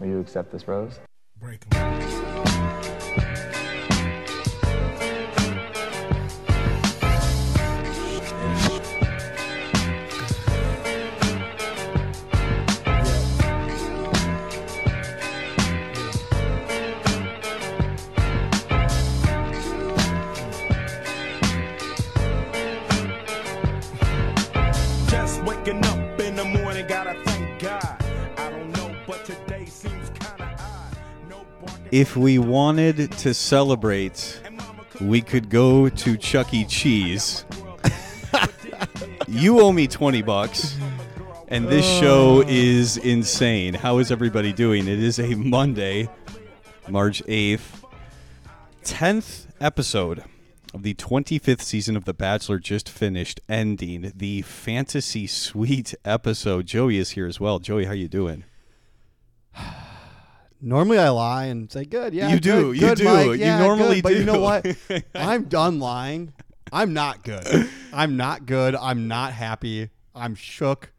Will 0.00 0.06
you 0.06 0.20
accept 0.20 0.52
this 0.52 0.68
rose? 0.68 1.00
Break 1.40 1.64
'em. 1.72 2.97
If 31.90 32.16
we 32.16 32.38
wanted 32.38 33.12
to 33.12 33.32
celebrate, 33.32 34.42
we 35.00 35.22
could 35.22 35.48
go 35.48 35.88
to 35.88 36.16
Chuck 36.18 36.52
E. 36.52 36.66
Cheese. 36.66 37.46
you 39.28 39.60
owe 39.60 39.72
me 39.72 39.86
20 39.86 40.20
bucks. 40.22 40.76
And 41.48 41.66
this 41.66 41.86
show 41.86 42.44
is 42.46 42.98
insane. 42.98 43.72
How 43.72 43.98
is 43.98 44.12
everybody 44.12 44.52
doing? 44.52 44.86
It 44.86 44.98
is 44.98 45.18
a 45.18 45.34
Monday, 45.34 46.10
March 46.88 47.22
8th. 47.24 47.84
10th 48.84 49.46
episode 49.58 50.24
of 50.74 50.82
the 50.82 50.92
25th 50.92 51.62
season 51.62 51.96
of 51.96 52.04
The 52.04 52.12
Bachelor 52.12 52.58
just 52.58 52.86
finished 52.88 53.40
ending 53.48 54.12
the 54.14 54.42
fantasy 54.42 55.26
suite 55.26 55.94
episode. 56.04 56.66
Joey 56.66 56.98
is 56.98 57.10
here 57.12 57.26
as 57.26 57.40
well. 57.40 57.58
Joey, 57.58 57.86
how 57.86 57.92
you 57.92 58.08
doing? 58.08 58.44
Normally 60.60 60.98
I 60.98 61.08
lie 61.10 61.44
and 61.46 61.70
say 61.70 61.84
good. 61.84 62.12
Yeah, 62.14 62.30
You 62.30 62.40
do, 62.40 62.72
good, 62.72 62.74
you 62.74 62.80
good, 62.80 62.98
do, 62.98 63.04
Mike, 63.04 63.26
you 63.26 63.34
yeah, 63.34 63.58
normally 63.60 63.96
good." 63.96 64.02
But 64.02 64.16
you 64.16 64.24
know 64.24 64.40
what? 64.40 64.66
I'm 65.14 65.44
done 65.44 65.78
lying. 65.78 66.32
I'm 66.72 66.92
not 66.92 67.22
good. 67.22 67.68
I'm 67.92 68.16
not 68.16 68.46
good. 68.46 68.74
I'm 68.74 69.08
not 69.08 69.32
happy. 69.32 69.90
I'm 70.14 70.34
shook. 70.34 70.92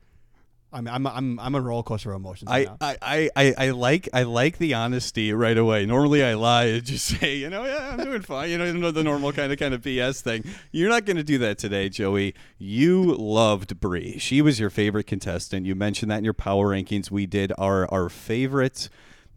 I'm 0.72 0.88
I'm 0.88 1.08
I'm, 1.08 1.39
I'm 1.39 1.56
a 1.56 1.61
roller 1.61 1.84
coaster 1.84 2.11
of 2.11 2.17
emotions. 2.17 2.50
I, 2.50 2.58
right 2.58 2.67
now. 2.67 2.78
I, 2.81 2.97
I, 3.02 3.30
I, 3.36 3.53
I 3.58 3.69
like 3.72 4.08
I 4.14 4.23
like 4.23 4.59
the 4.59 4.75
honesty 4.75 5.34
right 5.34 5.58
away. 5.58 5.86
Normally 5.86 6.23
I 6.23 6.36
lie 6.36 6.66
and 6.66 6.84
just 6.86 7.06
say, 7.19 7.38
you 7.38 7.50
know, 7.50 7.66
yeah, 7.66 7.91
I'm 7.94 8.03
doing 8.03 8.22
fine. 8.22 8.50
You 8.52 8.58
know, 8.58 8.91
the 8.91 9.03
normal 9.03 9.31
kind 9.31 9.52
of 9.52 9.58
kind 9.58 9.73
of 9.73 9.81
BS 9.81 10.22
thing. 10.22 10.44
You're 10.72 10.89
not 10.89 11.06
going 11.06 11.17
to 11.17 11.23
do 11.23 11.38
that 11.39 11.58
today, 11.58 11.89
Joey. 11.89 12.36
You 12.58 13.16
loved 13.16 13.80
Bri. 13.80 14.19
She 14.19 14.41
was 14.41 14.59
your 14.59 14.69
favorite 14.69 15.08
contestant. 15.08 15.66
You 15.66 15.75
mentioned 15.75 16.12
that 16.12 16.19
in 16.19 16.23
your 16.23 16.34
power 16.34 16.67
rankings. 16.67 17.09
We 17.09 17.25
did 17.25 17.52
our 17.58 17.91
our 17.91 18.09
favorite. 18.09 18.89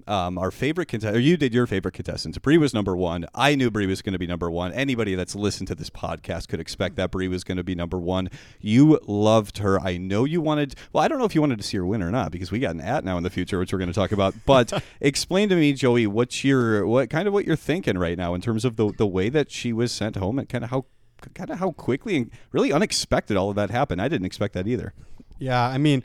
Um, 0.06 0.38
our 0.38 0.50
favorite 0.50 0.86
contestant, 0.86 1.16
or 1.16 1.20
you 1.20 1.36
did 1.36 1.54
your 1.54 1.66
favorite 1.66 1.92
contestants. 1.92 2.38
Bri 2.38 2.58
was 2.58 2.74
number 2.74 2.96
one. 2.96 3.26
I 3.34 3.54
knew 3.54 3.70
Bri 3.70 3.86
was 3.86 4.02
going 4.02 4.12
to 4.14 4.18
be 4.18 4.26
number 4.26 4.50
one. 4.50 4.72
Anybody 4.72 5.14
that's 5.14 5.34
listened 5.34 5.68
to 5.68 5.74
this 5.74 5.90
podcast 5.90 6.48
could 6.48 6.60
expect 6.60 6.96
that 6.96 7.10
Bri 7.10 7.28
was 7.28 7.44
going 7.44 7.56
to 7.56 7.64
be 7.64 7.74
number 7.74 7.98
one. 7.98 8.28
You 8.60 8.98
loved 9.06 9.58
her. 9.58 9.80
I 9.80 9.96
know 9.96 10.24
you 10.24 10.40
wanted. 10.40 10.74
Well, 10.92 11.04
I 11.04 11.08
don't 11.08 11.18
know 11.18 11.24
if 11.24 11.34
you 11.34 11.40
wanted 11.40 11.58
to 11.58 11.64
see 11.64 11.76
her 11.76 11.86
win 11.86 12.02
or 12.02 12.10
not 12.10 12.32
because 12.32 12.50
we 12.50 12.58
got 12.58 12.74
an 12.74 12.80
at 12.80 13.04
now 13.04 13.16
in 13.16 13.22
the 13.22 13.30
future, 13.30 13.58
which 13.58 13.72
we're 13.72 13.78
going 13.78 13.90
to 13.90 13.94
talk 13.94 14.12
about. 14.12 14.34
But 14.44 14.82
explain 15.00 15.48
to 15.50 15.56
me, 15.56 15.72
Joey, 15.72 16.06
what's 16.06 16.42
your 16.44 16.86
what 16.86 17.10
kind 17.10 17.28
of 17.28 17.34
what 17.34 17.44
you're 17.44 17.56
thinking 17.56 17.98
right 17.98 18.18
now 18.18 18.34
in 18.34 18.40
terms 18.40 18.64
of 18.64 18.76
the 18.76 18.92
the 18.92 19.06
way 19.06 19.28
that 19.28 19.50
she 19.50 19.72
was 19.72 19.92
sent 19.92 20.16
home 20.16 20.38
and 20.38 20.48
kind 20.48 20.64
of 20.64 20.70
how 20.70 20.86
kind 21.34 21.50
of 21.50 21.58
how 21.58 21.70
quickly 21.70 22.16
and 22.16 22.30
really 22.50 22.72
unexpected 22.72 23.36
all 23.36 23.50
of 23.50 23.56
that 23.56 23.70
happened. 23.70 24.02
I 24.02 24.08
didn't 24.08 24.26
expect 24.26 24.54
that 24.54 24.66
either. 24.66 24.92
yeah, 25.38 25.64
I 25.66 25.78
mean, 25.78 26.02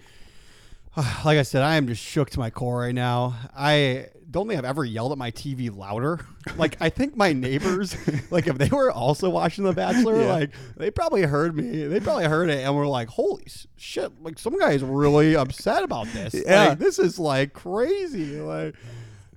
like 1.25 1.37
I 1.37 1.43
said, 1.43 1.61
I 1.61 1.75
am 1.75 1.87
just 1.87 2.01
shook 2.03 2.29
to 2.31 2.39
my 2.39 2.49
core 2.49 2.79
right 2.79 2.95
now. 2.95 3.35
I 3.55 4.07
don't 4.29 4.47
think 4.47 4.57
I've 4.57 4.65
ever 4.65 4.83
yelled 4.83 5.11
at 5.13 5.17
my 5.17 5.31
TV 5.31 5.75
louder. 5.75 6.19
Like 6.57 6.77
I 6.79 6.89
think 6.89 7.17
my 7.17 7.33
neighbors, 7.33 7.93
like 8.31 8.47
if 8.47 8.57
they 8.57 8.69
were 8.69 8.89
also 8.89 9.29
watching 9.29 9.65
The 9.65 9.73
Bachelor, 9.73 10.21
Yeah. 10.21 10.33
like 10.33 10.51
they 10.77 10.89
probably 10.89 11.23
heard 11.23 11.55
me. 11.57 11.85
They 11.87 11.99
probably 11.99 12.23
heard 12.23 12.49
it 12.49 12.63
and 12.65 12.73
were 12.73 12.87
like, 12.87 13.09
"Holy 13.09 13.45
shit!" 13.75 14.13
Like 14.23 14.39
some 14.39 14.57
guy 14.57 14.71
is 14.71 14.81
really 14.81 15.35
upset 15.35 15.83
about 15.83 16.07
this. 16.07 16.33
Yeah. 16.47 16.69
Like, 16.69 16.79
this 16.79 16.99
is 16.99 17.19
like 17.19 17.51
crazy. 17.51 18.39
Like, 18.39 18.75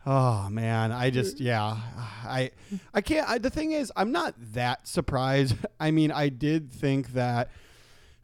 oh 0.07 0.49
man, 0.51 0.93
I 0.93 1.11
just 1.11 1.41
yeah, 1.41 1.79
I 2.25 2.53
I 2.95 3.01
can't. 3.01 3.29
I, 3.29 3.39
the 3.39 3.51
thing 3.51 3.73
is, 3.73 3.93
I'm 3.97 4.13
not 4.13 4.35
that 4.53 4.87
surprised. 4.87 5.57
I 5.81 5.91
mean, 5.91 6.13
I 6.13 6.29
did 6.29 6.71
think 6.71 7.15
that 7.15 7.51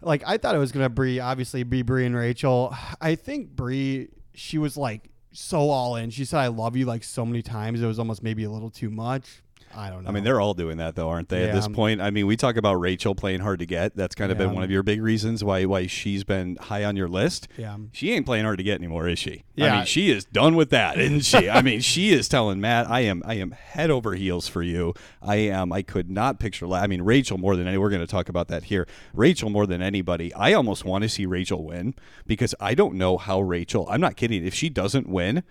like 0.06 0.22
I 0.26 0.38
thought 0.38 0.54
it 0.54 0.58
was 0.58 0.72
gonna 0.72 0.88
be 0.88 1.20
obviously 1.20 1.64
be 1.64 1.82
Bri 1.82 2.06
and 2.06 2.14
Rachel. 2.14 2.74
I 3.00 3.16
think 3.16 3.50
Bri, 3.50 4.08
she 4.34 4.56
was 4.56 4.76
like 4.76 5.10
so 5.32 5.68
all 5.68 5.96
in. 5.96 6.10
She 6.10 6.24
said 6.24 6.38
I 6.38 6.46
love 6.46 6.76
you 6.76 6.86
like 6.86 7.04
so 7.04 7.26
many 7.26 7.42
times. 7.42 7.82
It 7.82 7.86
was 7.86 7.98
almost 7.98 8.22
maybe 8.22 8.44
a 8.44 8.50
little 8.50 8.70
too 8.70 8.88
much. 8.88 9.42
I 9.76 9.90
don't 9.90 10.04
know. 10.04 10.08
I 10.08 10.12
mean, 10.12 10.24
they're 10.24 10.40
all 10.40 10.54
doing 10.54 10.78
that 10.78 10.94
though, 10.94 11.08
aren't 11.08 11.28
they? 11.28 11.48
At 11.48 11.54
this 11.54 11.66
Yeah. 11.68 11.74
point, 11.74 12.00
I 12.00 12.10
mean, 12.10 12.26
we 12.26 12.36
talk 12.36 12.56
about 12.56 12.74
Rachel 12.74 13.14
playing 13.14 13.40
hard 13.40 13.58
to 13.58 13.66
get. 13.66 13.94
That's 13.94 14.14
kind 14.14 14.32
of 14.32 14.38
been 14.38 14.48
Yeah. 14.48 14.54
one 14.54 14.62
of 14.64 14.70
your 14.70 14.82
big 14.82 15.02
reasons 15.02 15.44
why 15.44 15.64
why 15.66 15.86
she's 15.86 16.24
been 16.24 16.56
high 16.56 16.84
on 16.84 16.96
your 16.96 17.08
list. 17.08 17.48
Yeah. 17.56 17.76
she 17.92 18.12
ain't 18.12 18.24
playing 18.26 18.44
hard 18.44 18.58
to 18.58 18.64
get 18.64 18.78
anymore, 18.78 19.08
is 19.08 19.18
she? 19.18 19.44
I 19.58 19.64
Yeah. 19.64 19.76
mean, 19.76 19.84
she 19.86 20.10
is 20.10 20.24
done 20.24 20.56
with 20.56 20.70
that, 20.70 20.98
isn't 20.98 21.24
she? 21.24 21.50
I 21.50 21.62
mean, 21.62 21.80
she 21.80 22.10
is 22.12 22.28
telling 22.28 22.60
Matt, 22.60 22.90
"I 22.90 23.00
am, 23.00 23.22
I 23.26 23.34
am 23.34 23.50
head 23.50 23.90
over 23.90 24.14
heels 24.14 24.48
for 24.48 24.62
you. 24.62 24.94
I 25.22 25.36
am. 25.36 25.72
I 25.72 25.82
could 25.82 26.10
not 26.10 26.38
picture. 26.40 26.66
I 26.72 26.86
mean, 26.86 27.02
Rachel 27.02 27.36
more 27.38 27.56
than 27.56 27.66
any. 27.66 27.76
We're 27.78 27.90
going 27.90 28.00
to 28.00 28.06
talk 28.06 28.28
about 28.28 28.48
that 28.48 28.64
here. 28.64 28.86
Rachel 29.12 29.50
more 29.50 29.66
than 29.66 29.82
anybody. 29.82 30.32
I 30.34 30.52
almost 30.54 30.84
want 30.84 31.02
to 31.02 31.08
see 31.08 31.26
Rachel 31.26 31.64
win 31.64 31.94
because 32.26 32.54
I 32.60 32.74
don't 32.74 32.94
know 32.94 33.16
how 33.18 33.40
Rachel. 33.40 33.86
I'm 33.90 34.00
not 34.00 34.16
kidding. 34.16 34.44
If 34.46 34.54
she 34.54 34.68
doesn't 34.68 35.08
win. 35.08 35.42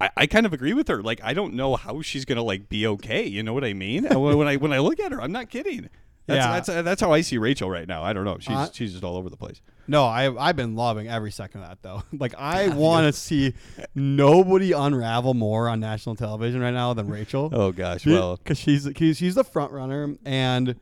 I, 0.00 0.10
I 0.16 0.26
kind 0.26 0.44
of 0.46 0.52
agree 0.52 0.74
with 0.74 0.88
her. 0.88 1.02
Like 1.02 1.20
I 1.22 1.32
don't 1.34 1.54
know 1.54 1.76
how 1.76 2.02
she's 2.02 2.24
gonna 2.24 2.42
like 2.42 2.68
be 2.68 2.86
okay. 2.86 3.24
You 3.26 3.42
know 3.42 3.54
what 3.54 3.64
I 3.64 3.72
mean? 3.72 4.04
When 4.04 4.46
I 4.48 4.56
when 4.56 4.72
I 4.72 4.78
look 4.78 5.00
at 5.00 5.12
her, 5.12 5.20
I'm 5.20 5.32
not 5.32 5.48
kidding. 5.50 5.88
That's, 6.26 6.36
Yeah. 6.68 6.76
that's 6.76 6.84
that's 6.84 7.00
how 7.00 7.12
I 7.12 7.22
see 7.22 7.38
Rachel 7.38 7.70
right 7.70 7.88
now. 7.88 8.02
I 8.02 8.12
don't 8.12 8.24
know. 8.24 8.38
She's 8.38 8.50
Uh, 8.56 8.68
she's 8.72 8.92
just 8.92 9.04
all 9.04 9.16
over 9.16 9.28
the 9.30 9.36
place. 9.36 9.60
no, 9.88 10.04
I 10.04 10.30
I've 10.48 10.54
been 10.56 10.76
loving 10.76 11.08
every 11.08 11.30
second 11.32 11.62
of 11.62 11.68
that 11.68 11.82
though. 11.82 12.02
Like 12.18 12.34
I 12.38 12.68
want 12.68 13.06
to 13.06 13.12
see 13.18 13.54
nobody 13.94 14.72
unravel 14.72 15.34
more 15.34 15.68
on 15.68 15.80
national 15.80 16.14
television 16.16 16.60
right 16.60 16.74
now 16.74 16.92
than 16.94 17.08
Rachel. 17.08 17.50
Oh 17.60 17.72
gosh. 17.72 18.06
Well, 18.06 18.36
because 18.36 18.58
she's 18.58 18.88
she's 18.96 19.16
she's 19.16 19.34
the 19.34 19.44
front 19.44 19.72
runner, 19.72 20.14
and 20.24 20.76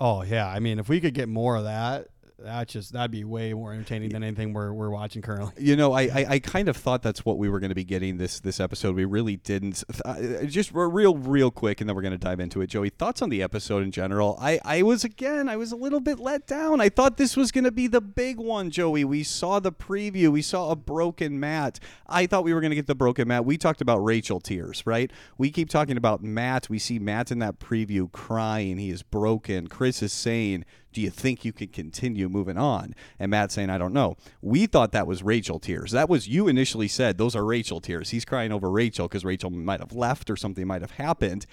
oh 0.00 0.22
yeah, 0.22 0.46
I 0.48 0.58
mean, 0.58 0.78
if 0.78 0.88
we 0.88 1.00
could 1.00 1.14
get 1.14 1.28
more 1.28 1.56
of 1.56 1.64
that, 1.64 2.08
that 2.44 2.68
just 2.68 2.92
that'd 2.92 3.10
be 3.10 3.24
way 3.24 3.52
more 3.54 3.72
entertaining 3.72 4.10
than 4.10 4.22
anything 4.22 4.52
we're 4.52 4.72
we're 4.72 4.90
watching 4.90 5.22
currently. 5.22 5.52
you 5.58 5.76
know, 5.76 5.92
I, 5.92 6.02
I, 6.02 6.26
I 6.30 6.38
kind 6.38 6.68
of 6.68 6.76
thought 6.76 7.02
that's 7.02 7.24
what 7.24 7.38
we 7.38 7.48
were 7.48 7.60
going 7.60 7.70
to 7.70 7.74
be 7.74 7.84
getting 7.84 8.18
this 8.18 8.40
this 8.40 8.60
episode. 8.60 8.94
We 8.94 9.04
really 9.04 9.36
didn't. 9.36 9.82
Uh, 10.04 10.44
just 10.44 10.70
real 10.72 11.16
real 11.16 11.50
quick, 11.50 11.80
and 11.80 11.88
then 11.88 11.96
we're 11.96 12.02
going 12.02 12.12
to 12.12 12.18
dive 12.18 12.40
into 12.40 12.60
it. 12.60 12.68
Joey, 12.68 12.90
thoughts 12.90 13.22
on 13.22 13.28
the 13.28 13.42
episode 13.42 13.82
in 13.82 13.90
general? 13.90 14.36
I 14.40 14.60
I 14.64 14.82
was 14.82 15.04
again, 15.04 15.48
I 15.48 15.56
was 15.56 15.72
a 15.72 15.76
little 15.76 16.00
bit 16.00 16.18
let 16.18 16.46
down. 16.46 16.80
I 16.80 16.88
thought 16.88 17.16
this 17.16 17.36
was 17.36 17.52
going 17.52 17.64
to 17.64 17.72
be 17.72 17.86
the 17.86 18.00
big 18.00 18.38
one, 18.38 18.70
Joey. 18.70 19.04
We 19.04 19.22
saw 19.22 19.60
the 19.60 19.72
preview. 19.72 20.30
We 20.30 20.42
saw 20.42 20.70
a 20.70 20.76
broken 20.76 21.38
Matt. 21.38 21.78
I 22.06 22.26
thought 22.26 22.44
we 22.44 22.52
were 22.52 22.60
going 22.60 22.70
to 22.70 22.76
get 22.76 22.86
the 22.86 22.94
broken 22.94 23.28
Matt. 23.28 23.44
We 23.44 23.56
talked 23.56 23.80
about 23.80 23.98
Rachel 23.98 24.40
tears, 24.40 24.82
right? 24.86 25.10
We 25.38 25.50
keep 25.50 25.70
talking 25.70 25.96
about 25.96 26.22
Matt. 26.22 26.68
We 26.68 26.78
see 26.78 26.98
Matt 26.98 27.30
in 27.30 27.38
that 27.40 27.58
preview 27.58 28.10
crying. 28.12 28.78
He 28.78 28.90
is 28.90 29.02
broken. 29.02 29.68
Chris 29.68 30.02
is 30.02 30.12
saying 30.12 30.64
do 30.92 31.00
you 31.00 31.10
think 31.10 31.44
you 31.44 31.52
can 31.52 31.68
continue 31.68 32.28
moving 32.28 32.58
on? 32.58 32.94
And 33.18 33.30
Matt 33.30 33.52
saying, 33.52 33.70
I 33.70 33.78
don't 33.78 33.92
know. 33.92 34.16
We 34.40 34.66
thought 34.66 34.92
that 34.92 35.06
was 35.06 35.22
Rachel 35.22 35.58
tears. 35.58 35.92
That 35.92 36.08
was 36.08 36.28
you 36.28 36.48
initially 36.48 36.88
said 36.88 37.18
those 37.18 37.34
are 37.36 37.44
Rachel 37.44 37.80
tears. 37.80 38.10
He's 38.10 38.24
crying 38.24 38.52
over 38.52 38.70
Rachel 38.70 39.08
because 39.08 39.24
Rachel 39.24 39.50
might 39.50 39.80
have 39.80 39.92
left 39.92 40.30
or 40.30 40.36
something 40.36 40.66
might 40.66 40.82
have 40.82 40.92
happened. 40.92 41.46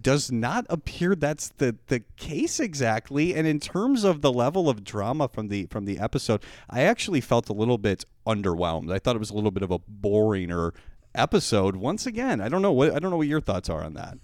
Does 0.00 0.30
not 0.30 0.66
appear 0.70 1.16
that's 1.16 1.48
the 1.48 1.76
the 1.88 2.04
case 2.16 2.60
exactly. 2.60 3.34
And 3.34 3.46
in 3.46 3.58
terms 3.58 4.04
of 4.04 4.20
the 4.20 4.32
level 4.32 4.68
of 4.68 4.84
drama 4.84 5.28
from 5.28 5.48
the 5.48 5.66
from 5.66 5.84
the 5.84 5.98
episode, 5.98 6.42
I 6.68 6.82
actually 6.82 7.20
felt 7.20 7.48
a 7.48 7.52
little 7.52 7.78
bit 7.78 8.04
underwhelmed. 8.24 8.92
I 8.92 9.00
thought 9.00 9.16
it 9.16 9.20
was 9.20 9.30
a 9.30 9.34
little 9.34 9.50
bit 9.50 9.64
of 9.64 9.72
a 9.72 9.80
boringer 9.80 10.72
episode. 11.12 11.74
Once 11.74 12.06
again, 12.06 12.40
I 12.40 12.48
don't 12.48 12.62
know 12.62 12.70
what 12.70 12.94
I 12.94 13.00
don't 13.00 13.10
know 13.10 13.16
what 13.16 13.26
your 13.26 13.40
thoughts 13.40 13.68
are 13.68 13.82
on 13.82 13.94
that. 13.94 14.18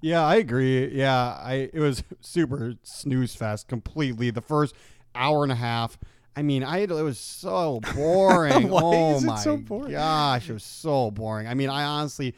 Yeah, 0.00 0.24
I 0.24 0.36
agree. 0.36 0.88
Yeah, 0.88 1.38
I 1.40 1.70
it 1.72 1.78
was 1.80 2.02
super 2.20 2.74
snooze 2.82 3.34
fest 3.34 3.68
completely. 3.68 4.30
The 4.30 4.40
first 4.40 4.74
hour 5.14 5.42
and 5.42 5.52
a 5.52 5.56
half. 5.56 5.98
I 6.36 6.42
mean, 6.42 6.62
I 6.62 6.78
it 6.78 6.90
was 6.90 7.18
so 7.18 7.80
boring. 7.94 8.70
Why 8.70 8.80
oh 8.82 9.16
is 9.16 9.24
it 9.24 9.26
my 9.26 9.36
so 9.36 9.56
boring? 9.56 9.92
gosh, 9.92 10.48
it 10.48 10.52
was 10.52 10.64
so 10.64 11.10
boring. 11.10 11.46
I 11.48 11.54
mean, 11.54 11.68
I 11.68 11.84
honestly, 11.84 12.34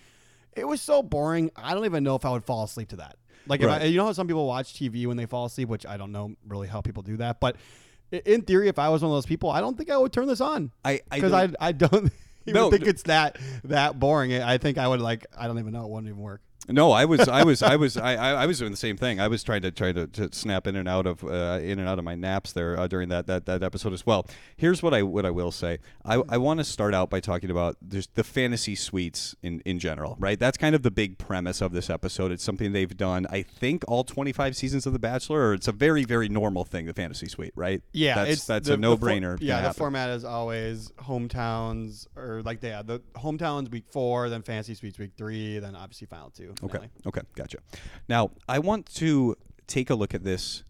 it 0.56 0.66
was 0.66 0.80
so 0.80 1.02
boring. 1.02 1.50
I 1.56 1.74
don't 1.74 1.84
even 1.84 2.02
know 2.02 2.16
if 2.16 2.24
I 2.24 2.30
would 2.30 2.44
fall 2.44 2.64
asleep 2.64 2.88
to 2.88 2.96
that. 2.96 3.16
Like, 3.46 3.60
if 3.60 3.66
Right. 3.66 3.82
I, 3.82 3.84
you 3.86 3.96
know 3.96 4.06
how 4.06 4.12
some 4.12 4.26
people 4.28 4.46
watch 4.46 4.72
TV 4.74 5.06
when 5.06 5.16
they 5.16 5.26
fall 5.26 5.44
asleep, 5.46 5.68
which 5.68 5.84
I 5.84 5.96
don't 5.96 6.12
know 6.12 6.34
really 6.46 6.68
how 6.68 6.80
people 6.80 7.02
do 7.02 7.16
that. 7.18 7.38
But 7.40 7.56
in 8.10 8.42
theory, 8.42 8.68
if 8.68 8.78
I 8.78 8.88
was 8.88 9.02
one 9.02 9.10
of 9.10 9.16
those 9.16 9.26
people, 9.26 9.50
I 9.50 9.60
don't 9.60 9.76
think 9.76 9.90
I 9.90 9.96
would 9.98 10.12
turn 10.12 10.26
this 10.26 10.40
on 10.40 10.70
I 10.84 11.00
I 11.10 11.16
because 11.16 11.32
don't- 11.32 11.56
I 11.60 11.68
I 11.68 11.72
don't 11.72 12.12
even 12.46 12.60
No, 12.60 12.70
think 12.70 12.86
it's 12.86 13.02
that 13.04 13.36
that 13.64 13.98
boring. 14.00 14.32
I 14.34 14.58
think 14.58 14.78
I 14.78 14.88
would 14.88 15.00
like 15.00 15.26
I 15.36 15.46
don't 15.48 15.58
even 15.58 15.72
know. 15.72 15.84
It 15.84 15.90
wouldn't 15.90 16.08
even 16.08 16.20
work. 16.22 16.40
No, 16.68 16.92
I 16.92 17.04
was, 17.06 17.28
I 17.28 17.42
was, 17.42 17.60
I 17.60 17.74
was, 17.74 17.96
I, 17.96 18.14
I 18.14 18.46
was 18.46 18.60
doing 18.60 18.70
the 18.70 18.76
same 18.76 18.96
thing. 18.96 19.20
I 19.20 19.26
was 19.26 19.42
trying 19.42 19.62
to 19.62 19.72
try 19.72 19.90
to, 19.90 20.06
to 20.06 20.28
snap 20.32 20.68
in 20.68 20.76
and 20.76 20.88
out 20.88 21.06
of 21.08 21.24
uh, 21.24 21.58
in 21.60 21.80
and 21.80 21.88
out 21.88 21.98
of 21.98 22.04
my 22.04 22.14
naps 22.14 22.52
there 22.52 22.78
uh, 22.78 22.86
during 22.86 23.08
that, 23.08 23.26
that 23.26 23.46
that 23.46 23.64
episode 23.64 23.92
as 23.92 24.06
well. 24.06 24.26
Here's 24.56 24.80
what 24.80 24.94
I 24.94 25.02
what 25.02 25.26
I 25.26 25.30
will 25.30 25.50
say. 25.50 25.78
I, 26.04 26.22
I 26.28 26.38
want 26.38 26.58
to 26.60 26.64
start 26.64 26.94
out 26.94 27.10
by 27.10 27.18
talking 27.18 27.50
about 27.50 27.76
just 27.88 28.14
the 28.14 28.22
fantasy 28.22 28.76
suites 28.76 29.34
in 29.42 29.60
in 29.66 29.80
general, 29.80 30.16
right? 30.20 30.38
That's 30.38 30.56
kind 30.56 30.76
of 30.76 30.82
the 30.84 30.92
big 30.92 31.18
premise 31.18 31.60
of 31.60 31.72
this 31.72 31.90
episode. 31.90 32.30
It's 32.30 32.44
something 32.44 32.70
they've 32.72 32.96
done, 32.96 33.26
I 33.28 33.42
think, 33.42 33.82
all 33.88 34.04
25 34.04 34.54
seasons 34.56 34.86
of 34.86 34.92
The 34.92 35.00
Bachelor, 35.00 35.48
or 35.48 35.54
it's 35.54 35.66
a 35.66 35.72
very 35.72 36.04
very 36.04 36.28
normal 36.28 36.64
thing, 36.64 36.86
the 36.86 36.94
fantasy 36.94 37.26
suite, 37.26 37.52
right? 37.56 37.82
Yeah, 37.92 38.14
that's 38.14 38.30
it's 38.30 38.44
that's 38.46 38.68
the- 38.68 38.74
a 38.74 38.76
no 38.76 38.96
for- 38.96 39.06
brainer. 39.06 39.36
yeah, 39.40 39.62
the 39.62 39.74
format 39.74 40.10
is 40.10 40.24
always 40.24 40.92
hometowns 40.98 42.06
or 42.16 42.42
like 42.44 42.62
yeah, 42.62 42.82
the 42.82 43.00
hometowns 43.16 43.70
week 43.70 43.86
four, 43.90 44.28
then 44.28 44.42
fantasy 44.42 44.74
suites 44.74 44.98
week 44.98 45.12
three, 45.16 45.58
then 45.58 45.74
obviously 45.74 46.06
final 46.06 46.30
two. 46.30 46.51
Okay. 46.62 46.78
Okay. 47.06 47.20
Gotcha. 47.34 47.58
Now, 48.08 48.30
I 48.48 48.58
want 48.58 48.86
to 48.96 49.36
take 49.66 49.90
a 49.90 49.94
look 49.94 50.14
at 50.14 50.24
this. 50.24 50.64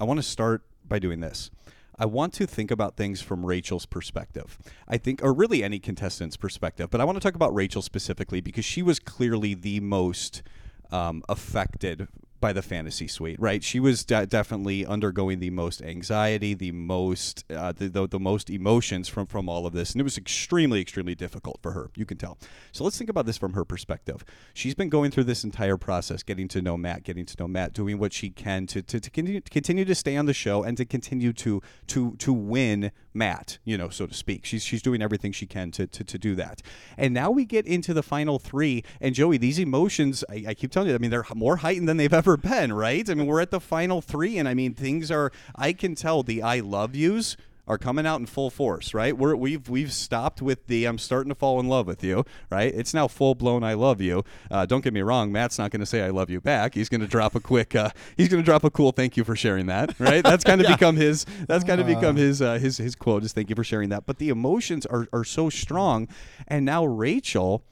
I 0.00 0.04
want 0.04 0.18
to 0.18 0.22
start 0.22 0.62
by 0.86 0.98
doing 0.98 1.20
this. 1.20 1.50
I 1.98 2.06
want 2.06 2.32
to 2.34 2.46
think 2.46 2.70
about 2.70 2.96
things 2.96 3.22
from 3.22 3.46
Rachel's 3.46 3.86
perspective. 3.86 4.58
I 4.88 4.96
think, 4.96 5.22
or 5.22 5.32
really 5.32 5.62
any 5.62 5.78
contestant's 5.78 6.36
perspective, 6.36 6.90
but 6.90 7.00
I 7.00 7.04
want 7.04 7.16
to 7.16 7.20
talk 7.20 7.36
about 7.36 7.54
Rachel 7.54 7.82
specifically 7.82 8.40
because 8.40 8.64
she 8.64 8.82
was 8.82 8.98
clearly 8.98 9.54
the 9.54 9.80
most 9.80 10.42
um, 10.90 11.22
affected 11.28 12.08
by 12.44 12.52
the 12.52 12.60
fantasy 12.60 13.08
suite, 13.08 13.40
right? 13.40 13.64
She 13.64 13.80
was 13.80 14.04
de- 14.04 14.26
definitely 14.26 14.84
undergoing 14.84 15.40
the 15.40 15.48
most 15.48 15.80
anxiety, 15.80 16.52
the 16.52 16.72
most, 16.72 17.42
uh, 17.50 17.72
the, 17.72 17.88
the 17.88 18.06
the 18.06 18.20
most 18.20 18.50
emotions 18.50 19.08
from 19.08 19.24
from 19.24 19.48
all 19.48 19.64
of 19.64 19.72
this, 19.72 19.92
and 19.92 20.00
it 20.02 20.04
was 20.04 20.18
extremely, 20.18 20.78
extremely 20.78 21.14
difficult 21.14 21.58
for 21.62 21.72
her. 21.72 21.88
You 21.96 22.04
can 22.04 22.18
tell. 22.18 22.36
So 22.70 22.84
let's 22.84 22.98
think 22.98 23.08
about 23.08 23.24
this 23.24 23.38
from 23.38 23.54
her 23.54 23.64
perspective. 23.64 24.26
She's 24.52 24.74
been 24.74 24.90
going 24.90 25.10
through 25.10 25.24
this 25.24 25.42
entire 25.42 25.78
process, 25.78 26.22
getting 26.22 26.46
to 26.48 26.60
know 26.60 26.76
Matt, 26.76 27.02
getting 27.02 27.24
to 27.24 27.34
know 27.38 27.48
Matt, 27.48 27.72
doing 27.72 27.98
what 27.98 28.12
she 28.12 28.28
can 28.28 28.66
to 28.66 28.82
to, 28.82 29.00
to 29.00 29.10
continue, 29.10 29.40
to 29.40 29.50
continue 29.50 29.86
to 29.86 29.94
stay 29.94 30.14
on 30.14 30.26
the 30.26 30.34
show 30.34 30.62
and 30.62 30.76
to 30.76 30.84
continue 30.84 31.32
to 31.32 31.62
to 31.86 32.14
to 32.16 32.30
win 32.30 32.92
Matt, 33.14 33.56
you 33.64 33.78
know, 33.78 33.88
so 33.88 34.04
to 34.06 34.12
speak. 34.12 34.44
She's 34.44 34.62
she's 34.62 34.82
doing 34.82 35.00
everything 35.00 35.32
she 35.32 35.46
can 35.46 35.70
to 35.70 35.86
to, 35.86 36.04
to 36.04 36.18
do 36.18 36.34
that. 36.34 36.60
And 36.98 37.14
now 37.14 37.30
we 37.30 37.46
get 37.46 37.66
into 37.66 37.94
the 37.94 38.02
final 38.02 38.38
three, 38.38 38.84
and 39.00 39.14
Joey, 39.14 39.38
these 39.38 39.58
emotions, 39.58 40.24
I, 40.28 40.44
I 40.48 40.54
keep 40.54 40.70
telling 40.72 40.90
you, 40.90 40.94
I 40.94 40.98
mean, 40.98 41.10
they're 41.10 41.24
more 41.34 41.56
heightened 41.56 41.88
than 41.88 41.96
they've 41.96 42.12
ever 42.12 42.33
been, 42.36 42.72
right? 42.72 43.08
I 43.08 43.14
mean, 43.14 43.26
we're 43.26 43.40
at 43.40 43.50
the 43.50 43.60
final 43.60 44.00
three, 44.00 44.38
and 44.38 44.48
I 44.48 44.54
mean, 44.54 44.74
things 44.74 45.10
are. 45.10 45.32
I 45.56 45.72
can 45.72 45.94
tell 45.94 46.22
the 46.22 46.42
I 46.42 46.60
love 46.60 46.94
yous 46.94 47.36
are 47.66 47.78
coming 47.78 48.06
out 48.06 48.20
in 48.20 48.26
full 48.26 48.50
force, 48.50 48.92
right? 48.92 49.16
We're, 49.16 49.34
we've 49.34 49.68
we've 49.68 49.92
stopped 49.92 50.42
with 50.42 50.66
the 50.66 50.84
I'm 50.84 50.98
starting 50.98 51.30
to 51.30 51.34
fall 51.34 51.60
in 51.60 51.68
love 51.68 51.86
with 51.86 52.04
you, 52.04 52.24
right? 52.50 52.72
It's 52.74 52.92
now 52.92 53.08
full 53.08 53.34
blown 53.34 53.64
I 53.64 53.74
love 53.74 54.00
you. 54.00 54.24
Uh, 54.50 54.66
don't 54.66 54.82
get 54.82 54.92
me 54.92 55.00
wrong, 55.00 55.32
Matt's 55.32 55.58
not 55.58 55.70
going 55.70 55.80
to 55.80 55.86
say 55.86 56.02
I 56.02 56.10
love 56.10 56.30
you 56.30 56.40
back. 56.40 56.74
He's 56.74 56.88
going 56.88 57.00
to 57.00 57.06
drop 57.06 57.34
a 57.34 57.40
quick, 57.40 57.74
uh, 57.74 57.90
he's 58.16 58.28
going 58.28 58.42
to 58.42 58.44
drop 58.44 58.64
a 58.64 58.70
cool 58.70 58.92
thank 58.92 59.16
you 59.16 59.24
for 59.24 59.36
sharing 59.36 59.66
that, 59.66 59.98
right? 59.98 60.22
That's 60.22 60.44
kind 60.44 60.60
of 60.64 60.66
become 60.66 60.96
his 60.96 61.24
that's 61.48 61.64
kind 61.64 61.80
of 61.80 61.86
become 61.86 62.16
his 62.16 62.42
uh, 62.42 62.58
his 62.58 62.76
his 62.76 62.94
quote. 62.94 63.22
Just 63.22 63.34
thank 63.34 63.48
you 63.48 63.56
for 63.56 63.64
sharing 63.64 63.88
that. 63.90 64.06
But 64.06 64.18
the 64.18 64.28
emotions 64.28 64.84
are 64.86 65.08
are 65.12 65.24
so 65.24 65.48
strong, 65.48 66.08
and 66.46 66.64
now 66.64 66.84
Rachel 66.84 67.64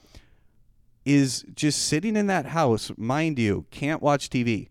is 1.04 1.44
just 1.54 1.87
sitting 1.87 2.16
in 2.16 2.26
that 2.28 2.46
house, 2.46 2.93
mind 2.96 3.38
you, 3.38 3.66
can't 3.70 4.02
watch 4.02 4.31
TV, 4.31 4.69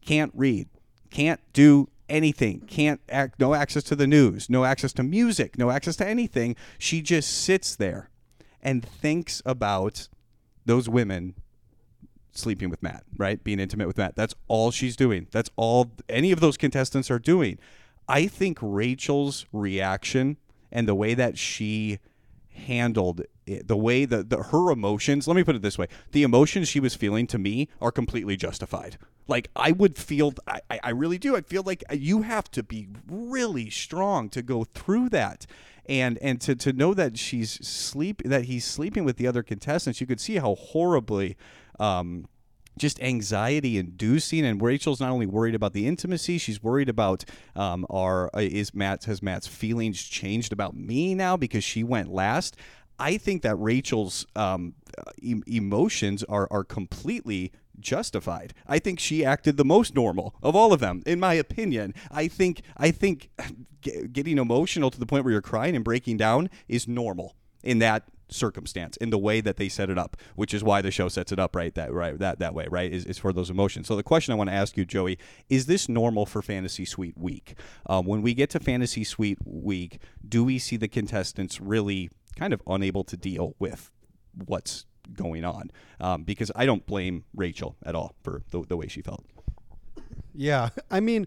can't 0.00 0.32
read, 0.34 0.68
can't 1.10 1.40
do 1.52 1.88
anything, 2.08 2.60
can't 2.60 3.00
act, 3.08 3.38
no 3.40 3.54
access 3.54 3.82
to 3.84 3.96
the 3.96 4.06
news, 4.06 4.48
no 4.48 4.64
access 4.64 4.92
to 4.94 5.02
music, 5.02 5.58
no 5.58 5.70
access 5.70 5.96
to 5.96 6.06
anything. 6.06 6.56
She 6.78 7.02
just 7.02 7.30
sits 7.30 7.76
there 7.76 8.10
and 8.62 8.84
thinks 8.84 9.42
about 9.44 10.08
those 10.64 10.88
women 10.88 11.34
sleeping 12.32 12.70
with 12.70 12.82
Matt, 12.82 13.04
right? 13.16 13.42
Being 13.42 13.60
intimate 13.60 13.86
with 13.86 13.98
Matt. 13.98 14.16
That's 14.16 14.34
all 14.48 14.70
she's 14.70 14.96
doing. 14.96 15.28
That's 15.30 15.50
all 15.56 15.92
any 16.08 16.32
of 16.32 16.40
those 16.40 16.56
contestants 16.56 17.10
are 17.10 17.18
doing. 17.18 17.58
I 18.08 18.26
think 18.26 18.58
Rachel's 18.60 19.46
reaction 19.52 20.36
and 20.72 20.88
the 20.88 20.94
way 20.94 21.14
that 21.14 21.38
she 21.38 22.00
handled 22.50 23.22
the 23.46 23.76
way 23.76 24.04
that 24.04 24.30
the, 24.30 24.42
her 24.44 24.70
emotions, 24.70 25.28
let 25.28 25.36
me 25.36 25.44
put 25.44 25.56
it 25.56 25.62
this 25.62 25.78
way, 25.78 25.86
the 26.12 26.22
emotions 26.22 26.68
she 26.68 26.80
was 26.80 26.94
feeling 26.94 27.26
to 27.28 27.38
me 27.38 27.68
are 27.80 27.92
completely 27.92 28.36
justified. 28.36 28.98
Like 29.26 29.48
I 29.56 29.72
would 29.72 29.96
feel, 29.96 30.34
I, 30.46 30.60
I 30.82 30.90
really 30.90 31.18
do. 31.18 31.36
I 31.36 31.40
feel 31.40 31.62
like 31.64 31.82
you 31.92 32.22
have 32.22 32.50
to 32.52 32.62
be 32.62 32.88
really 33.08 33.70
strong 33.70 34.28
to 34.30 34.42
go 34.42 34.64
through 34.64 35.08
that, 35.10 35.46
and 35.86 36.18
and 36.18 36.40
to, 36.42 36.54
to 36.56 36.72
know 36.72 36.94
that 36.94 37.18
she's 37.18 37.52
sleep 37.66 38.22
that 38.24 38.44
he's 38.44 38.64
sleeping 38.64 39.04
with 39.04 39.16
the 39.16 39.26
other 39.26 39.42
contestants. 39.42 40.00
You 40.00 40.06
could 40.06 40.20
see 40.20 40.36
how 40.36 40.54
horribly 40.54 41.36
um, 41.80 42.26
just 42.78 43.00
anxiety 43.00 43.78
inducing 43.78 44.44
and 44.44 44.60
Rachel's 44.60 45.00
not 45.00 45.10
only 45.10 45.26
worried 45.26 45.54
about 45.54 45.72
the 45.72 45.86
intimacy 45.86 46.38
she's 46.38 46.62
worried 46.62 46.88
about 46.88 47.24
um, 47.54 47.86
are 47.88 48.30
uh, 48.34 48.40
is 48.40 48.74
Matt 48.74 49.04
has 49.04 49.22
Matt's 49.22 49.46
feelings 49.46 50.02
changed 50.02 50.52
about 50.52 50.74
me 50.74 51.14
now 51.14 51.36
because 51.36 51.62
she 51.62 51.84
went 51.84 52.08
last 52.12 52.56
I 52.98 53.16
think 53.16 53.42
that 53.42 53.56
Rachel's 53.56 54.26
um, 54.36 54.74
e- 55.20 55.42
emotions 55.46 56.22
are 56.24 56.48
are 56.50 56.64
completely 56.64 57.52
justified. 57.80 58.54
I 58.66 58.78
think 58.78 59.00
she 59.00 59.24
acted 59.24 59.56
the 59.56 59.64
most 59.64 59.94
normal 59.94 60.34
of 60.42 60.54
all 60.54 60.72
of 60.72 60.80
them, 60.80 61.02
in 61.06 61.20
my 61.20 61.34
opinion. 61.34 61.94
I 62.10 62.28
think 62.28 62.62
I 62.76 62.90
think 62.90 63.30
g- 63.80 64.06
getting 64.12 64.38
emotional 64.38 64.90
to 64.90 64.98
the 64.98 65.06
point 65.06 65.24
where 65.24 65.32
you're 65.32 65.42
crying 65.42 65.74
and 65.74 65.84
breaking 65.84 66.16
down 66.16 66.50
is 66.68 66.88
normal 66.88 67.36
in 67.62 67.78
that 67.80 68.04
circumstance 68.28 68.96
in 68.96 69.10
the 69.10 69.18
way 69.18 69.40
that 69.40 69.58
they 69.58 69.68
set 69.68 69.90
it 69.90 69.98
up 69.98 70.16
which 70.34 70.54
is 70.54 70.64
why 70.64 70.80
the 70.80 70.90
show 70.90 71.08
sets 71.08 71.30
it 71.30 71.38
up 71.38 71.54
right 71.54 71.74
that 71.74 71.92
right 71.92 72.18
that 72.18 72.38
that 72.38 72.54
way 72.54 72.66
right 72.70 72.90
is, 72.90 73.04
is 73.04 73.18
for 73.18 73.34
those 73.34 73.50
emotions 73.50 73.86
so 73.86 73.94
the 73.94 74.02
question 74.02 74.32
i 74.32 74.36
want 74.36 74.48
to 74.48 74.54
ask 74.54 74.76
you 74.78 74.84
joey 74.84 75.18
is 75.50 75.66
this 75.66 75.90
normal 75.90 76.24
for 76.24 76.40
fantasy 76.40 76.86
suite 76.86 77.16
week 77.18 77.54
um, 77.86 78.06
when 78.06 78.22
we 78.22 78.32
get 78.32 78.48
to 78.48 78.58
fantasy 78.58 79.04
suite 79.04 79.38
week 79.44 80.00
do 80.26 80.42
we 80.42 80.58
see 80.58 80.76
the 80.76 80.88
contestants 80.88 81.60
really 81.60 82.10
kind 82.34 82.52
of 82.52 82.62
unable 82.66 83.04
to 83.04 83.16
deal 83.16 83.54
with 83.58 83.90
what's 84.46 84.86
going 85.12 85.44
on 85.44 85.70
um, 86.00 86.24
because 86.24 86.50
i 86.56 86.64
don't 86.64 86.86
blame 86.86 87.24
rachel 87.34 87.76
at 87.84 87.94
all 87.94 88.14
for 88.22 88.42
the, 88.50 88.62
the 88.62 88.76
way 88.76 88.88
she 88.88 89.02
felt 89.02 89.24
Yeah, 90.34 90.70
I 90.90 91.00
mean, 91.00 91.26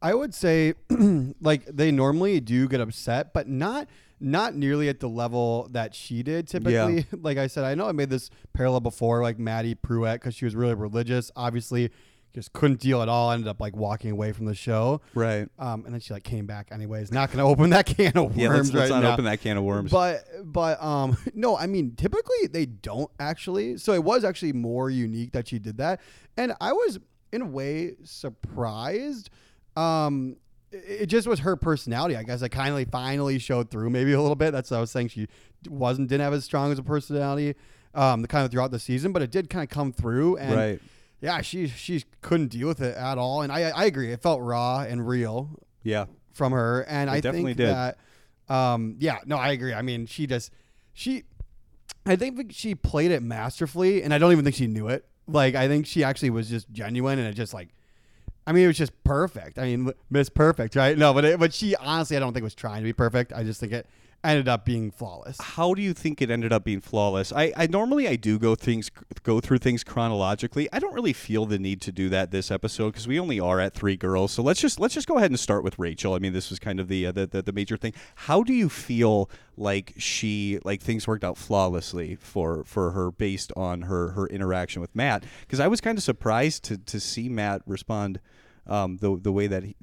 I 0.00 0.14
would 0.14 0.34
say 0.34 0.74
like 1.40 1.64
they 1.66 1.90
normally 1.90 2.40
do 2.40 2.68
get 2.68 2.80
upset, 2.80 3.32
but 3.32 3.48
not 3.48 3.88
not 4.20 4.54
nearly 4.54 4.88
at 4.88 5.00
the 5.00 5.08
level 5.08 5.68
that 5.72 5.94
she 5.94 6.22
did 6.22 6.46
typically. 6.46 7.06
like 7.22 7.38
I 7.38 7.46
said, 7.46 7.64
I 7.64 7.74
know 7.74 7.88
I 7.88 7.92
made 7.92 8.10
this 8.10 8.30
parallel 8.52 8.80
before, 8.80 9.22
like 9.22 9.38
Maddie 9.38 9.74
Prewett, 9.74 10.20
because 10.20 10.34
she 10.34 10.44
was 10.44 10.54
really 10.54 10.74
religious. 10.74 11.30
Obviously, 11.34 11.90
just 12.34 12.52
couldn't 12.52 12.80
deal 12.80 13.02
at 13.02 13.08
all. 13.08 13.30
Ended 13.30 13.48
up 13.48 13.60
like 13.60 13.76
walking 13.76 14.10
away 14.10 14.32
from 14.32 14.46
the 14.46 14.54
show. 14.54 15.00
right 15.14 15.48
Um, 15.58 15.84
and 15.84 15.92
then 15.92 16.00
she 16.00 16.14
like 16.14 16.24
came 16.24 16.46
back 16.46 16.68
anyways. 16.72 17.12
Not 17.12 17.30
gonna 17.30 17.46
open 17.48 17.70
that 17.70 17.86
can 17.86 18.16
of 18.16 18.24
worms 18.24 18.36
yeah 18.36 18.48
let's, 18.48 18.72
let's 18.72 18.90
right 18.90 18.96
not 18.96 19.02
now. 19.02 19.12
open 19.12 19.24
that 19.26 19.40
can 19.40 19.56
of 19.56 19.64
worms 19.64 19.90
But 19.90 20.24
but 20.44 20.82
um 20.82 21.16
no, 21.34 21.56
I 21.56 21.66
mean 21.66 21.94
typically 21.96 22.46
they 22.50 22.66
don't 22.66 23.10
actually. 23.18 23.76
So 23.76 23.92
it 23.92 24.02
was 24.02 24.24
actually 24.24 24.52
more 24.52 24.90
unique 24.90 25.32
that 25.32 25.48
she 25.48 25.58
did 25.58 25.78
that, 25.78 26.00
and 26.36 26.54
I 26.60 26.72
was 26.72 26.98
in 27.32 27.42
a 27.42 27.46
way 27.46 27.94
surprised. 28.04 29.30
Um, 29.76 30.36
it 30.70 31.06
just 31.06 31.26
was 31.26 31.40
her 31.40 31.54
personality. 31.56 32.16
I 32.16 32.22
guess 32.22 32.42
I 32.42 32.48
kind 32.48 32.74
of 32.74 32.90
finally 32.90 33.38
showed 33.38 33.70
through 33.70 33.90
maybe 33.90 34.12
a 34.12 34.20
little 34.20 34.36
bit. 34.36 34.52
That's 34.52 34.70
what 34.70 34.78
I 34.78 34.80
was 34.80 34.90
saying. 34.90 35.08
She 35.08 35.28
wasn't 35.68 36.08
didn't 36.08 36.22
have 36.22 36.32
as 36.32 36.44
strong 36.44 36.72
as 36.72 36.78
a 36.78 36.82
personality, 36.82 37.54
um, 37.94 38.24
kind 38.24 38.44
of 38.44 38.50
throughout 38.50 38.70
the 38.70 38.78
season, 38.78 39.12
but 39.12 39.20
it 39.20 39.30
did 39.30 39.50
kind 39.50 39.62
of 39.62 39.68
come 39.68 39.92
through. 39.92 40.38
And 40.38 40.56
right 40.56 40.80
yeah, 41.22 41.40
she 41.40 41.68
she 41.68 42.04
couldn't 42.20 42.48
deal 42.48 42.68
with 42.68 42.82
it 42.82 42.96
at 42.96 43.16
all. 43.16 43.42
And 43.42 43.50
I 43.50 43.70
I 43.70 43.84
agree. 43.84 44.12
It 44.12 44.20
felt 44.20 44.42
raw 44.42 44.80
and 44.80 45.06
real 45.06 45.48
yeah 45.82 46.06
from 46.32 46.52
her, 46.52 46.82
and 46.82 47.08
I 47.08 47.20
definitely 47.20 47.54
think 47.54 47.68
did. 47.68 47.68
that, 47.68 47.98
um, 48.48 48.96
yeah, 48.98 49.18
no, 49.24 49.36
I 49.36 49.50
agree. 49.50 49.72
I 49.72 49.82
mean, 49.82 50.06
she 50.06 50.26
just 50.26 50.50
she, 50.92 51.24
I 52.04 52.16
think 52.16 52.52
she 52.52 52.74
played 52.74 53.12
it 53.12 53.22
masterfully, 53.22 54.02
and 54.02 54.12
I 54.12 54.18
don't 54.18 54.32
even 54.32 54.44
think 54.44 54.56
she 54.56 54.66
knew 54.66 54.88
it. 54.88 55.06
Like, 55.28 55.54
I 55.54 55.68
think 55.68 55.86
she 55.86 56.02
actually 56.02 56.30
was 56.30 56.50
just 56.50 56.70
genuine, 56.72 57.18
and 57.18 57.28
it 57.28 57.34
just 57.34 57.54
like, 57.54 57.68
I 58.46 58.52
mean, 58.52 58.64
it 58.64 58.66
was 58.66 58.78
just 58.78 59.04
perfect. 59.04 59.58
I 59.58 59.64
mean, 59.64 59.92
Miss 60.10 60.28
Perfect, 60.28 60.74
right? 60.74 60.98
No, 60.98 61.14
but 61.14 61.24
it, 61.24 61.38
but 61.38 61.54
she 61.54 61.76
honestly, 61.76 62.16
I 62.16 62.20
don't 62.20 62.32
think 62.32 62.42
was 62.42 62.54
trying 62.54 62.78
to 62.78 62.84
be 62.84 62.92
perfect. 62.92 63.32
I 63.32 63.44
just 63.44 63.60
think 63.60 63.72
it 63.72 63.86
ended 64.24 64.48
up 64.48 64.64
being 64.64 64.90
flawless. 64.90 65.36
how 65.40 65.74
do 65.74 65.82
you 65.82 65.92
think 65.92 66.22
it 66.22 66.30
ended 66.30 66.52
up 66.52 66.64
being 66.64 66.80
flawless? 66.80 67.32
I, 67.32 67.52
I 67.56 67.66
normally 67.66 68.06
I 68.06 68.16
do 68.16 68.38
go 68.38 68.54
things 68.54 68.90
go 69.22 69.40
through 69.40 69.58
things 69.58 69.82
chronologically. 69.82 70.68
I 70.72 70.78
don't 70.78 70.94
really 70.94 71.12
feel 71.12 71.46
the 71.46 71.58
need 71.58 71.80
to 71.82 71.92
do 71.92 72.08
that 72.10 72.30
this 72.30 72.50
episode 72.50 72.90
because 72.90 73.08
we 73.08 73.18
only 73.18 73.40
are 73.40 73.60
at 73.60 73.74
three 73.74 73.96
girls. 73.96 74.32
So 74.32 74.42
let's 74.42 74.60
just 74.60 74.78
let's 74.78 74.94
just 74.94 75.08
go 75.08 75.16
ahead 75.16 75.30
and 75.30 75.40
start 75.40 75.64
with 75.64 75.78
Rachel. 75.78 76.14
I 76.14 76.18
mean, 76.18 76.32
this 76.32 76.50
was 76.50 76.58
kind 76.58 76.78
of 76.78 76.88
the, 76.88 77.06
uh, 77.06 77.12
the 77.12 77.26
the 77.26 77.42
the 77.42 77.52
major 77.52 77.76
thing. 77.76 77.94
How 78.14 78.42
do 78.42 78.52
you 78.52 78.68
feel 78.68 79.28
like 79.56 79.94
she 79.96 80.58
like 80.64 80.80
things 80.80 81.06
worked 81.06 81.24
out 81.24 81.36
flawlessly 81.36 82.16
for 82.16 82.64
for 82.64 82.92
her 82.92 83.10
based 83.10 83.52
on 83.56 83.82
her 83.82 84.10
her 84.10 84.26
interaction 84.28 84.80
with 84.80 84.94
Matt? 84.94 85.24
Because 85.40 85.60
I 85.60 85.68
was 85.68 85.80
kind 85.80 85.98
of 85.98 86.04
surprised 86.04 86.64
to 86.64 86.78
to 86.78 87.00
see 87.00 87.28
Matt 87.28 87.62
respond 87.66 88.20
um, 88.66 88.98
the 88.98 89.18
the 89.20 89.32
way 89.32 89.46
that 89.46 89.64
he, 89.64 89.76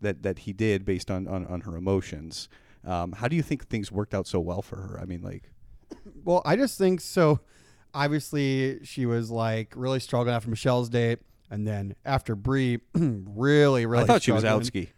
that 0.00 0.22
that 0.22 0.40
he 0.40 0.52
did 0.52 0.84
based 0.84 1.10
on 1.10 1.26
on, 1.26 1.46
on 1.46 1.62
her 1.62 1.76
emotions. 1.76 2.48
Um, 2.88 3.12
how 3.12 3.28
do 3.28 3.36
you 3.36 3.42
think 3.42 3.66
things 3.68 3.92
worked 3.92 4.14
out 4.14 4.26
so 4.26 4.40
well 4.40 4.62
for 4.62 4.76
her? 4.76 4.98
I 5.00 5.04
mean, 5.04 5.20
like, 5.22 5.50
Well, 6.24 6.42
I 6.44 6.56
just 6.56 6.78
think 6.78 7.00
so. 7.00 7.40
obviously 7.94 8.84
she 8.84 9.06
was 9.06 9.30
like 9.30 9.72
really 9.76 10.00
struggling 10.00 10.34
after 10.34 10.50
Michelle's 10.50 10.88
date, 10.88 11.18
and 11.50 11.66
then 11.66 11.94
after 12.04 12.34
Bri, 12.34 12.80
really, 12.94 13.86
really. 13.86 14.04
I 14.04 14.06
thought 14.06 14.22
she 14.22 14.32
was 14.32 14.40
struggling. 14.42 14.60
out 14.62 14.66
ski. 14.66 14.90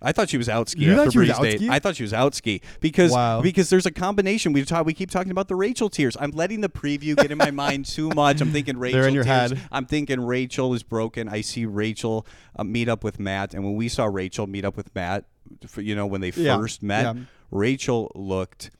I 0.00 0.12
thought 0.12 0.28
she 0.28 0.36
was 0.38 0.48
out 0.48 0.68
ski 0.68 0.88
after 0.88 0.96
thought 1.04 1.12
she 1.12 1.18
was 1.18 1.38
Bri's 1.38 1.58
date. 1.60 1.70
I 1.70 1.78
thought 1.80 1.96
she 1.96 2.04
was 2.04 2.12
out 2.14 2.32
ski 2.34 2.60
because 2.80 3.10
Wow. 3.10 3.40
because 3.42 3.68
there's 3.68 3.84
a 3.86 3.90
combination. 3.90 4.52
We 4.52 4.64
talk. 4.64 4.86
We 4.86 4.94
keep 4.94 5.10
talking 5.10 5.32
about 5.32 5.48
the 5.48 5.56
Rachel 5.56 5.88
tears. 5.90 6.16
I'm 6.20 6.30
letting 6.30 6.60
the 6.60 6.68
preview 6.68 7.16
get 7.16 7.32
in 7.32 7.38
my 7.38 7.50
mind 7.50 7.86
too 7.86 8.08
much. 8.14 8.40
I'm 8.40 8.52
thinking 8.52 8.78
Rachel. 8.78 9.00
They're 9.00 9.08
in 9.08 9.14
your 9.14 9.24
tears. 9.24 9.50
head. 9.50 9.60
I'm 9.72 9.86
thinking 9.86 10.20
Rachel 10.20 10.72
is 10.74 10.84
broken. 10.84 11.28
I 11.28 11.40
see 11.40 11.66
Rachel 11.66 12.26
uh, 12.54 12.62
meet 12.62 12.88
up 12.88 13.02
with 13.02 13.18
Matt, 13.18 13.54
and 13.54 13.64
when 13.64 13.74
we 13.74 13.88
saw 13.88 14.04
Rachel 14.04 14.46
meet 14.46 14.64
up 14.64 14.76
with 14.76 14.94
Matt, 14.94 15.24
for, 15.66 15.80
you 15.80 15.96
know, 15.96 16.06
when 16.06 16.20
they 16.20 16.30
Yeah. 16.30 16.56
first 16.58 16.80
met, 16.82 17.16
Yeah. 17.16 17.22
Rachel 17.50 18.10
looked 18.14 18.70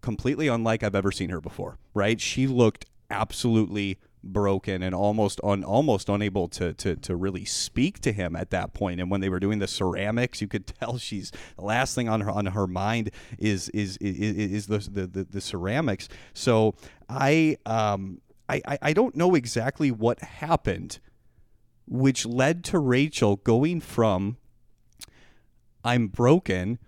completely 0.00 0.48
unlike 0.48 0.82
I've 0.82 0.94
ever 0.94 1.12
seen 1.12 1.30
her 1.30 1.40
before. 1.40 1.78
Right? 1.94 2.20
She 2.20 2.46
looked 2.46 2.86
absolutely 3.10 3.98
broken 4.22 4.82
and 4.82 4.94
almost 4.94 5.40
un, 5.44 5.64
almost 5.64 6.08
unable 6.08 6.48
to, 6.48 6.74
to 6.74 6.96
to 6.96 7.14
really 7.14 7.44
speak 7.44 8.00
to 8.00 8.12
him 8.12 8.34
at 8.34 8.50
that 8.50 8.74
point 8.74 9.00
and 9.00 9.10
when 9.10 9.20
they 9.20 9.28
were 9.28 9.38
doing 9.38 9.60
the 9.60 9.66
ceramics 9.68 10.40
you 10.40 10.48
could 10.48 10.66
tell 10.80 10.98
she's 10.98 11.30
the 11.56 11.64
last 11.64 11.94
thing 11.94 12.08
on 12.08 12.20
her 12.20 12.30
on 12.30 12.46
her 12.46 12.66
mind 12.66 13.10
is 13.38 13.68
is 13.70 13.96
is, 13.98 14.18
is 14.18 14.66
the, 14.66 15.06
the, 15.06 15.24
the 15.24 15.40
ceramics 15.40 16.08
so 16.34 16.74
I 17.08 17.56
um 17.64 18.20
I 18.48 18.60
I 18.82 18.92
don't 18.92 19.14
know 19.14 19.34
exactly 19.34 19.90
what 19.90 20.20
happened 20.20 20.98
which 21.86 22.26
led 22.26 22.64
to 22.64 22.78
Rachel 22.78 23.36
going 23.36 23.80
from 23.80 24.36
I'm 25.84 26.08
broken 26.08 26.78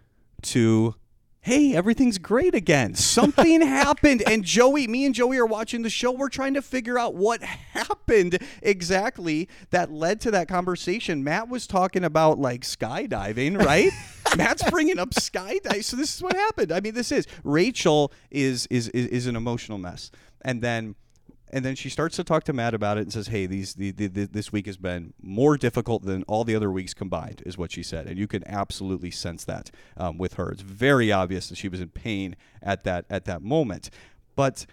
to 0.42 0.94
hey, 1.42 1.75
everything's 1.75 2.18
great 2.18 2.54
again. 2.54 2.94
Something 2.94 3.62
happened. 3.66 4.23
And 4.26 4.44
Joey, 4.44 4.87
me 4.87 5.06
and 5.06 5.14
Joey 5.14 5.38
are 5.38 5.47
watching 5.47 5.82
the 5.82 5.90
show. 5.90 6.12
We're 6.12 6.28
trying 6.28 6.54
to 6.54 6.62
figure 6.62 6.99
out 6.99 7.14
what 7.14 7.42
happened 7.42 8.38
exactly 8.62 9.49
that 9.70 9.90
led 9.90 10.20
to 10.23 10.30
that 10.32 10.49
conversation. 10.49 11.25
Matt 11.25 11.49
was 11.49 11.66
talking 11.66 12.04
about 12.04 12.38
like 12.38 12.62
skydiving, 12.62 13.59
right? 13.59 13.90
Matt's 14.37 14.68
bringing 14.70 14.99
up 14.99 15.11
skydiving. 15.11 15.82
So 15.82 15.97
this 15.97 16.14
is 16.14 16.23
what 16.23 16.37
happened. 16.37 16.73
I 16.73 16.80
mean, 16.80 16.94
this 16.94 17.11
is 17.11 17.26
Rachel 17.42 18.12
is 18.30 18.66
is 18.66 18.88
is, 18.88 19.06
is 19.06 19.26
an 19.26 19.37
emotional 19.37 19.78
mess. 19.78 20.11
And 20.42 20.62
then 20.62 20.94
and 21.52 21.64
then 21.64 21.75
she 21.75 21.88
starts 21.88 22.16
to 22.16 22.25
talk 22.25 22.45
to 22.45 22.52
Matt 22.52 22.75
about 22.75 22.99
it 22.99 23.02
and 23.02 23.12
says, 23.12 23.28
"Hey, 23.28 23.47
these 23.47 23.75
the, 23.75 23.90
the, 23.90 24.07
the, 24.07 24.26
this 24.26 24.52
week 24.52 24.66
has 24.66 24.76
been 24.76 25.12
more 25.21 25.57
difficult 25.57 26.04
than 26.04 26.23
all 26.25 26.45
the 26.45 26.54
other 26.54 26.71
weeks 26.71 26.95
combined," 26.95 27.42
is 27.47 27.59
what 27.59 27.73
she 27.73 27.83
said, 27.83 28.07
and 28.07 28.19
you 28.19 28.26
can 28.26 28.47
absolutely 28.47 29.11
sense 29.11 29.45
that 29.45 29.71
um, 29.97 30.19
with 30.19 30.35
her. 30.35 30.50
It's 30.50 30.62
very 30.62 31.12
obvious 31.12 31.49
that 31.49 31.57
she 31.57 31.69
was 31.69 31.80
in 31.80 31.88
pain 31.88 32.37
at 32.62 32.85
that 32.85 33.04
at 33.11 33.25
that 33.26 33.42
moment, 33.42 33.90
but 34.37 34.66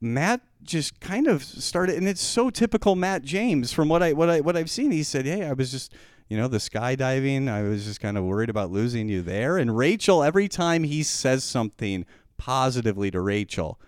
Matt 0.00 0.40
just 0.62 1.00
kind 1.00 1.26
of 1.26 1.44
started, 1.44 1.96
and 1.96 2.08
it's 2.08 2.22
so 2.22 2.50
typical 2.50 2.94
Matt 2.94 3.22
James 3.22 3.72
from 3.72 3.88
what 3.88 4.02
I 4.02 4.12
what 4.12 4.30
I 4.30 4.40
what 4.40 4.56
I've 4.56 4.70
seen. 4.70 4.90
He 4.90 5.02
said, 5.02 5.26
"Hey, 5.26 5.44
I 5.44 5.52
was 5.52 5.70
just." 5.70 5.94
You 6.28 6.38
know, 6.38 6.48
the 6.48 6.58
skydiving, 6.58 7.46
I 7.46 7.62
was 7.62 7.84
just 7.84 8.00
kind 8.00 8.16
of 8.16 8.24
worried 8.24 8.48
about 8.48 8.70
losing 8.70 9.06
you 9.06 9.20
there. 9.20 9.58
And 9.58 9.76
Rachel, 9.76 10.22
every 10.22 10.48
time 10.48 10.82
he 10.82 11.02
says 11.02 11.44
something 11.44 12.06
positively 12.38 13.10
to 13.10 13.20
Rachel, 13.20 13.78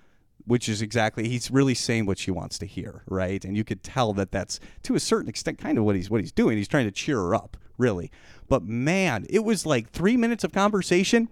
which 0.46 0.68
is 0.68 0.82
exactly 0.82 1.28
he's 1.28 1.50
really 1.50 1.74
saying 1.74 2.06
what 2.06 2.18
she 2.18 2.30
wants 2.30 2.58
to 2.58 2.66
hear, 2.66 3.02
right? 3.08 3.44
And 3.44 3.56
you 3.56 3.64
could 3.64 3.82
tell 3.82 4.12
that 4.14 4.30
that's 4.30 4.60
to 4.82 4.94
a 4.94 5.00
certain 5.00 5.28
extent 5.28 5.58
kind 5.58 5.78
of 5.78 5.84
what 5.84 5.96
he's 5.96 6.10
what 6.10 6.20
he's 6.20 6.32
doing. 6.32 6.56
He's 6.56 6.68
trying 6.68 6.86
to 6.86 6.90
cheer 6.90 7.16
her 7.16 7.34
up, 7.34 7.56
really. 7.78 8.10
But 8.48 8.62
man, 8.62 9.26
it 9.30 9.44
was 9.44 9.64
like 9.64 9.90
three 9.90 10.16
minutes 10.16 10.44
of 10.44 10.52
conversation. 10.52 11.28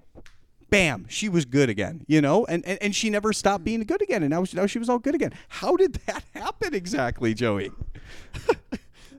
Bam, 0.70 1.04
she 1.08 1.28
was 1.28 1.44
good 1.44 1.68
again, 1.68 2.02
you 2.08 2.22
know, 2.22 2.46
and, 2.46 2.64
and, 2.64 2.78
and 2.80 2.96
she 2.96 3.10
never 3.10 3.34
stopped 3.34 3.62
being 3.62 3.82
good 3.82 4.00
again, 4.00 4.22
and 4.22 4.30
now 4.30 4.42
she, 4.44 4.56
now 4.56 4.64
she 4.64 4.78
was 4.78 4.88
all 4.88 4.98
good 4.98 5.14
again. 5.14 5.34
How 5.48 5.76
did 5.76 6.00
that 6.06 6.24
happen 6.34 6.74
exactly, 6.74 7.34
Joey? 7.34 7.70
No, 8.48 8.54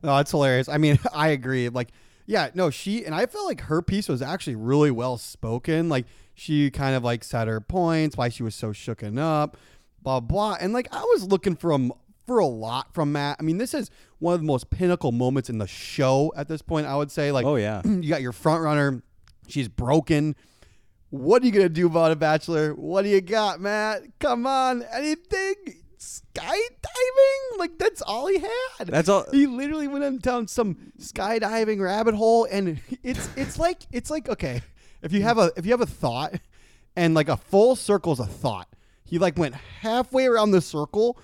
oh, 0.15 0.17
it's 0.17 0.31
hilarious. 0.31 0.67
I 0.67 0.79
mean, 0.79 0.97
I 1.13 1.27
agree. 1.27 1.69
Like, 1.69 1.89
yeah, 2.25 2.49
no, 2.55 2.71
she 2.71 3.05
and 3.05 3.13
I 3.13 3.27
felt 3.27 3.45
like 3.45 3.61
her 3.61 3.83
piece 3.83 4.09
was 4.09 4.19
actually 4.19 4.55
really 4.55 4.89
well 4.89 5.19
spoken. 5.19 5.89
Like, 5.89 6.07
she 6.33 6.71
kind 6.71 6.95
of 6.95 7.03
like 7.03 7.23
said 7.23 7.47
her 7.47 7.61
points, 7.61 8.17
why 8.17 8.29
she 8.29 8.41
was 8.41 8.55
so 8.55 8.69
shooken 8.69 9.19
up, 9.19 9.55
blah 10.03 10.19
blah. 10.19 10.57
And 10.59 10.73
like, 10.73 10.87
I 10.91 11.01
was 11.01 11.23
looking 11.23 11.55
for 11.55 11.71
a 11.71 11.89
for 12.25 12.39
a 12.39 12.45
lot 12.45 12.93
from 12.93 13.11
Matt. 13.11 13.37
I 13.39 13.43
mean, 13.43 13.57
this 13.57 13.73
is 13.73 13.89
one 14.19 14.33
of 14.33 14.39
the 14.39 14.45
most 14.45 14.69
pinnacle 14.69 15.11
moments 15.11 15.49
in 15.49 15.57
the 15.57 15.67
show 15.67 16.31
at 16.37 16.47
this 16.47 16.61
point. 16.61 16.87
I 16.87 16.95
would 16.95 17.11
say, 17.11 17.31
like, 17.31 17.45
Oh, 17.45 17.55
yeah. 17.55 17.81
you 17.85 18.07
got 18.09 18.21
your 18.21 18.31
front 18.31 18.63
runner. 18.63 19.03
She's 19.47 19.67
broken. 19.67 20.35
What 21.09 21.43
are 21.43 21.45
you 21.45 21.51
gonna 21.51 21.69
do 21.69 21.85
about 21.87 22.11
a 22.11 22.15
Bachelor? 22.15 22.73
What 22.73 23.03
do 23.03 23.09
you 23.09 23.21
got, 23.21 23.59
Matt? 23.61 24.01
Come 24.19 24.47
on, 24.47 24.83
anything? 24.83 25.55
Skydiving? 25.99 27.57
Like 27.59 27.77
that's 27.77 28.01
all 28.01 28.27
he 28.27 28.39
had. 28.39 28.87
That's 28.87 29.09
all- 29.09 29.25
He 29.31 29.47
literally 29.47 29.87
went 29.87 30.21
down 30.21 30.47
some 30.47 30.91
skydiving 30.99 31.79
rabbit 31.81 32.15
hole, 32.15 32.47
and 32.49 32.79
it's 33.03 33.29
it's 33.35 33.57
like 33.59 33.83
it's 33.91 34.09
like 34.09 34.27
okay, 34.29 34.61
if 35.01 35.13
you 35.13 35.21
have 35.23 35.37
a 35.37 35.51
if 35.55 35.65
you 35.65 35.71
have 35.71 35.81
a 35.81 35.85
thought, 35.85 36.33
and 36.95 37.13
like 37.13 37.29
a 37.29 37.37
full 37.37 37.75
circle 37.75 38.13
is 38.13 38.19
a 38.19 38.25
thought. 38.25 38.67
He 39.13 39.19
like 39.19 39.37
went 39.37 39.53
halfway 39.53 40.25
around 40.25 40.49
the 40.49 40.59
circle, 40.59 41.19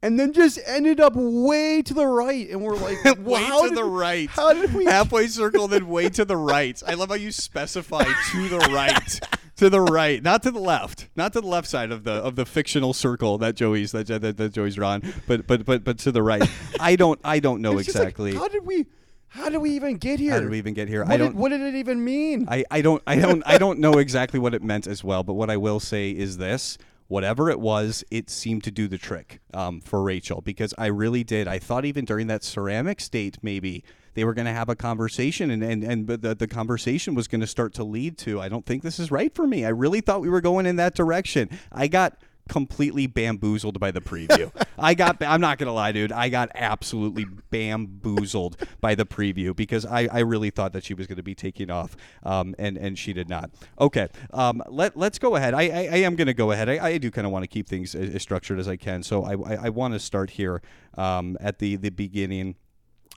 and 0.00 0.18
then 0.18 0.32
just 0.32 0.58
ended 0.64 1.00
up 1.00 1.12
way 1.14 1.82
to 1.82 1.92
the 1.92 2.06
right, 2.06 2.48
and 2.48 2.62
we're 2.62 2.76
like, 2.76 2.96
way 3.18 3.42
how 3.42 3.64
to 3.64 3.68
did- 3.68 3.76
the 3.76 3.84
right. 3.84 4.26
How 4.30 4.54
did 4.54 4.72
we? 4.72 4.84
halfway 4.86 5.26
circle, 5.26 5.68
then 5.68 5.86
way 5.86 6.08
to 6.08 6.24
the 6.24 6.34
right? 6.34 6.82
I 6.86 6.94
love 6.94 7.10
how 7.10 7.14
you 7.16 7.30
specify 7.30 8.04
to 8.04 8.48
the 8.48 8.56
right. 8.72 9.20
To 9.56 9.68
the 9.68 9.82
right, 9.82 10.22
not 10.22 10.44
to 10.44 10.50
the 10.50 10.60
left, 10.60 11.10
not 11.14 11.34
to 11.34 11.42
the 11.42 11.46
left 11.46 11.68
side 11.68 11.92
of 11.92 12.04
the 12.04 12.12
of 12.12 12.36
the 12.36 12.46
fictional 12.46 12.94
circle 12.94 13.36
that 13.36 13.54
Joey's 13.54 13.92
that, 13.92 14.06
that, 14.06 14.38
that 14.38 14.54
Joey's 14.54 14.76
drawn, 14.76 15.02
but 15.26 15.46
but 15.46 15.66
but 15.66 15.84
but 15.84 15.98
to 15.98 16.12
the 16.12 16.22
right. 16.22 16.42
I 16.80 16.96
don't 16.96 17.20
I 17.22 17.38
don't 17.38 17.60
know 17.60 17.76
It's 17.76 17.84
just 17.84 17.98
like, 17.98 18.08
exactly. 18.18 18.34
how 18.34 18.48
did 18.48 18.64
we? 18.64 18.86
How 19.28 19.50
did 19.50 19.58
we 19.58 19.72
even 19.72 19.98
get 19.98 20.20
here? 20.20 20.32
How 20.32 20.40
did 20.40 20.48
we 20.48 20.56
even 20.56 20.72
get 20.72 20.88
here? 20.88 21.04
What 21.04 21.12
I 21.12 21.16
don't. 21.18 21.34
what 21.36 21.50
did 21.50 21.60
it 21.60 21.74
even 21.74 22.02
mean? 22.02 22.46
I, 22.48 22.64
I 22.70 22.80
don't 22.80 23.02
I 23.06 23.16
don't 23.16 23.42
I 23.44 23.58
don't 23.58 23.78
know 23.78 23.98
exactly 23.98 24.40
what 24.40 24.54
it 24.54 24.62
meant 24.62 24.86
as 24.86 25.04
well, 25.04 25.22
but 25.22 25.34
what 25.34 25.50
I 25.50 25.58
will 25.58 25.80
say 25.80 26.10
is 26.12 26.38
this. 26.38 26.78
Whatever 27.08 27.50
it 27.50 27.60
was, 27.60 28.04
it 28.10 28.28
seemed 28.28 28.64
to 28.64 28.70
do 28.70 28.88
the 28.88 28.98
trick 28.98 29.40
um, 29.54 29.80
for 29.80 30.02
Rachel 30.02 30.40
because 30.40 30.74
I 30.76 30.86
really 30.86 31.22
did. 31.22 31.46
I 31.46 31.58
thought 31.58 31.84
even 31.84 32.04
during 32.04 32.26
that 32.26 32.42
ceramic 32.42 33.00
state, 33.00 33.38
maybe 33.42 33.84
they 34.14 34.24
were 34.24 34.34
going 34.34 34.46
to 34.46 34.52
have 34.52 34.68
a 34.68 34.74
conversation 34.74 35.50
and, 35.50 35.62
and, 35.62 35.84
and 35.84 36.06
the, 36.08 36.34
the 36.34 36.48
conversation 36.48 37.14
was 37.14 37.28
going 37.28 37.42
to 37.42 37.46
start 37.46 37.74
to 37.74 37.84
lead 37.84 38.18
to, 38.18 38.40
I 38.40 38.48
don't 38.48 38.66
think 38.66 38.82
this 38.82 38.98
is 38.98 39.10
right 39.10 39.32
for 39.32 39.46
me. 39.46 39.64
I 39.64 39.68
really 39.68 40.00
thought 40.00 40.20
we 40.20 40.30
were 40.30 40.40
going 40.40 40.66
in 40.66 40.76
that 40.76 40.94
direction. 40.94 41.50
I 41.70 41.86
got 41.86 42.16
completely 42.48 43.06
bamboozled 43.06 43.80
by 43.80 43.90
the 43.90 44.00
preview. 44.00 44.50
I 44.78 44.94
got 44.94 45.22
I'm 45.22 45.40
not 45.40 45.58
gonna 45.58 45.72
lie, 45.72 45.92
dude. 45.92 46.12
I 46.12 46.28
got 46.28 46.50
absolutely 46.54 47.26
bamboozled 47.50 48.56
by 48.80 48.94
the 48.94 49.06
preview 49.06 49.54
because 49.54 49.86
I, 49.86 50.08
I 50.12 50.20
really 50.20 50.50
thought 50.50 50.72
that 50.72 50.84
she 50.84 50.94
was 50.94 51.06
gonna 51.06 51.22
be 51.22 51.34
taking 51.34 51.70
off, 51.70 51.96
um, 52.22 52.54
and 52.58 52.76
and 52.76 52.98
she 52.98 53.12
did 53.12 53.28
not. 53.28 53.50
Okay, 53.80 54.08
um, 54.32 54.62
let 54.68 54.96
let's 54.96 55.18
go 55.18 55.36
ahead. 55.36 55.54
I 55.54 55.62
I, 55.62 55.88
I 55.92 55.96
am 55.98 56.16
gonna 56.16 56.34
go 56.34 56.52
ahead. 56.52 56.68
I, 56.68 56.84
I 56.84 56.98
do 56.98 57.10
kind 57.10 57.26
of 57.26 57.32
want 57.32 57.42
to 57.42 57.48
keep 57.48 57.68
things 57.68 57.94
as, 57.94 58.14
as 58.14 58.22
structured 58.22 58.58
as 58.58 58.68
I 58.68 58.76
can, 58.76 59.02
so 59.02 59.24
I 59.24 59.34
I, 59.34 59.66
I 59.66 59.68
want 59.70 59.94
to 59.94 60.00
start 60.00 60.30
here 60.30 60.62
um, 60.96 61.36
at 61.40 61.58
the 61.58 61.76
the 61.76 61.90
beginning 61.90 62.56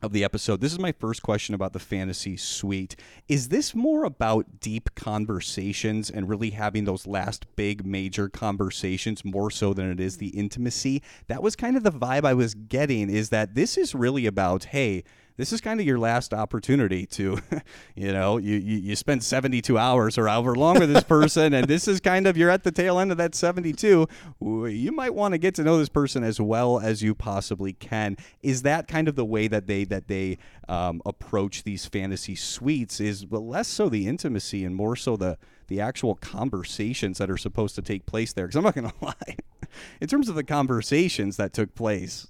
of 0.01 0.13
the 0.13 0.23
episode. 0.23 0.61
This 0.61 0.71
is 0.71 0.79
my 0.79 0.91
first 0.91 1.21
question 1.21 1.53
about 1.53 1.73
the 1.73 1.79
fantasy 1.79 2.37
suite. 2.37 2.95
Is 3.27 3.49
this 3.49 3.75
more 3.75 4.05
about 4.05 4.59
deep 4.59 4.89
conversations 4.95 6.09
and 6.09 6.29
really 6.29 6.51
having 6.51 6.85
those 6.85 7.05
last 7.05 7.45
big 7.55 7.85
major 7.85 8.29
conversations 8.29 9.25
more 9.25 9.51
so 9.51 9.73
than 9.73 9.91
it 9.91 9.99
is 9.99 10.17
the 10.17 10.29
intimacy? 10.29 11.01
That 11.27 11.43
was 11.43 11.55
kind 11.55 11.75
of 11.75 11.83
the 11.83 11.91
vibe 11.91 12.25
I 12.25 12.33
was 12.33 12.53
getting 12.53 13.09
is 13.09 13.29
that 13.29 13.55
this 13.55 13.77
is 13.77 13.93
really 13.93 14.25
about, 14.25 14.65
hey, 14.65 15.03
this 15.39 15.53
is 15.53 15.61
kind 15.61 15.79
of 15.79 15.85
your 15.85 15.97
last 15.97 16.33
opportunity 16.33 17.05
to, 17.05 17.39
you 17.95 18.11
know, 18.11 18.35
you, 18.35 18.57
you, 18.57 18.77
you 18.77 18.95
spend 18.97 19.23
72 19.23 19.77
hours 19.77 20.17
or 20.17 20.27
however 20.27 20.53
long 20.53 20.77
with 20.77 20.91
this 20.91 21.05
person, 21.05 21.53
and 21.53 21.65
this 21.65 21.87
is 21.87 22.01
kind 22.01 22.27
of, 22.27 22.35
you're 22.35 22.49
at 22.49 22.65
the 22.65 22.73
tail 22.73 22.99
end 22.99 23.09
of 23.09 23.17
that 23.19 23.33
72. 23.33 24.05
You 24.41 24.91
might 24.91 25.13
want 25.13 25.33
to 25.33 25.37
get 25.37 25.55
to 25.55 25.63
know 25.63 25.77
this 25.77 25.87
person 25.87 26.25
as 26.25 26.41
well 26.41 26.81
as 26.81 27.01
you 27.01 27.15
possibly 27.15 27.71
can. 27.71 28.17
Is 28.41 28.63
that 28.63 28.89
kind 28.89 29.07
of 29.07 29.15
the 29.15 29.23
way 29.23 29.47
that 29.47 29.65
they, 29.65 29.85
that 29.85 30.09
they 30.09 30.39
um, 30.67 31.01
approach 31.05 31.63
these 31.63 31.85
fantasy 31.85 32.35
suites 32.35 32.99
is 32.99 33.25
less 33.31 33.69
so 33.69 33.87
the 33.87 34.09
intimacy 34.09 34.65
and 34.65 34.75
more 34.75 34.97
so 34.97 35.15
the, 35.15 35.37
the 35.69 35.79
actual 35.79 36.15
conversations 36.15 37.17
that 37.17 37.31
are 37.31 37.37
supposed 37.37 37.75
to 37.75 37.81
take 37.81 38.05
place 38.05 38.33
there. 38.33 38.45
Because 38.45 38.57
I'm 38.57 38.65
not 38.65 38.75
going 38.75 38.89
to 38.99 39.05
lie, 39.05 39.37
in 40.01 40.09
terms 40.09 40.27
of 40.27 40.35
the 40.35 40.43
conversations 40.43 41.37
that 41.37 41.53
took 41.53 41.73
place, 41.75 42.27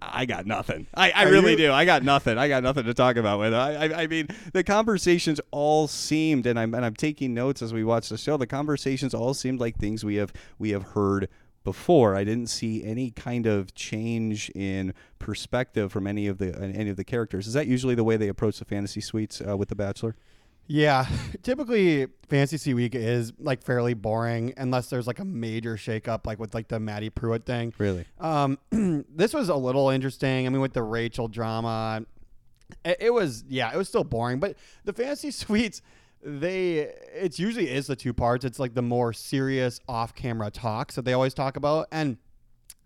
I, 0.00 0.24
got 0.26 0.46
nothing. 0.46 0.86
I, 0.94 1.10
I 1.10 1.24
Are 1.24 1.30
really 1.30 1.52
you- 1.52 1.56
do. 1.58 1.72
I 1.72 1.84
got 1.84 2.02
nothing. 2.02 2.38
I 2.38 2.48
got 2.48 2.62
nothing 2.62 2.84
to 2.84 2.94
talk 2.94 3.16
about 3.16 3.38
with. 3.40 3.52
it. 3.52 3.56
I, 3.56 3.86
I, 3.86 4.02
I 4.02 4.06
mean, 4.06 4.28
the 4.52 4.64
conversations 4.64 5.40
all 5.50 5.86
seemed, 5.86 6.46
and 6.46 6.58
I'm 6.58 6.74
and 6.74 6.84
I'm 6.84 6.94
taking 6.94 7.34
notes 7.34 7.62
as 7.62 7.72
we 7.72 7.84
watch 7.84 8.08
the 8.08 8.18
show. 8.18 8.36
The 8.36 8.46
conversations 8.46 9.14
all 9.14 9.34
seemed 9.34 9.60
like 9.60 9.76
things 9.76 10.04
we 10.04 10.16
have 10.16 10.32
we 10.58 10.70
have 10.70 10.82
heard 10.82 11.28
before. 11.62 12.16
I 12.16 12.24
didn't 12.24 12.46
see 12.48 12.82
any 12.84 13.10
kind 13.10 13.46
of 13.46 13.74
change 13.74 14.50
in 14.54 14.94
perspective 15.18 15.92
from 15.92 16.06
any 16.06 16.26
of 16.26 16.38
the 16.38 16.58
any 16.58 16.90
of 16.90 16.96
the 16.96 17.04
characters. 17.04 17.46
Is 17.46 17.52
that 17.54 17.66
usually 17.66 17.94
the 17.94 18.04
way 18.04 18.16
they 18.16 18.28
approach 18.28 18.58
the 18.58 18.64
fantasy 18.64 19.00
suites 19.00 19.42
uh, 19.46 19.56
with 19.56 19.68
the 19.68 19.76
Bachelor? 19.76 20.16
Yeah, 20.72 21.08
typically 21.42 22.06
Fantasy 22.28 22.74
Week 22.74 22.94
is 22.94 23.32
like 23.40 23.64
fairly 23.64 23.94
boring 23.94 24.54
unless 24.56 24.88
there's 24.88 25.08
like 25.08 25.18
a 25.18 25.24
major 25.24 25.74
shakeup, 25.74 26.26
like 26.26 26.38
with 26.38 26.54
like 26.54 26.68
the 26.68 26.78
Maddie 26.78 27.10
Prewett 27.10 27.44
thing. 27.44 27.74
Really? 27.76 28.04
Um, 28.20 28.56
this 28.70 29.34
was 29.34 29.48
a 29.48 29.56
little 29.56 29.90
interesting. 29.90 30.46
I 30.46 30.48
mean, 30.48 30.60
with 30.60 30.72
the 30.72 30.84
Rachel 30.84 31.26
drama, 31.26 32.06
it, 32.84 32.98
it 33.00 33.10
was 33.10 33.42
yeah, 33.48 33.74
it 33.74 33.76
was 33.76 33.88
still 33.88 34.04
boring. 34.04 34.38
But 34.38 34.54
the 34.84 34.92
fantasy 34.92 35.30
suites, 35.32 35.82
they 36.22 36.92
it's 37.14 37.40
usually 37.40 37.68
is 37.68 37.88
the 37.88 37.96
two 37.96 38.14
parts. 38.14 38.44
It's 38.44 38.60
like 38.60 38.74
the 38.74 38.82
more 38.82 39.12
serious 39.12 39.80
off-camera 39.88 40.52
talks 40.52 40.94
that 40.94 41.04
they 41.04 41.14
always 41.14 41.34
talk 41.34 41.56
about, 41.56 41.88
and 41.90 42.16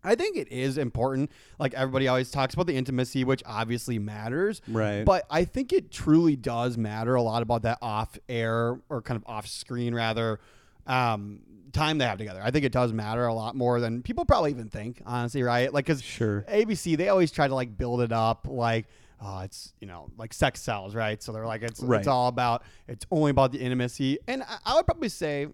I 0.04 0.14
think 0.14 0.36
it 0.36 0.48
is 0.52 0.78
important. 0.78 1.30
Like 1.58 1.74
everybody 1.74 2.06
always 2.08 2.30
talks 2.30 2.54
about 2.54 2.66
the 2.66 2.76
intimacy, 2.76 3.24
which 3.24 3.42
obviously 3.46 3.98
matters. 3.98 4.60
Right. 4.68 5.04
But 5.04 5.24
I 5.30 5.44
think 5.44 5.72
it 5.72 5.90
truly 5.90 6.36
does 6.36 6.76
matter 6.76 7.14
a 7.14 7.22
lot 7.22 7.42
about 7.42 7.62
that 7.62 7.78
off-air 7.82 8.78
or 8.88 9.02
kind 9.02 9.16
of 9.16 9.24
off-screen 9.26 9.94
rather. 9.94 10.38
Um, 10.86 11.40
time 11.72 11.98
they 11.98 12.04
have 12.04 12.18
together. 12.18 12.40
I 12.44 12.50
think 12.50 12.64
it 12.64 12.72
does 12.72 12.92
matter 12.92 13.26
a 13.26 13.34
lot 13.34 13.56
more 13.56 13.80
than 13.80 14.02
people 14.02 14.24
probably 14.24 14.50
even 14.50 14.68
think, 14.68 15.02
honestly, 15.04 15.42
right? 15.42 15.72
Like, 15.72 15.86
because 15.86 16.02
Sure. 16.02 16.42
ABC, 16.48 16.96
they 16.96 17.08
always 17.08 17.32
try 17.32 17.48
to 17.48 17.54
like 17.54 17.76
build 17.76 18.00
it 18.00 18.12
up 18.12 18.46
like, 18.48 18.86
oh, 19.20 19.40
it's, 19.40 19.72
you 19.80 19.86
know, 19.88 20.08
like 20.16 20.32
sex 20.32 20.60
sells, 20.62 20.94
right? 20.94 21.20
So 21.22 21.32
they're 21.32 21.46
like, 21.46 21.62
it's, 21.62 21.80
Right. 21.80 21.98
it's 21.98 22.06
all 22.06 22.28
about, 22.28 22.62
it's 22.86 23.06
only 23.10 23.30
about 23.30 23.50
the 23.52 23.58
intimacy. 23.58 24.18
And 24.28 24.42
I, 24.44 24.58
I 24.66 24.74
would 24.76 24.84
probably 24.86 25.08
say, 25.08 25.48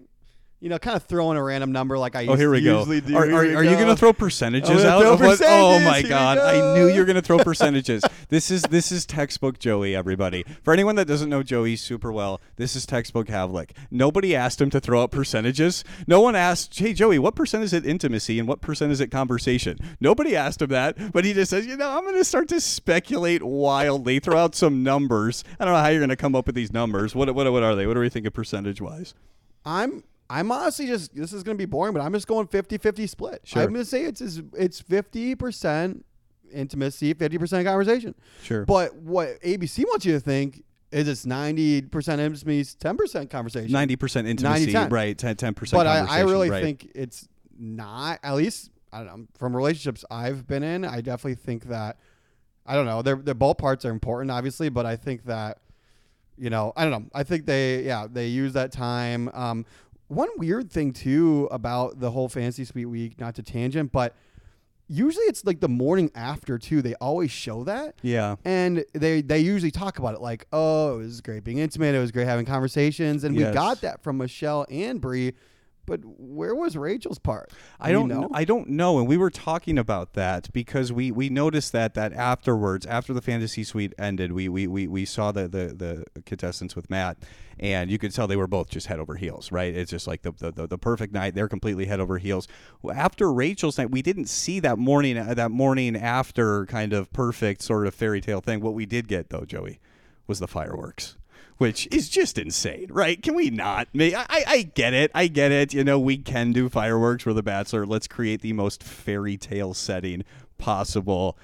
you 0.60 0.68
know, 0.68 0.78
kind 0.78 0.94
of 0.96 1.04
throwing 1.04 1.38
a 1.38 1.42
random 1.42 1.72
number 1.72 1.96
like 1.98 2.14
I 2.14 2.26
Oh, 2.26 2.34
here 2.34 2.50
we 2.50 2.60
go. 2.60 2.78
usually 2.80 3.00
do. 3.00 3.16
Are, 3.16 3.24
Here 3.24 3.34
are, 3.34 3.38
are 3.60 3.64
you 3.64 3.76
going 3.76 3.86
to 3.88 3.96
throw 3.96 4.12
percentages 4.12 4.84
out? 4.84 5.00
throw 5.00 5.14
of 5.14 5.20
what- 5.20 5.40
oh 5.42 5.80
my 5.80 6.00
Here 6.00 6.08
god! 6.10 6.36
I 6.38 6.74
knew 6.74 6.88
you 6.88 6.98
were 7.00 7.06
going 7.06 7.16
to 7.16 7.22
throw 7.22 7.38
percentages. 7.44 8.04
this 8.28 8.50
is 8.50 8.62
this 8.64 8.92
is 8.92 9.06
textbook 9.06 9.58
Joey. 9.58 9.96
Everybody, 9.96 10.44
for 10.62 10.72
anyone 10.74 10.96
that 10.96 11.06
doesn't 11.06 11.30
know 11.30 11.42
Joey 11.42 11.76
super 11.76 12.12
well, 12.12 12.40
this 12.56 12.76
is 12.76 12.84
textbook 12.84 13.28
Havlik. 13.28 13.70
Nobody 13.90 14.36
asked 14.36 14.60
him 14.60 14.70
to 14.70 14.80
throw 14.80 15.02
out 15.02 15.10
percentages. 15.10 15.82
No 16.06 16.20
one 16.20 16.36
asked, 16.36 16.78
"Hey 16.78 16.92
Joey, 16.92 17.18
what 17.18 17.34
percent 17.34 17.64
is 17.64 17.72
it 17.72 17.86
intimacy 17.86 18.38
and 18.38 18.46
what 18.46 18.60
percent 18.60 18.92
is 18.92 19.00
it 19.00 19.08
conversation?" 19.10 19.78
Nobody 19.98 20.36
asked 20.36 20.60
him 20.60 20.68
that, 20.70 21.12
but 21.12 21.24
he 21.24 21.32
just 21.32 21.50
says, 21.50 21.66
"You 21.66 21.76
know, 21.78 21.88
I'm 21.90 22.04
going 22.04 22.16
to 22.16 22.24
start 22.24 22.48
to 22.48 22.60
speculate 22.60 23.42
wildly, 23.42 24.18
throw 24.18 24.36
out 24.36 24.54
some 24.54 24.82
numbers. 24.82 25.42
I 25.58 25.64
don't 25.64 25.72
know 25.72 25.80
how 25.80 25.88
you're 25.88 26.00
going 26.00 26.10
to 26.10 26.16
come 26.16 26.34
up 26.34 26.44
with 26.46 26.54
these 26.54 26.72
numbers. 26.72 27.14
What 27.14 27.34
what 27.34 27.50
what 27.50 27.62
are 27.62 27.74
they? 27.74 27.86
What 27.86 27.94
do 27.94 28.00
we 28.00 28.10
think 28.10 28.26
of 28.26 28.34
percentage 28.34 28.80
wise?" 28.82 29.14
I'm 29.64 30.04
I'm 30.30 30.52
honestly 30.52 30.86
just 30.86 31.14
this 31.14 31.32
is 31.32 31.42
going 31.42 31.58
to 31.58 31.60
be 31.60 31.66
boring, 31.66 31.92
but 31.92 32.00
I'm 32.00 32.12
just 32.12 32.28
going 32.28 32.46
50-50 32.46 33.08
split. 33.08 33.40
Sure. 33.44 33.62
I'm 33.62 33.72
going 33.72 33.82
to 33.82 33.90
say 33.90 34.04
it's 34.04 34.20
it's 34.20 34.40
it's 34.56 34.80
50% 34.80 36.02
intimacy, 36.52 37.14
50% 37.14 37.64
conversation. 37.64 38.14
Sure. 38.42 38.64
But 38.64 38.94
what 38.94 39.40
ABC 39.42 39.84
wants 39.84 40.06
you 40.06 40.12
to 40.12 40.20
think 40.20 40.62
is 40.92 41.08
it's 41.08 41.26
90% 41.26 41.84
intimacy, 42.18 42.64
10% 42.78 43.28
conversation. 43.30 43.72
Ninety 43.72 43.96
percent 43.96 44.28
intimacy, 44.28 44.72
90-10. 44.72 44.92
right? 44.92 45.18
10 45.18 45.54
percent. 45.54 45.78
but 45.78 45.86
I, 45.86 46.18
I 46.18 46.20
really 46.20 46.48
think 46.48 46.90
it's 46.94 47.28
not 47.58 48.20
at 48.22 48.34
least 48.34 48.70
I 48.92 49.04
don't 49.04 49.06
know 49.06 49.26
from 49.36 49.54
relationships 49.54 50.04
I've 50.10 50.46
been 50.46 50.62
in 50.62 50.84
I 50.84 51.00
definitely 51.00 51.34
think 51.34 51.64
that 51.64 51.98
I 52.64 52.74
don't 52.74 52.86
know 52.86 53.02
they're, 53.02 53.16
they're 53.16 53.34
both 53.34 53.58
parts 53.58 53.84
are 53.84 53.90
important 53.90 54.30
obviously 54.30 54.68
but 54.70 54.86
I 54.86 54.96
think 54.96 55.26
that 55.26 55.58
you 56.38 56.48
know 56.48 56.72
I 56.74 56.84
don't 56.84 56.90
know 56.90 57.10
I 57.14 57.22
think 57.22 57.44
they 57.44 57.82
yeah 57.82 58.06
they 58.10 58.28
use 58.28 58.54
that 58.54 58.72
time 58.72 59.28
um 59.34 59.66
one 60.10 60.28
weird 60.36 60.70
thing 60.70 60.92
too 60.92 61.48
about 61.50 62.00
the 62.00 62.10
whole 62.10 62.28
fantasy 62.28 62.64
suite 62.64 62.88
week 62.88 63.18
not 63.20 63.34
to 63.36 63.42
tangent 63.42 63.92
but 63.92 64.14
usually 64.88 65.24
it's 65.26 65.44
like 65.44 65.60
the 65.60 65.68
morning 65.68 66.10
after 66.16 66.58
too 66.58 66.82
they 66.82 66.94
always 66.96 67.30
show 67.30 67.62
that 67.64 67.94
Yeah. 68.02 68.34
and 68.44 68.84
they 68.92 69.22
they 69.22 69.38
usually 69.38 69.70
talk 69.70 69.98
about 70.00 70.14
it 70.14 70.20
like, 70.20 70.46
oh, 70.52 70.94
it 70.94 70.98
was 70.98 71.20
great 71.20 71.44
being 71.44 71.58
intimate. 71.58 71.94
It 71.94 72.00
was 72.00 72.10
great 72.10 72.26
having 72.26 72.44
conversations, 72.44 73.22
and 73.22 73.36
Yes. 73.36 73.48
we 73.50 73.54
got 73.54 73.80
that 73.82 74.02
from 74.02 74.18
Michelle 74.18 74.66
and 74.68 75.00
Bri. 75.00 75.34
But 75.90 76.02
where 76.04 76.54
was 76.54 76.76
Rachel's 76.76 77.18
part? 77.18 77.50
I 77.80 77.88
you 77.88 77.94
don't 77.94 78.08
know. 78.08 78.30
I 78.32 78.44
don't 78.44 78.68
know, 78.68 79.00
and 79.00 79.08
we 79.08 79.16
were 79.16 79.28
talking 79.28 79.76
about 79.76 80.12
that 80.12 80.48
because 80.52 80.92
we 80.92 81.10
we 81.10 81.28
noticed 81.28 81.72
that 81.72 81.94
that 81.94 82.12
afterwards, 82.12 82.86
after 82.86 83.12
the 83.12 83.20
fantasy 83.20 83.64
suite 83.64 83.92
ended, 83.98 84.30
we 84.30 84.48
we 84.48 84.68
we, 84.68 84.86
we 84.86 85.04
saw 85.04 85.32
the, 85.32 85.48
the 85.48 86.04
the 86.14 86.22
contestants 86.22 86.76
with 86.76 86.88
Matt, 86.90 87.18
and 87.58 87.90
you 87.90 87.98
could 87.98 88.14
tell 88.14 88.28
they 88.28 88.36
were 88.36 88.46
both 88.46 88.70
just 88.70 88.86
head 88.86 89.00
over 89.00 89.16
heels, 89.16 89.50
right? 89.50 89.74
It's 89.74 89.90
just 89.90 90.06
like 90.06 90.22
the 90.22 90.30
the, 90.30 90.52
the, 90.52 90.68
the 90.68 90.78
perfect 90.78 91.12
night. 91.12 91.34
They're 91.34 91.48
completely 91.48 91.86
head 91.86 91.98
over 91.98 92.18
heels. 92.18 92.46
After 92.94 93.32
Rachel's 93.32 93.76
night, 93.76 93.90
we 93.90 94.00
didn't 94.00 94.28
see 94.28 94.60
that 94.60 94.78
morning 94.78 95.18
uh, 95.18 95.34
that 95.34 95.50
morning 95.50 95.96
after 95.96 96.66
kind 96.66 96.92
of 96.92 97.12
perfect 97.12 97.62
sort 97.62 97.88
of 97.88 97.96
fairy 97.96 98.20
tale 98.20 98.40
thing. 98.40 98.60
What 98.60 98.74
we 98.74 98.86
did 98.86 99.08
get 99.08 99.30
though, 99.30 99.44
Joey, 99.44 99.80
was 100.28 100.38
the 100.38 100.46
fireworks 100.46 101.16
which 101.58 101.86
is 101.90 102.08
just 102.08 102.38
insane, 102.38 102.86
right? 102.90 103.22
Can 103.22 103.34
we 103.34 103.50
not? 103.50 103.88
I, 103.94 104.14
I 104.28 104.44
I 104.46 104.62
get 104.62 104.94
it. 104.94 105.10
I 105.14 105.26
get 105.26 105.52
it. 105.52 105.74
You 105.74 105.84
know, 105.84 105.98
we 105.98 106.16
can 106.16 106.52
do 106.52 106.68
fireworks 106.68 107.24
for 107.24 107.34
The 107.34 107.42
Bachelor. 107.42 107.86
Let's 107.86 108.06
create 108.06 108.40
the 108.40 108.52
most 108.52 108.82
fairy 108.82 109.36
tale 109.36 109.74
setting 109.74 110.24
possible. 110.58 111.36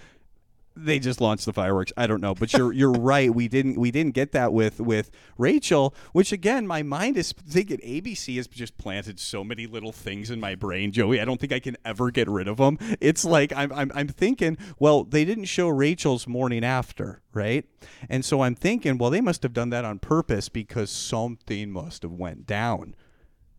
They 0.77 0.99
just 0.99 1.21
launched 1.21 1.47
the 1.47 1.53
fireworks. 1.53 1.93
I 1.97 2.07
don't 2.07 2.21
know, 2.21 2.35
but 2.35 2.53
you're 2.53 2.73
you're 2.73 2.93
right. 2.93 3.35
We 3.35 3.49
didn't 3.49 3.79
we 3.79 3.91
didn't 3.91 4.15
get 4.15 4.33
that 4.33 4.53
with 4.53 4.81
with 4.81 5.11
Rachel, 5.39 5.95
which 6.13 6.33
again, 6.33 6.67
my 6.67 6.83
mind 6.83 7.17
is 7.17 7.33
thinking 7.33 7.79
ABC 7.79 8.37
has 8.37 8.47
just 8.47 8.77
planted 8.77 9.19
so 9.19 9.43
many 9.43 9.67
little 9.67 9.93
things 9.93 10.31
in 10.31 10.39
my 10.39 10.55
brain, 10.55 10.93
Joey. 10.93 11.21
I 11.21 11.25
don't 11.25 11.41
think 11.41 11.53
I 11.53 11.61
can 11.61 11.77
ever 11.85 12.11
get 12.11 12.29
rid 12.29 12.49
of 12.49 12.59
them. 12.59 12.79
It's 13.01 13.25
like 13.25 13.53
I'm 13.55 13.73
I'm, 13.73 13.91
I'm 13.95 14.09
thinking, 14.09 14.59
well, 14.79 15.05
they 15.05 15.25
didn't 15.25 15.47
show 15.47 15.69
Rachel's 15.69 16.27
morning 16.27 16.65
after, 16.65 17.23
right? 17.33 17.65
And 18.09 18.25
so 18.25 18.43
I'm 18.43 18.55
thinking, 18.55 18.99
well, 18.99 19.11
they 19.11 19.21
must 19.21 19.43
have 19.43 19.53
done 19.53 19.71
that 19.71 19.85
on 19.85 19.99
purpose 19.99 20.49
because 20.49 20.91
something 20.91 21.71
must 21.71 22.03
have 22.03 22.13
went 22.13 22.47
down 22.47 22.95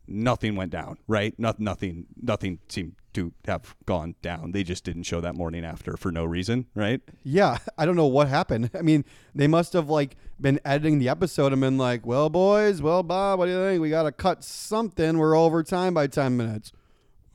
nothing 0.07 0.55
went 0.55 0.71
down, 0.71 0.97
right? 1.07 1.33
Not, 1.37 1.59
nothing, 1.59 2.05
nothing 2.21 2.59
seemed 2.69 2.95
to 3.13 3.33
have 3.45 3.75
gone 3.85 4.13
down. 4.21 4.51
They 4.51 4.63
just 4.63 4.83
didn't 4.83 5.03
show 5.03 5.19
that 5.21 5.35
morning 5.35 5.65
after 5.65 5.97
for 5.97 6.11
no 6.11 6.23
reason, 6.23 6.67
right? 6.75 7.01
Yeah, 7.23 7.57
I 7.77 7.85
don't 7.85 7.95
know 7.95 8.07
what 8.07 8.27
happened. 8.27 8.69
I 8.77 8.81
mean, 8.81 9.05
they 9.33 9.47
must 9.47 9.73
have 9.73 9.89
like 9.89 10.15
been 10.39 10.59
editing 10.63 10.99
the 10.99 11.09
episode 11.09 11.51
and 11.51 11.61
been 11.61 11.77
like, 11.79 12.05
"Well, 12.05 12.29
boys, 12.29 12.81
well, 12.81 13.01
Bob, 13.01 13.39
what 13.39 13.47
do 13.47 13.53
you 13.53 13.57
think? 13.57 13.81
We 13.81 13.89
got 13.89 14.03
to 14.03 14.11
cut 14.11 14.43
something. 14.43 15.17
We're 15.17 15.35
over 15.35 15.63
time 15.63 15.95
by 15.95 16.07
ten 16.07 16.37
minutes." 16.37 16.71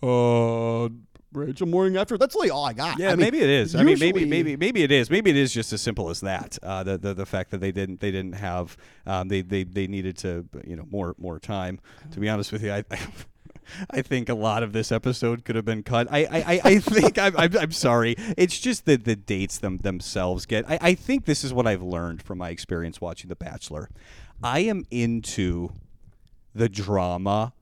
Uh, 0.02 0.88
Rachel 1.32 1.66
morning 1.66 1.96
after. 1.96 2.18
That's 2.18 2.34
really 2.34 2.50
all 2.50 2.64
I 2.64 2.72
got. 2.72 2.98
Yeah, 2.98 3.08
I 3.08 3.10
mean, 3.10 3.20
maybe 3.20 3.40
it 3.40 3.48
is. 3.48 3.74
I 3.74 3.82
mean, 3.82 3.98
maybe, 3.98 4.24
maybe, 4.24 4.56
maybe 4.56 4.82
it 4.82 4.92
is. 4.92 5.10
Maybe 5.10 5.30
it 5.30 5.36
is 5.36 5.52
just 5.52 5.72
as 5.72 5.80
simple 5.80 6.10
as 6.10 6.20
that. 6.20 6.58
Uh, 6.62 6.82
the, 6.82 6.98
the 6.98 7.14
the 7.14 7.26
fact 7.26 7.50
that 7.50 7.60
they 7.60 7.72
didn't 7.72 8.00
they 8.00 8.10
didn't 8.10 8.34
have 8.34 8.76
um, 9.06 9.28
they, 9.28 9.42
they 9.42 9.64
they 9.64 9.86
needed 9.86 10.16
to 10.18 10.46
you 10.66 10.76
know 10.76 10.86
more 10.90 11.14
more 11.18 11.38
time. 11.38 11.80
To 12.12 12.20
be 12.20 12.28
honest 12.28 12.52
with 12.52 12.62
you, 12.62 12.72
I. 12.72 12.84
I 13.90 14.02
think 14.02 14.28
a 14.28 14.34
lot 14.34 14.64
of 14.64 14.72
this 14.72 14.90
episode 14.90 15.44
could 15.44 15.54
have 15.54 15.64
been 15.64 15.84
cut. 15.84 16.08
I 16.10 16.24
I, 16.24 16.38
I, 16.40 16.60
I 16.64 16.78
think 16.78 17.16
I'm, 17.16 17.34
I'm 17.36 17.56
I'm 17.56 17.72
sorry. 17.72 18.16
It's 18.36 18.58
just 18.58 18.86
that 18.86 19.04
the 19.04 19.14
dates 19.14 19.58
them 19.58 19.78
themselves 19.78 20.46
get. 20.46 20.68
I, 20.68 20.78
I 20.80 20.94
think 20.94 21.26
this 21.26 21.44
is 21.44 21.54
what 21.54 21.66
I've 21.66 21.82
learned 21.82 22.22
from 22.22 22.38
my 22.38 22.50
experience 22.50 23.00
watching 23.00 23.28
The 23.28 23.36
Bachelor. 23.36 23.88
I 24.42 24.60
am 24.60 24.84
into 24.90 25.70
the 26.54 26.68
drama 26.68 27.52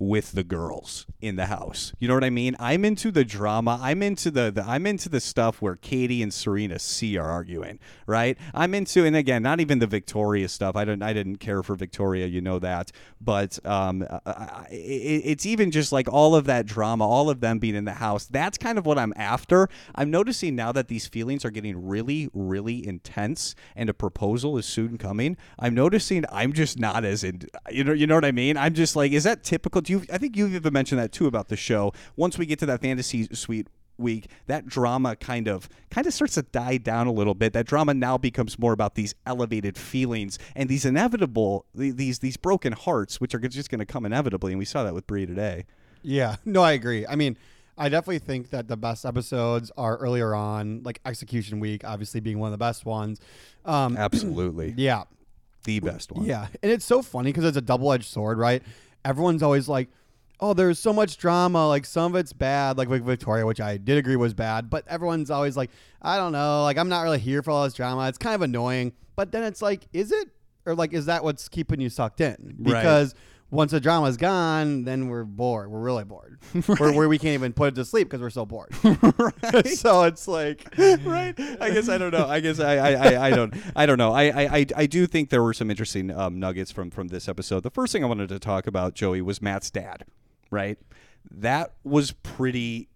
with 0.00 0.32
the 0.32 0.42
girls 0.42 1.06
in 1.20 1.36
the 1.36 1.44
house. 1.46 1.92
You 1.98 2.08
know 2.08 2.14
what 2.14 2.24
I 2.24 2.30
mean? 2.30 2.56
I'm 2.58 2.86
into 2.86 3.10
the 3.10 3.22
drama. 3.22 3.78
I'm 3.82 4.02
into 4.02 4.30
the, 4.30 4.50
the 4.50 4.64
I'm 4.64 4.86
into 4.86 5.10
the 5.10 5.20
stuff 5.20 5.60
where 5.60 5.76
Katie 5.76 6.22
and 6.22 6.32
Serena 6.32 6.78
C 6.78 7.18
are 7.18 7.28
arguing, 7.28 7.78
right? 8.06 8.38
I'm 8.54 8.74
into 8.74 9.04
and 9.04 9.14
again, 9.14 9.42
not 9.42 9.60
even 9.60 9.78
the 9.78 9.86
Victoria 9.86 10.48
stuff. 10.48 10.74
I 10.74 10.86
don't 10.86 11.02
I 11.02 11.12
didn't 11.12 11.36
care 11.36 11.62
for 11.62 11.74
Victoria, 11.76 12.26
you 12.26 12.40
know 12.40 12.58
that. 12.60 12.90
But 13.20 13.64
um 13.66 14.04
I- 14.24 14.66
it, 14.70 15.22
it's 15.26 15.44
even 15.46 15.70
just 15.70 15.92
like 15.92 16.10
all 16.10 16.34
of 16.34 16.46
that 16.46 16.64
drama, 16.64 17.06
all 17.06 17.28
of 17.28 17.40
them 17.40 17.58
being 17.58 17.74
in 17.74 17.84
the 17.84 17.92
house. 17.92 18.24
That's 18.24 18.56
kind 18.56 18.78
of 18.78 18.86
what 18.86 18.98
I'm 18.98 19.12
after. 19.16 19.68
I'm 19.94 20.10
noticing 20.10 20.56
now 20.56 20.72
that 20.72 20.88
these 20.88 21.06
feelings 21.06 21.44
are 21.44 21.50
getting 21.50 21.86
really 21.86 22.30
really 22.32 22.86
intense 22.86 23.54
and 23.76 23.90
a 23.90 23.94
proposal 23.94 24.56
is 24.56 24.64
soon 24.64 24.96
coming. 24.96 25.36
I'm 25.58 25.74
noticing 25.74 26.24
I'm 26.32 26.54
just 26.54 26.78
not 26.78 27.04
as 27.04 27.22
in 27.22 27.42
you 27.70 27.84
know 27.84 27.92
you 27.92 28.06
know 28.06 28.14
what 28.14 28.24
I 28.24 28.32
mean? 28.32 28.56
I'm 28.56 28.72
just 28.72 28.96
like 28.96 29.12
is 29.12 29.24
that 29.24 29.44
typical? 29.44 29.82
You 29.90 30.04
I 30.12 30.18
think 30.18 30.36
you've 30.36 30.54
even 30.54 30.72
mentioned 30.72 31.00
that 31.00 31.12
too 31.12 31.26
about 31.26 31.48
the 31.48 31.56
show. 31.56 31.92
Once 32.16 32.38
we 32.38 32.46
get 32.46 32.58
to 32.60 32.66
that 32.66 32.80
fantasy 32.80 33.28
suite 33.34 33.68
week 33.98 34.28
that 34.46 34.66
drama 34.66 35.14
kind 35.14 35.46
of 35.46 35.68
kind 35.90 36.06
of 36.06 36.14
starts 36.14 36.32
to 36.32 36.40
die 36.40 36.78
down 36.78 37.06
a 37.06 37.12
little 37.12 37.34
bit 37.34 37.52
that 37.52 37.66
drama 37.66 37.92
now 37.92 38.16
becomes 38.16 38.58
more 38.58 38.72
about 38.72 38.94
these 38.94 39.14
elevated 39.26 39.76
feelings 39.76 40.38
and 40.56 40.70
these 40.70 40.86
inevitable 40.86 41.66
these 41.74 42.20
these 42.20 42.38
broken 42.38 42.72
hearts 42.72 43.20
which 43.20 43.34
are 43.34 43.38
just 43.38 43.70
going 43.70 43.78
to 43.78 43.84
come 43.84 44.06
inevitably 44.06 44.52
and 44.52 44.58
we 44.58 44.64
saw 44.64 44.82
that 44.82 44.94
with 44.94 45.06
Bri 45.06 45.26
today 45.26 45.66
Yeah, 46.02 46.36
no, 46.44 46.62
I 46.62 46.72
agree. 46.72 47.06
I 47.06 47.16
mean, 47.16 47.36
I 47.76 47.88
definitely 47.88 48.18
think 48.20 48.50
that 48.50 48.68
the 48.68 48.76
best 48.76 49.04
episodes 49.04 49.70
are 49.76 49.96
earlier 49.98 50.34
on, 50.34 50.82
like 50.82 51.00
Execution 51.04 51.60
Week, 51.60 51.84
obviously 51.84 52.20
being 52.20 52.38
one 52.38 52.48
of 52.48 52.52
the 52.52 52.58
best 52.58 52.84
ones. 52.84 53.20
Um, 53.64 53.96
absolutely 53.96 54.74
yeah, 54.76 55.04
the 55.64 55.80
best 55.80 56.12
one 56.12 56.24
yeah, 56.24 56.48
and 56.62 56.72
it's 56.72 56.84
so 56.84 57.02
funny 57.02 57.30
because 57.30 57.44
it's 57.44 57.56
a 57.56 57.62
double-edged 57.62 58.04
sword, 58.04 58.38
right? 58.38 58.62
Everyone's 59.04 59.42
always 59.42 59.68
like, 59.68 59.88
"Oh, 60.40 60.54
there's 60.54 60.78
so 60.78 60.92
much 60.92 61.16
drama. 61.16 61.68
Like 61.68 61.86
some 61.86 62.14
of 62.14 62.20
it's 62.20 62.32
bad, 62.32 62.78
like 62.78 62.88
with 62.88 63.04
Victoria, 63.04 63.46
which 63.46 63.60
I 63.60 63.76
did 63.76 63.98
agree 63.98 64.16
was 64.16 64.34
bad." 64.34 64.70
But 64.70 64.86
everyone's 64.88 65.30
always 65.30 65.56
like, 65.56 65.70
"I 66.02 66.16
don't 66.16 66.32
know. 66.32 66.62
Like 66.62 66.78
I'm 66.78 66.88
not 66.88 67.02
really 67.02 67.18
here 67.18 67.42
for 67.42 67.50
all 67.50 67.64
this 67.64 67.74
drama. 67.74 68.08
It's 68.08 68.18
kind 68.18 68.34
of 68.34 68.42
annoying." 68.42 68.92
But 69.16 69.32
then 69.32 69.42
it's 69.44 69.60
like, 69.60 69.86
is 69.92 70.12
it 70.12 70.28
or 70.66 70.74
like 70.74 70.92
is 70.92 71.06
that 71.06 71.24
what's 71.24 71.48
keeping 71.48 71.80
you 71.80 71.88
sucked 71.88 72.20
in? 72.20 72.56
Right. 72.60 73.14
Once 73.50 73.72
the 73.72 73.80
drama's 73.80 74.16
gone, 74.16 74.84
then 74.84 75.08
we're 75.08 75.24
bored. 75.24 75.70
We're 75.70 75.80
really 75.80 76.04
bored. 76.04 76.38
We're, 76.68 76.92
where 76.96 77.08
we 77.08 77.18
can't 77.18 77.34
even 77.34 77.52
put 77.52 77.68
it 77.68 77.74
to 77.76 77.84
sleep 77.84 78.08
because 78.08 78.20
we're 78.20 78.30
so 78.30 78.46
bored. 78.46 78.72
so 79.74 80.04
it's 80.04 80.28
like, 80.28 80.72
right. 80.78 81.34
I 81.60 81.70
guess 81.70 81.88
I 81.88 81.98
don't 81.98 82.12
know. 82.12 82.26
I 82.28 82.40
guess 82.40 82.60
I, 82.60 82.76
I, 82.76 82.90
I, 82.92 83.26
I 83.26 83.30
don't 83.30 83.54
I 83.74 83.86
don't 83.86 83.98
know. 83.98 84.12
I, 84.12 84.24
I, 84.24 84.42
I- 84.58 84.66
I 84.76 84.86
do 84.86 85.06
think 85.06 85.30
there 85.30 85.42
were 85.42 85.52
some 85.54 85.70
interesting 85.70 86.10
um, 86.10 86.38
nuggets 86.38 86.70
from 86.70 86.90
from 86.90 87.08
this 87.08 87.28
episode. 87.28 87.62
The 87.64 87.70
first 87.70 87.92
thing 87.92 88.04
I 88.04 88.06
wanted 88.06 88.28
to 88.28 88.38
talk 88.38 88.66
about, 88.66 88.94
Joey, 88.94 89.20
was 89.20 89.42
Matt's 89.42 89.70
dad. 89.70 90.04
Right. 90.50 90.78
That 91.30 91.72
was 91.84 92.12
pretty 92.12 92.88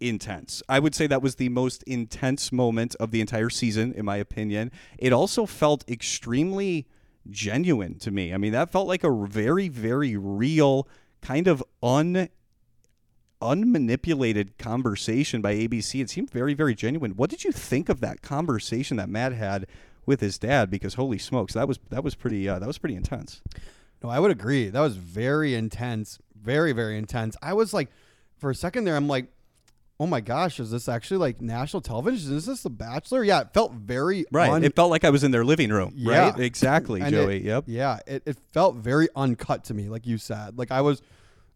intense. 0.00 0.62
I 0.68 0.78
would 0.78 0.94
say 0.94 1.06
that 1.06 1.22
was 1.22 1.36
the 1.36 1.48
most 1.48 1.82
intense 1.84 2.52
moment 2.52 2.94
of 3.00 3.10
the 3.10 3.20
entire 3.20 3.50
season, 3.50 3.92
in 3.92 4.04
my 4.04 4.16
opinion. 4.16 4.70
It 4.98 5.12
also 5.12 5.44
felt 5.46 5.88
extremely 5.88 6.86
genuine 7.30 7.98
to 8.00 8.10
me. 8.10 8.32
I 8.32 8.36
mean, 8.36 8.52
that 8.52 8.70
felt 8.70 8.88
like 8.88 9.04
a 9.04 9.26
very, 9.26 9.68
very 9.68 10.16
real 10.16 10.88
kind 11.20 11.46
of 11.46 11.62
un 11.82 12.28
unmanipulated 13.40 14.58
conversation 14.58 15.40
by 15.40 15.54
ABC. 15.54 16.00
It 16.00 16.10
seemed 16.10 16.30
very, 16.30 16.54
very 16.54 16.74
genuine. 16.74 17.12
What 17.12 17.30
did 17.30 17.44
you 17.44 17.52
think 17.52 17.88
of 17.88 18.00
that 18.00 18.20
conversation 18.22 18.96
that 18.96 19.08
Matt 19.08 19.32
had 19.32 19.66
with 20.06 20.20
his 20.20 20.38
dad? 20.38 20.70
Because 20.70 20.94
holy 20.94 21.18
smokes, 21.18 21.54
that 21.54 21.68
was 21.68 21.78
that 21.90 22.02
was 22.02 22.14
pretty 22.14 22.48
uh, 22.48 22.58
that 22.58 22.66
was 22.66 22.78
pretty 22.78 22.96
intense. 22.96 23.40
no, 24.02 24.08
I 24.08 24.18
would 24.18 24.30
agree. 24.30 24.68
That 24.68 24.80
was 24.80 24.96
very 24.96 25.54
intense. 25.54 26.18
Very, 26.34 26.72
very 26.72 26.96
intense. 26.96 27.36
I 27.42 27.52
was 27.52 27.74
like, 27.74 27.90
for 28.36 28.50
a 28.50 28.54
second 28.54 28.84
there, 28.84 28.96
I'm 28.96 29.08
like, 29.08 29.26
oh 30.00 30.06
my 30.06 30.20
gosh, 30.20 30.60
is 30.60 30.70
this 30.70 30.88
actually 30.88 31.16
like 31.18 31.40
national 31.40 31.80
television? 31.80 32.36
Is 32.36 32.46
this 32.46 32.62
The 32.62 32.70
Bachelor? 32.70 33.24
Yeah, 33.24 33.40
it 33.40 33.48
felt 33.52 33.72
very 33.72 34.24
un- 34.32 34.64
it 34.64 34.76
felt 34.76 34.90
like 34.90 35.04
I 35.04 35.10
was 35.10 35.24
in 35.24 35.30
their 35.32 35.44
living 35.44 35.70
room. 35.70 35.92
Yeah. 35.96 36.30
Right. 36.30 36.38
Exactly, 36.40 37.00
Joey. 37.10 37.38
it- 37.38 37.42
yep. 37.44 37.64
Yeah, 37.66 37.98
it, 38.06 38.22
it 38.26 38.38
felt 38.52 38.76
very 38.76 39.08
uncut 39.16 39.64
to 39.64 39.74
me, 39.74 39.88
like 39.88 40.06
you 40.06 40.18
said. 40.18 40.56
Like 40.58 40.70
I 40.70 40.80
was, 40.82 41.02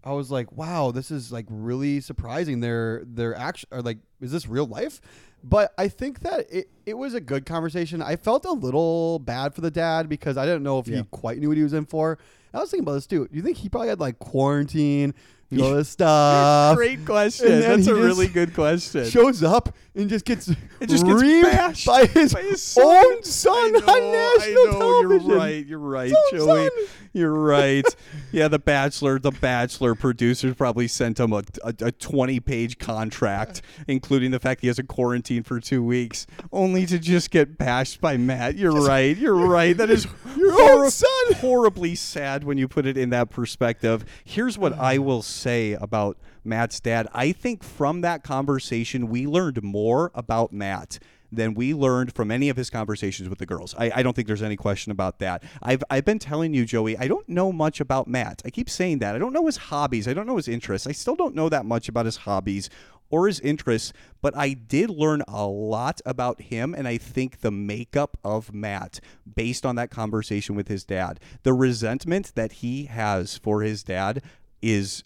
I 0.05 0.13
was 0.13 0.31
like, 0.31 0.51
wow, 0.53 0.91
this 0.91 1.11
is 1.13 1.31
like 1.31 1.47
really 1.49 2.01
surprising. 2.01 2.61
Their 2.61 3.03
their 3.07 3.35
action, 3.37 3.69
or 3.71 3.81
like, 3.83 3.99
is 4.21 4.33
this 4.33 4.49
real 4.49 4.67
life? 4.67 5.01
But 5.45 5.73
I 5.77 5.89
think 5.89 6.21
that 6.21 6.47
it, 6.53 6.69
it 6.87 6.95
was 6.97 7.15
a 7.15 7.21
good 7.21 7.47
conversation. 7.47 8.01
I 8.01 8.15
felt 8.17 8.45
a 8.45 8.53
little 8.53 9.19
bad 9.19 9.55
for 9.55 9.61
the 9.61 9.73
dad 9.73 10.09
because 10.09 10.37
I 10.37 10.45
didn't 10.47 10.63
know 10.63 10.79
if 10.79 10.87
Yeah. 10.87 10.99
he 10.99 11.03
quite 11.11 11.39
knew 11.39 11.49
what 11.49 11.57
he 11.57 11.63
was 11.65 11.73
in 11.73 11.85
for. 11.87 12.17
I 12.55 12.59
was 12.61 12.71
thinking 12.71 12.85
about 12.85 12.93
this 12.95 13.07
too. 13.07 13.27
Do 13.29 13.37
you 13.37 13.43
think 13.43 13.57
he 13.57 13.69
probably 13.69 13.89
had 13.89 13.99
like 13.99 14.19
quarantine, 14.21 15.15
and 15.53 15.63
all 15.63 15.75
this 15.75 15.89
stuff? 15.99 16.77
Great 16.77 17.05
question. 17.05 17.61
That's 17.61 17.87
a 17.87 17.95
really 17.95 18.29
good 18.29 18.55
question. 18.55 19.09
Shows 19.09 19.43
up 19.43 19.75
and 19.95 20.09
just 20.09 20.25
gets 20.25 20.49
It 20.81 20.89
just 20.89 21.05
gets 21.07 21.23
bashed 21.23 21.87
by 21.87 22.07
his, 22.07 22.33
by 22.35 22.43
his 22.43 22.63
son. 22.63 22.85
own 22.85 23.23
son 23.23 23.73
know, 23.73 23.79
on 23.79 23.85
national 23.85 24.63
I 24.63 24.65
know, 24.65 24.79
television. 24.79 25.29
You're 25.29 25.39
right. 25.39 25.67
You're 25.67 25.79
right, 25.79 26.13
Joey. 26.33 26.69
son. 26.69 26.71
You're 27.15 27.35
right. 27.35 27.85
yeah, 28.33 28.49
the 28.49 28.59
Bachelor, 28.59 29.19
the 29.19 29.31
Bachelor 29.33 29.95
producers 29.95 30.55
probably 30.55 30.89
sent 30.89 31.21
him 31.21 31.33
a, 31.35 31.43
a, 31.63 31.75
a 31.83 31.93
20 31.93 32.41
page 32.41 32.79
contract, 32.79 33.61
including 33.87 34.31
the 34.31 34.41
fact 34.41 34.63
he 34.63 34.67
has 34.69 34.79
a 34.79 34.83
quarantine 34.83 35.43
for 35.43 35.61
two 35.61 35.85
weeks, 35.85 36.27
only 36.53 36.87
to 36.87 36.99
just 36.99 37.31
get 37.31 37.59
bashed 37.59 38.01
by 38.01 38.17
Matt. 38.17 38.57
You're 38.57 38.73
right. 38.73 39.15
You're 39.17 39.35
right. 39.37 39.77
That 39.77 39.91
is 39.91 40.07
Your 40.37 40.53
horri- 40.53 40.85
own 40.85 40.91
son. 40.91 41.35
horribly 41.37 41.95
sad 41.95 42.45
when 42.45 42.57
you 42.57 42.67
put 42.67 42.87
it 42.87 42.97
in 42.97 43.11
that 43.11 43.29
perspective. 43.29 44.07
Here's 44.25 44.57
what 44.57 44.73
I 44.79 44.97
will 44.97 45.21
say 45.23 45.73
about 45.75 46.17
Matt's 46.45 46.81
dad. 46.81 47.09
I 47.13 47.33
think 47.33 47.63
from 47.63 48.01
that 48.01 48.23
conversation, 48.23 49.09
we 49.09 49.27
learned 49.27 49.63
more 49.63 50.11
about 50.15 50.53
Matt 50.53 50.99
than 51.33 51.55
we 51.55 51.73
learned 51.73 52.15
from 52.15 52.31
any 52.31 52.51
of 52.51 52.57
his 52.59 52.69
conversations 52.69 53.29
with 53.29 53.39
the 53.39 53.47
girls. 53.47 53.75
I, 53.79 53.91
I 53.97 54.03
don't 54.03 54.15
think 54.15 54.29
there's 54.29 54.43
any 54.43 54.57
question 54.57 54.93
about 54.93 55.19
that. 55.21 55.43
I've, 55.63 55.83
I've 55.89 56.05
been 56.05 56.19
telling 56.19 56.53
you, 56.53 56.67
Joey, 56.67 56.97
I 56.99 57.09
don't 57.09 57.29
know 57.29 57.51
much 57.51 57.81
about 57.81 58.07
Matt. 58.07 58.43
I 58.45 58.51
keep 58.51 58.69
saying 58.69 58.99
that. 58.99 59.15
I 59.15 59.19
don't 59.19 59.33
know 59.33 59.47
his 59.47 59.57
hobbies. 59.57 60.07
I 60.07 60.13
don't 60.13 60.27
know 60.27 60.37
his 60.37 60.49
interests. 60.49 60.87
I 60.87 60.93
still 60.93 61.17
don't 61.17 61.35
know 61.35 61.49
that 61.49 61.65
much 61.65 61.89
about 61.89 62.05
his 62.05 62.19
hobbies 62.19 62.69
or 63.09 63.27
his 63.27 63.41
interests, 63.41 63.93
but 64.21 64.37
I 64.37 64.53
did 64.53 64.91
learn 64.91 65.23
a 65.27 65.47
lot 65.47 66.01
about 66.05 66.41
him 66.41 66.75
and 66.75 66.87
I 66.87 66.99
think 66.99 67.41
the 67.41 67.51
makeup 67.51 68.17
of 68.25 68.53
Matt 68.53 69.01
based 69.35 69.65
on 69.65 69.77
that 69.77 69.91
conversation 69.91 70.55
with 70.55 70.69
his 70.69 70.85
dad. 70.85 71.19
The 71.43 71.53
resentment 71.53 72.35
that 72.35 72.53
he 72.53 72.87
has 72.87 73.39
for 73.39 73.63
his 73.63 73.83
dad 73.83 74.23
is 74.61 75.03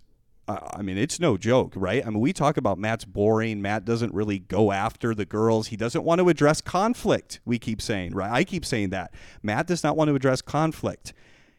I 0.49 0.83
mean, 0.83 0.97
it's 0.97 1.19
no 1.19 1.37
joke, 1.37 1.73
right? 1.75 2.07
I 2.07 2.11
mean, 2.11 2.21
we 2.21 2.33
talk 2.33 2.57
about 2.57 2.79
Matt's 2.79 3.05
boring. 3.05 3.61
Matt 3.61 3.85
doesn't 3.85 4.15
really 4.15 4.39
go 4.39 4.71
after 4.71 5.13
the 5.13 5.25
girls. 5.25 5.69
He 5.69 5.77
doesn't 5.77 6.05
want 6.05 6.21
to 6.21 6.29
address 6.29 6.61
conflict. 6.61 7.41
We 7.45 7.59
keep 7.59 7.83
saying, 7.83 8.15
right? 8.15 8.31
I 8.31 8.45
keep 8.45 8.65
saying 8.65 8.91
that. 8.91 9.13
Matt 9.43 9.67
does 9.67 9.83
not 9.83 9.97
want 9.97 10.09
to 10.09 10.15
address 10.15 10.43
conflict. 10.43 11.13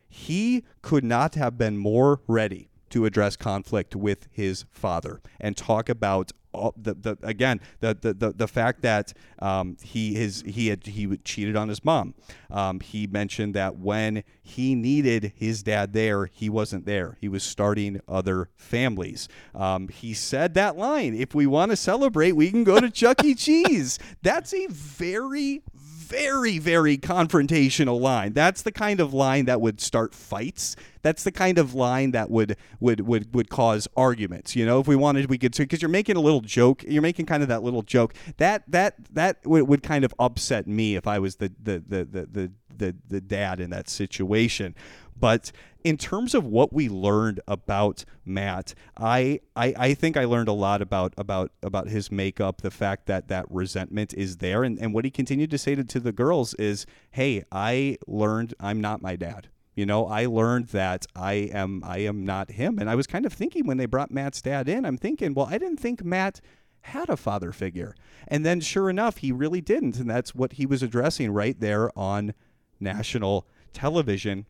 He 0.08 0.64
could 0.82 1.04
not 1.04 1.36
have 1.36 1.58
been 1.58 1.78
more 1.78 2.22
ready 2.28 2.70
to 2.90 3.06
address 3.06 3.36
conflict 3.36 3.96
with 3.96 4.28
his 4.32 4.66
father 4.72 5.22
and 5.40 5.56
talk 5.56 5.90
about 5.90 6.32
all 6.54 6.74
the, 6.76 6.94
the 6.94 7.18
again 7.22 7.62
the, 7.80 7.98
the 8.00 8.14
the 8.14 8.32
the 8.34 8.48
fact 8.48 8.82
that 8.82 9.14
um, 9.40 9.78
he 9.82 10.14
his 10.16 10.44
he 10.46 10.68
had 10.68 10.86
he 10.86 11.18
cheated 11.18 11.56
on 11.56 11.70
his 11.70 11.86
mom. 11.86 12.14
Um, 12.50 12.80
he 12.80 13.08
mentioned 13.08 13.54
that 13.54 13.78
when 13.78 14.24
he 14.42 14.76
needed 14.76 15.34
his 15.36 15.64
dad 15.64 15.94
there, 15.94 16.26
he 16.26 16.50
wasn't 16.50 16.86
there. 16.86 17.18
He 17.22 17.30
was 17.30 17.44
starting 17.44 18.02
other 18.08 18.50
families. 18.56 19.28
Um, 19.54 19.88
he 19.90 20.14
said 20.14 20.54
that 20.56 20.78
line: 20.78 21.14
"If 21.14 21.36
we 21.36 21.46
want 21.46 21.72
to 21.72 21.78
celebrate, 21.78 22.34
we 22.34 22.50
can 22.50 22.64
go 22.64 22.80
to 22.80 22.90
Chuck 22.90 23.24
E. 23.24 23.36
Cheese." 23.36 24.00
That's 24.22 24.54
a 24.54 24.68
very 24.68 25.62
very, 26.08 26.58
very 26.58 26.98
confrontational 26.98 28.00
line. 28.00 28.34
That's 28.34 28.62
the 28.62 28.72
kind 28.72 29.00
of 29.00 29.14
line 29.14 29.46
that 29.46 29.60
would 29.60 29.82
start 29.82 30.14
fights. 30.14 30.76
That's 31.02 31.24
the 31.24 31.32
kind 31.32 31.58
of 31.58 31.74
line 31.74 32.12
that 32.12 32.30
would 32.30 32.56
would 32.80 33.02
would 33.02 33.36
would 33.36 33.50
cause 33.50 33.88
arguments. 33.96 34.56
You 34.56 34.66
know, 34.66 34.80
if 34.80 34.88
we 34.88 34.96
wanted, 34.96 35.30
we 35.30 35.38
could 35.38 35.56
because 35.56 35.82
you're 35.82 35.90
making 35.90 36.16
a 36.16 36.22
little 36.22 36.42
joke. 36.42 36.84
You're 36.88 37.02
making 37.02 37.26
kind 37.26 37.44
of 37.44 37.50
that 37.50 37.64
little 37.64 37.84
joke. 37.84 38.14
That 38.38 38.64
that 38.70 38.96
that 39.14 39.46
would, 39.46 39.68
would 39.68 39.84
kind 39.84 40.06
of 40.06 40.14
upset 40.20 40.68
me 40.68 40.96
if 40.96 41.08
I 41.08 41.20
was 41.20 41.38
the 41.38 41.52
the 41.62 41.84
the 41.86 42.06
the 42.06 42.26
the, 42.26 42.52
the, 42.78 42.96
the 43.08 43.22
dad 43.22 43.60
in 43.60 43.70
that 43.72 43.90
situation. 43.90 44.76
But 45.20 45.52
in 45.84 45.98
terms 45.98 46.36
of 46.36 46.46
what 46.46 46.74
we 46.74 46.90
learned 46.90 47.40
about 47.48 48.04
Matt, 48.26 48.74
I, 48.98 49.40
I 49.56 49.74
I 49.78 49.94
think 49.94 50.18
I 50.18 50.26
learned 50.26 50.50
a 50.50 50.54
lot 50.54 50.82
about 50.82 51.14
about 51.18 51.52
about 51.64 51.88
his 51.88 52.12
makeup, 52.12 52.62
the 52.62 52.72
fact 52.72 53.06
that 53.08 53.28
that 53.30 53.46
resentment 53.50 54.14
is 54.14 54.38
there, 54.38 54.64
and, 54.64 54.78
and 54.80 54.94
what 54.94 55.06
he 55.06 55.12
continued 55.12 55.52
to 55.52 55.58
say 55.58 55.76
to, 55.76 55.84
to 55.84 56.00
the 56.00 56.12
girls 56.12 56.54
is, 56.56 56.86
"Hey, 57.12 57.44
I 57.52 57.98
learned 58.06 58.54
I'm 58.60 58.82
not 58.82 59.02
my 59.02 59.16
dad. 59.16 59.48
You 59.76 59.86
know, 59.86 60.08
I 60.08 60.26
learned 60.26 60.68
that 60.68 61.06
I 61.16 61.34
am 61.34 61.84
I 61.86 62.00
am 62.00 62.26
not 62.26 62.52
him." 62.52 62.80
And 62.80 62.90
I 62.90 62.96
was 62.96 63.08
kind 63.08 63.26
of 63.26 63.34
thinking 63.34 63.66
when 63.66 63.78
they 63.78 63.86
brought 63.86 64.12
Matt's 64.12 64.42
dad 64.42 64.68
in, 64.68 64.86
I'm 64.86 64.98
thinking, 64.98 65.34
well, 65.34 65.48
I 65.50 65.58
didn't 65.58 65.78
think 65.78 66.04
Matt 66.04 66.42
had 66.82 67.10
a 67.10 67.18
father 67.18 67.52
figure, 67.52 67.96
and 68.28 68.46
then 68.46 68.60
sure 68.60 68.90
enough, 68.90 69.18
he 69.18 69.32
really 69.32 69.62
didn't, 69.62 70.00
and 70.00 70.10
that's 70.10 70.36
what 70.36 70.54
he 70.54 70.66
was 70.66 70.84
addressing 70.84 71.32
right 71.32 71.60
there 71.60 71.98
on 71.98 72.34
national 72.80 73.48
television. 73.74 74.46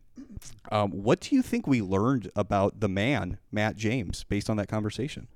Um, 0.72 0.92
what 0.92 1.20
do 1.22 1.36
you 1.36 1.42
think 1.42 1.66
we 1.68 1.82
learned 1.82 2.30
about 2.36 2.80
the 2.80 2.90
man, 2.90 3.38
Matt 3.52 3.76
James, 3.76 4.24
based 4.26 4.50
on 4.50 4.58
that 4.58 4.68
conversation? 4.68 5.28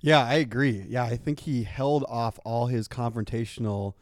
Yeah, 0.00 0.24
I 0.24 0.34
agree. 0.34 0.84
Yeah, 0.88 1.04
I 1.04 1.16
think 1.16 1.40
he 1.40 1.64
held 1.64 2.04
off 2.08 2.38
all 2.44 2.66
his 2.66 2.88
confrontational, 2.88 3.94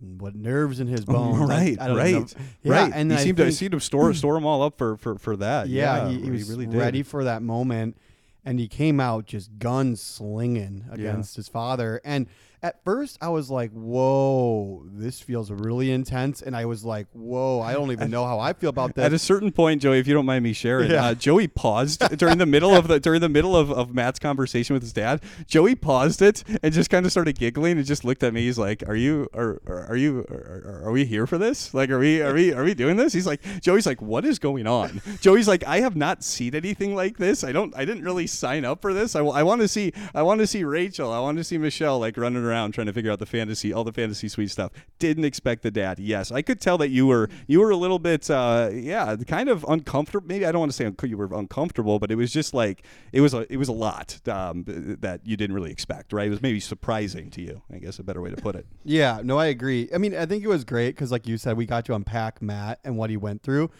what 0.00 0.34
nerves 0.34 0.80
in 0.80 0.86
his 0.88 1.04
bones. 1.06 1.42
I- 1.42 1.46
right, 1.46 1.78
I 1.80 1.86
don't 1.88 1.96
right. 1.96 2.34
Yeah, 2.62 2.72
right. 2.72 2.92
and 2.94 3.10
he 3.10 3.16
I 3.16 3.20
seemed 3.20 3.36
to 3.38 3.44
think- 3.44 3.56
seemed 3.56 3.72
to 3.72 3.80
store 3.80 4.12
store 4.14 4.34
them 4.34 4.46
all 4.46 4.62
up 4.62 4.78
for 4.78 4.96
for, 4.96 5.18
for 5.18 5.36
that. 5.36 5.68
yeah, 5.68 6.08
he, 6.08 6.20
he 6.20 6.30
was 6.30 6.48
really 6.50 6.66
did. 6.66 6.76
ready 6.78 7.02
for 7.02 7.24
that 7.24 7.42
moment, 7.42 7.96
and 8.44 8.58
he 8.58 8.66
came 8.66 8.98
out 8.98 9.26
just 9.26 9.58
gun 9.58 9.94
slinging 9.96 10.84
against 10.90 11.36
his 11.36 11.48
father. 11.48 12.00
And 12.04 12.26
at 12.62 12.84
first, 12.84 13.18
I 13.20 13.28
was 13.28 13.50
like, 13.50 13.70
"Whoa, 13.72 14.84
this 14.92 15.20
feels 15.20 15.50
really 15.50 15.90
intense," 15.90 16.42
and 16.42 16.54
I 16.56 16.64
was 16.66 16.84
like, 16.84 17.06
"Whoa, 17.12 17.60
I 17.60 17.72
don't 17.72 17.90
even 17.92 18.10
know 18.10 18.24
how 18.26 18.38
I 18.38 18.52
feel 18.52 18.70
about 18.70 18.94
that. 18.96 19.04
At 19.06 19.12
a 19.12 19.18
certain 19.18 19.50
point, 19.50 19.82
Joey, 19.82 19.98
if 19.98 20.06
you 20.06 20.14
don't 20.14 20.26
mind 20.26 20.44
me 20.44 20.52
sharing, 20.52 20.90
Yeah. 20.90 21.06
uh, 21.06 21.14
Joey 21.14 21.48
paused 21.48 22.00
during 22.18 22.38
the 22.38 22.46
middle 22.46 22.74
of 22.74 22.86
the 22.88 23.00
during 23.00 23.20
the 23.20 23.28
middle 23.28 23.56
of, 23.56 23.70
of 23.70 23.94
Matt's 23.94 24.18
conversation 24.18 24.74
with 24.74 24.82
his 24.82 24.92
dad. 24.92 25.22
Joey 25.46 25.74
paused 25.74 26.20
it 26.22 26.44
and 26.62 26.72
just 26.72 26.90
kind 26.90 27.06
of 27.06 27.12
started 27.12 27.38
giggling 27.38 27.78
and 27.78 27.86
just 27.86 28.04
looked 28.04 28.22
at 28.22 28.34
me. 28.34 28.42
He's 28.42 28.58
like, 28.58 28.82
"Are 28.86 28.96
you 28.96 29.28
are, 29.34 29.60
are 29.66 29.96
you 29.96 30.20
are, 30.30 30.82
are 30.84 30.92
we 30.92 31.06
here 31.06 31.26
for 31.26 31.38
this? 31.38 31.72
Like, 31.72 31.88
are 31.90 31.98
we 31.98 32.20
are 32.20 32.34
we 32.34 32.52
are 32.52 32.62
we 32.64 32.74
doing 32.74 32.96
this?" 32.96 33.12
He's 33.14 33.26
like, 33.26 33.40
Joey's 33.62 33.86
like, 33.86 34.02
"What 34.02 34.24
is 34.26 34.38
going 34.38 34.66
on?" 34.66 35.00
Joey's 35.20 35.48
like, 35.48 35.64
"I 35.66 35.80
have 35.80 35.96
not 35.96 36.22
seen 36.22 36.54
anything 36.54 36.94
like 36.94 37.16
this. 37.16 37.42
I 37.42 37.52
don't 37.52 37.74
I 37.74 37.84
didn't 37.86 38.04
really 38.04 38.26
sign 38.26 38.64
up 38.66 38.82
for 38.82 38.92
this? 38.92 39.16
I, 39.16 39.22
want 39.22 39.60
to 39.62 39.68
see 39.68 39.92
I 40.14 40.22
want 40.22 40.40
to 40.40 40.46
see 40.46 40.62
Rachel. 40.62 41.10
I 41.12 41.20
want 41.20 41.38
to 41.38 41.44
see 41.44 41.56
Michelle 41.56 41.98
like 41.98 42.16
running 42.18 42.42
around 42.44 42.49
trying 42.50 42.86
to 42.86 42.92
figure 42.92 43.10
out 43.10 43.18
the 43.18 43.26
fantasy, 43.26 43.72
all 43.72 43.84
the 43.84 43.92
fantasy 43.92 44.28
suite 44.28 44.50
stuff. 44.50 44.72
Didn't 44.98 45.24
expect 45.24 45.62
the 45.62 45.70
dad. 45.70 45.98
Yes, 45.98 46.30
I 46.30 46.42
could 46.42 46.60
tell 46.60 46.78
that 46.78 46.90
you 46.90 47.06
were 47.06 47.28
you 47.46 47.60
were 47.60 47.70
a 47.70 47.76
little 47.76 47.98
bit 47.98 48.30
uh, 48.30 48.70
yeah, 48.72 49.16
kind 49.26 49.48
of 49.48 49.64
uncomfortable. 49.68 50.26
Maybe 50.26 50.46
I 50.46 50.52
don't 50.52 50.60
want 50.60 50.72
to 50.72 50.76
say 50.76 50.86
un- 50.86 50.96
you 51.04 51.16
were 51.16 51.28
uncomfortable, 51.32 51.98
but 51.98 52.10
it 52.10 52.16
was 52.16 52.32
just 52.32 52.54
like 52.54 52.84
it 53.12 53.20
was 53.20 53.34
a 53.34 53.50
it 53.52 53.56
was 53.56 53.68
a 53.68 53.72
lot 53.72 54.20
um, 54.28 54.64
that 55.00 55.20
you 55.24 55.36
didn't 55.36 55.54
really 55.54 55.70
expect. 55.70 56.12
Right? 56.12 56.26
It 56.26 56.30
was 56.30 56.42
maybe 56.42 56.60
surprising 56.60 57.30
to 57.30 57.42
you. 57.42 57.62
I 57.72 57.78
guess 57.78 57.98
a 57.98 58.02
better 58.02 58.20
way 58.20 58.30
to 58.30 58.36
put 58.36 58.54
it. 58.56 58.66
Yeah, 58.84 59.20
no, 59.22 59.38
I 59.38 59.46
agree. 59.46 59.88
I 59.94 59.98
mean, 59.98 60.14
I 60.14 60.26
think 60.26 60.44
it 60.44 60.48
was 60.48 60.64
great 60.64 60.94
because, 60.94 61.10
like 61.12 61.26
you 61.26 61.38
said, 61.38 61.56
we 61.56 61.66
got 61.66 61.84
to 61.86 61.94
unpack 61.94 62.42
Matt 62.42 62.80
and 62.84 62.96
what 62.96 63.10
he 63.10 63.16
went 63.16 63.42
through, 63.42 63.70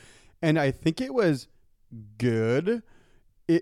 and 0.42 0.58
I 0.58 0.70
think 0.70 1.00
it 1.00 1.14
was 1.14 1.48
good. 2.18 2.82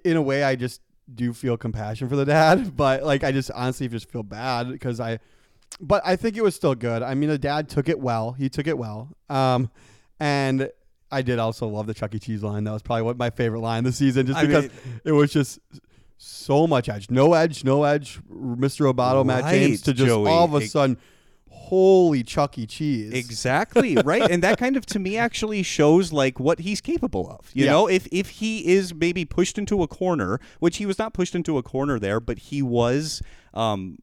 In 0.05 0.19
a 0.19 0.23
way, 0.23 0.45
I 0.45 0.55
just 0.55 0.83
do 1.15 1.33
feel 1.33 1.57
compassion 1.57 2.09
for 2.09 2.17
the 2.17 2.25
dad, 2.25 2.77
but 2.77 3.03
like 3.03 3.25
I 3.25 3.33
just 3.33 3.51
honestly 3.51 3.89
just 3.89 4.11
feel 4.11 4.23
bad 4.23 4.71
because 4.71 5.01
I, 5.01 5.19
but 5.81 6.03
I 6.05 6.17
think 6.17 6.37
it 6.37 6.43
was 6.43 6.55
still 6.55 6.75
good. 6.75 7.03
I 7.03 7.15
mean, 7.15 7.29
the 7.29 7.39
dad 7.39 7.69
took 7.69 7.89
it 7.89 7.99
well. 7.99 8.33
He 8.33 8.49
took 8.49 8.67
it 8.67 8.77
well. 8.79 9.11
Um, 9.29 9.71
and 10.21 10.71
I 11.11 11.23
did 11.23 11.39
also 11.39 11.67
love 11.69 11.87
the 11.87 11.95
Chuck 11.95 12.15
E. 12.15 12.19
Cheese 12.19 12.43
line. 12.43 12.65
That 12.65 12.73
was 12.73 12.83
probably 12.83 13.03
what 13.03 13.17
my 13.17 13.31
favorite 13.31 13.61
line 13.61 13.85
this 13.85 13.97
season, 13.97 14.27
just 14.27 14.39
I 14.39 14.47
because 14.47 14.65
mean- 14.65 15.01
it 15.05 15.13
was 15.13 15.33
just 15.33 15.59
so 16.19 16.67
much 16.67 16.89
edge, 16.89 17.11
no 17.11 17.33
edge, 17.35 17.65
no 17.65 17.85
edge. 17.85 18.21
Mr. 18.31 18.93
Roboto, 18.93 19.25
Matt 19.25 19.51
James, 19.53 19.83
to 19.83 19.93
just 19.95 20.09
Joey. 20.09 20.29
all 20.29 20.45
of 20.45 20.55
a 20.55 20.67
sudden, 20.67 20.99
holy 21.69 22.23
Chuck 22.23 22.59
E. 22.59 22.67
Cheese. 22.67 23.13
Exactly 23.13 23.97
right, 24.05 24.31
and 24.31 24.43
that 24.43 24.59
kind 24.59 24.77
of 24.77 24.85
to 24.87 24.99
me 24.99 25.17
actually 25.17 25.63
shows 25.63 26.13
like 26.13 26.41
what 26.41 26.59
he's 26.61 26.81
capable 26.81 27.29
of. 27.31 27.51
You 27.55 27.65
Yeah. 27.67 27.71
know, 27.73 27.87
if 27.89 28.07
if 28.11 28.29
he 28.31 28.67
is 28.67 28.95
maybe 28.95 29.25
pushed 29.25 29.59
into 29.59 29.83
a 29.83 29.89
corner, 29.89 30.41
which 30.61 30.79
he 30.79 30.87
was 30.87 30.99
not 30.99 31.15
pushed 31.15 31.35
into 31.35 31.59
a 31.59 31.63
corner 31.63 31.99
there, 31.99 32.21
but 32.21 32.39
he 32.39 32.63
was. 32.63 33.23
Um, 33.55 33.99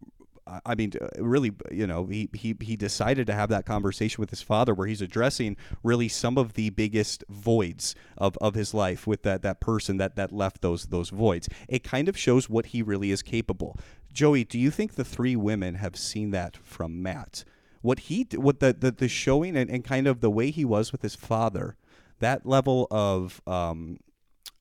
I- 0.48 0.76
mean, 0.76 0.92
really, 1.18 1.52
you 1.72 1.88
know, 1.88 2.06
he, 2.06 2.30
he 2.34 2.56
he 2.62 2.76
decided 2.76 3.26
to 3.26 3.34
have 3.34 3.50
that 3.50 3.66
conversation 3.66 4.22
with 4.22 4.30
his 4.30 4.44
father, 4.44 4.76
where 4.76 4.86
he's 4.86 5.02
addressing 5.02 5.58
really 5.82 6.08
some 6.08 6.38
of 6.38 6.54
the 6.54 6.70
biggest 6.70 7.24
voids 7.30 7.96
of, 8.16 8.38
of 8.40 8.54
his 8.54 8.72
life 8.72 9.08
with 9.08 9.24
that 9.24 9.42
that 9.42 9.60
person 9.60 9.98
that 9.98 10.16
that 10.18 10.32
left 10.32 10.62
those 10.62 10.86
those 10.88 11.10
voids. 11.10 11.50
It 11.68 11.84
kind 11.84 12.08
of 12.08 12.16
shows 12.16 12.48
what 12.48 12.68
he 12.68 12.84
really 12.84 13.10
is 13.10 13.24
capable. 13.24 13.76
Joey, 14.14 14.44
do 14.44 14.60
you 14.60 14.70
think 14.70 14.94
the 14.94 15.04
three 15.04 15.36
women 15.36 15.76
have 15.76 15.96
seen 15.98 16.30
that 16.30 16.58
from 16.58 17.02
Matt? 17.02 17.44
What 17.86 18.00
he 18.00 18.28
what 18.36 18.60
the 18.60 18.74
the, 18.74 18.92
the 18.92 19.08
showing 19.08 19.56
and, 19.56 19.70
and 19.70 19.84
kind 19.84 20.08
of 20.08 20.20
the 20.20 20.32
way 20.32 20.52
he 20.52 20.66
was 20.66 20.92
with 20.92 21.02
his 21.02 21.16
father, 21.16 21.76
that 22.20 22.46
level 22.46 22.88
of 22.90 23.42
um, 23.48 24.00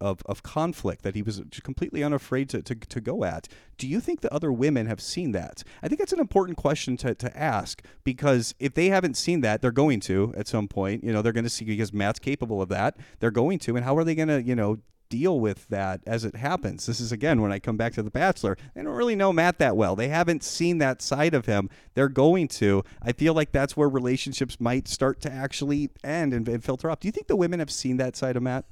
of, 0.01 0.23
of 0.27 0.43
conflict 0.43 1.03
that 1.03 1.15
he 1.15 1.23
was 1.23 1.43
completely 1.63 2.03
unafraid 2.03 2.49
to, 2.51 2.63
to, 2.63 2.75
to 2.75 3.01
go 3.01 3.25
at. 3.25 3.49
Do 3.79 3.89
you 3.89 4.01
think 4.01 4.21
the 4.21 4.33
other 4.33 4.53
women 4.53 4.87
have 4.87 5.01
seen 5.01 5.33
that? 5.33 5.63
I 5.83 5.89
think 5.89 5.99
that's 5.99 6.13
an 6.13 6.21
important 6.21 6.59
question 6.59 6.97
to, 6.99 7.15
to 7.15 7.37
ask 7.37 7.83
because 8.05 8.55
if 8.59 8.75
they 8.75 8.89
haven't 8.89 9.17
seen 9.17 9.41
that, 9.41 9.63
they're 9.63 9.73
going 9.73 10.01
to 10.01 10.35
at 10.37 10.47
some 10.47 10.69
point. 10.69 11.05
You 11.05 11.13
know, 11.13 11.23
they're 11.23 11.33
going 11.33 11.45
to 11.45 11.51
see 11.51 11.65
because 11.65 11.93
Matt's 11.93 12.19
capable 12.19 12.61
of 12.61 12.69
that. 12.69 12.97
They're 13.21 13.31
going 13.31 13.59
to. 13.61 13.77
And 13.77 13.85
how 13.85 13.97
are 13.97 14.05
they 14.05 14.15
going 14.15 14.29
to, 14.29 14.43
you 14.43 14.55
know, 14.55 14.79
deal 15.09 15.40
with 15.40 15.69
that 15.69 16.01
as 16.07 16.25
it 16.25 16.37
happens? 16.37 16.87
This 16.87 17.01
is 17.01 17.12
again 17.12 17.40
when 17.40 17.53
I 17.53 17.59
come 17.59 17.77
back 17.77 17.93
to 17.95 18.03
The 18.03 18.11
Bachelor. 18.11 18.57
They 18.75 18.83
don't 18.83 18.95
really 18.95 19.17
know 19.17 19.33
Matt 19.33 19.59
that 19.59 19.77
well. 19.77 19.97
They 19.97 20.09
haven't 20.09 20.45
seen 20.45 20.79
that 20.79 21.03
side 21.03 21.35
of 21.35 21.47
him. 21.47 21.71
They're 21.95 22.09
going 22.09 22.49
to. 22.49 22.83
I 23.03 23.12
feel 23.12 23.35
like 23.35 23.53
that's 23.53 23.77
where 23.77 23.88
relationships 23.88 24.61
might 24.61 24.88
start 24.88 25.21
to 25.23 25.33
actually 25.33 25.90
end 26.03 26.33
and, 26.33 26.49
and 26.49 26.62
filter 26.62 26.90
up. 26.90 27.01
Do 27.01 27.09
you 27.09 27.12
think 27.12 27.27
the 27.27 27.37
women 27.37 27.59
have 27.61 27.71
seen 27.71 27.97
that 27.99 28.17
side 28.17 28.37
of 28.37 28.43
Matt? 28.43 28.64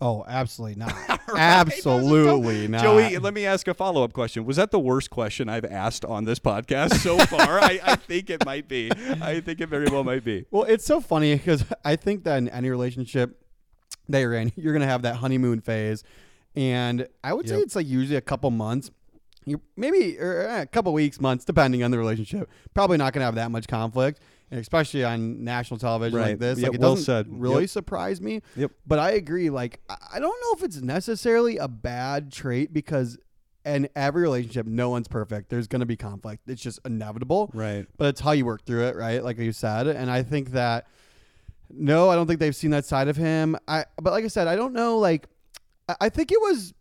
oh, 0.00 0.24
absolutely 0.26 0.76
not. 0.76 0.94
absolutely 1.36 2.68
not. 2.68 2.82
Joey, 2.82 3.18
let 3.18 3.34
me 3.34 3.46
ask 3.46 3.66
a 3.68 3.74
follow 3.74 4.04
up 4.04 4.12
question. 4.12 4.44
Was 4.44 4.56
that 4.56 4.70
the 4.70 4.78
worst 4.78 5.10
question 5.10 5.48
I've 5.48 5.64
asked 5.64 6.04
on 6.04 6.24
this 6.24 6.38
podcast 6.38 6.94
so 6.94 7.18
far? 7.26 7.60
I, 7.60 7.80
I 7.82 7.96
think 7.96 8.30
it 8.30 8.44
might 8.44 8.68
be. 8.68 8.90
I 9.20 9.40
think 9.40 9.60
it 9.60 9.68
very 9.68 9.86
well 9.86 10.04
might 10.04 10.24
be. 10.24 10.44
Well, 10.50 10.64
it's 10.64 10.84
so 10.84 11.00
funny 11.00 11.34
because 11.34 11.64
I 11.84 11.96
think 11.96 12.24
that 12.24 12.38
in 12.38 12.48
any 12.48 12.70
relationship 12.70 13.42
that 14.08 14.20
you're 14.20 14.34
in, 14.34 14.52
you're 14.56 14.72
gonna 14.72 14.86
have 14.86 15.02
that 15.02 15.16
honeymoon 15.16 15.60
phase, 15.60 16.04
and 16.54 17.06
I 17.22 17.32
would 17.34 17.48
say 17.48 17.56
it's 17.58 17.76
like 17.76 17.86
usually 17.86 18.16
a 18.16 18.20
couple 18.22 18.50
months. 18.50 18.90
You 19.44 19.60
maybe 19.76 20.18
eh, 20.18 20.62
a 20.62 20.66
couple 20.66 20.92
weeks, 20.92 21.20
months, 21.20 21.44
depending 21.44 21.82
on 21.84 21.90
the 21.92 21.98
relationship. 21.98 22.50
Probably 22.74 22.96
not 22.96 23.12
gonna 23.12 23.26
have 23.26 23.36
that 23.36 23.50
much 23.52 23.68
conflict, 23.68 24.20
and 24.50 24.58
especially 24.58 25.04
on 25.04 25.44
national 25.44 25.78
television 25.78 26.18
like 26.18 26.38
this. 26.40 26.58
Yep, 26.58 26.68
Like 26.70 26.74
it 26.74 26.80
well 26.80 26.94
doesn't 26.96 27.04
said. 27.04 27.26
really 27.30 27.62
Yep. 27.64 27.70
surprise 27.70 28.20
me. 28.20 28.42
Yep. 28.56 28.72
But 28.86 28.98
I 28.98 29.12
agree. 29.12 29.50
Like 29.50 29.80
I 29.88 29.96
I 30.14 30.18
don't 30.18 30.36
know 30.40 30.56
if 30.58 30.64
it's 30.64 30.80
necessarily 30.80 31.58
a 31.58 31.68
bad 31.68 32.32
trait 32.32 32.72
because 32.72 33.18
in 33.64 33.88
every 33.94 34.22
relationship, 34.22 34.66
no 34.66 34.90
one's 34.90 35.06
perfect. 35.08 35.48
There's 35.48 35.68
gonna 35.68 35.86
be 35.86 35.96
conflict. 35.96 36.48
It's 36.48 36.62
just 36.62 36.80
inevitable 36.84 37.50
Right. 37.54 37.86
but 37.98 38.06
it's 38.08 38.20
how 38.20 38.32
you 38.32 38.46
work 38.46 38.64
through 38.64 38.84
it, 38.86 38.96
right? 38.96 39.22
Like 39.22 39.38
you 39.38 39.52
said, 39.52 39.86
and 39.86 40.10
I 40.10 40.22
think 40.24 40.50
that 40.52 40.86
no, 41.70 42.10
I 42.10 42.14
don't 42.14 42.26
think 42.26 42.40
they've 42.40 42.54
seen 42.56 42.70
that 42.70 42.84
side 42.84 43.08
of 43.08 43.16
him. 43.16 43.56
I 43.66 43.84
but 44.00 44.12
like 44.12 44.24
I 44.24 44.28
said, 44.28 44.46
I 44.46 44.56
don't 44.56 44.72
know. 44.72 44.98
Like 44.98 45.26
I, 45.88 45.96
I 46.02 46.08
think 46.08 46.32
it 46.32 46.40
was 46.40 46.74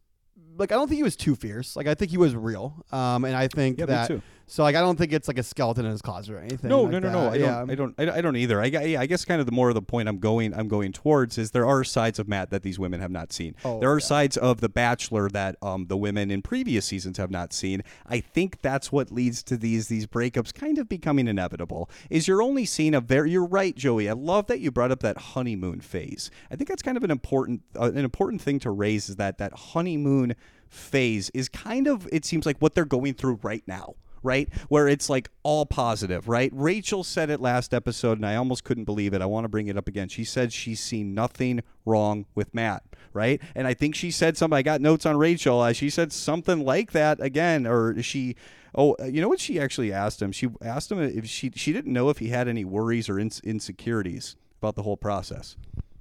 like 0.57 0.71
I 0.71 0.75
don't 0.75 0.87
think 0.87 0.97
he 0.97 1.03
was 1.03 1.15
too 1.15 1.35
fierce. 1.35 1.75
Like 1.75 1.87
I 1.87 1.95
think 1.95 2.11
he 2.11 2.17
was 2.17 2.35
real. 2.35 2.85
Um, 2.91 3.25
and 3.25 3.35
I 3.35 3.47
think 3.47 3.79
Yeah, 3.79 3.85
me 3.85 3.91
that 3.91 4.07
too. 4.07 4.21
So 4.47 4.63
like 4.63 4.75
I 4.75 4.81
don't 4.81 4.97
think 4.97 5.11
it's 5.11 5.27
like 5.27 5.39
a 5.39 5.43
skeleton 5.43 5.85
in 5.85 5.91
his 5.91 6.01
closet 6.01 6.35
or 6.35 6.39
anything. 6.39 6.69
No, 6.69 6.83
like 6.83 6.91
no, 6.91 6.99
no, 6.99 7.11
no. 7.11 7.29
I 7.29 7.35
yeah. 7.35 7.45
don't. 7.45 7.71
I 7.71 7.75
don't. 7.75 7.95
I, 7.97 8.17
I 8.17 8.21
don't 8.21 8.35
either. 8.35 8.61
I, 8.61 8.65
yeah, 8.65 9.01
I 9.01 9.07
guess 9.07 9.25
kind 9.25 9.39
of 9.39 9.47
the 9.47 9.51
more 9.51 9.69
of 9.69 9.75
the 9.75 9.81
point 9.81 10.07
I'm 10.07 10.19
going. 10.19 10.53
I'm 10.53 10.67
going 10.67 10.91
towards 10.91 11.37
is 11.37 11.51
there 11.51 11.65
are 11.65 11.83
sides 11.83 12.19
of 12.19 12.27
Matt 12.27 12.51
that 12.51 12.61
these 12.61 12.77
women 12.77 12.99
have 12.99 13.09
not 13.09 13.33
seen. 13.33 13.55
Oh, 13.65 13.79
there 13.79 13.91
are 13.91 13.99
yeah. 13.99 14.05
sides 14.05 14.37
of 14.37 14.61
The 14.61 14.69
Bachelor 14.69 15.29
that 15.29 15.55
um, 15.61 15.87
the 15.87 15.97
women 15.97 16.29
in 16.29 16.41
previous 16.43 16.85
seasons 16.85 17.17
have 17.17 17.31
not 17.31 17.53
seen. 17.53 17.81
I 18.05 18.19
think 18.19 18.61
that's 18.61 18.91
what 18.91 19.11
leads 19.11 19.41
to 19.43 19.57
these 19.57 19.87
these 19.87 20.05
breakups 20.05 20.53
kind 20.53 20.77
of 20.77 20.87
becoming 20.87 21.27
inevitable. 21.27 21.89
Is 22.09 22.27
you're 22.27 22.41
only 22.41 22.65
seeing 22.65 22.93
a 22.93 23.01
very. 23.01 23.31
You're 23.31 23.45
right, 23.45 23.75
Joey. 23.75 24.07
I 24.09 24.13
love 24.13 24.45
that 24.47 24.59
you 24.59 24.69
brought 24.69 24.91
up 24.91 24.99
that 24.99 25.17
honeymoon 25.17 25.81
phase. 25.81 26.29
I 26.51 26.55
think 26.55 26.69
that's 26.69 26.83
kind 26.83 26.97
of 26.97 27.03
an 27.03 27.11
important 27.11 27.63
uh, 27.79 27.85
an 27.85 27.97
important 27.97 28.43
thing 28.43 28.59
to 28.59 28.69
raise 28.69 29.09
is 29.09 29.15
that 29.15 29.39
that 29.39 29.53
honeymoon 29.53 30.35
phase 30.69 31.31
is 31.31 31.49
kind 31.49 31.87
of 31.87 32.07
it 32.11 32.25
seems 32.25 32.45
like 32.45 32.57
what 32.59 32.75
they're 32.75 32.85
going 32.85 33.13
through 33.13 33.39
right 33.41 33.63
now 33.65 33.95
right? 34.25 34.51
Where 34.67 34.87
it's 34.87 35.09
like 35.09 35.29
all 35.43 35.65
positive, 35.65 36.27
right? 36.27 36.51
Rachel 36.53 37.03
said 37.03 37.29
it 37.29 37.39
last 37.39 37.73
episode, 37.73 38.17
and 38.17 38.25
I 38.25 38.35
almost 38.35 38.63
couldn't 38.63 38.85
believe 38.85 39.13
it. 39.13 39.21
I 39.21 39.25
want 39.27 39.45
to 39.45 39.49
bring 39.49 39.67
it 39.67 39.77
up 39.77 39.87
again. 39.87 40.09
She 40.09 40.23
said 40.23 40.51
she's 40.51 40.81
seen 40.81 41.13
nothing 41.13 41.61
wrong 41.85 42.25
with 42.33 42.53
Matt, 42.53 42.83
right? 43.13 43.39
And 43.53 43.67
I 43.67 43.73
think 43.73 43.95
she 43.95 44.11
said 44.11 44.35
something. 44.35 44.57
I 44.57 44.63
got 44.63 44.81
notes 44.81 45.05
on 45.05 45.17
Rachel. 45.17 45.61
Uh, 45.61 45.71
she 45.71 45.89
said 45.89 46.11
something 46.11 46.65
like 46.65 46.91
that 46.91 47.21
again, 47.21 47.65
or 47.65 48.01
she. 48.01 48.35
Oh, 48.77 48.97
uh, 48.99 49.05
you 49.05 49.21
know 49.21 49.29
what 49.29 49.39
she 49.39 49.57
actually 49.59 49.93
asked 49.93 50.21
him? 50.21 50.33
She 50.33 50.49
asked 50.61 50.91
him 50.91 50.99
if 50.99 51.25
she 51.27 51.51
she 51.55 51.71
didn't 51.71 51.93
know 51.93 52.09
if 52.09 52.17
he 52.17 52.29
had 52.29 52.47
any 52.47 52.65
worries 52.65 53.07
or 53.07 53.19
ins 53.19 53.39
insecurities 53.41 54.35
about 54.59 54.75
the 54.75 54.83
whole 54.83 54.97
process. 54.97 55.55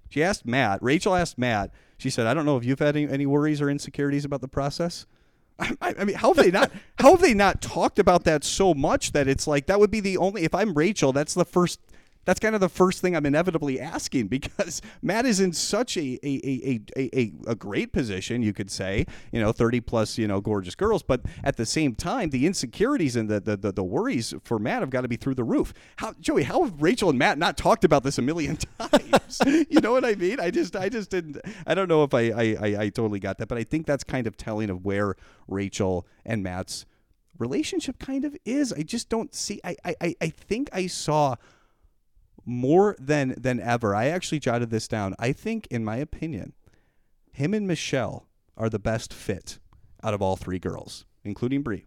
She 0.08 0.22
asked 0.22 0.46
Matt. 0.46 0.82
Rachel 0.82 1.14
asked 1.14 1.38
Matt. 1.38 1.70
She 1.98 2.10
said, 2.10 2.26
"I 2.26 2.34
don't 2.34 2.46
know 2.46 2.56
if 2.56 2.64
you've 2.64 2.78
had 2.80 2.96
any, 2.96 3.08
any 3.08 3.26
worries 3.26 3.60
or 3.60 3.70
insecurities 3.70 4.24
about 4.24 4.40
the 4.40 4.48
process." 4.48 5.06
I, 5.58 5.94
I 5.98 6.04
mean, 6.04 6.16
how 6.16 6.32
have 6.32 6.44
they 6.44 6.50
not? 6.50 6.70
How 6.98 7.12
have 7.12 7.20
they 7.20 7.34
not 7.34 7.60
talked 7.60 7.98
about 7.98 8.24
that 8.24 8.44
so 8.44 8.74
much 8.74 9.12
that 9.12 9.28
it's 9.28 9.46
like 9.46 9.66
that 9.66 9.78
would 9.78 9.90
be 9.90 10.00
the 10.00 10.16
only? 10.16 10.44
If 10.44 10.54
I'm 10.54 10.74
Rachel, 10.74 11.12
that's 11.12 11.34
the 11.34 11.44
first. 11.44 11.80
That's 12.24 12.40
kind 12.40 12.54
of 12.54 12.60
the 12.60 12.68
first 12.68 13.00
thing 13.00 13.14
I'm 13.14 13.26
inevitably 13.26 13.78
asking 13.80 14.28
because 14.28 14.80
Matt 15.02 15.26
is 15.26 15.40
in 15.40 15.52
such 15.52 15.96
a 15.96 16.18
a, 16.24 16.40
a, 16.44 16.80
a, 16.96 17.32
a, 17.46 17.54
great 17.54 17.92
position, 17.92 18.42
you 18.42 18.52
could 18.52 18.70
say, 18.70 19.06
you 19.32 19.40
know, 19.40 19.52
30 19.52 19.80
plus, 19.80 20.18
you 20.18 20.26
know, 20.26 20.40
gorgeous 20.40 20.74
girls. 20.74 21.02
But 21.02 21.22
at 21.42 21.56
the 21.56 21.66
same 21.66 21.94
time, 21.94 22.30
the 22.30 22.46
insecurities 22.46 23.16
and 23.16 23.28
the, 23.28 23.40
the, 23.40 23.56
the, 23.56 23.72
the 23.72 23.84
worries 23.84 24.34
for 24.44 24.58
Matt 24.58 24.80
have 24.80 24.90
got 24.90 25.02
to 25.02 25.08
be 25.08 25.16
through 25.16 25.34
the 25.34 25.44
roof. 25.44 25.72
How, 25.96 26.14
Joey, 26.20 26.44
how 26.44 26.64
have 26.64 26.80
Rachel 26.80 27.10
and 27.10 27.18
Matt 27.18 27.38
not 27.38 27.56
talked 27.56 27.84
about 27.84 28.02
this 28.04 28.18
a 28.18 28.22
million 28.22 28.56
times? 28.78 29.40
you 29.46 29.80
know 29.80 29.92
what 29.92 30.04
I 30.04 30.14
mean? 30.14 30.40
I 30.40 30.50
just, 30.50 30.76
I 30.76 30.88
just 30.88 31.10
didn't, 31.10 31.38
I 31.66 31.74
don't 31.74 31.88
know 31.88 32.04
if 32.04 32.14
I, 32.14 32.30
I, 32.30 32.56
I, 32.60 32.66
I 32.84 32.88
totally 32.88 33.20
got 33.20 33.38
that, 33.38 33.48
but 33.48 33.58
I 33.58 33.64
think 33.64 33.86
that's 33.86 34.04
kind 34.04 34.26
of 34.26 34.36
telling 34.36 34.70
of 34.70 34.84
where 34.84 35.16
Rachel 35.48 36.06
and 36.24 36.42
Matt's 36.42 36.86
relationship 37.38 37.98
kind 37.98 38.24
of 38.24 38.36
is. 38.44 38.72
I 38.72 38.82
just 38.82 39.08
don't 39.08 39.34
see, 39.34 39.60
I, 39.64 39.76
I- 39.84 40.14
I 40.20 40.28
think 40.28 40.70
I 40.72 40.86
saw 40.86 41.36
more 42.44 42.96
than 42.98 43.34
than 43.38 43.60
ever. 43.60 43.94
I 43.94 44.06
actually 44.06 44.40
jotted 44.40 44.70
this 44.70 44.88
down. 44.88 45.14
I 45.18 45.32
think, 45.32 45.66
in 45.68 45.84
my 45.84 45.96
opinion, 45.96 46.52
him 47.32 47.54
and 47.54 47.66
Michelle 47.66 48.26
are 48.56 48.68
the 48.68 48.78
best 48.78 49.12
fit 49.12 49.58
out 50.02 50.14
of 50.14 50.22
all 50.22 50.36
three 50.36 50.58
girls, 50.58 51.04
including 51.24 51.62
Bri. 51.62 51.86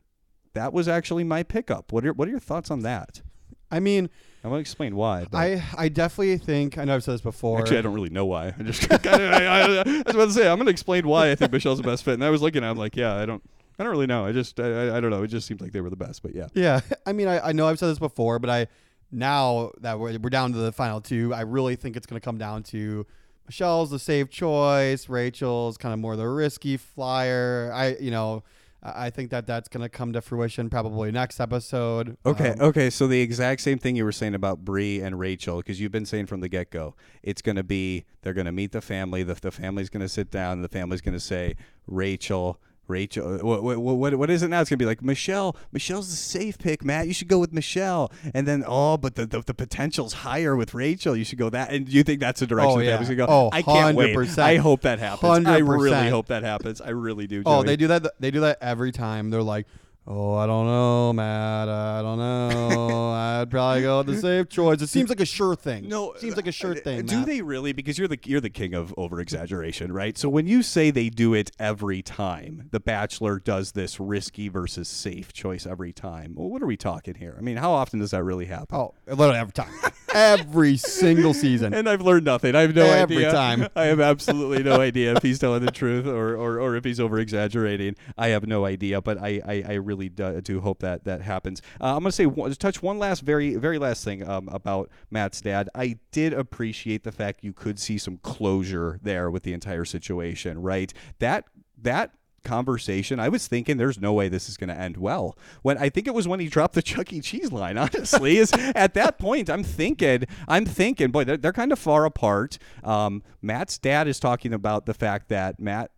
That 0.54 0.74
was 0.74 0.88
actually 0.88 1.24
my 1.24 1.44
pickup. 1.44 1.92
What 1.92 2.06
are 2.06 2.14
what 2.14 2.28
are 2.28 2.32
your 2.32 2.40
thoughts 2.40 2.72
on 2.72 2.82
that? 2.82 3.22
I 3.70 3.80
mean, 3.80 4.10
I 4.44 4.48
want 4.48 4.60
to 4.60 4.62
explain 4.62 4.96
why. 4.96 5.26
But 5.30 5.38
I 5.38 5.64
I 5.78 5.90
definitely 5.90 6.38
think 6.38 6.78
I 6.78 6.86
know 6.86 6.96
I've 6.96 7.04
said 7.04 7.16
this 7.16 7.22
before. 7.22 7.60
actually, 7.60 7.80
I 7.80 7.82
don't 7.82 7.94
really 7.94 8.10
know 8.10 8.26
why. 8.26 8.54
I 8.58 8.64
just 8.64 8.84
of, 8.92 9.06
I, 9.06 9.46
I, 9.46 9.60
I 9.60 9.84
was 9.84 10.16
about 10.16 10.26
to 10.26 10.32
say 10.32 10.48
I'm 10.48 10.58
going 10.58 10.66
to 10.68 10.72
explain 10.72 11.08
why 11.08 11.32
I 11.32 11.36
think 11.36 11.52
Michelle's 11.52 11.80
the 11.80 11.84
best 11.84 12.04
fit. 12.04 12.14
And 12.16 12.24
I 12.24 12.30
was 12.30 12.42
looking, 12.42 12.64
at, 12.64 12.70
I'm 12.70 12.78
like, 12.78 12.96
yeah, 12.96 13.16
I 13.16 13.26
don't, 13.26 13.44
I 13.78 13.84
don't 13.84 13.92
really 13.92 14.08
know. 14.08 14.26
I 14.26 14.32
just, 14.32 14.60
I, 14.60 14.88
I, 14.88 14.98
I 14.98 15.00
don't 15.02 15.12
know. 15.12 15.24
It 15.24 15.28
just 15.28 15.48
seemed 15.48 15.62
like 15.62 15.74
they 15.74 15.82
were 15.82 15.90
the 15.90 15.98
best. 15.98 16.24
But 16.24 16.34
yeah, 16.34 16.48
Yeah, 16.54 16.80
I 17.06 17.14
mean, 17.14 17.28
I, 17.28 17.50
I 17.50 17.52
know 17.52 17.68
I've 17.68 17.78
said 17.78 17.90
this 17.90 18.00
before, 18.00 18.40
but 18.40 18.50
I 18.50 18.68
now 19.12 19.72
that 19.82 20.00
we're, 20.00 20.18
we're 20.20 20.30
down 20.30 20.52
to 20.54 20.58
the 20.58 20.72
final 20.72 21.02
two, 21.02 21.34
I 21.34 21.42
really 21.42 21.76
think 21.76 21.96
it's 21.96 22.06
going 22.08 22.20
to 22.20 22.26
come 22.26 22.38
down 22.38 22.64
to 22.64 23.06
Michelle's 23.46 23.92
the 23.92 24.00
safe 24.00 24.30
choice. 24.30 25.08
Rachel's 25.08 25.78
kind 25.78 25.94
of 25.94 26.00
more 26.00 26.16
the 26.16 26.28
risky 26.28 26.78
flyer. 26.78 27.72
I, 27.74 27.96
you 28.00 28.12
know, 28.12 28.44
I 28.84 29.10
think 29.10 29.32
that 29.32 29.48
that's 29.48 29.70
going 29.70 29.82
to 29.82 29.90
come 29.90 30.14
to 30.14 30.22
fruition 30.22 30.70
probably 30.70 31.12
next 31.12 31.40
episode. 31.40 32.18
Okay, 32.26 32.52
Um, 32.52 32.62
okay. 32.62 32.90
So 32.90 33.08
the 33.08 33.22
exact 33.22 33.62
same 33.62 33.80
thing 33.80 33.96
you 33.96 34.06
were 34.06 34.12
saying 34.12 34.36
about 34.36 34.64
Bri 34.64 35.02
and 35.02 35.18
Rachel, 35.18 35.58
because 35.58 35.80
you've 35.80 35.92
been 35.92 36.06
saying 36.06 36.28
from 36.28 36.42
the 36.42 36.50
get 36.50 36.70
go, 36.70 36.96
it's 37.24 37.42
going 37.42 37.56
to 37.56 37.64
be 37.64 38.06
they're 38.22 38.34
going 38.34 38.46
to 38.46 38.52
meet 38.52 38.74
the 38.74 38.82
family. 38.82 39.24
The, 39.24 39.34
the 39.36 39.52
family's 39.52 39.90
going 39.90 40.02
to 40.02 40.10
sit 40.10 40.30
down. 40.30 40.62
The 40.62 40.70
family's 40.70 41.02
going 41.02 41.16
to 41.16 41.20
say, 41.20 41.56
Rachel, 41.88 42.62
Rachel. 42.88 43.36
Uh, 43.36 43.46
what, 43.46 43.64
what, 43.64 43.80
what, 43.80 44.16
what 44.16 44.30
is 44.30 44.44
it 44.44 44.48
now? 44.50 44.62
It's 44.62 44.70
going 44.70 44.78
to 44.80 44.84
be 44.84 44.88
like 44.88 45.02
Michelle. 45.02 45.56
Michelle's 45.72 46.10
the 46.10 46.16
safe 46.16 46.58
pick, 46.58 46.84
Matt. 46.84 47.08
You 47.08 47.14
should 47.14 47.28
go 47.28 47.40
with 47.40 47.54
Michelle. 47.54 48.12
And 48.34 48.48
then 48.48 48.64
oh, 48.68 48.98
but 48.98 49.16
the 49.16 49.26
the, 49.26 49.42
the 49.42 49.54
potential's 49.54 50.14
higher 50.14 50.56
with 50.56 50.74
Rachel. 50.74 51.16
You 51.16 51.24
should 51.24 51.40
go 51.40 51.50
that. 51.50 51.72
And 51.72 51.88
you 51.90 52.04
think 52.04 52.20
that's 52.20 52.40
the 52.40 52.48
direction 52.48 52.78
Oh, 52.78 52.80
yeah. 52.80 52.92
family's 52.92 53.08
going 53.10 53.18
go? 53.18 53.26
Oh, 53.28 53.50
I 53.52 53.62
can't 53.62 53.96
wait. 53.96 54.16
100%. 54.16 54.40
I 54.40 54.56
hope 54.58 54.82
that 54.82 55.00
happens. 55.00 55.48
I 55.48 55.58
really 55.58 56.10
hope 56.10 56.28
that 56.28 56.44
happens. 56.44 56.82
I 56.82 56.90
really 56.90 57.28
do. 57.28 57.44
Oh, 57.46 57.64
they 57.64 57.76
do 57.76 57.88
that. 57.88 58.06
They 58.20 58.32
do 58.32 58.42
that 58.42 58.58
every 58.62 58.92
time. 58.92 59.30
They're 59.30 59.44
like, 59.44 59.68
"Oh, 60.08 60.36
I 60.36 60.46
don't 60.48 60.66
know, 60.66 61.14
Matt. 61.14 61.68
I 61.70 62.02
don't 62.02 62.18
know. 62.18 63.10
I'd 63.42 63.52
probably 63.52 63.82
go 63.82 63.98
with 64.00 64.08
the 64.08 64.18
safe 64.18 64.50
choice." 64.50 64.82
It 64.82 64.88
seems 64.88 65.10
like 65.10 65.20
a 65.20 65.26
sure 65.26 65.56
thing. 65.56 65.88
No, 65.90 66.14
seems 66.18 66.36
like 66.36 66.48
a 66.48 66.52
sure 66.52 66.72
uh, 66.72 66.76
thing. 66.76 67.06
Do 67.06 67.18
Matt. 67.18 67.26
they 67.28 67.42
really? 67.42 67.74
Because 67.74 67.98
you're 67.98 68.08
the 68.08 68.18
you're 68.24 68.42
the 68.42 68.50
king 68.50 68.74
of 68.74 68.94
over 68.98 69.20
exaggeration, 69.20 69.92
right? 69.92 70.18
So 70.18 70.30
when 70.30 70.48
you 70.48 70.64
say 70.64 70.92
they 70.92 71.10
do 71.10 71.34
it 71.34 71.52
every 71.60 72.02
time, 72.02 72.70
The 72.72 72.80
Bachelor 72.80 73.40
does 73.40 73.74
this 73.74 74.00
risky 74.00 74.48
versus 74.48 74.88
safe 74.88 75.34
choice 75.34 75.66
every 75.66 75.92
time. 75.94 76.34
Well, 76.36 76.50
what 76.50 76.62
are 76.62 76.68
we 76.68 76.78
talking 76.78 77.16
here? 77.16 77.36
I 77.38 77.42
mean, 77.42 77.58
how 77.58 77.72
often 77.72 78.00
does 78.00 78.12
that 78.12 78.24
really 78.24 78.46
happen? 78.46 78.76
Oh, 78.78 78.94
literally 79.08 79.38
every 79.40 79.54
time, 79.54 79.74
every 80.14 80.78
single 80.78 81.34
season. 81.34 81.74
And 81.74 81.88
I've 81.90 82.02
learned 82.02 82.26
nothing. 82.26 82.56
I 82.56 82.62
have 82.62 82.76
no 82.76 82.86
Every 82.86 83.18
idea. 83.18 83.32
time. 83.32 83.68
I 83.76 83.86
have 83.86 84.00
absolutely 84.00 84.64
no 84.64 84.80
idea 84.80 85.14
if 85.16 85.24
he's 85.24 85.40
telling 85.40 85.66
the 85.66 85.72
truth 85.72 86.06
or, 86.08 86.36
or, 86.36 86.60
or 86.60 86.76
if 86.76 86.84
he's 86.86 87.00
over 87.00 87.20
exaggerating. 87.20 87.96
I 88.18 88.30
have 88.30 88.48
no 88.48 88.66
idea, 88.66 89.02
but 89.02 89.18
I, 89.18 89.42
I, 89.46 89.64
I 89.68 89.74
really 89.74 89.97
do, 89.98 90.42
do 90.42 90.62
hope 90.62 90.80
that 90.80 91.04
that 91.06 91.22
happens. 91.22 91.62
Uh, 91.82 91.96
I'm 91.96 92.04
going 92.04 92.12
to 92.12 92.50
say 92.50 92.56
touch 92.56 92.82
one 92.82 93.00
last, 93.00 93.22
very 93.22 93.56
very 93.56 93.78
last 93.78 94.04
thing 94.04 94.28
um, 94.28 94.48
about 94.50 94.90
Matt's 95.12 95.42
dad. 95.42 95.70
I 95.76 95.98
did 96.12 96.34
appreciate 96.34 97.04
the 97.04 97.12
fact 97.12 97.44
you 97.44 97.54
could 97.54 97.80
see 97.80 97.98
some 97.98 98.18
closure 98.18 99.00
there 99.02 99.30
with 99.30 99.44
the 99.44 99.54
entire 99.54 99.86
situation. 99.86 100.62
Right, 100.62 100.94
that 101.20 101.46
that 101.82 102.12
conversation, 102.48 103.20
I 103.20 103.30
was 103.30 103.46
thinking 103.46 103.78
there's 103.78 104.00
no 104.00 104.14
way 104.14 104.30
this 104.30 104.50
is 104.50 104.58
going 104.58 104.70
to 104.70 104.80
end 104.80 104.98
well. 104.98 105.38
When 105.62 105.78
I 105.78 105.90
think 105.90 106.08
it 106.08 106.14
was 106.14 106.28
when 106.28 106.40
he 106.40 106.48
dropped 106.48 106.74
the 106.74 106.82
Chuck 106.82 107.14
E. 107.14 107.20
Cheese 107.20 107.52
line, 107.52 107.78
honestly, 107.78 108.38
is 108.38 108.52
at 108.54 108.96
that 108.96 109.20
point 109.20 109.50
I'm 109.50 109.64
thinking, 109.64 110.24
I'm 110.48 110.66
thinking, 110.66 111.12
boy, 111.12 111.26
they're, 111.26 111.38
they're 111.38 111.54
kind 111.54 111.72
of 111.72 111.78
far 111.78 112.06
apart. 112.06 112.58
Um, 112.84 113.22
Matt's 113.42 113.78
dad 113.78 114.08
is 114.08 114.20
talking 114.20 114.54
about 114.54 114.88
the 114.88 114.96
fact 114.96 115.30
that 115.30 115.60
Matt. 115.60 115.92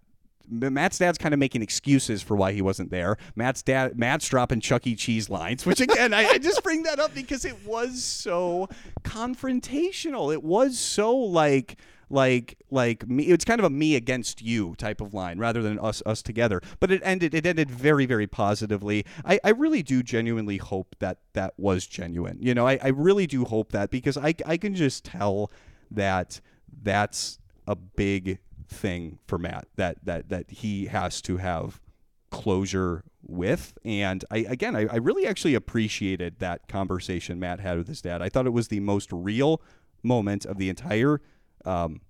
Matt's 0.49 0.97
dad's 0.97 1.17
kind 1.17 1.33
of 1.33 1.39
making 1.39 1.62
excuses 1.62 2.21
for 2.21 2.35
why 2.35 2.51
he 2.51 2.62
wasn't 2.62 2.91
there. 2.91 3.17
Matt's 3.35 3.62
dad, 3.62 3.97
Matt's 3.97 4.27
dropping 4.27 4.62
Chuck 4.62 4.88
E. 4.88 4.95
Cheese 4.95 5.29
lines, 5.29 5.65
which 5.65 5.79
again, 5.79 6.13
I, 6.13 6.25
I 6.25 6.38
just 6.38 6.63
bring 6.63 6.83
that 6.83 6.99
up 6.99 7.13
because 7.13 7.45
it 7.45 7.65
was 7.65 8.03
so 8.03 8.69
confrontational. 9.03 10.33
It 10.33 10.43
was 10.43 10.77
so 10.77 11.15
like 11.15 11.77
like 12.09 12.57
like 12.71 13.07
me 13.07 13.25
it's 13.25 13.45
kind 13.45 13.59
of 13.59 13.65
a 13.65 13.69
me 13.69 13.95
against 13.95 14.41
you 14.41 14.75
type 14.75 14.99
of 14.99 15.13
line 15.13 15.38
rather 15.38 15.62
than 15.62 15.77
us 15.79 16.01
us 16.05 16.21
together 16.21 16.59
but 16.79 16.91
it 16.91 17.01
ended 17.03 17.33
it 17.33 17.45
ended 17.45 17.69
very 17.69 18.05
very 18.05 18.25
positively 18.25 19.05
i 19.25 19.39
i 19.43 19.49
really 19.49 19.83
do 19.83 20.01
genuinely 20.01 20.57
hope 20.57 20.95
that 20.99 21.19
that 21.33 21.53
was 21.57 21.85
genuine 21.85 22.38
you 22.41 22.53
know 22.53 22.67
i 22.67 22.79
i 22.81 22.88
really 22.88 23.27
do 23.27 23.45
hope 23.45 23.71
that 23.71 23.91
because 23.91 24.17
i 24.17 24.33
i 24.45 24.57
can 24.57 24.73
just 24.73 25.05
tell 25.05 25.51
that 25.91 26.41
that's 26.81 27.38
a 27.67 27.75
big 27.75 28.39
thing 28.69 29.19
for 29.25 29.38
matt 29.38 29.67
that 29.75 29.97
that 30.05 30.29
that 30.29 30.49
he 30.49 30.86
has 30.86 31.21
to 31.21 31.38
have 31.38 31.82
closure 32.29 33.03
with. 33.21 33.77
And 33.84 34.23
I 34.32 34.38
again, 34.38 34.75
I, 34.75 34.88
I 34.88 34.95
really 34.97 35.27
actually 35.27 35.55
appreciated 35.55 36.39
that 36.39 36.67
conversation 36.67 37.39
Matt 37.39 37.60
had 37.60 37.77
with 37.77 37.88
his 37.88 38.01
dad. 38.01 38.21
I 38.21 38.29
thought 38.29 38.45
it 38.45 38.53
was 38.53 38.67
the 38.67 38.79
most 38.79 39.12
real 39.12 39.62
moment 40.03 40.45
of 40.45 40.58
the 40.58 40.69
entire 40.69 41.21
um, 41.65 42.01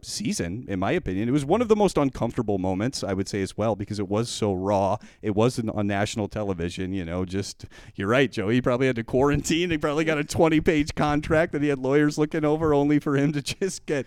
season, 0.00 0.64
in 0.68 0.78
my 0.78 0.92
opinion. 0.92 1.28
It 1.28 1.32
was 1.32 1.44
one 1.44 1.60
of 1.60 1.68
the 1.68 1.76
most 1.76 1.98
uncomfortable 1.98 2.58
moments, 2.58 3.04
I 3.04 3.12
would 3.12 3.28
say 3.28 3.42
as 3.42 3.56
well, 3.56 3.76
because 3.76 3.98
it 3.98 4.08
was 4.08 4.28
so 4.28 4.52
raw. 4.52 4.96
It 5.22 5.34
wasn't 5.34 5.70
on 5.70 5.86
national 5.86 6.28
television, 6.28 6.92
you 6.92 7.04
know. 7.04 7.24
Just 7.24 7.66
you're 7.94 8.08
right, 8.08 8.30
Joe. 8.30 8.48
He 8.48 8.62
probably 8.62 8.86
had 8.86 8.96
to 8.96 9.04
quarantine. 9.04 9.70
He 9.70 9.78
probably 9.78 10.04
got 10.04 10.18
a 10.18 10.24
20 10.24 10.60
page 10.60 10.94
contract 10.94 11.52
that 11.52 11.62
he 11.62 11.68
had 11.68 11.78
lawyers 11.78 12.18
looking 12.18 12.44
over, 12.44 12.72
only 12.72 12.98
for 12.98 13.16
him 13.16 13.32
to 13.32 13.42
just 13.42 13.86
get. 13.86 14.06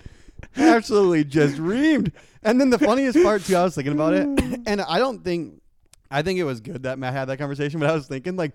Absolutely 0.58 1.24
just 1.24 1.58
reamed. 1.58 2.12
And 2.44 2.60
then 2.60 2.70
the 2.70 2.80
funniest 2.80 3.22
part 3.22 3.44
too, 3.44 3.56
I 3.56 3.64
was 3.64 3.76
thinking 3.76 3.94
about 3.94 4.14
it, 4.14 4.26
and 4.68 4.82
I 4.82 5.00
don't 5.00 5.24
think, 5.24 5.62
I 6.10 6.22
think 6.22 6.40
it 6.40 6.44
was 6.44 6.62
good 6.62 6.84
that 6.84 7.00
Matt 7.00 7.14
had 7.14 7.26
that 7.26 7.38
conversation. 7.38 7.80
But 7.80 7.90
I 7.90 7.94
was 7.94 8.08
thinking, 8.08 8.36
like, 8.36 8.54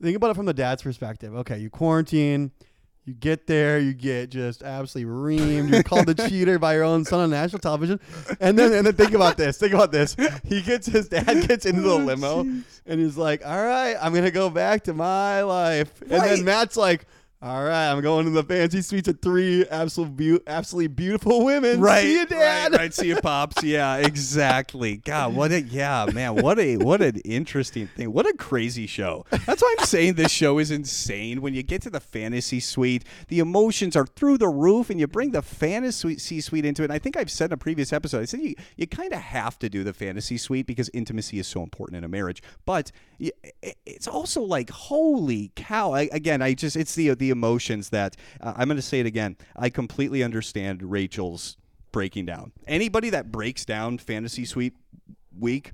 think 0.00 0.16
about 0.16 0.30
it 0.30 0.34
from 0.34 0.46
the 0.46 0.54
dad's 0.54 0.82
perspective. 0.82 1.34
Okay, 1.34 1.58
you 1.58 1.70
quarantine, 1.70 2.52
you 3.08 3.14
get 3.14 3.46
there, 3.46 3.78
you 3.78 3.94
get 3.94 4.28
just 4.28 4.62
absolutely 4.62 5.10
reamed. 5.10 5.70
You're 5.70 5.82
called 5.82 6.10
a 6.10 6.14
cheater 6.28 6.58
by 6.58 6.74
your 6.74 6.84
own 6.84 7.06
son 7.06 7.20
on 7.20 7.30
national 7.30 7.60
television, 7.60 7.98
and 8.38 8.58
then 8.58 8.72
and 8.74 8.86
then 8.86 8.94
think 8.94 9.12
about 9.12 9.38
this. 9.38 9.56
Think 9.56 9.72
about 9.72 9.92
this. 9.92 10.14
He 10.44 10.60
gets 10.60 10.86
his 10.86 11.08
dad 11.08 11.24
gets 11.48 11.64
into 11.64 11.80
the 11.80 11.90
oh, 11.90 11.96
limo, 11.96 12.40
and 12.40 13.00
he's 13.00 13.16
like, 13.16 13.44
"All 13.46 13.64
right, 13.64 13.96
I'm 14.00 14.12
gonna 14.12 14.30
go 14.30 14.50
back 14.50 14.84
to 14.84 14.94
my 14.94 15.42
life," 15.42 16.02
and 16.02 16.22
then 16.22 16.44
Matt's 16.44 16.76
like. 16.76 17.06
All 17.40 17.62
right, 17.62 17.88
I'm 17.92 18.00
going 18.00 18.24
to 18.24 18.32
the 18.32 18.42
fancy 18.42 18.82
suites 18.82 19.06
of 19.06 19.20
three 19.22 19.64
absolute 19.66 20.16
beau- 20.16 20.40
absolutely 20.48 20.88
beautiful 20.88 21.44
women. 21.44 21.80
Right, 21.80 22.02
See 22.02 22.14
you, 22.14 22.26
Dad. 22.26 22.72
Right, 22.72 22.80
right. 22.80 22.94
See 22.94 23.06
you, 23.06 23.20
pops. 23.20 23.62
Yeah, 23.62 23.94
exactly. 23.98 24.96
God, 24.96 25.36
what 25.36 25.52
a 25.52 25.62
yeah, 25.62 26.06
man. 26.12 26.34
What 26.34 26.58
a 26.58 26.78
what 26.78 27.00
an 27.00 27.18
interesting 27.18 27.86
thing. 27.86 28.12
What 28.12 28.26
a 28.26 28.32
crazy 28.32 28.88
show. 28.88 29.24
That's 29.30 29.62
why 29.62 29.76
I'm 29.78 29.86
saying 29.86 30.14
this 30.14 30.32
show 30.32 30.58
is 30.58 30.72
insane. 30.72 31.40
When 31.40 31.54
you 31.54 31.62
get 31.62 31.80
to 31.82 31.90
the 31.90 32.00
fantasy 32.00 32.58
suite, 32.58 33.04
the 33.28 33.38
emotions 33.38 33.94
are 33.94 34.06
through 34.06 34.38
the 34.38 34.48
roof, 34.48 34.90
and 34.90 34.98
you 34.98 35.06
bring 35.06 35.30
the 35.30 35.42
fantasy 35.42 36.18
suite 36.40 36.64
into 36.64 36.82
it. 36.82 36.86
And 36.86 36.92
I 36.92 36.98
think 36.98 37.16
I've 37.16 37.30
said 37.30 37.50
in 37.50 37.52
a 37.52 37.56
previous 37.56 37.92
episode, 37.92 38.22
I 38.22 38.24
said 38.24 38.40
you 38.40 38.56
you 38.76 38.88
kind 38.88 39.12
of 39.12 39.20
have 39.20 39.60
to 39.60 39.68
do 39.68 39.84
the 39.84 39.92
fantasy 39.92 40.38
suite 40.38 40.66
because 40.66 40.90
intimacy 40.92 41.38
is 41.38 41.46
so 41.46 41.62
important 41.62 41.98
in 41.98 42.02
a 42.02 42.08
marriage. 42.08 42.42
But 42.66 42.90
it's 43.20 44.08
also 44.08 44.42
like 44.42 44.70
holy 44.70 45.52
cow. 45.54 45.92
I, 45.92 46.08
again, 46.10 46.42
I 46.42 46.54
just 46.54 46.74
it's 46.74 46.96
the 46.96 47.14
the 47.14 47.27
emotions 47.30 47.90
that 47.90 48.16
uh, 48.40 48.54
I'm 48.56 48.68
going 48.68 48.76
to 48.76 48.82
say 48.82 49.00
it 49.00 49.06
again. 49.06 49.36
I 49.56 49.70
completely 49.70 50.22
understand 50.22 50.82
Rachel's 50.82 51.56
breaking 51.92 52.26
down. 52.26 52.52
Anybody 52.66 53.10
that 53.10 53.32
breaks 53.32 53.64
down 53.64 53.98
fantasy 53.98 54.44
suite 54.44 54.74
week, 55.38 55.72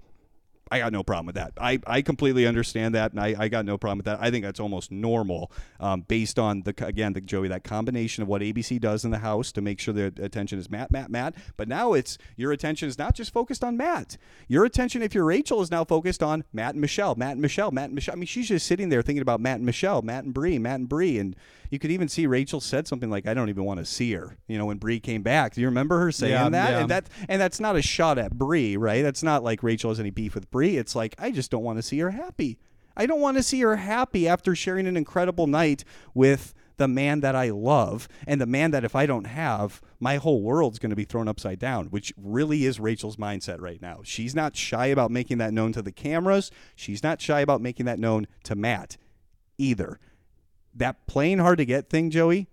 I 0.70 0.79
got 0.79 0.92
no 0.92 1.03
problem 1.03 1.27
with 1.27 1.35
that. 1.37 1.53
I, 1.61 1.79
I 1.87 2.00
completely 2.03 2.46
understand 2.46 2.94
that, 2.94 3.12
and 3.12 3.20
I, 3.20 3.35
I 3.38 3.48
got 3.48 3.64
no 3.66 3.77
problem 3.77 3.98
with 3.98 4.07
that. 4.07 4.18
I 4.20 4.31
think 4.31 4.44
that's 4.44 4.59
almost 4.59 4.90
normal, 4.90 5.53
um, 5.79 6.00
based 6.03 6.38
on 6.38 6.62
the 6.62 6.74
again 6.85 7.12
the 7.12 7.20
Joey 7.20 7.48
that 7.48 7.64
combination 7.64 8.22
of 8.22 8.29
what 8.29 8.40
ABC 8.42 8.81
does 8.81 9.05
in 9.05 9.11
the 9.11 9.18
house 9.18 9.53
to 9.53 9.61
make 9.61 9.79
sure 9.79 9.92
their 9.92 10.07
attention 10.20 10.59
is 10.59 10.70
Matt, 10.70 10.90
Matt, 10.90 11.11
Matt. 11.11 11.35
But 11.57 11.68
now 11.68 11.92
it's 11.92 12.16
your 12.37 12.50
attention 12.53 12.88
is 12.88 12.98
not 12.98 13.14
just 13.14 13.33
focused 13.33 13.62
on 13.62 13.77
Matt. 13.77 14.16
Your 14.48 14.64
attention, 14.64 15.03
if 15.03 15.14
you're 15.14 15.24
Rachel, 15.24 15.61
is 15.61 15.70
now 15.70 15.85
focused 15.85 16.22
on 16.22 16.44
Matt 16.53 16.72
and 16.72 16.81
Michelle, 16.81 17.14
Matt 17.14 17.33
and 17.33 17.42
Michelle, 17.42 17.70
Matt 17.70 17.87
and 17.87 17.94
Michelle. 17.94 18.14
I 18.14 18.16
mean, 18.16 18.27
she's 18.27 18.48
just 18.48 18.66
sitting 18.66 18.88
there 18.88 19.03
thinking 19.03 19.22
about 19.22 19.40
Matt 19.40 19.57
and 19.57 19.66
Michelle, 19.66 20.00
Matt 20.03 20.24
and 20.24 20.33
Bri, 20.33 20.59
Matt 20.59 20.81
and 20.81 20.88
Bri, 20.88 21.18
and 21.18 21.37
you 21.70 21.79
could 21.79 21.90
even 21.90 22.09
see 22.09 22.27
Rachel 22.27 22.61
said 22.61 22.87
something 22.87 23.11
like, 23.11 23.27
"I 23.27 23.35
don't 23.35 23.48
even 23.48 23.64
want 23.64 23.81
to 23.81 23.85
see 23.87 24.12
her." 24.12 24.37
You 24.48 24.57
know, 24.59 24.66
when 24.66 24.79
Bri 24.79 25.00
came 25.00 25.22
back, 25.22 25.55
do 25.55 25.61
you 25.61 25.66
remember 25.66 25.98
her 26.00 26.11
saying 26.12 26.33
Yeah, 26.33 26.48
that? 26.48 26.70
yeah. 26.70 26.81
And 26.81 26.90
that 26.90 27.09
and 27.29 27.40
that's 27.40 27.61
not 27.61 27.77
a 27.77 27.83
shot 27.83 28.16
at 28.18 28.33
Bri, 28.38 28.77
right? 28.77 29.03
That's 29.03 29.22
not 29.22 29.42
like 29.44 29.62
Rachel 29.62 29.90
has 29.90 30.00
any 30.00 30.11
beef 30.11 30.35
with 30.35 30.50
Bri. 30.55 30.77
It's 30.77 30.95
like 30.95 31.17
I 31.19 31.33
just 31.33 31.51
don't 31.51 31.64
want 31.64 31.79
to 31.79 31.83
see 31.83 31.99
her 31.99 32.11
happy. 32.11 32.59
I 32.97 33.07
don't 33.07 33.21
want 33.21 33.37
to 33.37 33.43
see 33.43 33.61
her 33.62 33.75
happy 33.75 34.29
after 34.29 34.55
sharing 34.55 34.87
an 34.87 34.97
incredible 34.97 35.49
night 35.49 35.83
with 36.14 36.55
the 36.77 36.87
man 36.87 37.19
that 37.23 37.35
I 37.35 37.51
love 37.51 38.07
and 38.25 38.40
the 38.40 38.47
man 38.47 38.71
that 38.71 38.85
if 38.85 38.95
I 38.95 39.05
don't 39.05 39.25
have, 39.25 39.83
my 39.99 40.14
whole 40.17 40.43
world's 40.43 40.79
going 40.79 40.90
to 40.90 40.97
be 40.97 41.03
thrown 41.03 41.27
upside 41.27 41.59
down, 41.59 41.87
which 41.87 42.12
really 42.17 42.64
is 42.67 42.79
Rachel's 42.79 43.17
mindset 43.17 43.61
right 43.61 43.83
now. 43.83 44.03
She's 44.05 44.33
not 44.33 44.55
shy 44.55 44.87
about 44.87 45.11
making 45.11 45.38
that 45.38 45.53
known 45.53 45.73
to 45.73 45.83
the 45.83 45.90
cameras. 45.90 46.53
She's 46.77 47.03
not 47.03 47.21
shy 47.21 47.40
about 47.40 47.61
making 47.61 47.87
that 47.87 47.99
known 47.99 48.29
to 48.45 48.55
Matt 48.55 48.97
either. 49.59 49.99
That 50.73 51.05
playing 51.09 51.38
hard 51.40 51.59
to 51.59 51.64
get 51.64 51.90
thing, 51.90 52.11
Joey, 52.11 52.49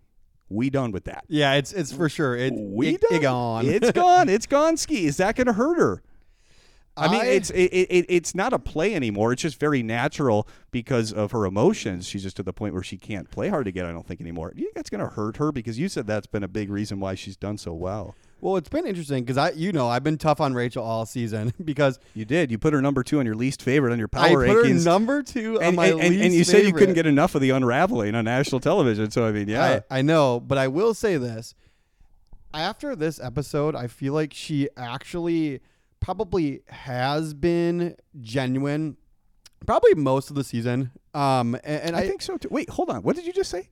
we 0.49 0.71
done 0.71 0.91
with 0.91 1.03
that. 1.03 1.23
Yeah, 1.27 1.53
it's 1.53 1.71
it's 1.71 1.93
for 1.93 2.09
sure. 2.09 2.35
It, 2.35 2.51
We 2.55 2.95
it, 2.95 3.01
done. 3.01 3.13
it 3.13 3.21
gone. 3.21 3.65
It's 3.67 3.91
gone. 4.03 4.27
It's 4.27 4.47
gone. 4.47 4.75
Ski. 4.77 5.05
Is 5.05 5.17
that 5.17 5.35
going 5.35 5.47
to 5.47 5.53
hurt 5.53 5.77
her? 5.77 6.01
I 6.97 7.09
mean, 7.09 7.21
I- 7.21 7.25
it's 7.25 7.49
it, 7.51 7.71
it, 7.71 8.05
it's 8.09 8.35
not 8.35 8.53
a 8.53 8.59
play 8.59 8.93
anymore. 8.95 9.31
It's 9.33 9.41
just 9.41 9.59
very 9.59 9.81
natural 9.81 10.47
because 10.71 11.13
of 11.13 11.31
her 11.31 11.45
emotions. 11.45 12.07
She's 12.07 12.23
just 12.23 12.35
to 12.37 12.43
the 12.43 12.53
point 12.53 12.73
where 12.73 12.83
she 12.83 12.97
can't 12.97 13.29
play 13.31 13.47
hard 13.49 13.65
to 13.65 13.71
get. 13.71 13.85
I 13.85 13.91
don't 13.91 14.05
think 14.05 14.19
anymore. 14.21 14.51
Do 14.53 14.59
you 14.59 14.67
think 14.67 14.75
that's 14.75 14.89
going 14.89 15.01
to 15.03 15.09
hurt 15.15 15.37
her? 15.37 15.51
Because 15.51 15.79
you 15.79 15.87
said 15.89 16.05
that's 16.05 16.27
been 16.27 16.43
a 16.43 16.47
big 16.49 16.69
reason 16.69 16.99
why 16.99 17.15
she's 17.15 17.37
done 17.37 17.57
so 17.57 17.73
well. 17.73 18.15
Well, 18.41 18.57
it's 18.57 18.69
been 18.69 18.87
interesting 18.87 19.23
because 19.23 19.37
I, 19.37 19.51
you 19.51 19.71
know, 19.71 19.87
I've 19.87 20.03
been 20.03 20.17
tough 20.17 20.41
on 20.41 20.55
Rachel 20.55 20.83
all 20.83 21.05
season 21.05 21.53
because 21.63 21.99
You 22.15 22.25
did. 22.25 22.49
You 22.49 22.57
put 22.57 22.73
her 22.73 22.81
number 22.81 23.03
two 23.03 23.19
on 23.19 23.25
your 23.25 23.35
least 23.35 23.61
favorite 23.61 23.93
on 23.93 23.99
your 23.99 24.09
I 24.13 24.29
power 24.29 24.45
put 24.47 24.55
her 24.55 24.63
rankings. 24.63 24.83
number 24.83 25.21
two 25.21 25.57
on 25.59 25.63
and, 25.63 25.75
my 25.75 25.85
and, 25.87 25.99
and, 26.01 26.09
least 26.09 26.23
and 26.25 26.33
you 26.33 26.43
said 26.43 26.65
you 26.65 26.73
couldn't 26.73 26.95
get 26.95 27.05
enough 27.05 27.35
of 27.35 27.41
the 27.41 27.51
unraveling 27.51 28.15
on 28.15 28.25
national 28.25 28.59
television. 28.59 29.11
So 29.11 29.25
I 29.25 29.31
mean, 29.31 29.47
yeah, 29.47 29.81
I, 29.91 29.99
I 29.99 30.01
know, 30.01 30.39
but 30.39 30.57
I 30.57 30.67
will 30.69 30.95
say 30.95 31.17
this: 31.17 31.53
after 32.53 32.95
this 32.95 33.19
episode, 33.19 33.75
I 33.75 33.87
feel 33.87 34.13
like 34.13 34.33
she 34.33 34.67
actually 34.75 35.61
probably 36.01 36.63
has 36.67 37.33
been 37.33 37.95
genuine, 38.19 38.97
probably 39.65 39.93
most 39.95 40.29
of 40.29 40.35
the 40.35 40.43
season. 40.43 40.91
Um, 41.13 41.55
and, 41.63 41.81
and 41.81 41.95
I, 41.95 42.05
think 42.05 42.21
so 42.21 42.37
too. 42.37 42.49
Wait, 42.51 42.69
hold 42.69 42.89
on. 42.89 43.03
What 43.03 43.15
did 43.15 43.25
you 43.25 43.31
just 43.31 43.49
say? 43.49 43.69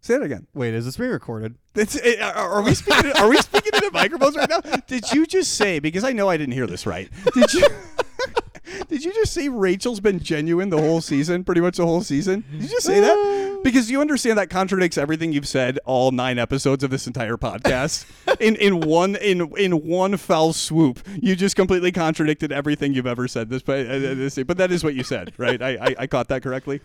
Say 0.00 0.14
that 0.14 0.22
again. 0.22 0.46
Wait, 0.54 0.74
is 0.74 0.84
this 0.84 0.96
being 0.96 1.10
recorded? 1.10 1.56
That's, 1.74 2.00
eh, 2.00 2.22
are 2.22 2.48
are 2.50 2.62
we 2.62 2.74
speaking? 2.74 3.10
Are 3.16 3.28
we 3.28 3.36
speaking 3.38 3.72
into 3.74 3.90
microphones 3.92 4.36
right 4.36 4.48
now? 4.48 4.60
Did 4.86 5.10
you 5.10 5.26
just 5.26 5.54
say? 5.54 5.80
Because 5.80 6.04
I 6.04 6.12
know 6.12 6.28
I 6.28 6.36
didn't 6.36 6.54
hear 6.54 6.68
this 6.68 6.86
right. 6.86 7.08
Did 7.34 7.52
you? 7.52 7.66
Did 8.88 9.04
you 9.04 9.12
just 9.12 9.32
say 9.32 9.48
Rachel's 9.48 9.98
been 9.98 10.20
genuine 10.20 10.70
the 10.70 10.78
whole 10.78 11.00
season, 11.00 11.42
pretty 11.42 11.60
much 11.60 11.78
the 11.78 11.86
whole 11.86 12.02
season? 12.02 12.44
Did 12.50 12.62
you 12.62 12.68
just 12.68 12.86
say 12.86 13.00
that? 13.00 13.16
Because 13.62 13.90
you 13.90 14.00
understand 14.00 14.38
that 14.38 14.50
contradicts 14.50 14.96
everything 14.96 15.32
you've 15.32 15.48
said 15.48 15.78
all 15.84 16.10
nine 16.10 16.38
episodes 16.38 16.84
of 16.84 16.90
this 16.90 17.06
entire 17.06 17.36
podcast 17.36 18.06
in 18.40 18.56
in 18.56 18.80
one 18.80 19.16
in 19.16 19.52
in 19.56 19.86
one 19.86 20.16
foul 20.16 20.52
swoop. 20.52 21.00
You 21.20 21.36
just 21.36 21.56
completely 21.56 21.92
contradicted 21.92 22.52
everything 22.52 22.94
you've 22.94 23.06
ever 23.06 23.28
said. 23.28 23.50
This, 23.50 23.62
but, 23.62 23.86
uh, 23.86 23.98
this, 23.98 24.38
but 24.46 24.56
that 24.58 24.70
is 24.70 24.84
what 24.84 24.94
you 24.94 25.02
said, 25.02 25.32
right? 25.36 25.60
I, 25.60 25.70
I 25.70 25.94
I 26.00 26.06
caught 26.06 26.28
that 26.28 26.42
correctly. 26.42 26.80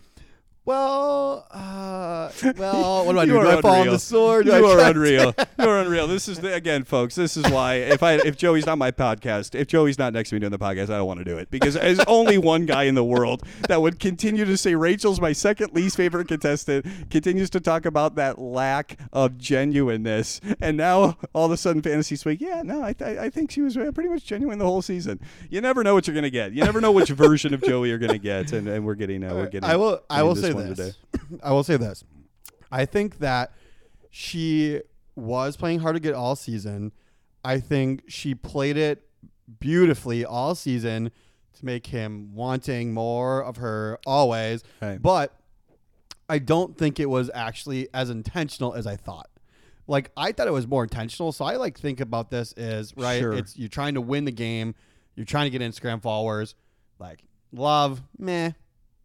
Well, 0.66 1.46
uh, 1.50 2.30
well, 2.56 3.04
what 3.04 3.12
do 3.12 3.18
I 3.18 3.26
do? 3.26 3.32
Do 3.32 3.46
I 3.46 3.60
fall 3.60 3.82
on 3.82 3.86
the 3.86 3.98
sword? 3.98 4.46
Do 4.46 4.52
You 4.56 4.66
I 4.66 4.72
are 4.86 4.90
unreal. 4.90 5.34
You 5.58 5.68
are 5.70 5.78
unreal. 5.80 6.06
This 6.06 6.26
is 6.28 6.40
the, 6.40 6.52
again, 6.52 6.84
folks. 6.84 7.14
This 7.14 7.36
is 7.36 7.44
why 7.50 7.74
if 7.74 8.02
I 8.02 8.14
if 8.14 8.36
Joey's 8.36 8.66
not 8.66 8.76
my 8.76 8.90
podcast, 8.90 9.54
if 9.54 9.68
Joey's 9.68 9.98
not 9.98 10.12
next 10.12 10.30
to 10.30 10.34
me 10.36 10.40
doing 10.40 10.52
the 10.52 10.58
podcast, 10.58 10.84
I 10.84 10.96
don't 10.98 11.06
want 11.06 11.18
to 11.20 11.24
do 11.24 11.36
it 11.38 11.50
because 11.50 11.74
there's 11.74 12.00
only 12.00 12.38
one 12.38 12.66
guy 12.66 12.84
in 12.84 12.94
the 12.94 13.04
world 13.04 13.42
that 13.68 13.80
would 13.80 14.00
continue 14.00 14.44
to 14.46 14.56
say 14.56 14.74
Rachel's 14.74 15.20
my 15.20 15.32
second 15.32 15.72
least 15.74 15.96
favorite 15.96 16.28
contestant. 16.28 16.86
Continues 17.10 17.50
to 17.50 17.60
talk 17.60 17.84
about 17.86 18.14
that 18.16 18.38
lack 18.38 18.98
of 19.12 19.38
genuineness, 19.38 20.40
and 20.60 20.76
now 20.76 21.16
all 21.34 21.46
of 21.46 21.52
a 21.52 21.56
sudden, 21.56 21.82
Fantasy 21.82 22.16
Suite. 22.16 22.40
Yeah, 22.40 22.62
no, 22.62 22.82
I, 22.82 22.92
th- 22.94 23.18
I 23.18 23.30
think 23.30 23.50
she 23.50 23.60
was 23.60 23.76
uh, 23.76 23.90
pretty 23.94 24.08
much 24.10 24.24
genuine 24.24 24.58
the 24.58 24.66
whole 24.66 24.82
season. 24.82 25.20
You 25.50 25.60
never 25.60 25.84
know 25.84 25.94
what 25.94 26.06
you're 26.06 26.14
gonna 26.14 26.30
get. 26.30 26.52
You 26.52 26.64
never 26.64 26.80
know 26.80 26.92
which 26.92 27.10
version 27.10 27.52
of 27.54 27.62
Joey 27.62 27.90
you're 27.90 27.98
gonna 27.98 28.18
get, 28.18 28.52
and, 28.52 28.66
and 28.66 28.84
we're 28.84 28.94
getting 28.94 29.24
uh, 29.24 29.34
we're 29.34 29.46
getting. 29.46 29.68
I 29.68 29.76
will. 29.76 30.02
I 30.10 30.22
will 30.22 30.36
say 30.36 30.53
this. 30.62 30.96
today. 31.12 31.38
I 31.42 31.52
will 31.52 31.64
say 31.64 31.76
this. 31.76 32.04
I 32.70 32.84
think 32.86 33.18
that 33.18 33.52
she 34.10 34.80
was 35.16 35.56
playing 35.56 35.80
hard 35.80 35.96
to 35.96 36.00
get 36.00 36.14
all 36.14 36.36
season. 36.36 36.92
I 37.44 37.60
think 37.60 38.04
she 38.08 38.34
played 38.34 38.76
it 38.76 39.06
beautifully 39.60 40.24
all 40.24 40.54
season 40.54 41.10
to 41.54 41.64
make 41.64 41.86
him 41.86 42.34
wanting 42.34 42.92
more 42.92 43.42
of 43.42 43.56
her 43.56 43.98
always. 44.06 44.62
Right. 44.80 45.00
But 45.00 45.38
I 46.28 46.38
don't 46.38 46.76
think 46.76 46.98
it 46.98 47.06
was 47.06 47.30
actually 47.34 47.88
as 47.92 48.10
intentional 48.10 48.74
as 48.74 48.86
I 48.86 48.96
thought. 48.96 49.28
Like 49.86 50.10
I 50.16 50.32
thought 50.32 50.46
it 50.48 50.52
was 50.52 50.66
more 50.66 50.82
intentional. 50.82 51.32
So 51.32 51.44
I 51.44 51.56
like 51.56 51.78
think 51.78 52.00
about 52.00 52.30
this 52.30 52.54
is 52.56 52.96
right. 52.96 53.20
Sure. 53.20 53.34
It's 53.34 53.56
you're 53.56 53.68
trying 53.68 53.94
to 53.94 54.00
win 54.00 54.24
the 54.24 54.32
game. 54.32 54.74
You're 55.14 55.26
trying 55.26 55.50
to 55.50 55.56
get 55.56 55.60
Instagram 55.60 56.00
followers. 56.00 56.54
Like 56.98 57.22
love, 57.52 58.02
meh, 58.18 58.52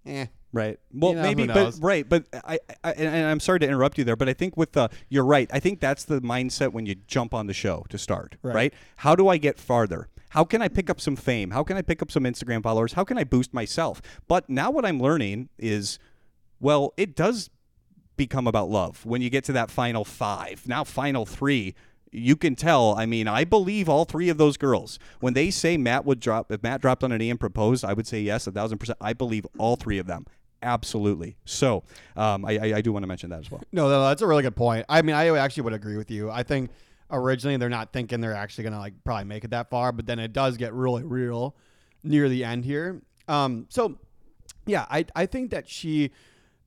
eh. 0.06 0.28
Right. 0.52 0.80
Well, 0.92 1.12
You 1.12 1.18
know, 1.18 1.22
maybe, 1.24 1.48
but 1.48 1.76
right, 1.80 2.08
but 2.08 2.26
I, 2.34 2.60
I 2.84 2.92
and, 2.92 3.08
and 3.08 3.26
I'm 3.28 3.40
sorry 3.40 3.60
to 3.60 3.68
interrupt 3.68 3.98
you 3.98 4.04
there, 4.04 4.16
but 4.16 4.28
I 4.28 4.34
think 4.34 4.58
with 4.58 4.72
the 4.72 4.90
you're 5.08 5.26
right. 5.26 5.50
I 5.54 5.60
think 5.60 5.80
that's 5.80 6.06
the 6.06 6.22
mindset 6.22 6.74
when 6.74 6.86
you 6.86 6.96
jump 6.96 7.34
on 7.34 7.48
the 7.48 7.54
show 7.54 7.86
to 7.90 7.98
start. 7.98 8.36
Right. 8.42 8.56
Right. 8.56 8.74
How 8.98 9.16
do 9.16 9.28
I 9.28 9.38
get 9.38 9.60
farther? 9.60 10.08
How 10.30 10.44
can 10.44 10.62
I 10.62 10.68
pick 10.68 10.90
up 10.90 11.02
some 11.02 11.16
fame? 11.16 11.52
How 11.52 11.64
can 11.64 11.78
I 11.78 11.82
pick 11.82 12.02
up 12.02 12.12
some 12.12 12.24
Instagram 12.24 12.64
followers? 12.64 12.94
How 12.94 13.04
can 13.04 13.18
I 13.18 13.24
boost 13.24 13.54
myself? 13.54 14.02
But 14.28 14.50
now 14.50 14.70
what 14.72 14.86
I'm 14.86 15.00
learning 15.00 15.50
is, 15.58 15.98
well, 16.60 16.94
it 16.98 17.16
does 17.16 17.50
become 18.16 18.48
about 18.48 18.70
love 18.70 19.06
when 19.06 19.22
you 19.22 19.30
get 19.30 19.44
to 19.46 19.54
that 19.54 19.72
final 19.72 20.04
five. 20.06 20.68
Now, 20.68 20.84
final 20.84 21.26
three. 21.26 21.74
You 22.12 22.36
can 22.36 22.56
tell. 22.56 22.96
I 22.96 23.06
mean, 23.06 23.28
I 23.28 23.44
believe 23.44 23.88
all 23.88 24.04
three 24.04 24.30
of 24.30 24.38
those 24.40 24.58
girls. 24.58 24.98
When 25.20 25.36
they 25.36 25.52
say 25.52 25.78
Matt 25.78 26.06
would 26.06 26.20
drop, 26.20 26.52
if 26.52 26.64
Matt 26.64 26.82
dropped 26.82 27.04
on 27.04 27.12
a 27.12 27.18
knee 27.20 27.30
and 27.30 27.40
proposed, 27.40 27.86
I 27.86 27.94
would 27.94 28.08
say 28.08 28.20
yes, 28.20 28.48
a 28.48 28.52
thousand 28.52 28.80
percent. 28.80 28.98
I 29.00 29.14
believe 29.14 29.46
all 29.60 29.76
three 29.76 30.00
of 30.00 30.08
them. 30.08 30.26
Absolutely. 30.62 31.38
So, 31.46 31.84
um, 32.16 32.46
I, 32.46 32.58
I, 32.58 32.74
I 32.78 32.82
do 32.82 32.92
want 32.92 33.04
to 33.04 33.08
mention 33.08 33.30
that 33.30 33.40
as 33.40 33.50
well. 33.52 33.62
No, 33.72 33.90
no, 33.90 34.04
that's 34.04 34.22
a 34.22 34.28
really 34.28 34.44
good 34.44 34.56
point. 34.56 34.86
I 34.90 35.02
mean, 35.02 35.16
I 35.16 35.30
actually 35.38 35.64
would 35.64 35.74
agree 35.74 35.98
with 35.98 36.12
you. 36.12 36.30
I 36.30 36.44
think 36.44 36.70
originally 37.12 37.58
they're 37.58 37.70
not 37.70 37.94
thinking 37.94 38.22
they're 38.22 38.36
actually 38.36 38.66
gonna 38.66 38.80
like 38.80 38.94
probably 39.04 39.26
make 39.26 39.44
it 39.44 39.52
that 39.52 39.70
far, 39.70 39.92
but 39.92 40.06
then 40.06 40.20
it 40.20 40.34
does 40.34 40.58
get 40.58 40.74
really 40.74 41.04
real 41.04 41.56
near 42.04 42.30
the 42.30 42.44
end 42.44 42.66
here. 42.66 43.02
Um, 43.28 43.68
so 43.70 43.98
yeah, 44.66 44.86
I 44.90 45.06
I 45.16 45.26
think 45.26 45.52
that 45.52 45.68
she, 45.68 46.12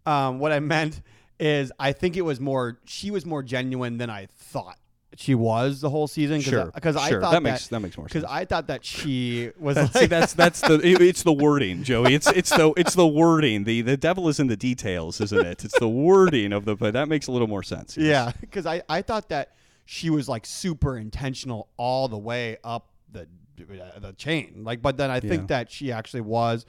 um, 0.07 0.38
what 0.38 0.53
I 0.53 0.61
meant 0.61 1.03
is 1.38 1.72
I 1.78 1.93
think 1.93 2.16
it 2.16 2.22
was 2.22 2.40
more 2.40 2.78
she 2.84 3.11
was 3.11 3.26
more 3.26 3.43
genuine 3.43 3.99
than 3.99 4.11
I 4.11 4.26
thought 4.26 4.78
she 5.17 5.35
was 5.35 5.81
the 5.81 5.91
whole 5.91 6.07
season. 6.09 6.41
Sure, 6.41 6.71
because 6.75 6.97
I 6.97 7.09
sure. 7.11 7.21
thought 7.21 7.33
That 7.33 7.43
makes- 7.43 7.69
that 7.69 7.81
makes 7.81 7.97
more 7.97 8.07
because 8.07 8.23
sense. 8.23 8.33
I 8.33 8.45
thought 8.45 8.67
that 8.69 8.85
she 8.85 9.51
was 9.59 9.77
See, 9.77 10.01
like, 10.01 10.09
that's 10.11 10.33
that's 10.33 10.61
the 10.61 10.75
it- 10.81 11.01
it's 11.03 11.23
the 11.23 11.33
wording, 11.33 11.83
Joey. 11.83 12.15
It's 12.15 12.27
it's 12.29 12.51
the 12.51 12.73
it's 12.77 12.95
the 12.95 13.07
wording. 13.07 13.65
The 13.65 13.83
the 13.83 13.97
devil 13.97 14.29
is 14.29 14.41
in 14.41 14.47
the 14.47 14.57
details, 14.57 15.21
isn't 15.21 15.47
it? 15.47 15.65
It's 15.65 15.79
the 15.79 15.89
wording 15.89 16.53
of 16.53 16.65
the. 16.65 16.77
But 16.77 16.95
that 16.95 17.09
makes 17.09 17.27
a 17.27 17.33
little 17.33 17.49
more 17.49 17.63
sense. 17.63 17.97
yes. 17.97 18.07
Yeah, 18.07 18.33
because 18.41 18.65
I, 18.67 18.83
I 18.89 19.03
thought 19.03 19.29
that 19.29 19.55
she 19.85 20.09
was 20.11 20.29
like 20.29 20.47
super 20.47 20.97
intentional 20.97 21.69
all 21.77 22.09
the 22.09 22.19
way 22.19 22.57
up 22.65 22.89
the 23.11 23.27
the 23.57 24.15
chain. 24.17 24.63
Like, 24.65 24.81
but 24.83 24.97
then 24.97 25.11
I 25.11 25.21
think 25.21 25.43
Yeah. 25.43 25.47
that 25.59 25.71
she 25.71 25.93
actually 25.93 26.23
was 26.23 26.65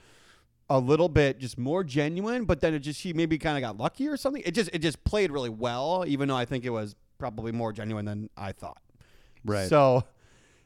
a 0.70 0.80
little 0.80 1.10
bit 1.10 1.40
just 1.40 1.58
more 1.58 1.84
genuine. 1.84 2.46
But 2.46 2.60
then 2.62 2.74
it 2.74 2.80
just 2.80 3.00
she 3.00 3.14
maybe 3.14 3.38
kind 3.38 3.58
of 3.58 3.62
got 3.62 3.78
lucky 3.82 4.08
or 4.08 4.18
something. 4.18 4.44
It 4.46 4.52
just 4.54 4.70
it 4.74 4.80
just 4.80 5.04
played 5.06 5.32
really 5.32 5.50
well, 5.50 6.04
even 6.08 6.28
though 6.28 6.36
I 6.36 6.46
think 6.46 6.66
it 6.66 6.70
was 6.72 6.96
probably 7.24 7.54
more 7.54 7.72
genuine 7.72 8.04
than 8.04 8.30
I 8.36 8.52
thought. 8.52 8.82
Right. 9.46 9.70
So. 9.70 10.04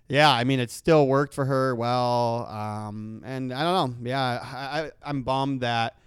Yeah, 0.09 0.31
I 0.31 0.45
mean, 0.45 0.61
it 0.61 0.71
still 0.71 1.05
worked 1.05 1.33
for 1.33 1.43
her 1.43 1.75
well, 1.75 2.47
um, 2.49 3.21
and 3.25 3.53
I 3.53 3.61
don't 3.61 4.01
know. 4.01 4.09
Yeah, 4.09 4.21
I, 4.21 4.79
I, 4.79 4.91
I'm 5.03 5.23
bummed 5.23 5.59
that 5.61 5.97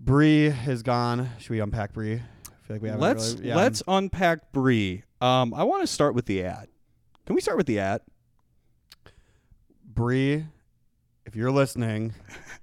Bri 0.00 0.46
is 0.46 0.82
gone. 0.82 1.30
Should 1.38 1.50
we 1.50 1.60
unpack 1.60 1.92
Bri? 1.92 2.14
I 2.14 2.16
feel 2.16 2.74
like 2.74 2.82
we 2.82 2.88
haven't 2.88 3.00
let's 3.00 3.34
really, 3.34 3.48
yeah. 3.50 3.54
let's 3.54 3.80
unpack 3.86 4.50
Bri. 4.50 5.04
Um, 5.20 5.54
I 5.54 5.62
want 5.62 5.84
to 5.84 5.86
start 5.86 6.16
with 6.16 6.26
the 6.26 6.42
ad. 6.42 6.66
Can 7.24 7.36
we 7.36 7.40
start 7.40 7.56
with 7.56 7.68
the 7.68 7.78
ad? 7.78 8.00
Bri, 9.84 10.44
if 11.24 11.36
you're 11.36 11.52
listening, 11.52 12.14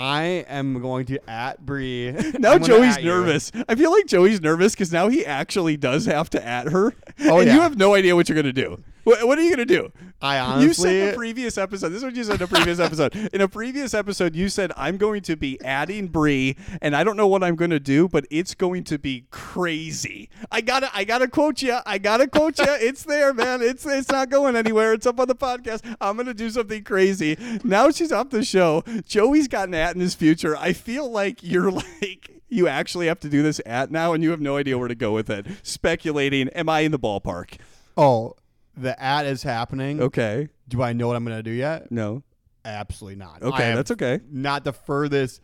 I 0.00 0.22
am 0.48 0.80
going 0.80 1.04
to 1.06 1.30
at 1.30 1.64
Bri. 1.64 2.10
Now 2.38 2.52
I'm 2.52 2.60
gonna 2.60 2.64
Joey's 2.66 2.96
at 2.96 3.02
you. 3.02 3.10
nervous. 3.10 3.52
I 3.68 3.74
feel 3.74 3.90
like 3.92 4.06
Joey's 4.06 4.40
nervous 4.40 4.72
because 4.74 4.90
now 4.92 5.08
he 5.08 5.26
actually 5.26 5.76
does 5.76 6.06
have 6.06 6.30
to 6.30 6.44
at 6.46 6.68
her, 6.68 6.94
Oh, 7.26 7.38
and 7.40 7.48
yeah. 7.48 7.54
you 7.54 7.60
have 7.60 7.76
no 7.76 7.94
idea 7.94 8.16
what 8.16 8.28
you're 8.28 8.36
gonna 8.36 8.52
do. 8.52 8.82
What, 9.04 9.26
what 9.26 9.38
are 9.38 9.42
you 9.42 9.50
gonna 9.50 9.64
do? 9.64 9.92
I 10.22 10.38
honestly, 10.38 10.66
you 10.66 10.74
said 10.74 11.08
in 11.08 11.14
a 11.14 11.16
previous 11.16 11.56
episode. 11.58 11.88
This 11.88 11.98
is 11.98 12.04
what 12.04 12.14
you 12.14 12.24
said 12.24 12.36
in 12.36 12.42
a 12.42 12.46
previous 12.46 12.78
episode. 12.80 13.16
In 13.32 13.40
a 13.40 13.48
previous 13.48 13.94
episode, 13.94 14.36
you 14.36 14.48
said 14.48 14.72
I'm 14.76 14.96
going 14.98 15.22
to 15.22 15.36
be 15.36 15.58
adding 15.64 16.08
Bri, 16.08 16.56
and 16.82 16.94
I 16.94 17.04
don't 17.04 17.16
know 17.16 17.26
what 17.26 17.42
I'm 17.42 17.56
going 17.56 17.70
to 17.70 17.80
do, 17.80 18.08
but 18.08 18.26
it's 18.30 18.54
going 18.54 18.84
to 18.84 18.98
be 18.98 19.26
crazy. 19.30 20.28
I 20.50 20.60
gotta, 20.60 20.90
I 20.94 21.04
gotta 21.04 21.28
quote 21.28 21.62
you. 21.62 21.78
I 21.86 21.98
gotta 21.98 22.28
quote 22.28 22.58
you. 22.58 22.66
It's 22.90 23.04
there, 23.04 23.32
man. 23.32 23.62
It's 23.62 23.86
it's 23.86 24.10
not 24.10 24.30
going 24.30 24.56
anywhere. 24.56 24.92
It's 24.94 25.06
up 25.06 25.20
on 25.20 25.28
the 25.28 25.34
podcast. 25.34 25.96
I'm 26.00 26.16
gonna 26.16 26.34
do 26.34 26.50
something 26.50 26.82
crazy. 26.82 27.36
Now 27.62 27.90
she's 27.90 28.10
off 28.12 28.30
the 28.30 28.44
show. 28.44 28.82
Joey's 29.06 29.48
got 29.48 29.68
an 29.68 29.74
at 29.74 29.94
in 29.94 30.00
his 30.00 30.14
future. 30.14 30.56
I 30.56 30.72
feel 30.72 31.10
like 31.10 31.42
you're 31.42 31.70
like. 32.00 32.42
You 32.52 32.66
actually 32.66 33.06
have 33.06 33.20
to 33.20 33.28
do 33.28 33.44
this 33.44 33.60
at 33.64 33.92
now, 33.92 34.12
and 34.12 34.24
you 34.24 34.30
have 34.32 34.40
no 34.40 34.56
idea 34.56 34.76
where 34.76 34.88
to 34.88 34.94
go 34.96 35.12
with 35.12 35.30
it. 35.30 35.46
Speculating, 35.62 36.48
am 36.48 36.68
I 36.68 36.80
in 36.80 36.90
the 36.90 36.98
ballpark? 36.98 37.58
oh, 37.96 38.34
the 38.76 39.00
ad 39.00 39.26
is 39.26 39.42
happening. 39.42 40.00
Okay, 40.00 40.48
Do 40.68 40.82
I 40.82 40.92
know 40.92 41.06
what 41.06 41.16
I'm 41.16 41.24
going 41.24 41.36
to 41.36 41.42
do 41.42 41.50
yet? 41.50 41.90
no. 41.90 42.22
Absolutely 42.62 43.16
not. 43.16 43.40
Okay, 43.42 43.74
that's 43.74 43.90
okay. 43.90 44.20
Not 44.30 44.64
the 44.64 44.74
furthest 44.74 45.40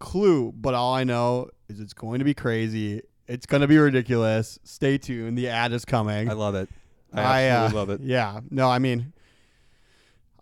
clue, 0.00 0.50
but 0.50 0.74
all 0.74 0.94
I 0.94 1.04
know 1.04 1.48
is 1.68 1.78
it's 1.78 1.92
going 1.92 2.18
to 2.18 2.24
be 2.24 2.34
crazy. 2.34 3.02
It's 3.28 3.46
going 3.46 3.60
to 3.60 3.68
be 3.68 3.78
ridiculous. 3.78 4.58
Stay 4.64 4.98
tuned. 4.98 5.38
The 5.38 5.48
ad 5.48 5.72
is 5.72 5.84
coming. 5.84 6.28
I 6.28 6.32
love 6.32 6.56
it. 6.56 6.68
I 7.12 7.42
absolutely 7.44 7.76
uh, 7.76 7.80
love 7.80 7.90
it. 7.90 8.00
Yeah. 8.04 8.40
No, 8.50 8.68
I 8.68 8.80
mean, 8.80 9.12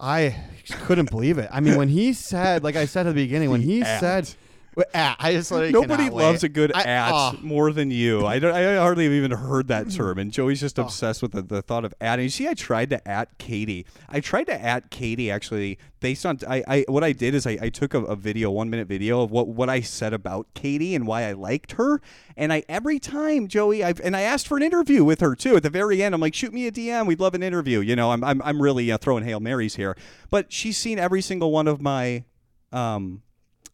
I 0.00 0.34
couldn't 0.84 1.10
believe 1.10 1.38
it. 1.38 1.48
I 1.52 1.60
mean, 1.60 1.76
when 1.76 1.88
he 1.88 2.12
said, 2.14 2.64
like 2.64 2.76
I 2.76 2.86
said 2.86 3.06
at 3.06 3.10
the 3.10 3.22
beginning, 3.22 3.50
when 3.50 3.60
he 3.60 3.82
ad. 3.82 4.00
said, 4.00 4.34
ah, 4.94 5.16
I 5.18 5.32
just 5.32 5.50
like 5.50 5.72
Nobody 5.72 6.10
loves 6.10 6.42
wait. 6.42 6.44
a 6.44 6.48
good 6.48 6.72
I- 6.74 6.82
ad 6.82 7.12
oh, 7.14 7.38
more 7.42 7.72
than 7.72 7.90
you. 7.90 8.26
I 8.26 8.38
don't. 8.38 8.54
I 8.54 8.76
hardly 8.76 9.04
have 9.04 9.12
even 9.12 9.30
heard 9.30 9.68
that 9.68 9.90
term, 9.90 10.18
and 10.18 10.32
Joey's 10.32 10.60
just 10.60 10.78
obsessed 10.78 11.22
with 11.22 11.32
the, 11.32 11.42
the 11.42 11.62
thought 11.62 11.84
of 11.84 11.94
adding. 12.00 12.24
You 12.24 12.30
see, 12.30 12.48
I 12.48 12.54
tried 12.54 12.90
to 12.90 13.08
at 13.08 13.38
Katie. 13.38 13.86
I 14.08 14.20
tried 14.20 14.44
to 14.44 14.60
at 14.60 14.90
Katie 14.90 15.30
actually 15.30 15.78
based 16.00 16.26
on. 16.26 16.38
I, 16.48 16.62
I 16.66 16.84
what 16.88 17.04
I 17.04 17.12
did 17.12 17.34
is 17.34 17.46
I, 17.46 17.58
I 17.60 17.68
took 17.68 17.94
a, 17.94 18.02
a 18.04 18.16
video, 18.16 18.50
one 18.50 18.70
minute 18.70 18.88
video 18.88 19.22
of 19.22 19.30
what 19.30 19.48
what 19.48 19.68
I 19.68 19.80
said 19.80 20.12
about 20.12 20.46
Katie 20.54 20.94
and 20.94 21.06
why 21.06 21.24
I 21.24 21.32
liked 21.32 21.72
her, 21.72 22.00
and 22.36 22.52
I 22.52 22.62
every 22.68 22.98
time 22.98 23.48
Joey, 23.48 23.84
I've 23.84 24.00
and 24.00 24.16
I 24.16 24.22
asked 24.22 24.46
for 24.48 24.56
an 24.56 24.62
interview 24.62 25.04
with 25.04 25.20
her 25.20 25.34
too. 25.34 25.56
At 25.56 25.62
the 25.62 25.70
very 25.70 26.02
end, 26.02 26.14
I'm 26.14 26.20
like, 26.20 26.34
shoot 26.34 26.52
me 26.52 26.66
a 26.66 26.72
DM. 26.72 27.06
We'd 27.06 27.20
love 27.20 27.34
an 27.34 27.42
interview. 27.42 27.80
You 27.80 27.96
know, 27.96 28.10
I'm 28.12 28.22
I'm, 28.24 28.42
I'm 28.42 28.60
really 28.62 28.90
uh, 28.90 28.98
throwing 28.98 29.24
hail 29.24 29.40
marys 29.40 29.76
here, 29.76 29.96
but 30.30 30.52
she's 30.52 30.76
seen 30.76 30.98
every 30.98 31.22
single 31.22 31.50
one 31.52 31.68
of 31.68 31.80
my 31.80 32.24
um 32.72 33.22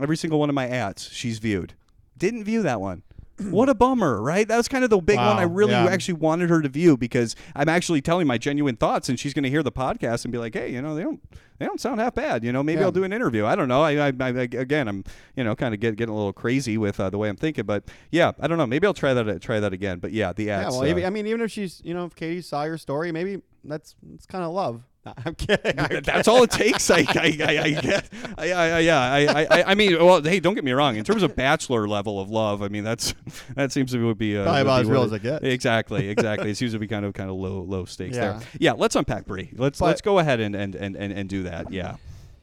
every 0.00 0.16
single 0.16 0.38
one 0.38 0.48
of 0.48 0.54
my 0.54 0.68
ads 0.68 1.08
she's 1.12 1.38
viewed 1.38 1.74
didn't 2.16 2.44
view 2.44 2.62
that 2.62 2.80
one 2.80 3.02
what 3.50 3.68
a 3.68 3.74
bummer, 3.74 4.20
right? 4.20 4.46
That 4.46 4.56
was 4.56 4.68
kind 4.68 4.84
of 4.84 4.90
the 4.90 4.98
big 4.98 5.16
one 5.16 5.38
I 5.38 5.42
really 5.42 5.72
yeah. 5.72 5.86
actually 5.86 6.14
wanted 6.14 6.50
her 6.50 6.60
to 6.60 6.68
view 6.68 6.96
because 6.96 7.34
I'm 7.56 7.68
actually 7.68 8.02
telling 8.02 8.26
my 8.26 8.36
genuine 8.38 8.76
thoughts, 8.76 9.08
and 9.08 9.18
she's 9.18 9.32
going 9.32 9.44
to 9.44 9.50
hear 9.50 9.62
the 9.62 9.72
podcast 9.72 10.24
and 10.24 10.32
be 10.32 10.38
like, 10.38 10.54
"Hey, 10.54 10.70
you 10.72 10.82
know, 10.82 10.94
they 10.94 11.02
don't 11.02 11.22
they 11.58 11.66
don't 11.66 11.80
sound 11.80 12.00
half 12.00 12.14
bad. 12.14 12.44
You 12.44 12.52
know, 12.52 12.62
maybe 12.62 12.80
Yeah. 12.80 12.86
I'll 12.86 12.92
do 12.92 13.04
an 13.04 13.12
interview. 13.12 13.44
I 13.46 13.54
don't 13.54 13.68
know. 13.68 13.82
I, 13.82 14.08
I, 14.08 14.12
I 14.18 14.28
again, 14.28 14.88
I'm 14.88 15.04
you 15.36 15.44
know 15.44 15.54
kind 15.54 15.74
of 15.74 15.80
get, 15.80 15.96
getting 15.96 16.12
a 16.12 16.16
little 16.16 16.32
crazy 16.32 16.76
with 16.78 16.98
uh, 16.98 17.10
the 17.10 17.18
way 17.18 17.28
I'm 17.28 17.36
thinking, 17.36 17.64
but 17.64 17.84
yeah, 18.10 18.32
I 18.40 18.46
don't 18.46 18.58
know. 18.58 18.66
Maybe 18.66 18.86
I'll 18.86 18.94
try 18.94 19.14
that 19.14 19.40
try 19.40 19.60
that 19.60 19.72
again. 19.72 19.98
But 19.98 20.12
yeah, 20.12 20.32
the 20.32 20.50
ads. 20.50 20.74
Yeah, 20.74 20.80
well, 20.80 21.04
uh, 21.04 21.06
I 21.06 21.10
mean, 21.10 21.26
even 21.26 21.42
if 21.42 21.50
she's, 21.50 21.80
you 21.84 21.94
know, 21.94 22.06
if 22.06 22.14
Katie 22.14 22.40
saw 22.40 22.64
your 22.64 22.78
story, 22.78 23.12
maybe 23.12 23.42
that's 23.62 23.94
it's 24.14 24.26
kind 24.26 24.44
of 24.44 24.52
love. 24.52 24.82
I'm 25.06 25.34
kidding. 25.34 25.78
I'm 25.78 26.02
that's 26.02 26.28
all 26.28 26.42
it 26.42 26.50
takes. 26.50 26.90
I, 26.90 26.98
I, 26.98 27.38
I, 27.40 27.62
I 27.62 27.70
get. 27.80 28.08
I, 28.36 28.52
I, 28.52 28.68
I, 28.68 28.78
yeah. 28.80 29.00
I, 29.00 29.46
I, 29.50 29.62
I 29.70 29.74
mean, 29.74 29.96
well, 29.98 30.22
hey, 30.22 30.40
don't 30.40 30.54
get 30.54 30.64
me 30.64 30.72
wrong. 30.72 30.96
In 30.96 31.04
terms 31.04 31.22
of 31.22 31.34
bachelor 31.34 31.88
level 31.88 32.20
of 32.20 32.28
love, 32.28 32.60
I 32.62 32.68
mean, 32.68 32.84
that's 32.84 33.14
that 33.54 33.72
seems 33.72 33.92
to 33.92 34.14
be 34.14 34.36
uh, 34.36 34.44
Probably 34.44 34.60
about 34.62 34.80
as 34.82 34.88
real 34.88 35.02
as 35.02 35.12
it 35.12 35.22
gets. 35.22 35.44
Exactly, 35.44 36.08
exactly. 36.10 36.50
it 36.50 36.56
seems 36.56 36.72
to 36.72 36.78
be 36.78 36.86
kind 36.86 37.04
of 37.04 37.14
kind 37.14 37.30
of 37.30 37.36
low 37.36 37.62
low 37.62 37.84
stakes 37.86 38.16
there. 38.16 38.32
Yeah. 38.32 38.40
Yeah. 38.58 38.72
Let's 38.72 38.94
unpack 38.94 39.26
Bri. 39.26 39.50
Let's 39.56 39.78
But- 39.78 39.86
let's 39.86 40.00
go 40.02 40.18
ahead 40.18 40.40
and 40.40 40.54
and, 40.54 40.74
and, 40.74 40.96
and 40.96 41.12
and 41.12 41.28
do 41.28 41.44
that. 41.44 41.72
Yeah. 41.72 41.96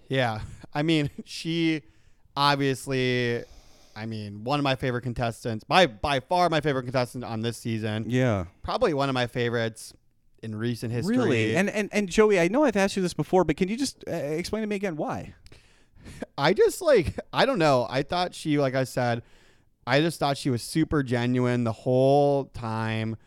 Yeah. 0.09 0.41
I 0.73 0.81
mean, 0.81 1.09
she 1.25 1.83
obviously 2.35 3.43
I 3.95 4.05
mean, 4.05 4.43
one 4.43 4.59
of 4.59 4.63
my 4.63 4.75
favorite 4.75 5.01
contestants, 5.01 5.63
by 5.63 5.85
by 5.87 6.19
far 6.19 6.49
my 6.49 6.61
favorite 6.61 6.83
contestant 6.83 7.23
on 7.23 7.41
this 7.41 7.57
season. 7.57 8.05
Yeah. 8.07 8.45
Probably 8.63 8.93
one 8.93 9.09
of 9.09 9.13
my 9.13 9.27
favorites 9.27 9.93
in 10.43 10.55
recent 10.55 10.91
history. 10.91 11.17
Really? 11.17 11.55
And, 11.55 11.69
and 11.69 11.89
and 11.91 12.09
Joey, 12.09 12.39
I 12.39 12.47
know 12.47 12.63
I've 12.63 12.77
asked 12.77 12.95
you 12.95 13.01
this 13.01 13.13
before, 13.13 13.43
but 13.43 13.57
can 13.57 13.69
you 13.69 13.77
just 13.77 14.03
uh, 14.07 14.11
explain 14.11 14.61
to 14.61 14.67
me 14.67 14.75
again 14.75 14.95
why? 14.95 15.33
I 16.37 16.53
just 16.53 16.81
like 16.81 17.19
I 17.33 17.45
don't 17.45 17.59
know. 17.59 17.87
I 17.89 18.03
thought 18.03 18.33
she 18.33 18.57
like 18.57 18.75
I 18.75 18.83
said, 18.83 19.23
I 19.85 20.01
just 20.01 20.19
thought 20.19 20.37
she 20.37 20.49
was 20.49 20.61
super 20.61 21.03
genuine 21.03 21.63
the 21.63 21.71
whole 21.71 22.45
time. 22.45 23.17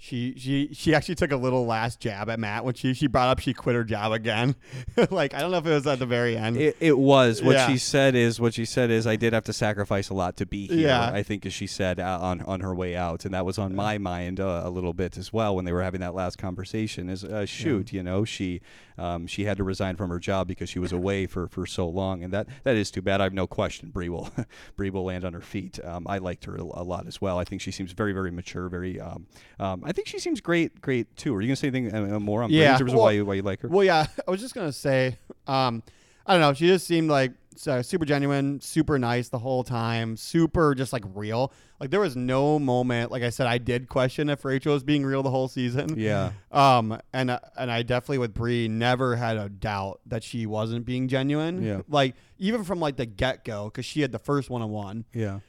She 0.00 0.34
she 0.38 0.70
she 0.72 0.94
actually 0.94 1.16
took 1.16 1.32
a 1.32 1.36
little 1.36 1.66
last 1.66 1.98
jab 2.00 2.30
at 2.30 2.38
Matt 2.38 2.64
when 2.64 2.74
she 2.74 2.94
she 2.94 3.06
brought 3.08 3.28
up 3.28 3.40
she 3.40 3.52
quit 3.52 3.74
her 3.74 3.82
job 3.84 4.12
again. 4.12 4.54
like 5.10 5.34
I 5.34 5.40
don't 5.40 5.50
know 5.50 5.58
if 5.58 5.66
it 5.66 5.70
was 5.70 5.86
at 5.86 5.98
the 5.98 6.06
very 6.06 6.36
end. 6.36 6.56
It, 6.56 6.76
it 6.78 6.96
was 6.98 7.42
what 7.42 7.54
Yeah. 7.56 7.66
she 7.66 7.78
said 7.78 8.14
is 8.14 8.40
what 8.40 8.54
she 8.54 8.64
said 8.64 8.90
is 8.90 9.06
I 9.06 9.16
did 9.16 9.32
have 9.32 9.44
to 9.44 9.52
sacrifice 9.52 10.08
a 10.08 10.14
lot 10.14 10.36
to 10.36 10.46
be 10.46 10.66
here. 10.68 10.88
Yeah. 10.88 11.10
I 11.12 11.22
think 11.22 11.44
as 11.46 11.52
she 11.52 11.66
said 11.66 11.98
uh, 11.98 12.18
on 12.20 12.42
on 12.42 12.60
her 12.60 12.74
way 12.74 12.94
out, 12.96 13.24
and 13.24 13.34
that 13.34 13.44
was 13.44 13.58
on 13.58 13.74
my 13.74 13.98
mind 13.98 14.38
uh, 14.38 14.62
a 14.64 14.70
little 14.70 14.92
bit 14.92 15.18
as 15.18 15.32
well 15.32 15.56
when 15.56 15.64
they 15.64 15.72
were 15.72 15.82
having 15.82 16.00
that 16.00 16.14
last 16.14 16.38
conversation. 16.38 17.08
Is 17.08 17.24
uh, 17.24 17.44
shoot, 17.44 17.92
you 17.92 18.02
know, 18.02 18.24
she 18.24 18.60
um, 18.98 19.26
she 19.26 19.44
had 19.44 19.56
to 19.56 19.64
resign 19.64 19.96
from 19.96 20.10
her 20.10 20.18
job 20.18 20.48
because 20.48 20.68
she 20.68 20.78
was 20.78 20.92
away 20.92 21.26
for, 21.26 21.48
for 21.48 21.66
so 21.66 21.88
long, 21.88 22.22
and 22.22 22.32
that 22.32 22.46
that 22.64 22.76
is 22.76 22.90
too 22.90 23.02
bad. 23.02 23.20
I 23.20 23.24
have 23.24 23.32
no 23.32 23.46
question 23.46 23.90
Bri 23.90 24.08
will 24.08 24.30
Bri 24.76 24.90
will 24.90 25.04
land 25.04 25.24
on 25.24 25.32
her 25.32 25.40
feet. 25.40 25.78
Um, 25.84 26.06
I 26.06 26.18
liked 26.18 26.44
her 26.46 26.56
a, 26.56 26.62
a 26.62 26.84
lot 26.84 27.06
as 27.06 27.20
well. 27.20 27.38
I 27.38 27.44
think 27.44 27.60
she 27.60 27.70
seems 27.70 27.92
very 27.92 28.12
very 28.12 28.30
mature. 28.30 28.68
Very 28.68 29.00
um, 29.00 29.26
um, 29.58 29.82
I 29.84 29.92
think 29.92 30.08
she 30.08 30.18
seems 30.18 30.40
great 30.40 30.80
great 30.80 31.14
too. 31.16 31.34
Are 31.34 31.40
you 31.40 31.48
gonna 31.48 31.56
say 31.56 31.68
anything 31.68 31.94
uh, 31.94 32.20
more 32.20 32.42
on 32.42 32.50
Yeah, 32.50 32.72
in 32.72 32.78
terms 32.78 32.92
of 32.92 32.98
why 32.98 33.12
you, 33.12 33.24
why 33.24 33.34
you 33.34 33.42
like 33.42 33.60
her? 33.62 33.68
Well, 33.68 33.84
yeah, 33.84 34.06
I 34.26 34.30
was 34.30 34.40
just 34.40 34.54
gonna 34.54 34.72
say, 34.72 35.18
um, 35.46 35.82
I 36.26 36.32
don't 36.32 36.40
know. 36.40 36.52
She 36.52 36.66
just 36.66 36.86
seemed 36.86 37.10
like 37.10 37.32
uh, 37.66 37.82
super 37.82 38.04
genuine, 38.04 38.60
super 38.60 38.98
nice 38.98 39.28
the 39.28 39.38
whole 39.38 39.64
time, 39.64 40.16
super 40.16 40.74
just 40.74 40.92
like 40.92 41.04
real. 41.14 41.52
Like 41.80 41.90
there 41.90 42.00
was 42.00 42.16
no 42.16 42.58
moment, 42.58 43.10
like 43.10 43.22
I 43.22 43.30
said, 43.30 43.46
I 43.46 43.58
did 43.58 43.88
question 43.88 44.28
if 44.28 44.44
Rachel 44.44 44.74
was 44.74 44.82
being 44.84 45.04
real 45.04 45.22
the 45.22 45.30
whole 45.30 45.48
season. 45.48 45.98
yeah. 45.98 46.32
Um, 46.52 47.00
and 47.12 47.30
uh, 47.30 47.40
and 47.56 47.70
I 47.70 47.82
definitely 47.82 48.18
with 48.18 48.34
Bri 48.34 48.68
never 48.68 49.16
had 49.16 49.36
a 49.36 49.48
doubt 49.48 50.00
that 50.06 50.22
she 50.22 50.46
wasn't 50.46 50.84
being 50.84 51.08
genuine. 51.08 51.62
Yeah. 51.62 51.80
Like 51.88 52.14
even 52.38 52.64
from 52.64 52.80
like 52.80 52.96
the 52.96 53.06
get 53.06 53.44
go, 53.44 53.64
because 53.64 53.84
she 53.84 54.02
had 54.02 54.12
the 54.12 54.18
first 54.18 54.50
one 54.50 54.62
on 54.62 54.70
one. 54.70 55.04
Yeah. 55.12 55.40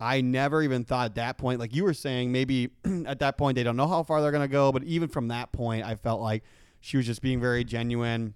I 0.00 0.20
never 0.20 0.62
even 0.62 0.84
thought 0.84 1.06
at 1.06 1.14
that 1.16 1.38
point, 1.38 1.58
like 1.58 1.74
you 1.74 1.82
were 1.82 1.94
saying, 1.94 2.30
maybe 2.30 2.70
at 3.06 3.18
that 3.18 3.36
point 3.36 3.56
they 3.56 3.64
don't 3.64 3.76
know 3.76 3.88
how 3.88 4.04
far 4.04 4.22
they're 4.22 4.32
gonna 4.32 4.48
go, 4.48 4.70
but 4.72 4.84
even 4.84 5.08
from 5.08 5.28
that 5.28 5.52
point, 5.52 5.84
I 5.84 5.96
felt 5.96 6.20
like 6.20 6.44
she 6.80 6.96
was 6.96 7.06
just 7.06 7.20
being 7.20 7.40
very 7.40 7.64
genuine. 7.64 8.34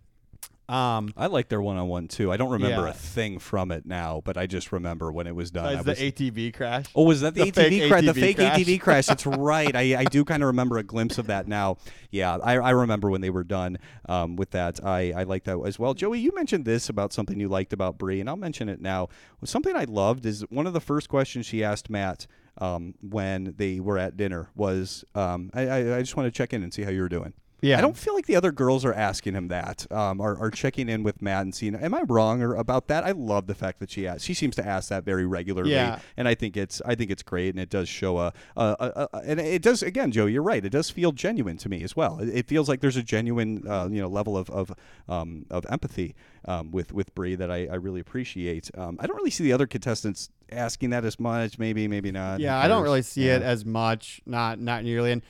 Um, 0.68 1.12
I 1.16 1.26
like 1.26 1.48
their 1.48 1.60
one 1.60 1.76
on 1.76 1.88
one 1.88 2.08
too. 2.08 2.32
I 2.32 2.36
don't 2.36 2.50
remember 2.50 2.84
Yeah. 2.86 2.90
a 2.90 2.94
thing 2.94 3.38
from 3.38 3.70
it 3.72 3.84
now, 3.84 4.22
but 4.24 4.38
I 4.38 4.46
just 4.46 4.72
remember 4.72 5.10
when 5.12 5.26
it 5.26 5.34
was 5.34 5.50
done. 5.50 5.76
Besides 5.76 5.98
the 5.98 6.12
ATV 6.12 6.54
crash. 6.54 6.86
Oh, 6.94 7.04
was 7.04 7.20
that 7.20 7.34
the, 7.34 7.50
The 7.50 7.62
ATV 7.62 7.88
crash? 7.88 8.04
The 8.04 8.14
fake 8.14 8.36
crash. 8.36 8.58
ATV 8.60 8.80
crash. 8.80 9.06
That's 9.06 9.26
right. 9.26 9.74
I, 9.74 9.96
I 10.00 10.04
do 10.04 10.24
kind 10.24 10.42
of 10.42 10.46
remember 10.46 10.78
a 10.78 10.82
glimpse 10.82 11.18
of 11.18 11.26
that 11.26 11.48
now. 11.48 11.76
Yeah, 12.10 12.36
I, 12.42 12.54
I 12.58 12.70
remember 12.70 13.10
when 13.10 13.20
they 13.20 13.30
were 13.30 13.44
done 13.44 13.78
um, 14.08 14.36
with 14.36 14.50
that. 14.52 14.84
I, 14.84 15.12
I 15.14 15.22
like 15.24 15.44
that 15.44 15.58
as 15.66 15.78
well. 15.78 15.94
Joey, 15.94 16.20
you 16.20 16.32
mentioned 16.34 16.64
this 16.64 16.88
about 16.88 17.12
something 17.12 17.38
you 17.38 17.48
liked 17.48 17.72
about 17.72 17.98
Bri, 17.98 18.20
and 18.20 18.28
I'll 18.30 18.36
mention 18.36 18.68
it 18.68 18.80
now. 18.80 19.08
Something 19.44 19.76
I 19.76 19.84
loved 19.84 20.24
is 20.24 20.42
one 20.48 20.66
of 20.66 20.72
the 20.72 20.80
first 20.80 21.08
questions 21.08 21.44
she 21.44 21.62
asked 21.64 21.90
Matt 21.90 22.26
um, 22.58 22.94
when 23.02 23.54
they 23.56 23.80
were 23.80 23.98
at 23.98 24.16
dinner 24.16 24.48
was, 24.54 25.04
um, 25.14 25.50
I, 25.54 25.66
I, 25.66 25.96
I 25.96 26.00
just 26.00 26.16
want 26.16 26.26
to 26.28 26.30
check 26.30 26.52
in 26.52 26.62
and 26.62 26.72
see 26.72 26.82
how 26.82 26.90
you 26.90 27.00
were 27.02 27.08
doing. 27.08 27.32
Yeah. 27.62 27.78
I 27.78 27.80
don't 27.80 27.96
feel 27.96 28.14
like 28.14 28.26
the 28.26 28.34
other 28.34 28.50
girls 28.50 28.84
are 28.84 28.92
asking 28.92 29.34
him 29.34 29.46
that, 29.48 29.86
um, 29.92 30.20
are, 30.20 30.36
are 30.36 30.50
checking 30.50 30.88
in 30.88 31.04
with 31.04 31.22
Matt 31.22 31.42
and 31.42 31.54
seeing. 31.54 31.76
Am 31.76 31.94
I 31.94 32.02
wrong 32.02 32.42
or 32.42 32.56
about 32.56 32.88
that? 32.88 33.04
I 33.04 33.12
love 33.12 33.46
the 33.46 33.54
fact 33.54 33.78
that 33.78 33.88
she 33.88 34.04
asks. 34.06 34.24
She 34.24 34.34
seems 34.34 34.56
to 34.56 34.66
ask 34.66 34.88
that 34.88 35.04
very 35.04 35.24
regularly, 35.24 35.70
Yeah. 35.70 36.00
and 36.16 36.26
I 36.26 36.34
think 36.34 36.56
it's 36.56 36.82
I 36.84 36.96
think 36.96 37.12
it's 37.12 37.22
great, 37.22 37.50
and 37.50 37.60
it 37.60 37.70
does 37.70 37.88
show 37.88 38.18
a, 38.18 38.32
a, 38.56 38.76
a, 38.80 39.08
a 39.12 39.16
and 39.24 39.38
it 39.40 39.62
does 39.62 39.80
again, 39.82 40.10
Joe. 40.10 40.26
You're 40.26 40.42
right. 40.42 40.64
It 40.64 40.70
does 40.70 40.90
feel 40.90 41.12
genuine 41.12 41.56
to 41.58 41.68
me 41.68 41.84
as 41.84 41.94
well. 41.94 42.18
It, 42.18 42.28
it 42.30 42.46
feels 42.48 42.68
like 42.68 42.80
there's 42.80 42.96
a 42.96 43.02
genuine 43.02 43.62
uh, 43.68 43.88
you 43.90 44.02
know 44.02 44.08
level 44.08 44.36
of 44.36 44.50
of 44.50 44.72
um, 45.08 45.46
of 45.48 45.64
empathy 45.70 46.16
um, 46.46 46.72
with 46.72 46.92
with 46.92 47.14
Bri 47.14 47.36
that 47.36 47.50
I, 47.50 47.66
I 47.70 47.76
really 47.76 48.00
appreciate. 48.00 48.70
Um, 48.76 48.96
I 49.00 49.06
don't 49.06 49.16
really 49.16 49.30
see 49.30 49.44
the 49.44 49.52
other 49.52 49.68
contestants 49.68 50.30
asking 50.50 50.90
that 50.90 51.04
as 51.04 51.20
much. 51.20 51.60
Maybe 51.60 51.86
maybe 51.86 52.10
not. 52.10 52.40
Yeah, 52.40 52.58
I 52.58 52.66
don't 52.66 52.82
really 52.82 53.02
see 53.02 53.26
Yeah. 53.28 53.36
it 53.36 53.42
as 53.42 53.64
much, 53.64 54.20
not 54.26 54.58
not 54.58 54.82
nearly. 54.82 55.12
And 55.12 55.22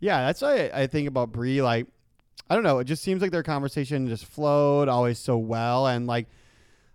yeah, 0.00 0.26
that's 0.26 0.40
why 0.42 0.66
I, 0.68 0.82
I 0.82 0.86
think 0.86 1.08
about 1.08 1.32
Bri. 1.32 1.62
Like, 1.62 1.86
I 2.48 2.54
don't 2.54 2.64
know, 2.64 2.78
it 2.78 2.84
just 2.84 3.02
seems 3.02 3.22
like 3.22 3.30
their 3.30 3.42
conversation 3.42 4.08
just 4.08 4.24
flowed 4.24 4.88
always 4.88 5.18
so 5.18 5.36
well. 5.36 5.86
And 5.86 6.06
like 6.06 6.26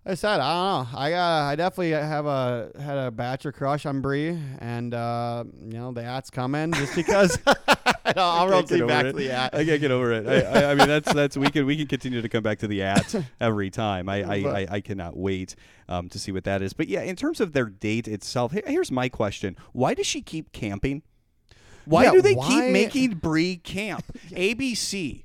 I 0.06 0.16
said, 0.16 0.40
I 0.40 0.84
don't 0.84 0.92
know, 0.92 1.00
I 1.00 1.52
I 1.52 1.56
definitely 1.56 1.92
have 1.92 2.26
a 2.26 2.72
had 2.80 2.98
a 2.98 3.12
bachelor 3.12 3.52
crush 3.52 3.86
on 3.86 4.02
Bri, 4.02 4.38
and 4.60 4.94
uh, 4.94 5.44
you 5.64 5.78
know 5.78 5.92
the 5.92 6.04
at's 6.04 6.30
coming 6.30 6.74
just 6.74 6.96
because. 6.96 7.40
I'll 8.18 8.48
roll 8.48 8.60
can't 8.60 8.70
get 8.70 8.82
over 8.82 8.88
back 8.88 9.06
it. 9.06 9.12
to 9.14 9.18
the 9.18 9.32
at. 9.32 9.56
I 9.56 9.66
can't 9.66 9.82
get 9.82 9.92
over 9.92 10.12
it. 10.14 10.28
I, 10.28 10.42
I, 10.42 10.72
I 10.72 10.76
mean, 10.76 10.88
that's 10.88 11.12
that's 11.12 11.36
we 11.38 11.50
can 11.50 11.66
we 11.66 11.76
can 11.76 11.88
continue 11.88 12.22
to 12.22 12.30
come 12.30 12.44
back 12.44 12.60
to 12.60 12.68
the 12.68 12.84
at 12.84 13.16
every 13.42 13.70
time. 13.72 14.08
I 14.08 14.24
I, 14.24 14.36
I, 14.36 14.68
I 14.70 14.82
cannot 14.82 15.18
wait 15.18 15.56
um, 15.90 16.08
to 16.10 16.20
see 16.20 16.32
what 16.32 16.44
that 16.44 16.62
is. 16.62 16.74
But 16.74 16.88
yeah, 16.88 17.02
in 17.02 17.16
terms 17.16 17.42
of 17.42 17.54
their 17.54 17.66
date 17.66 18.08
itself, 18.08 18.52
here's 18.52 18.92
my 18.92 19.10
question: 19.10 19.58
Why 19.74 19.96
does 19.96 20.06
she 20.06 20.22
keep 20.22 20.52
camping? 20.52 21.02
Why 21.86 22.04
Yeah, 22.06 22.12
do 22.12 22.22
they 22.22 22.34
why- 22.34 22.48
keep 22.48 22.72
making 22.72 23.12
Bri 23.16 23.58
camp? 23.58 24.06
ABC. 24.32 25.22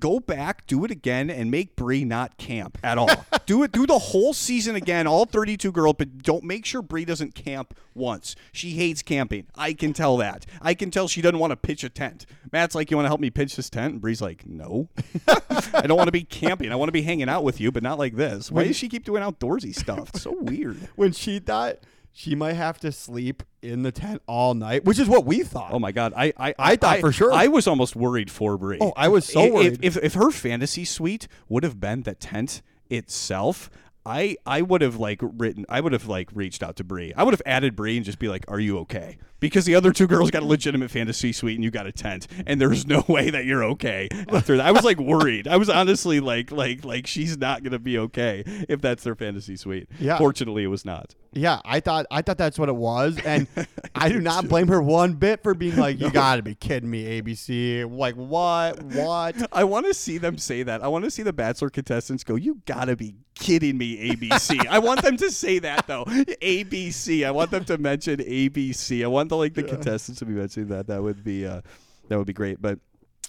Go 0.00 0.18
back, 0.18 0.66
do 0.66 0.84
it 0.84 0.90
again, 0.90 1.30
and 1.30 1.52
make 1.52 1.76
Bri 1.76 2.04
not 2.04 2.36
camp 2.36 2.78
at 2.82 2.98
all. 2.98 3.08
do 3.46 3.62
it, 3.62 3.70
do 3.70 3.86
the 3.86 3.98
whole 3.98 4.34
season 4.34 4.74
again, 4.74 5.06
all 5.06 5.24
32 5.24 5.70
girls, 5.70 5.94
but 5.98 6.18
don't 6.18 6.42
make 6.42 6.64
sure 6.66 6.82
Bri 6.82 7.04
doesn't 7.04 7.36
camp 7.36 7.74
once. 7.94 8.34
She 8.52 8.70
hates 8.72 9.02
camping. 9.02 9.46
I 9.54 9.72
can 9.72 9.92
tell 9.92 10.16
that. 10.16 10.46
I 10.60 10.74
can 10.74 10.90
tell 10.90 11.06
she 11.06 11.22
doesn't 11.22 11.38
want 11.38 11.52
to 11.52 11.56
pitch 11.56 11.84
a 11.84 11.88
tent. 11.88 12.26
Matt's 12.52 12.74
like, 12.74 12.90
"You 12.90 12.96
want 12.96 13.04
to 13.06 13.08
help 13.08 13.20
me 13.20 13.30
pitch 13.30 13.54
this 13.54 13.70
tent?" 13.70 13.92
And 13.94 14.00
Bri's 14.00 14.20
like, 14.20 14.46
"No, 14.46 14.88
I 15.74 15.86
don't 15.86 15.96
want 15.96 16.08
to 16.08 16.12
be 16.12 16.24
camping. 16.24 16.72
I 16.72 16.76
want 16.76 16.88
to 16.88 16.92
be 16.92 17.02
hanging 17.02 17.28
out 17.28 17.44
with 17.44 17.60
you, 17.60 17.70
but 17.70 17.82
not 17.84 17.98
like 17.98 18.16
this." 18.16 18.50
Why 18.50 18.64
does 18.64 18.76
she 18.76 18.88
keep 18.88 19.04
doing 19.04 19.22
outdoorsy 19.22 19.74
stuff? 19.74 20.10
It's 20.10 20.22
so 20.22 20.34
weird. 20.40 20.76
when 20.96 21.12
she 21.12 21.38
thought 21.38 21.76
she 22.18 22.34
might 22.34 22.54
have 22.54 22.80
to 22.80 22.90
sleep 22.90 23.44
in 23.62 23.84
the 23.84 23.92
tent 23.92 24.20
all 24.26 24.52
night, 24.52 24.84
which 24.84 24.98
is 24.98 25.06
what 25.06 25.24
we 25.24 25.44
thought. 25.44 25.72
Oh 25.72 25.78
my 25.78 25.92
god, 25.92 26.12
I 26.16 26.32
I, 26.36 26.54
I 26.58 26.74
thought 26.74 26.98
for 26.98 27.12
sure. 27.12 27.32
I 27.32 27.46
was 27.46 27.68
almost 27.68 27.94
worried 27.94 28.28
for 28.28 28.58
Bri. 28.58 28.78
Oh, 28.80 28.92
I 28.96 29.06
was 29.06 29.24
so 29.24 29.44
if- 29.44 29.52
worried. 29.52 29.78
If, 29.82 29.96
if 29.98 30.14
her 30.14 30.32
fantasy 30.32 30.84
suite 30.84 31.28
would 31.48 31.62
have 31.62 31.78
been 31.78 32.02
the 32.02 32.14
tent 32.14 32.60
itself. 32.90 33.70
I, 34.08 34.36
I 34.46 34.62
would 34.62 34.80
have 34.80 34.96
like 34.96 35.20
written 35.20 35.66
I 35.68 35.80
would 35.82 35.92
have 35.92 36.06
like 36.06 36.30
reached 36.32 36.62
out 36.62 36.76
to 36.76 36.84
Bri. 36.84 37.12
I 37.14 37.24
would 37.24 37.34
have 37.34 37.42
added 37.44 37.76
Bri 37.76 37.96
and 37.96 38.06
just 38.06 38.18
be 38.18 38.28
like, 38.28 38.44
"Are 38.48 38.58
you 38.58 38.78
okay?" 38.78 39.18
Because 39.40 39.66
the 39.66 39.74
other 39.74 39.92
two 39.92 40.06
girls 40.06 40.30
got 40.30 40.42
a 40.42 40.46
legitimate 40.46 40.90
fantasy 40.90 41.30
suite 41.30 41.56
and 41.56 41.62
you 41.62 41.70
got 41.70 41.86
a 41.86 41.92
tent, 41.92 42.26
and 42.46 42.60
there's 42.60 42.86
no 42.86 43.04
way 43.08 43.30
that 43.30 43.44
you're 43.44 43.62
okay 43.64 44.08
after 44.32 44.56
that. 44.56 44.66
I 44.66 44.72
was 44.72 44.82
like 44.82 44.98
worried. 44.98 45.46
I 45.46 45.58
was 45.58 45.68
honestly 45.68 46.20
like 46.20 46.50
like 46.50 46.84
like 46.84 47.06
she's 47.06 47.36
not 47.36 47.62
gonna 47.62 47.78
be 47.78 47.98
okay 47.98 48.44
if 48.68 48.80
that's 48.80 49.04
their 49.04 49.14
fantasy 49.14 49.56
suite. 49.56 49.88
Yeah. 50.00 50.16
Fortunately, 50.16 50.64
it 50.64 50.68
was 50.68 50.84
not. 50.86 51.14
Yeah, 51.34 51.60
I 51.64 51.80
thought 51.80 52.06
I 52.10 52.22
thought 52.22 52.38
that's 52.38 52.58
what 52.58 52.70
it 52.70 52.76
was, 52.76 53.18
and 53.24 53.46
I 53.94 54.08
do 54.08 54.20
not 54.20 54.48
blame 54.48 54.68
her 54.68 54.80
one 54.80 55.14
bit 55.14 55.42
for 55.42 55.54
being 55.54 55.76
like, 55.76 56.00
"You 56.00 56.10
got 56.10 56.36
to 56.36 56.42
be 56.42 56.54
kidding 56.54 56.90
me, 56.90 57.20
ABC!" 57.20 57.88
Like, 57.90 58.14
what? 58.14 58.82
What? 58.82 59.36
I 59.52 59.64
want 59.64 59.86
to 59.86 59.94
see 59.94 60.16
them 60.18 60.38
say 60.38 60.62
that. 60.62 60.82
I 60.82 60.88
want 60.88 61.04
to 61.04 61.10
see 61.10 61.22
the 61.22 61.32
Bachelor 61.32 61.68
contestants 61.68 62.24
go, 62.24 62.34
"You 62.36 62.62
gotta 62.64 62.96
be 62.96 63.14
kidding 63.38 63.78
me, 63.78 64.10
ABC." 64.10 64.66
I 64.68 64.78
want 64.78 65.02
them 65.02 65.16
to 65.18 65.30
say 65.30 65.58
that 65.60 65.86
though, 65.86 66.04
ABC. 66.04 67.24
I 67.26 67.30
want 67.30 67.50
them 67.50 67.64
to 67.66 67.78
mention 67.78 68.18
ABC. 68.18 69.04
I 69.04 69.06
want 69.06 69.28
the 69.28 69.36
like 69.36 69.54
the 69.54 69.62
contestants 69.62 70.18
to 70.20 70.24
be 70.26 70.32
mentioning 70.32 70.68
that. 70.70 70.86
That 70.86 71.02
would 71.02 71.22
be 71.24 71.46
uh, 71.46 71.60
that 72.08 72.18
would 72.18 72.26
be 72.26 72.32
great. 72.32 72.60
But 72.60 72.78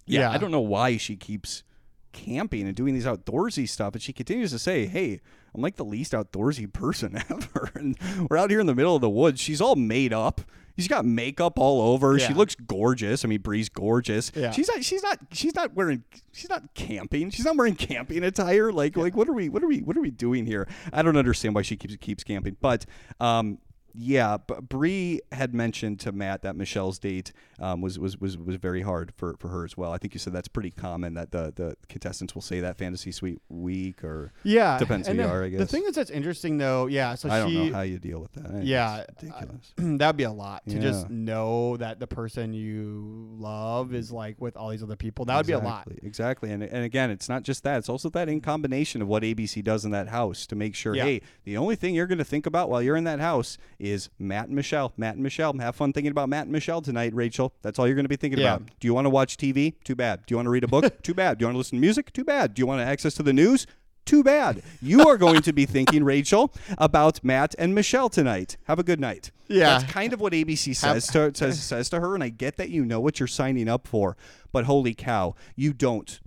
yeah, 0.06 0.22
Yeah. 0.22 0.32
I 0.32 0.38
don't 0.38 0.52
know 0.52 0.60
why 0.60 0.98
she 0.98 1.16
keeps 1.16 1.64
camping 2.12 2.68
and 2.68 2.76
doing 2.76 2.94
these 2.94 3.06
outdoorsy 3.06 3.68
stuff, 3.68 3.94
and 3.94 4.02
she 4.02 4.14
continues 4.14 4.52
to 4.52 4.60
say, 4.60 4.86
"Hey." 4.86 5.22
I'm 5.56 5.62
like 5.64 5.78
the 5.78 5.84
least 5.84 6.14
outdoorsy 6.14 6.72
person 6.72 7.18
ever, 7.30 7.72
and 7.74 7.98
we're 8.30 8.38
out 8.38 8.52
here 8.52 8.60
in 8.60 8.68
the 8.68 8.76
middle 8.76 8.94
of 8.96 9.02
the 9.02 9.10
woods. 9.10 9.42
She's 9.42 9.60
all 9.62 9.76
made 9.76 10.14
up. 10.14 10.42
She's 10.78 10.88
got 10.88 11.04
makeup 11.04 11.60
all 11.60 11.82
over. 11.82 12.18
She 12.20 12.34
looks 12.34 12.56
gorgeous. 12.56 13.26
I 13.26 13.28
mean, 13.28 13.42
Bri's 13.42 13.68
gorgeous. 13.68 14.32
Yeah. 14.34 14.52
She's 14.52 14.70
not. 14.70 14.86
She's 14.86 15.04
not. 15.04 15.20
She's 15.34 15.54
not 15.54 15.74
wearing. 15.74 16.04
She's 16.32 16.50
not 16.50 16.74
camping. 16.74 17.32
She's 17.32 17.44
not 17.44 17.58
wearing 17.58 17.76
camping 17.76 18.24
attire. 18.24 18.72
Like, 18.72 18.96
like 18.96 19.14
what 19.14 19.28
are 19.28 19.34
we? 19.34 19.50
What 19.50 19.62
are 19.62 19.68
we? 19.68 19.82
What 19.82 19.98
are 19.98 20.02
we 20.02 20.12
doing 20.12 20.46
here? 20.46 20.70
I 20.94 21.02
don't 21.02 21.18
understand 21.18 21.54
why 21.54 21.64
she 21.64 21.76
keeps 21.76 21.98
keeps 21.98 22.24
camping. 22.24 22.56
But, 22.62 22.86
um, 23.20 23.58
yeah, 23.94 24.38
Bri 24.38 25.22
had 25.32 25.54
mentioned 25.54 26.00
to 26.02 26.12
Matt 26.12 26.42
that 26.44 26.56
Michelle's 26.56 27.00
date 27.00 27.32
um, 27.60 27.82
was, 27.82 27.98
was 28.00 28.18
was 28.20 28.38
was 28.38 28.56
very 28.58 28.82
hard 28.82 29.14
for, 29.16 29.36
for 29.40 29.50
her 29.50 29.66
as 29.66 29.76
well. 29.78 29.92
I 29.92 29.98
think 29.98 30.14
you 30.14 30.20
said 30.20 30.34
that's 30.34 30.48
pretty 30.48 30.72
common 30.72 31.14
that 31.16 31.32
the 31.32 31.52
the 31.56 31.76
contestants 31.88 32.34
will 32.36 32.42
say 32.42 32.60
that 32.62 32.78
fantasy 32.78 33.12
suite 33.12 33.42
week 33.50 34.04
or 34.04 34.32
Yeah, 34.44 34.78
Depends 34.80 35.08
who 35.08 35.12
and 35.12 35.20
you 35.22 35.26
are, 35.28 35.44
I 35.44 35.50
guess 35.50 35.60
The 35.60 35.66
thing 35.68 35.84
is 35.88 35.96
that's 35.96 36.10
interesting 36.12 36.58
though. 36.58 36.88
Yeah, 36.88 37.16
so 37.16 37.30
I 37.30 37.40
don't 37.40 37.54
know 37.54 37.74
how 37.74 37.82
you 37.82 38.00
deal 38.00 38.20
with 38.20 38.34
that. 38.34 38.52
I 38.52 38.60
Yeah, 38.62 39.06
it's 39.10 39.24
ridiculous. 39.24 39.74
that'd 39.78 40.18
be 40.18 40.24
a 40.24 40.32
lot 40.32 40.66
to 40.68 40.76
Yeah. 40.76 40.82
just 40.82 41.10
know 41.10 41.78
that 41.78 42.00
the 42.00 42.08
person 42.08 42.54
you 42.54 43.28
love 43.38 43.94
is 43.94 44.12
like 44.12 44.40
with 44.40 44.56
all 44.58 44.70
these 44.70 44.84
other 44.84 44.96
people. 44.96 45.26
That 45.26 45.38
would 45.38 45.48
be 45.48 45.54
a 45.54 45.60
lot. 45.60 45.88
Exactly, 45.88 46.08
Exactly. 46.08 46.52
And, 46.52 46.64
and 46.64 46.84
again, 46.86 47.10
it's 47.12 47.30
not 47.30 47.44
just 47.44 47.64
that. 47.64 47.78
It's 47.80 47.90
also 47.90 48.10
that 48.12 48.30
in 48.30 48.42
combination 48.42 49.02
of 49.02 49.08
what 49.08 49.24
ABC 49.24 49.64
does 49.64 49.86
in 49.86 49.92
that 49.92 50.08
house 50.10 50.46
to 50.48 50.56
make 50.56 50.76
sure, 50.76 50.96
Yeah. 50.96 51.04
hey, 51.06 51.22
the 51.44 51.58
only 51.58 51.76
thing 51.76 51.96
you're 51.96 52.08
going 52.08 52.18
to 52.18 52.24
think 52.26 52.46
about 52.46 52.70
while 52.70 52.82
you're 52.82 52.96
in 52.96 53.04
that 53.06 53.20
house 53.20 53.58
is 53.80 54.10
Matt 54.20 54.48
and 54.48 54.56
Michelle. 54.56 54.94
Matt 54.98 55.16
and 55.16 55.24
Michelle. 55.24 55.54
Have 55.60 55.76
fun 55.76 55.94
thinking 55.94 56.12
about 56.12 56.30
Matt 56.30 56.44
and 56.44 56.52
Michelle 56.52 56.82
tonight, 56.82 57.14
Rachel. 57.14 57.54
That's 57.62 57.80
all 57.80 57.88
you're 57.88 57.96
going 57.96 58.06
to 58.06 58.10
be 58.10 58.16
thinking 58.16 58.40
Yeah. 58.40 58.56
about. 58.56 58.70
Do 58.80 58.88
you 58.88 58.94
want 58.94 59.06
to 59.06 59.10
watch 59.10 59.38
TV? 59.38 59.74
Too 59.84 59.96
bad. 59.96 60.26
Do 60.26 60.34
you 60.34 60.38
want 60.38 60.46
to 60.48 60.52
read 60.52 60.64
a 60.64 60.68
book? 60.68 61.02
Too 61.04 61.14
bad. 61.14 61.38
Do 61.38 61.44
you 61.44 61.48
want 61.48 61.56
to 61.56 61.58
listen 61.60 61.78
to 61.78 61.82
music? 61.82 62.12
Too 62.14 62.24
bad. 62.26 62.54
Do 62.54 62.62
you 62.62 62.68
want 62.68 62.82
access 62.82 63.14
to 63.16 63.24
the 63.24 63.34
news? 63.34 63.66
Too 64.06 64.24
bad. 64.24 64.64
You 64.82 65.08
are 65.08 65.18
going 65.18 65.42
to 65.44 65.54
be 65.54 65.66
thinking, 65.68 66.04
Rachel, 66.04 66.52
about 66.80 67.24
Matt 67.24 67.54
and 67.60 67.76
Michelle 67.76 68.10
tonight. 68.10 68.58
Have 68.64 68.80
a 68.80 68.84
good 68.84 69.00
night. 69.00 69.30
Yeah. 69.48 69.78
That's 69.80 69.92
kind 69.92 70.14
of 70.14 70.20
what 70.20 70.34
ABC 70.34 70.76
says 70.76 71.06
to 71.08 71.32
says, 71.36 71.62
says 71.62 71.90
to 71.92 72.00
her, 72.00 72.16
and 72.16 72.24
I 72.24 72.30
get 72.30 72.58
that 72.58 72.70
you 72.70 72.84
know 72.86 73.00
what 73.00 73.20
you're 73.20 73.28
signing 73.28 73.68
up 73.70 73.88
for, 73.88 74.18
but 74.52 74.66
holy 74.66 74.96
cow, 74.96 75.36
you 75.56 75.74
don't. 75.74 76.20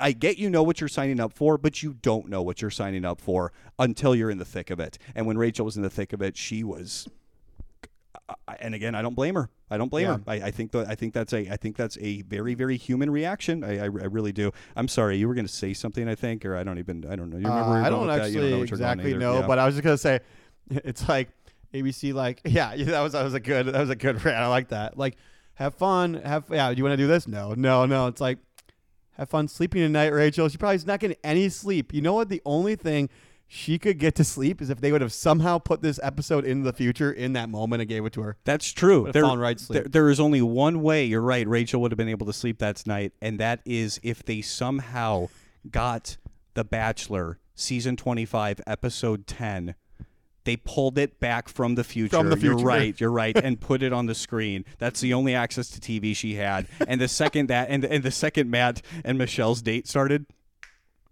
I 0.00 0.12
get 0.12 0.38
you 0.38 0.48
know 0.50 0.62
what 0.62 0.80
you're 0.80 0.88
signing 0.88 1.20
up 1.20 1.32
for, 1.32 1.58
but 1.58 1.82
you 1.82 1.94
don't 2.02 2.28
know 2.28 2.42
what 2.42 2.60
you're 2.62 2.70
signing 2.70 3.04
up 3.04 3.20
for 3.20 3.52
until 3.78 4.14
you're 4.14 4.30
in 4.30 4.38
the 4.38 4.44
thick 4.44 4.70
of 4.70 4.80
it. 4.80 4.98
And 5.14 5.26
when 5.26 5.36
Rachel 5.38 5.64
was 5.64 5.76
in 5.76 5.82
the 5.82 5.90
thick 5.90 6.12
of 6.12 6.22
it, 6.22 6.36
she 6.36 6.62
was. 6.64 7.08
And 8.60 8.74
again, 8.74 8.94
I 8.94 9.02
don't 9.02 9.14
blame 9.14 9.34
her. 9.34 9.50
I 9.70 9.76
don't 9.76 9.90
blame 9.90 10.06
Yeah. 10.06 10.14
her. 10.16 10.22
I, 10.26 10.34
I 10.46 10.50
think 10.50 10.70
that 10.72 10.88
I 10.88 10.94
think 10.94 11.12
that's 11.12 11.32
a 11.32 11.50
I 11.52 11.56
think 11.56 11.76
that's 11.76 11.98
a 12.00 12.22
very 12.22 12.54
very 12.54 12.76
human 12.76 13.10
reaction. 13.10 13.62
I, 13.64 13.80
I, 13.80 13.82
I 13.84 13.86
really 13.86 14.32
do. 14.32 14.50
I'm 14.76 14.88
sorry, 14.88 15.16
you 15.18 15.28
were 15.28 15.34
going 15.34 15.46
to 15.46 15.52
say 15.52 15.74
something. 15.74 16.08
I 16.08 16.14
think, 16.14 16.44
or 16.46 16.56
I 16.56 16.62
don't 16.62 16.78
even 16.78 17.04
I 17.10 17.16
don't 17.16 17.28
know. 17.30 17.36
You 17.36 17.44
remember? 17.48 17.64
Uh, 17.64 17.68
where 17.70 17.78
you're 17.78 17.86
I 17.86 17.90
don't 17.90 18.06
with 18.06 18.08
that? 18.16 18.30
You 18.30 18.38
actually 18.38 18.50
know 18.50 18.58
what 18.60 18.70
you're 18.70 18.78
going 18.78 18.90
exactly 19.00 19.14
know, 19.18 19.40
Yeah. 19.40 19.46
but 19.46 19.58
I 19.58 19.66
was 19.66 19.74
just 19.74 19.84
gonna 19.84 19.98
say, 19.98 20.20
it's 20.70 21.06
like 21.08 21.28
ABC, 21.74 22.14
like 22.14 22.40
yeah, 22.46 22.72
yeah, 22.74 22.84
that 22.86 23.00
was 23.00 23.12
that 23.12 23.24
was 23.24 23.34
a 23.34 23.40
good 23.40 23.66
that 23.66 23.80
was 23.80 23.90
a 23.90 23.96
good 23.96 24.24
rant. 24.24 24.38
I 24.38 24.46
like 24.46 24.68
that. 24.68 24.96
Like, 24.96 25.16
have 25.54 25.74
fun, 25.74 26.14
have 26.14 26.44
yeah. 26.50 26.70
Do 26.72 26.78
you 26.78 26.84
want 26.84 26.94
to 26.94 26.96
do 27.02 27.06
this? 27.08 27.26
No, 27.28 27.52
no, 27.54 27.84
no. 27.84 28.06
It's 28.06 28.20
like, 28.20 28.38
have 29.16 29.28
fun 29.30 29.48
sleeping 29.48 29.82
tonight, 29.82 30.08
Rachel. 30.12 30.48
She 30.48 30.58
probably's 30.58 30.86
not 30.86 31.00
getting 31.00 31.16
any 31.24 31.48
sleep. 31.48 31.92
You 31.94 32.02
know 32.02 32.14
what? 32.14 32.28
The 32.28 32.42
only 32.44 32.76
thing 32.76 33.08
she 33.46 33.78
could 33.78 33.98
get 33.98 34.14
to 34.16 34.24
sleep 34.24 34.60
is 34.62 34.70
if 34.70 34.80
they 34.80 34.90
would 34.90 35.00
have 35.00 35.12
somehow 35.12 35.58
put 35.58 35.82
this 35.82 36.00
episode 36.02 36.44
in 36.44 36.62
the 36.62 36.72
future 36.72 37.12
in 37.12 37.34
that 37.34 37.48
moment 37.48 37.82
and 37.82 37.88
gave 37.88 38.04
it 38.04 38.12
to 38.14 38.22
her. 38.22 38.36
That's 38.44 38.72
true. 38.72 39.08
There, 39.12 39.22
right 39.38 39.58
there- 39.68 39.84
there 39.84 40.10
is 40.10 40.18
only 40.18 40.42
one 40.42 40.82
way. 40.82 41.04
You're 41.04 41.20
right. 41.20 41.46
Rachel 41.46 41.80
would 41.82 41.92
have 41.92 41.98
been 41.98 42.08
able 42.08 42.26
to 42.26 42.32
sleep 42.32 42.58
that 42.58 42.84
night, 42.86 43.12
and 43.20 43.38
that 43.38 43.60
is 43.64 44.00
if 44.02 44.24
they 44.24 44.40
somehow 44.40 45.28
got 45.70 46.16
The 46.54 46.64
Bachelor 46.64 47.38
season 47.54 47.96
25, 47.96 48.60
episode 48.66 49.26
10. 49.26 49.74
They 50.44 50.56
pulled 50.56 50.98
it 50.98 51.20
back 51.20 51.48
from 51.48 51.74
the 51.74 51.84
future. 51.84 52.16
From 52.16 52.30
the 52.30 52.38
You're 52.38 52.56
right. 52.56 52.98
You're 53.00 53.10
right, 53.10 53.36
and 53.42 53.60
put 53.60 53.82
it 53.82 53.92
on 53.92 54.06
the 54.06 54.14
screen. 54.14 54.64
That's 54.78 55.00
the 55.00 55.14
only 55.14 55.34
access 55.34 55.68
to 55.70 55.80
TV 55.80 56.14
she 56.14 56.34
had. 56.34 56.66
And 56.86 57.00
the 57.00 57.08
second 57.08 57.48
that, 57.48 57.68
and 57.70 57.84
and 57.84 58.02
the 58.02 58.10
second 58.10 58.50
Matt 58.50 58.82
and 59.04 59.18
Michelle's 59.18 59.62
date 59.62 59.88
started, 59.88 60.26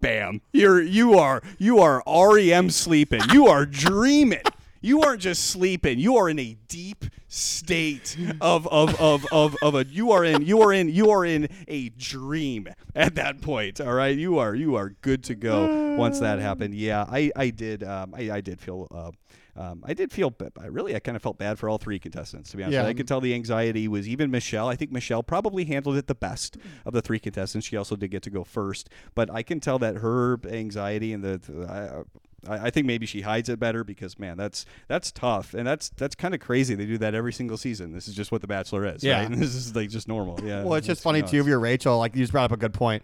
bam 0.01 0.41
you're 0.53 0.83
you 0.83 1.17
are 1.17 1.41
you 1.59 1.79
are 1.79 2.03
rem 2.07 2.69
sleeping 2.69 3.21
you 3.33 3.47
are 3.47 3.65
dreaming 3.65 4.43
you 4.83 5.01
aren't 5.01 5.21
just 5.21 5.47
sleeping 5.47 5.99
you 5.99 6.17
are 6.17 6.29
in 6.29 6.39
a 6.39 6.57
deep 6.69 7.05
state 7.29 8.17
of 8.41 8.67
of 8.69 9.01
of 9.01 9.27
of, 9.33 9.57
of 9.63 9.75
a 9.75 9.87
you 9.87 10.13
are 10.13 10.25
in 10.25 10.43
you 10.43 10.61
are 10.61 10.73
in 10.73 10.89
you 10.89 11.11
are 11.11 11.25
in 11.25 11.49
a 11.69 11.89
dream 11.91 12.69
at 12.95 13.15
that 13.15 13.41
point 13.41 13.81
all 13.81 13.95
right 13.95 14.19
you 14.19 14.39
are 14.39 14.55
you 14.55 14.75
are 14.75 14.91
good 15.01 15.25
to 15.25 15.35
go 15.35 15.97
once 15.97 16.21
that 16.21 16.39
happened 16.39 16.75
yeah 16.75 17.05
i 17.09 17.31
i 17.37 17.49
did 17.49 17.83
um 17.83 18.15
i, 18.15 18.31
I 18.31 18.41
did 18.41 18.61
feel 18.61 18.89
uh, 18.95 19.11
um, 19.55 19.85
I 19.87 19.93
did 19.93 20.13
feel, 20.13 20.35
I 20.59 20.67
really, 20.67 20.97
I 20.97 20.99
kind 20.99 21.15
of 21.15 21.23
felt 21.23 21.37
bad 21.37 21.59
for 21.59 21.69
all 21.69 21.77
three 21.77 21.99
contestants. 21.99 22.51
To 22.51 22.57
be 22.57 22.63
honest, 22.63 22.75
Yeah. 22.75 22.87
I 22.87 22.95
could 22.95 23.07
tell 23.07 23.21
the 23.21 23.35
anxiety 23.35 23.87
was 23.87 24.09
even 24.09 24.31
Michelle. 24.31 24.67
I 24.67 24.77
think 24.77 24.91
Michelle 24.91 25.23
probably 25.23 25.67
handled 25.67 25.97
it 25.97 26.07
the 26.07 26.15
best 26.15 26.57
of 26.87 26.95
the 26.95 27.03
three 27.03 27.19
contestants. 27.19 27.67
She 27.67 27.77
also 27.77 27.95
did 27.95 28.11
get 28.11 28.23
to 28.23 28.31
go 28.31 28.45
first, 28.45 28.89
but 29.15 29.31
I 29.31 29.43
can 29.43 29.61
tell 29.61 29.79
that 29.81 29.97
her 29.97 30.41
anxiety 30.49 31.13
and 31.13 31.23
the, 31.23 31.37
the 31.37 32.05
I, 32.49 32.67
I 32.67 32.71
think 32.71 32.87
maybe 32.87 33.07
she 33.07 33.21
hides 33.23 33.49
it 33.49 33.59
better 33.61 33.85
because 33.85 34.19
man, 34.19 34.37
that's 34.37 34.65
that's 34.89 35.11
tough 35.13 35.55
and 35.55 35.67
that's 35.67 35.91
that's 35.91 36.15
kind 36.15 36.35
of 36.35 36.41
crazy. 36.41 36.75
They 36.75 36.87
do 36.87 36.99
that 36.99 37.15
every 37.15 37.33
single 37.33 37.57
season. 37.57 37.93
This 37.93 38.09
is 38.09 38.15
just 38.15 38.33
what 38.33 38.41
The 38.41 38.47
Bachelor 38.47 38.85
is. 38.87 39.03
Yeah. 39.05 39.19
right? 39.19 39.31
And 39.31 39.35
this 39.43 39.55
is 39.55 39.75
like 39.77 39.91
just 39.91 40.09
normal. 40.09 40.39
Yeah. 40.45 40.63
Well, 40.65 40.75
it's 40.75 40.87
just 40.87 40.99
It's 40.99 41.05
funny 41.05 41.21
nuts. 41.21 41.31
too. 41.33 41.41
If 41.41 41.47
you're 41.47 41.61
Rachel, 41.61 41.99
like 41.99 42.15
you 42.15 42.23
just 42.23 42.33
brought 42.33 42.45
up 42.45 42.53
a 42.53 42.57
good 42.57 42.75
point. 42.75 43.03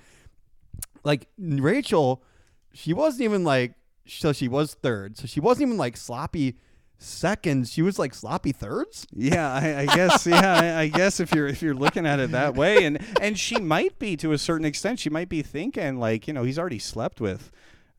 Like 1.05 1.29
Rachel, 1.39 2.23
she 2.75 2.93
wasn't 2.93 3.23
even 3.23 3.45
like 3.45 3.75
so 4.07 4.33
she 4.33 4.49
was 4.49 4.75
third, 4.75 5.17
so 5.19 5.27
she 5.27 5.41
wasn't 5.41 5.69
even 5.69 5.77
like 5.79 5.97
sloppy 5.97 6.57
seconds. 6.99 7.73
She 7.73 7.83
was 7.83 7.99
like 7.99 8.15
sloppy 8.15 8.53
thirds. 8.53 9.07
Yeah, 9.13 9.53
I, 9.53 9.81
I 9.81 9.87
guess. 9.87 10.27
Yeah, 10.27 10.55
I, 10.55 10.81
I 10.83 10.89
guess 10.89 11.21
if 11.21 11.33
you're 11.33 11.47
if 11.47 11.63
you're 11.63 11.75
looking 11.75 12.07
at 12.07 12.19
it 12.21 12.33
that 12.33 12.55
way, 12.55 12.85
and 12.85 12.99
and 13.21 13.39
she 13.39 13.59
might 13.61 13.99
be 13.99 14.17
to 14.17 14.33
a 14.33 14.39
certain 14.39 14.65
extent. 14.67 14.99
She 14.99 15.11
might 15.11 15.29
be 15.29 15.43
thinking 15.43 15.99
like, 15.99 16.27
you 16.27 16.35
know, 16.35 16.43
he's 16.43 16.59
already 16.59 16.79
slept 16.79 17.21
with, 17.21 17.51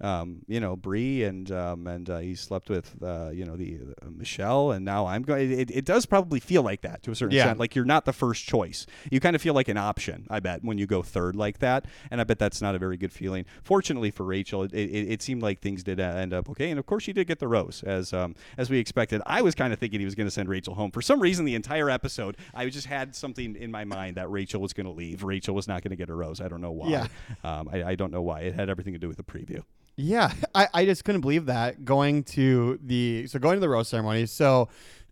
um, 0.02 0.40
you 0.48 0.60
know, 0.60 0.76
Bri, 0.76 1.24
and 1.24 1.52
um, 1.52 1.88
and 1.88 2.10
uh, 2.10 2.20
he 2.20 2.36
slept 2.36 2.70
with, 2.70 2.96
uh, 3.04 3.30
you 3.34 3.46
know, 3.46 3.56
the 3.56 3.80
uh, 4.02 4.06
Michelle, 4.10 4.72
and 4.72 4.86
now 4.86 5.06
I'm 5.08 5.24
going. 5.24 5.52
It, 5.52 5.72
it 5.72 5.86
does 5.86 6.06
probably 6.06 6.40
feel 6.40 6.64
like 6.64 6.82
that 6.82 7.04
to 7.04 7.12
a 7.12 7.16
certain 7.16 7.36
Yeah. 7.36 7.44
extent. 7.44 7.60
Like 7.60 7.76
you're 7.76 7.86
not 7.86 8.06
the 8.06 8.14
first 8.14 8.46
choice. 8.46 8.86
You 9.12 9.20
kind 9.20 9.36
of 9.36 9.42
feel 9.42 9.54
like 9.54 9.68
an 9.68 9.78
option. 9.78 10.26
I 10.30 10.40
bet 10.40 10.64
when 10.64 10.78
you 10.78 10.86
go 10.88 11.02
third 11.04 11.36
like 11.36 11.60
that, 11.60 11.86
and 12.12 12.22
I 12.22 12.24
bet 12.24 12.40
that's 12.40 12.62
not 12.62 12.76
a 12.76 12.80
very 12.80 12.98
good 12.98 13.12
feeling. 13.12 13.46
Fortunately 13.64 14.12
for 14.12 14.24
Rachel, 14.24 14.64
it, 14.64 14.74
it, 14.74 15.12
it 15.12 15.22
seemed 15.22 15.42
like 15.42 15.60
things 15.60 15.84
did 15.84 16.00
uh, 16.00 16.04
end 16.04 16.34
up 16.34 16.50
okay, 16.50 16.70
and 16.70 16.80
of 16.80 16.86
course 16.86 17.04
she 17.04 17.14
did 17.14 17.28
get 17.28 17.40
the 17.40 17.48
rose 17.48 17.84
as 17.84 18.14
um, 18.14 18.36
as 18.58 18.70
we 18.70 18.78
expected. 18.80 19.22
I 19.26 19.42
was 19.42 19.56
kind 19.56 19.74
of 19.74 19.80
thinking 19.80 20.00
he 20.00 20.06
was 20.06 20.16
going 20.16 20.28
to 20.28 20.32
send 20.32 20.50
Rachel 20.50 20.76
home 20.76 20.92
for 20.92 21.02
some 21.02 21.20
reason. 21.20 21.46
The 21.46 21.56
entire 21.56 21.90
episode, 21.90 22.38
I 22.54 22.68
just 22.70 22.88
had 22.88 23.16
something 23.16 23.56
in 23.56 23.72
my 23.72 23.84
mind 23.86 24.16
that 24.18 24.30
Rachel 24.30 24.62
was 24.62 24.74
going 24.74 24.86
to 24.86 24.92
leave. 24.94 25.24
Rachel 25.24 25.56
was 25.56 25.68
not 25.68 25.82
going 25.84 25.92
to 25.92 25.96
get 25.96 26.10
a 26.10 26.14
rose. 26.14 26.40
I 26.42 26.48
don't 26.48 26.62
know 26.62 26.72
why. 26.72 26.90
Yeah. 26.90 27.08
Um, 27.44 27.70
I, 27.72 27.84
I 27.84 27.96
don't 27.96 28.12
know 28.12 28.22
why. 28.22 28.42
It 28.42 28.56
had 28.56 28.70
everything 28.70 28.94
to 28.94 29.00
do 29.00 29.08
with 29.08 29.18
the 29.18 29.24
preview. 29.24 29.64
Yeah, 30.00 30.32
I, 30.56 30.68
I 30.74 30.86
just 30.86 31.04
couldn't 31.04 31.22
believe 31.22 31.48
that 31.48 31.84
going 31.84 32.24
to 32.24 32.80
the 32.82 33.28
so 33.28 33.40
going 33.40 33.56
to 33.56 33.60
the 33.60 33.70
rose 33.70 33.90
ceremony. 33.90 34.26
So 34.26 34.70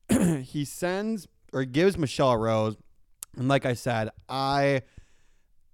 he 0.41 0.65
sends 0.65 1.27
or 1.53 1.65
gives 1.65 1.97
Michelle 1.97 2.31
a 2.31 2.37
rose, 2.37 2.75
and 3.35 3.47
like 3.47 3.65
I 3.65 3.73
said, 3.73 4.09
I. 4.27 4.81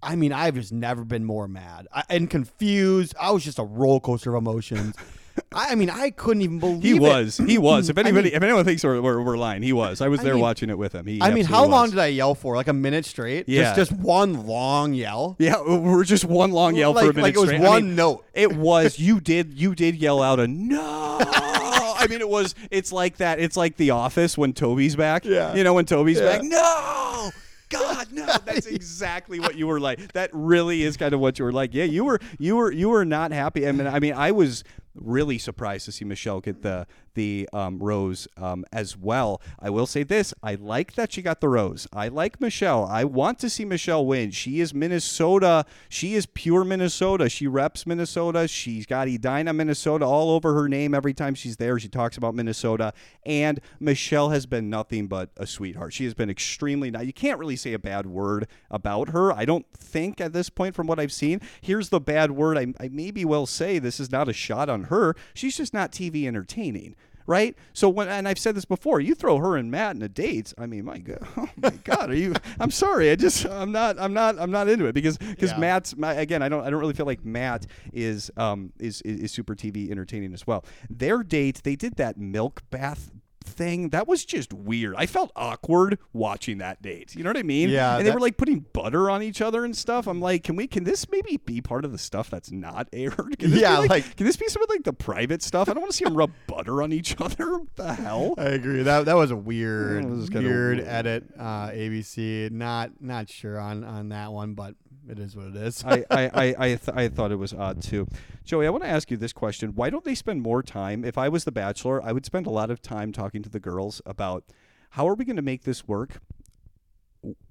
I 0.05 0.17
mean, 0.17 0.33
I've 0.33 0.55
just 0.55 0.73
never 0.73 1.05
been 1.05 1.23
more 1.23 1.47
mad 1.47 1.87
I, 1.93 2.03
and 2.09 2.29
confused. 2.29 3.15
I 3.17 3.31
was 3.31 3.41
just 3.41 3.57
a 3.57 3.63
roller 3.63 4.01
coaster 4.01 4.35
of 4.35 4.43
emotions. 4.43 4.97
I, 5.53 5.71
I 5.71 5.75
mean, 5.75 5.89
I 5.89 6.09
couldn't 6.11 6.41
even 6.43 6.59
believe 6.59 6.83
He 6.83 6.95
it. 6.95 7.01
was. 7.01 7.37
He 7.37 7.57
was. 7.57 7.89
If 7.89 7.97
I 7.97 8.01
anybody, 8.01 8.29
mean- 8.29 8.35
if 8.37 8.43
anyone 8.43 8.65
thinks 8.65 8.83
we're, 8.83 9.01
we're, 9.01 9.21
we're 9.21 9.37
lying, 9.37 9.61
he 9.63 9.73
was. 9.73 10.01
I 10.01 10.07
was 10.07 10.19
I 10.19 10.23
there 10.23 10.33
mean- 10.33 10.41
watching 10.43 10.69
it 10.69 10.77
with 10.77 10.93
him. 10.93 11.05
He 11.07 11.21
I 11.21 11.31
mean, 11.31 11.45
how 11.45 11.63
absolutely 11.63 11.71
long 11.71 11.81
was. 11.83 11.91
did 11.91 11.99
I 11.99 12.05
yell 12.07 12.35
for? 12.35 12.55
Like 12.55 12.67
a 12.67 12.73
minute 12.73 13.05
straight? 13.05 13.47
Yeah. 13.49 13.75
Just 13.75 13.91
just 13.91 14.01
one 14.01 14.45
long 14.45 14.93
yell. 14.93 15.35
Yeah, 15.39 15.61
we're 15.61 16.03
just 16.03 16.25
one 16.25 16.51
long 16.51 16.75
yell 16.75 16.93
like, 16.93 17.05
for 17.05 17.11
a 17.11 17.13
minute 17.13 17.23
like 17.23 17.35
it 17.35 17.39
was 17.39 17.49
straight. 17.49 17.61
I 17.65 17.69
one 17.69 17.85
mean, 17.87 17.95
note. 17.95 18.25
It 18.33 18.55
was. 18.55 18.99
You 19.03 19.19
did. 19.19 19.53
You 19.53 19.75
did 19.75 19.95
yell 19.95 20.21
out 20.21 20.39
a 20.39 20.47
no. 20.47 21.17
I 21.21 22.07
mean, 22.09 22.21
it 22.21 22.29
was. 22.29 22.53
It's 22.71 22.91
like 22.91 23.17
that. 23.17 23.39
It's 23.39 23.55
like 23.57 23.75
The 23.77 23.91
Office 23.91 24.37
when 24.37 24.53
Toby's 24.53 24.95
back. 24.95 25.25
Yeah. 25.25 25.53
You 25.55 25.63
know 25.63 25.73
when 25.73 25.85
Toby's 25.85 26.19
Yeah. 26.19 26.37
back. 26.37 26.43
No. 26.43 27.31
God, 27.69 28.07
no. 28.11 28.25
That's 28.45 28.67
exactly 28.67 29.39
what 29.39 29.55
you 29.55 29.65
were 29.67 29.79
like. 29.79 30.13
That 30.13 30.29
really 30.33 30.83
is 30.83 30.95
kind 30.97 31.13
of 31.13 31.19
what 31.19 31.39
you 31.39 31.45
were 31.45 31.51
like. 31.51 31.73
Yeah, 31.73 31.85
you 31.85 32.03
were. 32.05 32.19
You 32.37 32.55
were. 32.57 32.71
You 32.71 32.89
were 32.89 33.03
not 33.05 33.31
happy. 33.31 33.67
I 33.67 33.71
mean, 33.71 33.87
I 33.87 33.99
mean, 33.99 34.13
I 34.13 34.31
was 34.31 34.63
really 34.95 35.37
surprised 35.37 35.85
to 35.85 35.91
see 35.91 36.05
Michelle 36.05 36.41
get 36.41 36.61
the 36.61 36.87
the 37.15 37.47
um, 37.53 37.77
rose 37.77 38.27
um, 38.37 38.65
as 38.73 38.97
well. 38.97 39.41
I 39.59 39.69
will 39.69 39.85
say 39.85 40.03
this: 40.03 40.33
I 40.41 40.55
like 40.55 40.93
that 40.93 41.13
she 41.13 41.21
got 41.21 41.41
the 41.41 41.49
rose. 41.49 41.87
I 41.93 42.07
like 42.07 42.41
Michelle. 42.41 42.85
I 42.85 43.03
want 43.03 43.39
to 43.39 43.49
see 43.49 43.65
Michelle 43.65 44.05
win. 44.05 44.31
She 44.31 44.59
is 44.59 44.73
Minnesota. 44.73 45.65
She 45.89 46.15
is 46.15 46.25
pure 46.25 46.63
Minnesota. 46.63 47.29
She 47.29 47.47
reps 47.47 47.85
Minnesota. 47.85 48.47
She's 48.47 48.85
got 48.85 49.07
Edina, 49.07 49.53
Minnesota, 49.53 50.05
all 50.05 50.31
over 50.31 50.53
her 50.53 50.67
name 50.67 50.93
every 50.93 51.13
time 51.13 51.35
she's 51.35 51.57
there. 51.57 51.77
She 51.79 51.87
talks 51.87 52.17
about 52.17 52.35
Minnesota. 52.35 52.93
And 53.25 53.61
Michelle 53.79 54.29
has 54.29 54.45
been 54.45 54.69
nothing 54.69 55.07
but 55.07 55.29
a 55.37 55.45
sweetheart. 55.45 55.93
She 55.93 56.05
has 56.05 56.13
been 56.13 56.29
extremely 56.29 56.89
nice. 56.89 57.05
You 57.05 57.13
can't 57.13 57.39
really 57.39 57.55
say 57.55 57.73
a 57.73 57.79
bad 57.79 58.07
word 58.07 58.47
about 58.71 59.09
her. 59.09 59.31
I 59.31 59.45
don't 59.45 59.65
think 59.73 60.19
at 60.19 60.33
this 60.33 60.49
point, 60.49 60.75
from 60.75 60.87
what 60.87 60.99
I've 60.99 61.11
seen. 61.11 61.41
Here's 61.61 61.89
the 61.89 61.99
bad 61.99 62.31
word. 62.31 62.57
I, 62.57 62.73
I 62.79 62.89
maybe 62.89 63.25
will 63.25 63.45
say 63.45 63.79
this 63.79 63.99
is 63.99 64.11
not 64.11 64.29
a 64.29 64.33
shot 64.33 64.69
on 64.69 64.82
her. 64.85 65.15
She's 65.33 65.57
just 65.57 65.73
not 65.73 65.91
TV 65.91 66.25
entertaining 66.25 66.95
right? 67.25 67.55
So 67.73 67.89
when 67.89 68.07
and 68.07 68.27
I've 68.27 68.37
said 68.39 68.55
this 68.55 68.65
before, 68.65 68.99
you 68.99 69.15
throw 69.15 69.37
her 69.37 69.55
and 69.55 69.71
Matt 69.71 69.95
in 69.95 70.01
a 70.01 70.09
date. 70.09 70.53
I 70.57 70.65
mean, 70.65 70.85
my 70.85 70.97
God, 70.99 71.25
oh 71.37 71.49
my 71.55 71.71
God, 71.83 72.09
are 72.09 72.15
you? 72.15 72.33
I'm 72.59 72.71
sorry, 72.71 73.09
I 73.11 73.15
just 73.15 73.45
I'm 73.45 73.71
not 73.71 73.97
I'm 73.99 74.13
not 74.13 74.39
I'm 74.39 74.51
not 74.51 74.67
into 74.67 74.85
it 74.85 74.93
because 74.93 75.17
because 75.17 75.51
Yeah. 75.51 75.59
Matt's 75.59 75.95
my, 75.95 76.13
again 76.13 76.41
I 76.41 76.49
don't 76.49 76.65
I 76.65 76.69
don't 76.69 76.79
really 76.79 76.93
feel 76.93 77.05
like 77.05 77.23
Matt 77.23 77.65
is 77.91 78.31
um 78.37 78.73
is, 78.79 79.01
is 79.01 79.21
is 79.21 79.31
super 79.31 79.55
TV 79.55 79.89
entertaining 79.89 80.33
as 80.33 80.45
well. 80.45 80.65
Their 80.89 81.23
date 81.23 81.61
they 81.63 81.75
did 81.75 81.95
that 81.95 82.17
milk 82.17 82.61
bath 82.69 83.11
thing. 83.43 83.89
That 83.89 84.07
was 84.07 84.25
just 84.25 84.53
weird. 84.53 84.95
I 84.97 85.05
felt 85.05 85.31
awkward 85.35 85.99
watching 86.13 86.57
that 86.59 86.81
date. 86.81 87.15
You 87.15 87.23
know 87.23 87.29
what 87.29 87.37
i 87.37 87.43
mean? 87.43 87.69
Yeah, 87.69 87.97
and 87.97 88.05
they 88.05 88.09
that- 88.09 88.15
were 88.15 88.19
like 88.21 88.37
putting 88.37 88.61
butter 88.73 89.09
on 89.09 89.21
each 89.23 89.41
other 89.41 89.63
and 89.65 89.75
stuff. 89.75 90.07
I'm 90.07 90.19
like 90.21 90.43
can 90.43 90.55
we 90.55 90.67
can 90.67 90.83
this 90.83 91.09
maybe 91.09 91.37
be 91.37 91.61
part 91.61 91.85
of 91.85 91.91
the 91.91 91.97
stuff 91.97 92.29
that's 92.29 92.51
not 92.51 92.87
aired? 92.93 93.37
Can 93.39 93.49
this 93.51 93.59
be, 93.59 93.61
Yeah, 93.61 93.77
like, 93.79 93.89
like- 93.89 94.15
can 94.17 94.25
this 94.25 94.37
be 94.37 94.47
some 94.47 94.63
of 94.63 94.69
like 94.69 94.83
the 94.83 94.93
private 94.93 95.41
stuff? 95.43 95.69
I 95.69 95.73
don't 95.73 95.81
want 95.81 95.91
to 95.91 95.97
see 95.97 96.05
them 96.05 96.15
rub 96.15 96.31
butter 96.47 96.81
on 96.81 96.91
each 96.93 97.15
other. 97.21 97.59
What 97.59 97.75
the 97.75 97.93
hell? 97.93 98.33
I 98.37 98.45
agree. 98.45 98.83
That 98.83 99.05
that 99.05 99.15
was 99.15 99.31
a 99.31 99.35
weird, 99.35 100.03
That 100.03 100.09
was 100.09 100.29
weird 100.31 100.43
weird. 100.77 100.79
edit. 100.87 101.25
Uh, 101.37 101.69
ABC, 101.69 102.51
not 102.51 102.91
not 103.01 103.29
sure 103.29 103.59
on 103.59 103.83
on 103.83 104.09
that 104.09 104.31
one, 104.31 104.53
but 104.53 104.75
it 105.09 105.19
is 105.19 105.35
what 105.35 105.47
it 105.47 105.55
is. 105.55 105.83
I 105.85 106.03
I 106.09 106.23
I 106.33 106.55
I, 106.57 106.67
th- 106.75 106.89
I 106.89 107.09
thought 107.09 107.31
it 107.31 107.37
was 107.37 107.53
odd 107.53 107.81
too. 107.81 108.07
Joey, 108.43 108.67
I 108.67 108.69
want 108.69 108.83
to 108.83 108.89
ask 108.89 109.11
you 109.11 109.17
this 109.17 109.33
question: 109.33 109.75
Why 109.75 109.89
don't 109.89 110.03
they 110.03 110.15
spend 110.15 110.41
more 110.41 110.63
time? 110.63 111.03
If 111.03 111.17
I 111.17 111.29
was 111.29 111.43
the 111.43 111.51
Bachelor, 111.51 112.03
I 112.03 112.11
would 112.11 112.25
spend 112.25 112.47
a 112.47 112.51
lot 112.51 112.71
of 112.71 112.81
time 112.81 113.11
talking 113.11 113.43
to 113.43 113.49
the 113.49 113.59
girls 113.59 114.01
about 114.05 114.43
how 114.91 115.07
are 115.07 115.15
we 115.15 115.25
going 115.25 115.35
to 115.37 115.41
make 115.41 115.63
this 115.63 115.87
work 115.87 116.21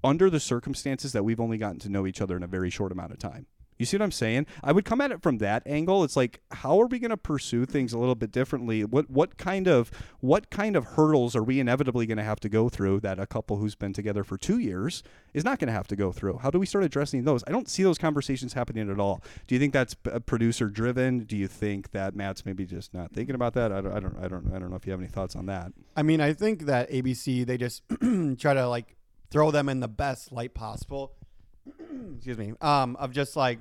under 0.05 0.28
the 0.28 0.40
circumstances 0.40 1.12
that 1.12 1.24
we've 1.24 1.40
only 1.40 1.59
gotten 1.59 1.78
to 1.80 1.88
know 1.88 2.07
each 2.07 2.20
other 2.20 2.36
in 2.36 2.42
a 2.42 2.46
very 2.48 2.70
short 2.70 2.92
amount 2.92 3.12
of 3.12 3.18
time. 3.18 3.46
You 3.82 3.86
see 3.86 3.96
what 3.96 4.04
I'm 4.04 4.12
saying? 4.12 4.46
I 4.62 4.70
would 4.70 4.84
come 4.84 5.00
at 5.00 5.10
it 5.10 5.20
from 5.22 5.38
that 5.38 5.64
angle. 5.66 6.04
It's 6.04 6.14
like, 6.14 6.40
how 6.52 6.80
are 6.80 6.86
we 6.86 7.00
going 7.00 7.10
to 7.10 7.16
pursue 7.16 7.66
things 7.66 7.92
a 7.92 7.98
little 7.98 8.14
bit 8.14 8.30
differently? 8.30 8.84
What 8.84 9.10
what 9.10 9.38
kind 9.38 9.66
of 9.66 9.90
what 10.20 10.50
kind 10.50 10.76
of 10.76 10.84
hurdles 10.84 11.34
are 11.34 11.42
we 11.42 11.58
inevitably 11.58 12.06
going 12.06 12.18
to 12.18 12.22
have 12.22 12.38
to 12.40 12.48
go 12.48 12.68
through 12.68 13.00
that 13.00 13.18
a 13.18 13.26
couple 13.26 13.56
who's 13.56 13.74
been 13.74 13.92
together 13.92 14.22
for 14.22 14.38
two 14.38 14.60
years 14.60 15.02
is 15.34 15.42
not 15.42 15.58
going 15.58 15.66
to 15.66 15.72
have 15.72 15.88
to 15.88 15.96
go 15.96 16.12
through? 16.12 16.38
How 16.38 16.48
do 16.48 16.60
we 16.60 16.66
start 16.66 16.84
addressing 16.84 17.24
those? 17.24 17.42
I 17.48 17.50
don't 17.50 17.68
see 17.68 17.82
those 17.82 17.98
conversations 17.98 18.52
happening 18.52 18.88
at 18.88 19.00
all. 19.00 19.20
Do 19.48 19.56
you 19.56 19.58
think 19.58 19.72
that's 19.72 19.96
producer 20.26 20.68
driven? 20.68 21.24
Do 21.24 21.36
you 21.36 21.48
think 21.48 21.90
that 21.90 22.14
Matt's 22.14 22.46
maybe 22.46 22.64
just 22.64 22.94
not 22.94 23.12
thinking 23.12 23.34
about 23.34 23.54
that? 23.54 23.72
I 23.72 23.80
don't, 23.80 23.96
I 23.96 23.98
don't, 23.98 24.16
I 24.22 24.28
don't, 24.28 24.54
I 24.54 24.60
don't 24.60 24.70
know 24.70 24.76
if 24.76 24.86
you 24.86 24.92
have 24.92 25.00
any 25.00 25.10
thoughts 25.10 25.34
on 25.34 25.46
that. 25.46 25.72
I 25.96 26.04
mean, 26.04 26.20
I 26.20 26.34
think 26.34 26.66
that 26.66 26.88
ABC 26.88 27.44
they 27.44 27.56
just 27.56 27.82
try 28.38 28.54
to 28.54 28.68
like 28.68 28.94
throw 29.32 29.50
them 29.50 29.68
in 29.68 29.80
the 29.80 29.88
best 29.88 30.30
light 30.30 30.54
possible. 30.54 31.14
Excuse 32.16 32.38
me. 32.38 32.54
Um, 32.60 32.94
of 32.96 33.10
just 33.10 33.34
like 33.34 33.58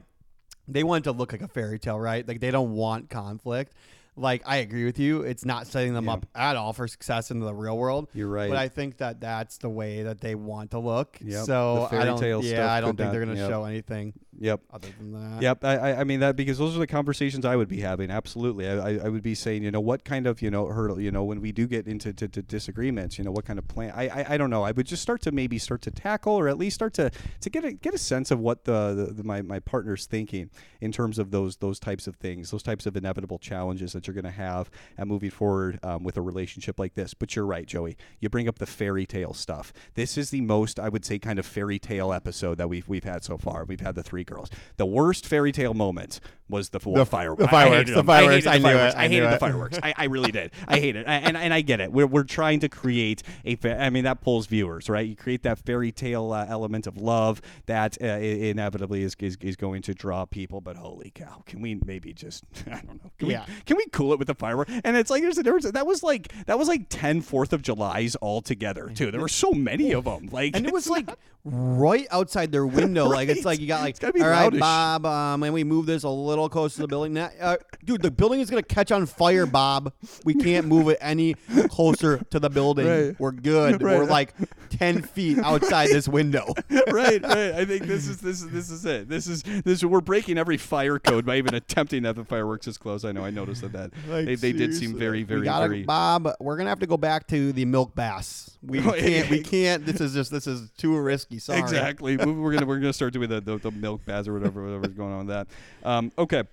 they 0.68 0.84
want 0.84 1.06
it 1.06 1.10
to 1.10 1.12
look 1.12 1.32
like 1.32 1.42
a 1.42 1.48
fairy 1.48 1.80
tale, 1.80 2.00
right? 2.00 2.28
Like 2.28 2.40
they 2.40 2.52
don't 2.52 2.74
want 2.74 3.10
conflict. 3.10 3.74
Like 4.18 4.42
I 4.46 4.58
agree 4.58 4.84
with 4.84 5.00
you, 5.00 5.22
it's 5.22 5.46
not 5.46 5.68
setting 5.68 5.94
them 5.94 6.06
Yeah. 6.06 6.14
up 6.14 6.26
at 6.36 6.58
all 6.58 6.74
for 6.74 6.86
success 6.88 7.32
in 7.32 7.40
the 7.40 7.54
real 7.54 7.78
world. 7.78 8.10
You're 8.14 8.28
right. 8.28 8.50
But 8.50 8.58
I 8.58 8.68
think 8.68 8.98
that 8.98 9.22
that's 9.22 9.58
the 9.58 9.70
way 9.70 10.04
that 10.04 10.20
they 10.20 10.36
want 10.36 10.72
to 10.72 10.80
look. 10.80 11.18
Yep, 11.22 11.46
So 11.46 11.88
I 11.92 12.04
don't. 12.04 12.22
yeah, 12.44 12.72
I 12.74 12.82
don't 12.82 12.90
think 12.98 13.00
not- 13.08 13.12
they're 13.14 13.24
going 13.26 13.36
to 13.36 13.42
yep. 13.42 13.50
show 13.50 13.64
anything 13.64 14.14
Yep. 14.38 14.62
other 14.74 14.88
than 15.00 15.12
that. 15.14 15.42
Yep, 15.42 15.64
I, 15.64 15.94
I- 15.96 16.04
mean 16.04 16.20
that 16.20 16.36
because 16.36 16.58
those 16.58 16.76
are 16.76 16.80
the 16.80 16.88
conversations 16.88 17.46
I 17.46 17.56
would 17.56 17.70
be 17.70 17.80
having. 17.80 18.12
Absolutely, 18.12 18.68
I, 18.68 18.74
I, 18.78 18.98
I 19.06 19.10
would 19.10 19.24
be 19.24 19.34
saying, 19.34 19.64
you 19.64 19.72
know, 19.72 19.80
what 19.80 20.04
kind 20.04 20.28
of, 20.28 20.42
you 20.42 20.52
know, 20.52 20.66
hurdle, 20.66 21.00
you 21.00 21.12
know, 21.12 21.24
when 21.24 21.40
we 21.40 21.52
do 21.54 21.66
get 21.66 21.88
into 21.88 22.12
to, 22.14 22.28
to 22.28 22.42
disagreements, 22.42 23.18
you 23.18 23.24
know, 23.24 23.32
what 23.32 23.46
kind 23.46 23.58
of 23.60 23.68
plan? 23.70 23.94
I, 23.96 24.10
I, 24.10 24.26
I 24.34 24.38
don't 24.38 24.50
know. 24.50 24.64
I 24.64 24.72
would 24.72 24.88
just 24.88 25.02
start 25.02 25.22
to 25.22 25.32
maybe 25.32 25.58
start 25.58 25.82
to 25.84 25.92
tackle, 25.92 26.34
or 26.34 26.50
at 26.50 26.58
least 26.58 26.76
start 26.76 26.94
to 26.96 27.12
to 27.40 27.50
get 27.50 27.64
a 27.64 27.72
get 27.72 27.94
a 27.94 27.98
sense 27.98 28.30
of 28.30 28.40
what 28.40 28.66
the, 28.66 28.94
the, 29.08 29.14
the 29.14 29.24
my 29.24 29.42
my 29.42 29.60
partner's 29.60 30.06
thinking 30.06 30.50
in 30.82 30.92
terms 30.92 31.18
of 31.18 31.32
those 31.32 31.58
those 31.58 31.80
types 31.80 32.08
of 32.08 32.16
things, 32.18 32.52
those 32.52 32.64
types 32.64 32.86
of 32.86 32.98
inevitable 32.98 33.40
challenges 33.40 33.96
that 34.02 34.08
you're 34.08 34.20
going 34.20 34.32
to 34.32 34.38
have 34.38 34.70
and 34.98 35.08
moving 35.08 35.30
forward 35.30 35.80
um, 35.84 36.04
with 36.04 36.18
a 36.18 36.22
relationship 36.22 36.80
like 36.80 36.94
this. 36.96 37.14
But 37.14 37.36
you're 37.36 37.46
right, 37.46 37.66
Joey. 37.68 37.98
You 38.20 38.30
bring 38.30 38.48
up 38.48 38.60
the 38.60 38.66
fairy 38.66 39.06
tale 39.06 39.34
stuff. 39.34 39.72
This 39.96 40.18
is 40.18 40.30
the 40.32 40.42
most, 40.42 40.80
I 40.80 40.90
would 40.90 41.06
say, 41.06 41.20
kind 41.20 41.40
of 41.40 41.46
fairy 41.46 41.80
tale 41.80 42.12
episode 42.14 42.58
that 42.58 42.68
we've 42.70 42.88
we've 42.88 43.04
had 43.04 43.24
so 43.24 43.38
far. 43.38 43.66
We've 43.66 43.80
had 43.82 43.96
the 43.96 44.04
three 44.04 44.24
girls. 44.24 44.50
The 44.78 44.86
worst 44.86 45.26
fairy 45.26 45.52
tale 45.52 45.74
moment 45.74 46.20
was 46.50 46.70
the, 46.70 46.80
The- 46.80 47.06
fireworks. 47.06 47.42
the 47.44 47.48
fireworks, 47.48 47.92
the 47.94 48.04
fireworks, 48.04 48.46
I 48.46 48.58
knew 48.58 48.68
it, 48.68 48.96
I 48.96 49.06
I 49.06 49.08
hated 49.08 49.32
the 49.32 49.38
fireworks. 49.40 49.80
I, 49.82 49.94
I 49.96 50.04
really 50.06 50.32
did. 50.34 50.52
I 50.68 50.80
hate 50.80 50.96
it. 50.98 51.08
I, 51.08 51.14
and 51.16 51.38
and 51.38 51.54
I 51.54 51.62
get 51.62 51.80
it. 51.80 51.92
We're, 51.94 52.08
we're 52.08 52.24
trying 52.24 52.60
to 52.62 52.70
create 52.70 53.24
a. 53.46 53.56
fa- 53.56 53.82
I 53.82 53.90
mean, 53.90 54.04
that 54.04 54.22
pulls 54.22 54.48
viewers, 54.48 54.90
right? 54.90 55.08
You 55.08 55.16
create 55.16 55.44
that 55.44 55.60
fairy 55.60 55.92
tale 55.94 56.34
uh, 56.34 56.46
element 56.50 56.88
of 56.88 56.98
love 56.98 57.42
that 57.68 57.98
uh, 58.02 58.06
inevitably 58.06 59.04
is, 59.04 59.16
is 59.20 59.38
is 59.42 59.56
going 59.56 59.82
to 59.84 59.94
draw 59.94 60.26
people. 60.26 60.60
But 60.62 60.76
holy 60.76 61.12
cow, 61.16 61.44
can 61.46 61.62
we 61.62 61.80
maybe 61.86 62.14
just 62.14 62.44
I 62.68 62.82
don't 62.82 63.02
know. 63.04 63.12
Can 63.18 63.30
Yeah. 63.30 63.46
We, 63.48 63.54
can 63.66 63.78
we 63.78 63.86
cool 63.92 64.14
it 64.14 64.20
with 64.20 64.28
the 64.28 64.36
firework? 64.36 64.70
And 64.84 64.98
it's 64.98 65.10
like 65.10 65.22
there's 65.22 65.38
a 65.38 65.44
difference. 65.44 65.70
That 65.70 65.86
was 65.86 66.04
like 66.04 66.32
that 66.46 66.58
was 66.58 66.68
like 66.68 66.88
10 66.90 67.22
Fourth 67.22 67.54
of 67.54 67.62
Julys 67.62 68.16
all 68.16 68.42
together 68.42 68.92
too. 68.94 69.12
There 69.12 69.22
were 69.22 69.28
so 69.28 69.52
many 69.52 69.92
of 69.92 70.06
them. 70.06 70.30
Like 70.32 70.56
And 70.56 70.66
it 70.66 70.74
was 70.74 70.88
like 70.90 71.10
right 71.44 72.08
outside 72.12 72.52
their 72.52 72.66
window. 72.66 73.08
Like 73.08 73.30
it's 73.30 73.46
like 73.46 73.60
you 73.60 73.68
got 73.68 73.82
like, 73.82 73.92
It's 73.92 74.00
gotta 74.00 74.14
be 74.14 74.22
all 74.22 74.30
right. 74.30 74.58
Bob, 74.58 75.06
um, 75.06 75.44
and 75.44 75.54
we 75.54 75.64
move 75.64 75.86
this 75.86 76.04
a 76.04 76.10
little 76.10 76.50
closer 76.50 76.76
to 76.76 76.82
the 76.84 76.88
building. 76.88 77.14
Now, 77.14 77.30
uh, 77.40 77.58
dude, 77.84 78.02
the 78.02 78.12
building 78.12 78.40
is 78.40 78.50
gonna 78.50 78.64
catch 78.64 78.92
on 78.92 79.06
fire, 79.06 79.46
Bob. 79.46 79.94
We 80.24 80.34
can't 80.34 80.68
move 80.68 80.90
it 80.90 80.98
any 81.02 81.36
closer 81.70 82.20
to 82.30 82.40
the 82.40 82.50
building. 82.50 82.88
Right. 82.88 83.20
We're 83.20 83.32
good. 83.32 83.82
Right. 83.82 84.00
We're 84.00 84.06
like 84.06 84.34
ten 84.70 85.02
feet 85.02 85.40
outside 85.40 85.90
this 85.90 86.08
window. 86.08 86.54
right, 86.70 87.22
right. 87.22 87.54
I 87.54 87.66
think 87.66 87.86
this 87.86 88.08
is 88.08 88.18
this 88.18 88.42
is 88.42 88.50
this 88.50 88.70
is 88.70 88.86
it. 88.86 89.10
This 89.10 89.28
is 89.28 89.44
this. 89.44 89.84
We're 89.84 90.02
breaking 90.02 90.38
every 90.38 90.58
fire 90.58 91.00
code 91.00 91.26
by 91.26 91.38
even 91.38 91.54
attempting 91.54 92.04
that 92.04 92.16
the 92.16 92.24
fireworks 92.24 92.68
is 92.68 92.78
close. 92.78 93.04
I 93.06 93.12
know. 93.12 93.24
I 93.24 93.30
noticed 93.30 93.62
that. 93.62 93.72
that 93.74 93.92
Like, 94.08 94.26
they, 94.26 94.36
they 94.36 94.52
did 94.52 94.76
seem 94.76 94.98
very 94.98 95.24
very 95.24 95.42
we 95.42 95.46
gotta, 95.46 95.68
very. 95.68 95.84
Bob, 95.84 96.30
we're 96.40 96.58
gonna 96.58 96.70
have 96.70 96.80
to 96.80 96.88
go 96.88 96.98
back 96.98 97.28
to 97.28 97.54
the 97.54 97.66
milk 97.66 97.96
bass. 97.96 98.58
We 98.62 98.82
can't. 99.00 99.30
We 99.30 99.42
can't. 99.42 99.86
This 99.86 100.02
is 100.02 100.14
just. 100.14 100.32
This 100.32 100.48
is 100.48 100.70
too 100.72 100.98
risky. 100.98 101.31
Sorry. 101.40 101.60
Exactly. 101.60 102.18
We- 102.18 102.32
we're 102.34 102.54
gonna 102.54 102.66
we're 102.66 102.80
gonna 102.80 102.94
start 102.94 103.14
doing 103.14 103.30
the, 103.30 103.42
the, 103.42 103.58
the 103.58 103.72
milk 103.72 104.06
baths 104.06 104.28
or 104.28 104.34
whatever 104.34 104.64
whatever's 104.64 104.94
going 104.96 105.14
on 105.14 105.28
with 105.28 105.36
that. 105.36 105.48
Um, 105.88 106.12
okay. 106.18 106.44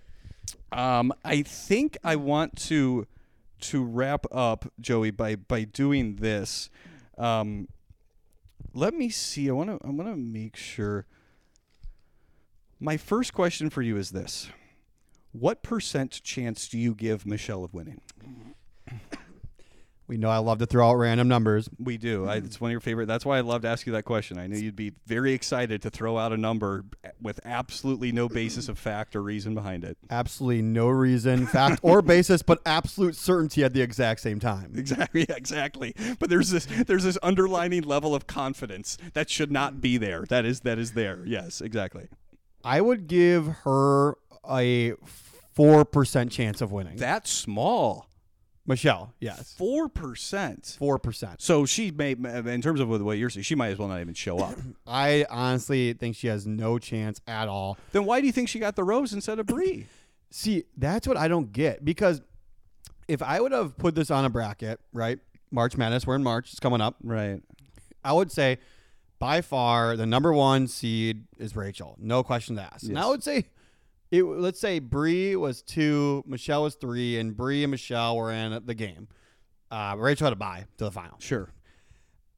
Um, 0.72 1.12
I 1.24 1.42
think 1.42 1.96
I 2.04 2.16
want 2.16 2.56
to 2.68 3.06
to 3.60 3.84
wrap 3.84 4.24
up 4.32 4.72
Joey 4.80 5.10
by 5.10 5.36
by 5.36 5.64
doing 5.64 6.16
this. 6.16 6.70
Um, 7.16 7.68
let 8.74 8.94
me 8.94 9.08
see. 9.10 9.48
I 9.48 9.52
want 9.52 9.70
to 9.70 9.78
I 9.86 9.90
want 9.90 10.08
to 10.08 10.16
make 10.16 10.56
sure. 10.56 11.06
My 12.80 12.96
first 12.96 13.34
question 13.34 13.70
for 13.70 13.82
you 13.82 13.96
is 13.96 14.10
this: 14.10 14.48
What 15.32 15.62
percent 15.62 16.22
chance 16.22 16.68
do 16.68 16.78
you 16.78 16.94
give 16.94 17.26
Michelle 17.26 17.64
of 17.64 17.74
winning? 17.74 18.00
We 20.08 20.16
know 20.16 20.30
I 20.30 20.38
love 20.38 20.58
to 20.58 20.66
throw 20.66 20.88
out 20.88 20.94
random 20.94 21.28
numbers. 21.28 21.68
We 21.78 21.98
do. 21.98 22.26
I, 22.26 22.40
mm. 22.40 22.46
it's 22.46 22.58
one 22.58 22.70
of 22.70 22.72
your 22.72 22.80
favorite. 22.80 23.06
That's 23.06 23.26
why 23.26 23.36
I 23.36 23.42
love 23.42 23.60
to 23.62 23.68
ask 23.68 23.86
you 23.86 23.92
that 23.92 24.04
question. 24.04 24.38
I 24.38 24.46
knew 24.46 24.58
you'd 24.58 24.74
be 24.74 24.94
very 25.06 25.34
excited 25.34 25.82
to 25.82 25.90
throw 25.90 26.16
out 26.16 26.32
a 26.32 26.38
number 26.38 26.86
eh, 27.04 27.10
with 27.20 27.38
absolutely 27.44 28.10
no 28.10 28.26
basis 28.26 28.70
of 28.70 28.78
fact 28.78 29.14
or 29.14 29.22
reason 29.22 29.54
behind 29.54 29.84
it. 29.84 29.98
Absolutely 30.08 30.62
no 30.62 30.88
reason, 30.88 31.46
fact, 31.46 31.80
or 31.82 32.00
basis, 32.00 32.42
but 32.42 32.62
absolute 32.64 33.16
certainty 33.16 33.62
at 33.62 33.74
the 33.74 33.82
exact 33.82 34.20
same 34.20 34.40
time. 34.40 34.72
Exactly, 34.76 35.22
exactly. 35.28 35.94
But 36.18 36.30
there's 36.30 36.48
this 36.48 36.66
there's 36.86 37.04
this 37.04 37.18
underlining 37.22 37.82
level 37.82 38.14
of 38.14 38.26
confidence 38.26 38.96
that 39.12 39.28
should 39.28 39.52
not 39.52 39.82
be 39.82 39.98
there. 39.98 40.24
That 40.26 40.46
is 40.46 40.60
that 40.60 40.78
is 40.78 40.92
there. 40.92 41.22
Yes, 41.26 41.60
exactly. 41.60 42.08
I 42.64 42.80
would 42.80 43.08
give 43.08 43.46
her 43.64 44.16
a 44.50 44.94
four 45.52 45.84
percent 45.84 46.32
chance 46.32 46.62
of 46.62 46.72
winning. 46.72 46.96
That's 46.96 47.30
small. 47.30 48.07
Michelle, 48.68 49.14
yes, 49.18 49.54
Four 49.56 49.88
percent. 49.88 50.76
four 50.78 50.98
percent. 50.98 51.40
So 51.40 51.64
she 51.66 51.90
may, 51.90 52.12
in 52.12 52.60
terms 52.60 52.80
of 52.80 52.88
what 52.88 53.18
you're 53.18 53.30
saying, 53.30 53.44
she 53.44 53.54
might 53.54 53.68
as 53.68 53.78
well 53.78 53.88
not 53.88 54.00
even 54.00 54.14
show 54.14 54.38
up. 54.38 54.54
I 54.86 55.24
honestly 55.30 55.94
think 55.94 56.14
she 56.16 56.26
has 56.28 56.46
no 56.46 56.78
chance 56.78 57.20
at 57.26 57.48
all. 57.48 57.78
then 57.92 58.04
why 58.04 58.20
do 58.20 58.26
you 58.26 58.32
think 58.32 58.48
she 58.48 58.58
got 58.58 58.76
the 58.76 58.84
rose 58.84 59.12
instead 59.12 59.38
of 59.38 59.46
Bri? 59.46 59.86
See, 60.30 60.64
that's 60.76 61.08
what 61.08 61.16
I 61.16 61.26
don't 61.28 61.50
get 61.52 61.82
because 61.84 62.20
if 63.08 63.22
I 63.22 63.40
would 63.40 63.52
have 63.52 63.78
put 63.78 63.94
this 63.94 64.10
on 64.10 64.26
a 64.26 64.30
bracket, 64.30 64.78
right? 64.92 65.18
March 65.50 65.76
Madness, 65.78 66.06
we're 66.06 66.16
in 66.16 66.22
March, 66.22 66.50
it's 66.50 66.60
coming 66.60 66.82
up. 66.82 66.96
Right. 67.02 67.40
I 68.04 68.12
would 68.12 68.30
say 68.30 68.58
by 69.18 69.40
far 69.40 69.96
the 69.96 70.04
number 70.04 70.32
one 70.32 70.66
seed 70.66 71.24
is 71.38 71.56
Rachel. 71.56 71.96
No 71.98 72.22
question 72.22 72.58
asked. 72.58 72.84
And 72.84 72.98
I 72.98 73.06
would 73.06 73.22
say 73.22 73.46
it 74.10 74.22
let's 74.22 74.60
say 74.60 74.78
Bri 74.78 75.36
was 75.36 75.62
two, 75.62 76.24
Michelle 76.26 76.62
was 76.62 76.74
three, 76.74 77.18
and 77.18 77.36
Bri 77.36 77.64
and 77.64 77.70
Michelle 77.70 78.16
were 78.16 78.32
in 78.32 78.62
the 78.64 78.74
game. 78.74 79.08
Uh, 79.70 79.94
Rachel 79.98 80.26
had 80.26 80.32
a 80.32 80.36
bye 80.36 80.64
to 80.78 80.84
the 80.84 80.90
final. 80.90 81.18
Sure. 81.18 81.52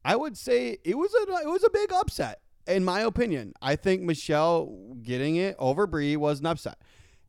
I 0.03 0.15
would 0.15 0.37
say 0.37 0.77
it 0.83 0.97
was 0.97 1.13
a 1.13 1.31
it 1.43 1.49
was 1.49 1.63
a 1.63 1.69
big 1.69 1.93
upset 1.93 2.41
in 2.67 2.83
my 2.83 3.01
opinion. 3.01 3.53
I 3.61 3.75
think 3.75 4.01
Michelle 4.01 4.95
getting 5.01 5.35
it 5.35 5.55
over 5.59 5.87
Bri 5.87 6.15
was 6.17 6.39
an 6.39 6.45
upset. 6.47 6.79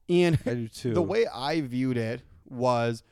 And 0.08 0.38
I 0.46 0.54
do 0.54 0.68
too. 0.68 0.94
the 0.94 1.02
way 1.02 1.26
I 1.26 1.60
viewed 1.60 1.96
it 1.96 2.22
was 2.44 3.02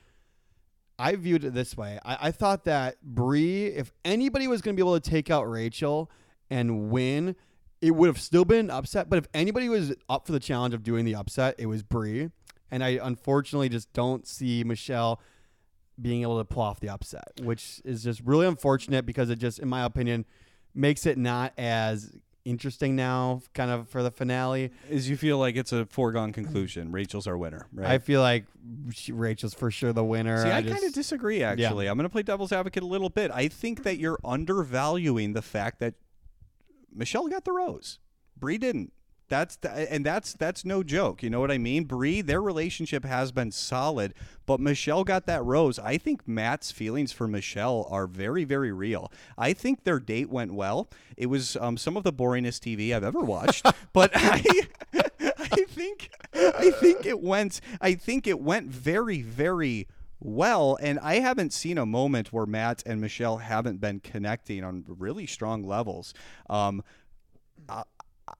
I 0.99 1.17
viewed 1.17 1.45
it 1.45 1.55
this 1.55 1.77
way. 1.77 1.99
I, 2.05 2.29
I 2.29 2.31
thought 2.31 2.65
that 2.65 3.01
Bri, 3.03 3.67
if 3.67 3.93
anybody 4.05 4.49
was 4.49 4.61
going 4.61 4.77
to 4.77 4.83
be 4.83 4.87
able 4.87 5.01
to 5.01 5.11
take 5.11 5.31
out 5.31 5.45
Rachel 5.45 6.11
and 6.51 6.91
win, 6.91 7.37
it 7.81 7.93
would 7.93 8.07
have 8.09 8.21
still 8.21 8.45
been 8.45 8.59
an 8.67 8.71
upset. 8.71 9.09
But 9.09 9.19
if 9.19 9.27
anybody 9.35 9.69
was 9.69 9.95
up 10.09 10.27
for 10.27 10.33
the 10.33 10.41
challenge 10.41 10.75
of 10.75 10.83
doing 10.83 11.05
the 11.05 11.15
upset, 11.15 11.55
it 11.59 11.67
was 11.67 11.83
Bri. 11.83 12.31
And 12.71 12.85
I 12.85 12.99
unfortunately 13.03 13.69
just 13.69 13.93
don't 13.93 14.27
see 14.27 14.63
Michelle 14.65 15.21
being 16.01 16.23
able 16.23 16.39
to 16.39 16.45
pull 16.45 16.63
off 16.63 16.81
the 16.81 16.89
upset, 16.89 17.33
which 17.43 17.81
is 17.85 18.05
just 18.05 18.21
really 18.25 18.47
unfortunate 18.47 19.05
because 19.05 19.29
it 19.31 19.39
just, 19.39 19.59
in 19.59 19.69
my 19.69 19.85
opinion, 19.85 20.25
makes 20.75 21.05
it 21.05 21.19
not 21.19 21.53
as 21.59 22.13
interesting 22.45 22.97
now, 22.97 23.43
kind 23.55 23.71
of 23.71 23.89
for 23.89 24.03
the 24.03 24.11
finale. 24.11 24.71
Is 24.89 25.11
you 25.11 25.17
feel 25.17 25.39
like 25.39 25.57
it's 25.57 25.73
a 25.73 25.85
foregone 25.87 26.33
conclusion. 26.33 26.91
Rachel's 26.93 27.27
our 27.27 27.37
winner, 27.37 27.67
right? 27.73 27.91
I 27.91 27.99
feel 27.99 28.21
like 28.23 28.47
she, 28.93 29.13
Rachel's 29.13 29.53
for 29.53 29.71
sure 29.71 29.93
the 29.93 30.05
winner. 30.05 30.43
See, 30.43 30.51
I, 30.51 30.63
just- 30.63 30.75
kind 30.75 30.87
of 30.87 30.95
disagree. 30.95 31.43
Actually, 31.43 31.87
I'm 31.87 31.97
going 31.97 32.09
to 32.09 32.13
play 32.13 32.23
devil's 32.23 32.53
advocate 32.53 32.83
a 32.83 32.87
little 32.87 33.11
bit. 33.11 33.31
I 33.31 33.49
think 33.49 33.83
that 33.83 33.99
you're 33.99 34.19
undervaluing 34.25 35.33
the 35.35 35.43
fact 35.43 35.81
that 35.81 35.95
Michelle 36.95 37.29
got 37.29 37.45
the 37.45 37.53
rose, 37.53 37.99
Bri 38.37 38.59
didn't. 38.59 38.93
That's 39.31 39.55
the, 39.57 39.71
and 39.71 40.05
that's 40.05 40.33
that's 40.33 40.65
no 40.65 40.83
joke. 40.83 41.23
You 41.23 41.31
know 41.31 41.39
what 41.39 41.53
I 41.53 41.59
mean? 41.59 41.85
Bri, 41.85 42.21
their 42.21 42.43
relationship 42.43 43.05
has 43.05 43.31
been 43.31 43.53
solid, 43.53 44.13
but 44.45 44.59
Michelle 44.59 45.05
got 45.05 45.27
that 45.27 45.45
rose. 45.45 45.79
I 45.79 45.99
think 45.99 46.27
Matt's 46.27 46.73
feelings 46.73 47.13
for 47.13 47.29
Michelle 47.29 47.87
are 47.89 48.09
very, 48.09 48.43
very 48.43 48.73
real. 48.73 49.13
I 49.39 49.53
think 49.53 49.85
their 49.85 50.01
date 50.01 50.31
went 50.31 50.53
well. 50.53 50.91
It 51.17 51.27
was 51.27 51.57
um, 51.57 51.77
some 51.77 51.97
of 51.97 52.03
the 52.03 52.13
boringest 52.13 52.61
TV 52.61 52.93
I've 52.95 53.05
ever 53.05 53.21
watched, 53.21 53.65
but 53.93 54.11
I, 54.15 54.43
I 54.93 55.65
think, 55.69 56.11
I 56.35 56.73
think 56.81 57.07
it 57.07 57.21
went. 57.21 57.61
I 57.81 57.95
think 57.95 58.27
it 58.27 58.41
went 58.41 58.67
very, 58.67 59.23
very 59.23 59.87
well. 60.21 60.79
And 60.81 60.99
I 61.01 61.17
haven't 61.21 61.53
seen 61.53 61.79
a 61.79 61.87
moment 61.87 62.33
where 62.33 62.47
Matt 62.47 62.83
and 62.87 63.01
Michelle 63.01 63.39
haven't 63.39 63.81
been 63.81 64.01
connecting 64.01 64.63
on 64.65 64.85
really 64.87 65.27
strong 65.27 65.63
levels. 65.63 66.15
Um, 66.49 66.83
I, 67.69 67.83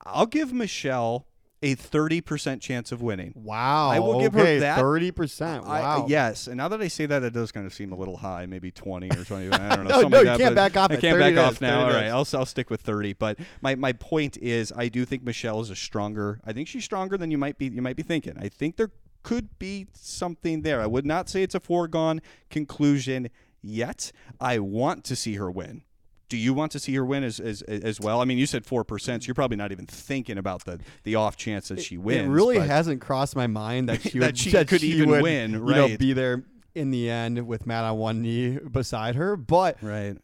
I'll 0.05 0.25
give 0.25 0.53
Michelle 0.53 1.27
a 1.63 1.75
30% 1.75 2.59
chance 2.59 2.91
of 2.91 3.03
winning. 3.03 3.33
Wow. 3.35 3.89
I 3.89 3.99
will 3.99 4.19
give 4.19 4.33
her 4.33 4.59
that. 4.61 4.79
30%. 4.79 5.63
I- 5.67 5.81
Wow. 5.81 6.05
yes, 6.09 6.47
and 6.47 6.57
now 6.57 6.67
that 6.69 6.81
I 6.81 6.87
say 6.87 7.05
that, 7.05 7.21
it 7.21 7.33
does 7.33 7.51
kind 7.51 7.67
of 7.67 7.73
seem 7.73 7.91
a 7.91 7.95
little 7.95 8.17
high, 8.17 8.47
maybe 8.47 8.71
twenty 8.71 9.09
or 9.11 9.23
twenty. 9.23 9.51
I 9.51 9.75
don't 9.75 9.85
know. 9.87 10.01
No, 10.01 10.07
no, 10.07 10.19
you 10.19 10.25
that, 10.25 10.39
can't 10.39 10.55
back 10.55 10.75
off 10.75 10.89
I 10.89 10.95
can't 10.95 11.19
30 11.19 11.35
back 11.35 11.45
off 11.45 11.61
now. 11.61 11.83
30 11.85 11.93
All 11.95 12.01
right. 12.01 12.09
I'll 12.09 12.27
I'll 12.39 12.47
stick 12.47 12.71
with 12.71 12.81
thirty. 12.81 13.13
But 13.13 13.37
my, 13.61 13.75
my 13.75 13.93
point 13.93 14.37
is, 14.37 14.73
I 14.75 14.87
do 14.87 15.05
think 15.05 15.23
Michelle 15.23 15.59
is 15.61 15.69
a 15.69 15.75
stronger. 15.75 16.39
I 16.43 16.51
think 16.51 16.67
she's 16.67 16.83
stronger 16.83 17.15
than 17.15 17.29
you 17.29 17.37
might 17.37 17.59
be. 17.59 17.67
You 17.67 17.83
might 17.83 17.95
be 17.95 18.01
thinking. 18.03 18.37
I 18.39 18.49
think 18.49 18.77
there 18.77 18.89
could 19.23 19.57
be 19.59 19.87
something 19.93 20.61
there. 20.61 20.81
I 20.81 20.87
would 20.87 21.05
not 21.05 21.29
say 21.29 21.43
it's 21.43 21.55
a 21.55 21.59
foregone 21.59 22.21
conclusion 22.49 23.29
yet. 23.61 24.11
I 24.39 24.59
want 24.59 25.03
to 25.05 25.15
see 25.15 25.35
her 25.35 25.49
win. 25.51 25.83
Do 26.29 26.37
you 26.37 26.53
want 26.53 26.71
to 26.71 26.79
see 26.79 26.95
her 26.95 27.03
win 27.03 27.23
as 27.23 27.39
as, 27.41 27.61
as 27.61 27.99
well? 27.99 28.21
I 28.21 28.25
mean, 28.25 28.37
you 28.37 28.45
said 28.45 28.65
four 28.65 28.85
percent. 28.85 29.23
So 29.23 29.27
you're 29.27 29.35
probably 29.35 29.57
not 29.57 29.71
even 29.73 29.85
thinking 29.85 30.37
about 30.37 30.63
the 30.63 30.79
the 31.03 31.15
off 31.15 31.35
chance 31.35 31.67
that 31.67 31.81
she 31.81 31.97
wins. 31.97 32.27
It 32.27 32.29
really 32.29 32.59
hasn't 32.59 33.01
crossed 33.01 33.35
my 33.35 33.47
mind 33.47 33.89
that 33.89 34.01
she 34.09 34.19
That 34.19 34.27
would, 34.27 34.37
she 34.37 34.51
could 34.51 34.83
even 34.83 35.09
would, 35.09 35.23
win, 35.23 35.51
You 35.51 35.59
know, 35.59 35.87
right. 35.87 35.99
be 35.99 36.13
there 36.13 36.45
in 36.73 36.91
the 36.91 37.09
end 37.09 37.45
with 37.47 37.67
Matt 37.67 37.83
on 37.83 37.97
one 37.97 38.21
knee 38.21 38.57
beside 38.59 39.15
her. 39.15 39.35
But 39.35 39.77
right. 39.81 40.15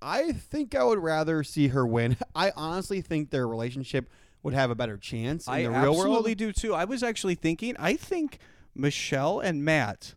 I 0.00 0.32
think 0.32 0.74
I 0.74 0.82
would 0.82 0.98
rather 0.98 1.44
see 1.44 1.68
her 1.68 1.86
win. 1.86 2.16
I 2.34 2.52
honestly 2.56 3.00
think 3.00 3.30
their 3.30 3.46
relationship 3.46 4.10
would 4.42 4.54
have 4.54 4.70
a 4.70 4.74
better 4.74 4.96
chance 4.96 5.46
in 5.46 5.52
I 5.52 5.62
the 5.62 5.70
real 5.70 5.90
absolutely 5.90 6.30
world. 6.30 6.38
do 6.38 6.52
too. 6.52 6.74
I 6.74 6.84
was 6.84 7.02
actually 7.02 7.34
thinking. 7.34 7.76
I 7.78 7.94
think 7.94 8.38
Michelle 8.74 9.40
and 9.40 9.64
Matt 9.64 10.14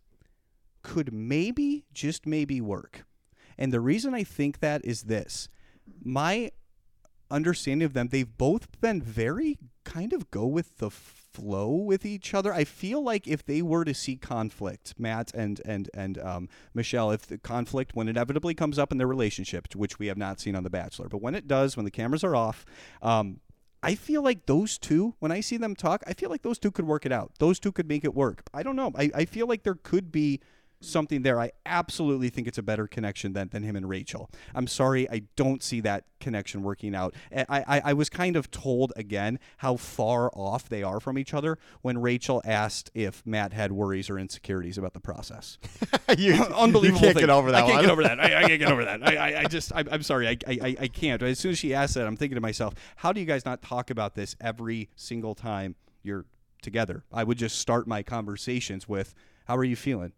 could 0.81 1.13
maybe, 1.13 1.85
just 1.93 2.25
maybe, 2.25 2.61
work. 2.61 3.05
And 3.57 3.71
the 3.71 3.81
reason 3.81 4.13
I 4.13 4.23
think 4.23 4.59
that 4.59 4.83
is 4.83 5.03
this: 5.03 5.49
my 6.03 6.51
understanding 7.31 7.85
of 7.85 7.93
them, 7.93 8.09
they've 8.09 8.37
both 8.37 8.79
been 8.81 9.01
very 9.01 9.57
kind 9.83 10.13
of 10.13 10.31
go 10.31 10.45
with 10.45 10.77
the 10.77 10.89
flow 10.89 11.69
with 11.69 12.05
each 12.05 12.33
other. 12.33 12.53
I 12.53 12.63
feel 12.63 13.03
like 13.03 13.27
if 13.27 13.45
they 13.45 13.61
were 13.61 13.85
to 13.85 13.93
see 13.93 14.15
conflict, 14.15 14.95
Matt 14.97 15.33
and 15.33 15.61
and 15.65 15.89
and 15.93 16.17
um, 16.19 16.49
Michelle, 16.73 17.11
if 17.11 17.27
the 17.27 17.37
conflict 17.37 17.91
when 17.93 18.07
inevitably 18.07 18.53
comes 18.53 18.79
up 18.79 18.91
in 18.91 18.97
their 18.97 19.07
relationship, 19.07 19.73
which 19.75 19.99
we 19.99 20.07
have 20.07 20.17
not 20.17 20.39
seen 20.39 20.55
on 20.55 20.63
The 20.63 20.69
Bachelor, 20.69 21.09
but 21.09 21.21
when 21.21 21.35
it 21.35 21.47
does, 21.47 21.75
when 21.75 21.85
the 21.85 21.91
cameras 21.91 22.23
are 22.23 22.35
off, 22.35 22.65
um, 23.01 23.39
I 23.85 23.93
feel 23.93 24.23
like 24.23 24.47
those 24.47 24.79
two, 24.79 25.13
when 25.19 25.31
I 25.31 25.41
see 25.41 25.57
them 25.57 25.75
talk, 25.75 26.03
I 26.07 26.13
feel 26.13 26.31
like 26.31 26.41
those 26.41 26.57
two 26.57 26.71
could 26.71 26.87
work 26.87 27.05
it 27.05 27.11
out. 27.11 27.33
Those 27.37 27.59
two 27.59 27.71
could 27.71 27.87
make 27.87 28.03
it 28.03 28.15
work. 28.15 28.41
I 28.51 28.63
don't 28.63 28.75
know. 28.75 28.91
I, 28.95 29.11
I 29.13 29.25
feel 29.25 29.47
like 29.47 29.61
there 29.61 29.75
could 29.75 30.11
be 30.11 30.39
something 30.81 31.21
there. 31.23 31.39
I 31.39 31.51
absolutely 31.65 32.29
think 32.29 32.47
it's 32.47 32.57
a 32.57 32.63
better 32.63 32.87
connection 32.87 33.33
than, 33.33 33.49
than 33.49 33.63
him 33.63 33.75
and 33.75 33.87
Rachel. 33.89 34.29
I'm 34.53 34.67
sorry, 34.67 35.09
I 35.09 35.23
don't 35.35 35.63
see 35.63 35.81
that 35.81 36.05
connection 36.19 36.63
working 36.63 36.95
out. 36.95 37.13
I, 37.31 37.45
I, 37.49 37.81
I 37.85 37.93
was 37.93 38.09
kind 38.09 38.35
of 38.35 38.49
told 38.51 38.93
again 38.95 39.39
how 39.57 39.75
far 39.75 40.31
off 40.33 40.69
they 40.69 40.83
are 40.83 40.99
from 40.99 41.17
each 41.17 41.33
other 41.33 41.57
when 41.81 41.99
Rachel 41.99 42.41
asked 42.45 42.89
if 42.93 43.25
Matt 43.25 43.53
had 43.53 43.71
worries 43.71 44.09
or 44.09 44.17
insecurities 44.17 44.77
about 44.77 44.93
the 44.93 44.99
process. 44.99 45.57
you, 46.17 46.33
Unbelievable. 46.55 46.83
You 46.83 46.91
can't 46.91 47.13
thing. 47.15 47.21
get 47.21 47.29
over 47.29 47.51
that 47.51 47.63
I 47.63 47.67
can't 47.67 47.73
one. 47.75 47.83
get 47.83 47.91
over 47.91 48.03
that. 48.03 48.19
I, 48.19 48.43
I 48.43 48.47
can't 48.47 48.59
get 48.59 48.71
over 48.71 48.85
that. 48.85 49.07
I, 49.07 49.15
I, 49.15 49.39
I 49.41 49.43
just, 49.49 49.73
I, 49.73 49.83
I'm 49.91 50.03
sorry. 50.03 50.27
I, 50.27 50.37
I, 50.47 50.75
I 50.81 50.87
can't. 50.87 51.21
As 51.21 51.39
soon 51.39 51.51
as 51.51 51.57
she 51.57 51.73
asked 51.73 51.95
that, 51.95 52.07
I'm 52.07 52.17
thinking 52.17 52.35
to 52.35 52.41
myself, 52.41 52.73
how 52.97 53.11
do 53.11 53.19
you 53.19 53.25
guys 53.25 53.45
not 53.45 53.61
talk 53.61 53.89
about 53.89 54.15
this 54.15 54.35
every 54.41 54.89
single 54.95 55.35
time 55.35 55.75
you're 56.03 56.25
together? 56.61 57.03
I 57.11 57.23
would 57.23 57.37
just 57.37 57.59
start 57.59 57.87
my 57.87 58.03
conversations 58.03 58.87
with, 58.89 59.13
how 59.45 59.55
are 59.57 59.63
you 59.63 59.75
feeling? 59.75 60.13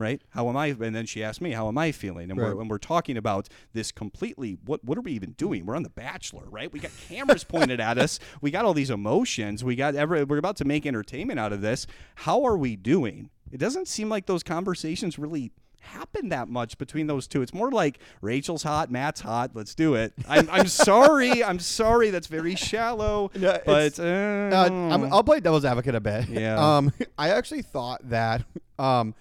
Right? 0.00 0.22
How 0.30 0.48
am 0.48 0.56
I? 0.56 0.68
And 0.68 0.96
then 0.96 1.04
she 1.04 1.22
asked 1.22 1.42
me, 1.42 1.50
how 1.52 1.68
am 1.68 1.76
I 1.76 1.92
feeling? 1.92 2.30
And 2.30 2.40
we're, 2.40 2.58
and 2.58 2.70
we're 2.70 2.78
talking 2.78 3.18
about 3.18 3.48
this 3.74 3.92
completely, 3.92 4.56
what, 4.64 4.82
what 4.82 4.96
are 4.96 5.02
we 5.02 5.12
even 5.12 5.32
doing? 5.32 5.66
We're 5.66 5.76
on 5.76 5.82
The 5.82 5.90
Bachelor, 5.90 6.44
right? 6.48 6.72
We 6.72 6.80
got 6.80 6.90
cameras 7.06 7.44
pointed 7.44 7.80
at 7.80 7.98
us. 7.98 8.18
We 8.40 8.50
got 8.50 8.64
all 8.64 8.72
these 8.72 8.88
emotions. 8.88 9.62
We 9.62 9.76
got 9.76 9.94
every, 9.94 10.24
we're 10.24 10.38
about 10.38 10.56
to 10.56 10.64
make 10.64 10.86
entertainment 10.86 11.38
out 11.38 11.52
of 11.52 11.60
this. 11.60 11.86
How 12.14 12.42
are 12.44 12.56
we 12.56 12.76
doing? 12.76 13.28
It 13.52 13.58
doesn't 13.58 13.88
seem 13.88 14.08
like 14.08 14.24
those 14.24 14.42
conversations 14.42 15.18
really 15.18 15.52
happen 15.82 16.28
that 16.30 16.48
much 16.48 16.78
between 16.78 17.06
those 17.06 17.26
two. 17.26 17.42
It's 17.42 17.52
more 17.54 17.70
like 17.70 17.98
Rachel's 18.22 18.62
hot, 18.62 18.90
Matt's 18.90 19.20
hot. 19.20 19.50
Let's 19.54 19.74
do 19.74 19.94
it. 19.96 20.12
I'm, 20.28 20.48
I'm 20.50 20.66
sorry. 20.66 21.44
I'm 21.44 21.58
sorry. 21.58 22.08
That's 22.10 22.26
very 22.26 22.54
shallow. 22.54 23.30
No, 23.40 23.58
but 23.66 23.98
uh, 24.00 24.02
Uh, 24.02 24.68
I'm, 24.92 25.12
I'll 25.12 25.24
play 25.24 25.40
devil's 25.40 25.64
advocate 25.66 25.94
a 25.94 26.00
bit. 26.00 26.28
Yeah. 26.28 26.58
Um, 26.78 26.92
I 27.18 27.30
actually 27.30 27.62
thought 27.62 28.08
that. 28.08 28.44
Um, 28.78 29.14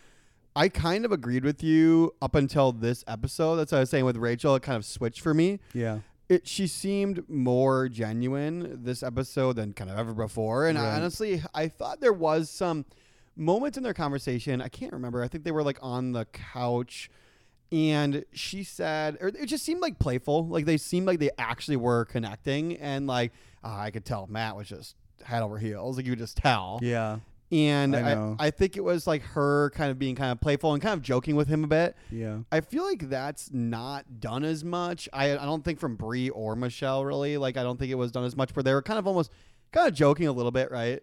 I 0.60 0.68
kind 0.68 1.06
of 1.06 1.14
agreed 1.14 1.46
with 1.46 1.64
you 1.64 2.14
up 2.22 2.36
until 2.36 2.74
this 2.74 3.06
episode. 3.08 3.56
That's 3.56 3.72
what 3.72 3.78
I 3.78 3.80
was 3.80 3.90
saying 3.90 4.04
with 4.04 4.18
Rachel. 4.18 4.56
It 4.56 4.62
kind 4.62 4.76
of 4.76 4.84
switched 4.84 5.22
for 5.22 5.34
me. 5.34 5.60
yeah. 5.74 6.00
It 6.28 6.46
she 6.48 6.68
seemed 6.68 7.28
more 7.30 7.88
genuine 7.88 8.84
this 8.84 9.02
episode 9.02 9.56
than 9.56 9.72
kind 9.72 9.90
of 9.90 9.98
ever 9.98 10.14
before. 10.14 10.68
And 10.68 10.78
I, 10.78 10.98
honestly, 10.98 11.42
I 11.56 11.70
thought 11.70 12.02
there 12.02 12.14
was 12.14 12.50
some 12.50 12.86
moments 13.38 13.78
in 13.78 13.84
their 13.84 13.94
conversation. 13.94 14.62
I 14.62 14.68
can't 14.68 14.92
remember. 14.92 15.24
I 15.24 15.30
think 15.30 15.46
they 15.46 15.52
were 15.52 15.64
like 15.64 15.80
on 15.82 16.12
the 16.12 16.26
couch. 16.26 17.10
And 17.72 18.26
she 18.34 18.64
said, 18.64 19.18
or 19.22 19.30
it 19.30 19.46
just 19.46 19.64
seemed 19.64 19.80
like 19.82 19.98
playful. 19.98 20.46
Like 20.46 20.66
they 20.66 20.78
seemed 20.78 21.08
like 21.08 21.20
they 21.20 21.32
actually 21.40 21.78
were 21.78 22.04
connecting. 22.04 22.76
And 22.78 23.08
like, 23.08 23.32
uh, 23.64 23.76
I 23.76 23.92
could 23.92 24.04
tell 24.04 24.28
Matt 24.28 24.58
was 24.58 24.68
just 24.68 24.98
head 25.24 25.42
over 25.42 25.58
heels. 25.58 25.98
Like 25.98 26.06
you 26.06 26.12
could 26.12 26.20
just 26.20 26.38
tell. 26.38 26.80
Yeah. 26.84 27.20
And 27.52 27.96
I 27.96 28.14
I. 28.14 28.36
I, 28.40 28.52
think 28.52 28.78
it 28.78 28.84
was 28.84 29.08
like 29.08 29.24
her 29.24 29.72
kind 29.72 29.90
of 29.90 29.98
being 29.98 30.16
kind 30.16 30.32
of 30.32 30.40
playful 30.40 30.74
and 30.74 30.82
kind 30.82 30.94
of 30.94 31.02
joking 31.02 31.36
with 31.36 31.48
him 31.48 31.64
a 31.64 31.68
bit. 31.68 31.96
Yeah. 32.12 32.40
I 32.52 32.62
feel 32.62 32.84
like 32.84 33.10
that's 33.10 33.52
not 33.52 34.20
done 34.20 34.44
as 34.44 34.64
much. 34.64 35.10
I, 35.12 35.32
I 35.32 35.46
don't 35.46 35.64
think 35.64 35.80
from 35.80 35.96
Bri 35.96 36.30
or 36.30 36.56
Michelle 36.56 37.04
really. 37.04 37.38
Like 37.38 37.58
I 37.58 37.64
don't 37.64 37.80
think 37.80 37.92
it 37.92 37.96
was 37.96 38.12
done 38.12 38.24
as 38.24 38.36
much 38.36 38.56
where 38.56 38.62
they 38.62 38.74
were 38.74 38.84
kind 38.84 39.00
of 39.00 39.08
almost 39.08 39.32
kind 39.72 39.88
of 39.88 39.96
joking 39.96 40.28
a 40.28 40.32
little 40.32 40.52
bit, 40.52 40.70
right? 40.70 41.02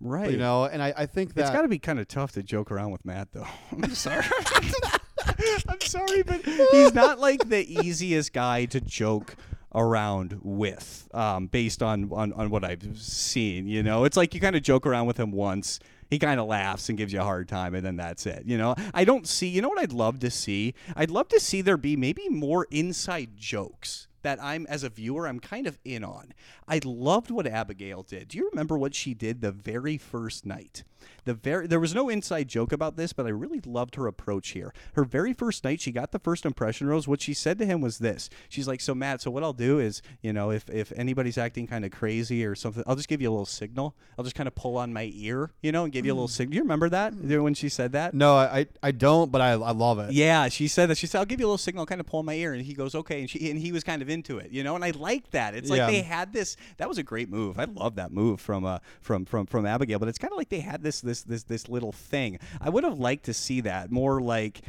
Right. 0.00 0.30
You 0.30 0.36
know, 0.36 0.64
and 0.64 0.82
I, 0.82 0.92
I 0.96 1.06
think 1.06 1.34
that 1.34 1.42
It's 1.42 1.50
got 1.50 1.62
to 1.62 1.68
be 1.68 1.78
kind 1.78 1.98
of 1.98 2.08
tough 2.08 2.32
to 2.32 2.42
joke 2.42 2.70
around 2.70 2.90
with 2.90 3.04
Matt, 3.04 3.32
though. 3.32 3.46
I'm 3.72 3.94
sorry. 3.94 4.24
I'm 5.68 5.80
sorry, 5.80 6.22
but 6.22 6.44
he's 6.44 6.94
not 6.94 7.18
like 7.18 7.48
the 7.48 7.64
easiest 7.84 8.32
guy 8.32 8.64
to 8.66 8.80
joke 8.80 9.36
around 9.74 10.40
with, 10.42 11.08
um, 11.12 11.46
based 11.46 11.82
on, 11.82 12.10
on 12.12 12.32
on 12.32 12.50
what 12.50 12.64
I've 12.64 12.98
seen. 12.98 13.66
You 13.66 13.82
know, 13.82 14.04
it's 14.04 14.16
like 14.16 14.34
you 14.34 14.40
kind 14.40 14.56
of 14.56 14.62
joke 14.62 14.86
around 14.86 15.06
with 15.06 15.18
him 15.18 15.30
once. 15.32 15.80
He 16.10 16.18
kind 16.18 16.40
of 16.40 16.46
laughs 16.46 16.88
and 16.88 16.96
gives 16.96 17.12
you 17.12 17.20
a 17.20 17.24
hard 17.24 17.48
time, 17.48 17.74
and 17.74 17.84
then 17.84 17.96
that's 17.96 18.24
it. 18.24 18.44
You 18.46 18.56
know, 18.56 18.74
I 18.94 19.04
don't 19.04 19.28
see. 19.28 19.48
You 19.48 19.60
know 19.60 19.68
what 19.68 19.80
I'd 19.80 19.92
love 19.92 20.20
to 20.20 20.30
see? 20.30 20.74
I'd 20.96 21.10
love 21.10 21.28
to 21.28 21.40
see 21.40 21.60
there 21.60 21.76
be 21.76 21.96
maybe 21.96 22.28
more 22.30 22.66
inside 22.70 23.36
jokes 23.36 24.08
that 24.22 24.42
I'm 24.42 24.66
as 24.66 24.82
a 24.82 24.88
viewer 24.88 25.28
I'm 25.28 25.40
kind 25.40 25.66
of 25.66 25.78
in 25.84 26.04
on. 26.04 26.32
I 26.66 26.80
loved 26.84 27.30
what 27.30 27.46
Abigail 27.46 28.02
did. 28.02 28.28
Do 28.28 28.38
you 28.38 28.48
remember 28.50 28.76
what 28.76 28.94
she 28.94 29.14
did 29.14 29.40
the 29.40 29.52
very 29.52 29.98
first 29.98 30.44
night? 30.44 30.84
The 31.24 31.34
very 31.34 31.66
there 31.66 31.80
was 31.80 31.94
no 31.94 32.08
inside 32.08 32.48
joke 32.48 32.72
about 32.72 32.96
this, 32.96 33.12
but 33.12 33.26
I 33.26 33.30
really 33.30 33.60
loved 33.64 33.94
her 33.96 34.06
approach 34.06 34.50
here. 34.50 34.72
Her 34.94 35.04
very 35.04 35.32
first 35.32 35.64
night, 35.64 35.80
she 35.80 35.92
got 35.92 36.12
the 36.12 36.18
first 36.18 36.46
impression 36.46 36.86
rose. 36.86 37.06
What 37.06 37.20
she 37.20 37.34
said 37.34 37.58
to 37.58 37.66
him 37.66 37.80
was 37.80 37.98
this: 37.98 38.30
She's 38.48 38.66
like, 38.66 38.80
"So 38.80 38.94
Matt, 38.94 39.20
so 39.20 39.30
what 39.30 39.42
I'll 39.42 39.52
do 39.52 39.78
is, 39.78 40.02
you 40.22 40.32
know, 40.32 40.50
if 40.50 40.68
if 40.70 40.92
anybody's 40.96 41.38
acting 41.38 41.66
kind 41.66 41.84
of 41.84 41.90
crazy 41.90 42.44
or 42.44 42.54
something, 42.54 42.82
I'll 42.86 42.96
just 42.96 43.08
give 43.08 43.20
you 43.20 43.28
a 43.28 43.32
little 43.32 43.46
signal. 43.46 43.94
I'll 44.16 44.24
just 44.24 44.36
kind 44.36 44.46
of 44.48 44.54
pull 44.54 44.76
on 44.76 44.92
my 44.92 45.10
ear, 45.14 45.50
you 45.62 45.72
know, 45.72 45.84
and 45.84 45.92
give 45.92 46.06
you 46.06 46.12
a 46.12 46.14
little 46.14 46.28
signal." 46.28 46.52
Do 46.52 46.56
you 46.56 46.62
remember 46.62 46.88
that 46.88 47.14
when 47.14 47.54
she 47.54 47.68
said 47.68 47.92
that? 47.92 48.14
no, 48.14 48.34
I 48.36 48.66
I 48.82 48.90
don't, 48.92 49.30
but 49.30 49.40
I, 49.40 49.50
I 49.52 49.72
love 49.72 49.98
it. 49.98 50.12
Yeah, 50.12 50.48
she 50.48 50.66
said 50.68 50.86
that. 50.90 50.96
She 50.98 51.06
said, 51.06 51.18
"I'll 51.18 51.26
give 51.26 51.40
you 51.40 51.46
a 51.46 51.48
little 51.48 51.58
signal, 51.58 51.82
I'll 51.82 51.86
kind 51.86 52.00
of 52.00 52.06
pull 52.06 52.20
on 52.20 52.24
my 52.26 52.34
ear," 52.34 52.52
and 52.54 52.62
he 52.62 52.72
goes, 52.74 52.94
"Okay," 52.94 53.20
and 53.20 53.28
she 53.28 53.50
and 53.50 53.58
he 53.60 53.72
was 53.72 53.84
kind 53.84 54.00
of 54.02 54.08
into 54.08 54.38
it, 54.38 54.50
you 54.50 54.64
know. 54.64 54.74
And 54.74 54.84
I 54.84 54.90
like 54.90 55.30
that. 55.32 55.54
It's 55.54 55.68
like 55.68 55.78
Yeah. 55.78 55.86
they 55.90 56.00
had 56.02 56.32
this. 56.32 56.56
That 56.78 56.88
was 56.88 56.96
a 56.98 57.02
great 57.02 57.28
move. 57.28 57.58
I 57.58 57.64
love 57.64 57.96
that 57.96 58.12
move 58.12 58.40
from 58.40 58.64
uh 58.64 58.78
from 59.00 59.24
from 59.26 59.46
from 59.46 59.66
Abigail. 59.66 59.98
But 59.98 60.08
it's 60.08 60.18
kind 60.18 60.32
of 60.32 60.38
like 60.38 60.48
they 60.48 60.60
had 60.60 60.82
this 60.82 60.87
this 61.00 61.22
this 61.22 61.44
this 61.44 61.68
little 61.68 61.92
thing. 61.92 62.38
I 62.60 62.70
would 62.70 62.84
have 62.84 62.98
liked 62.98 63.24
to 63.26 63.34
see 63.34 63.60
that 63.62 63.90
more 63.90 64.20
like 64.20 64.60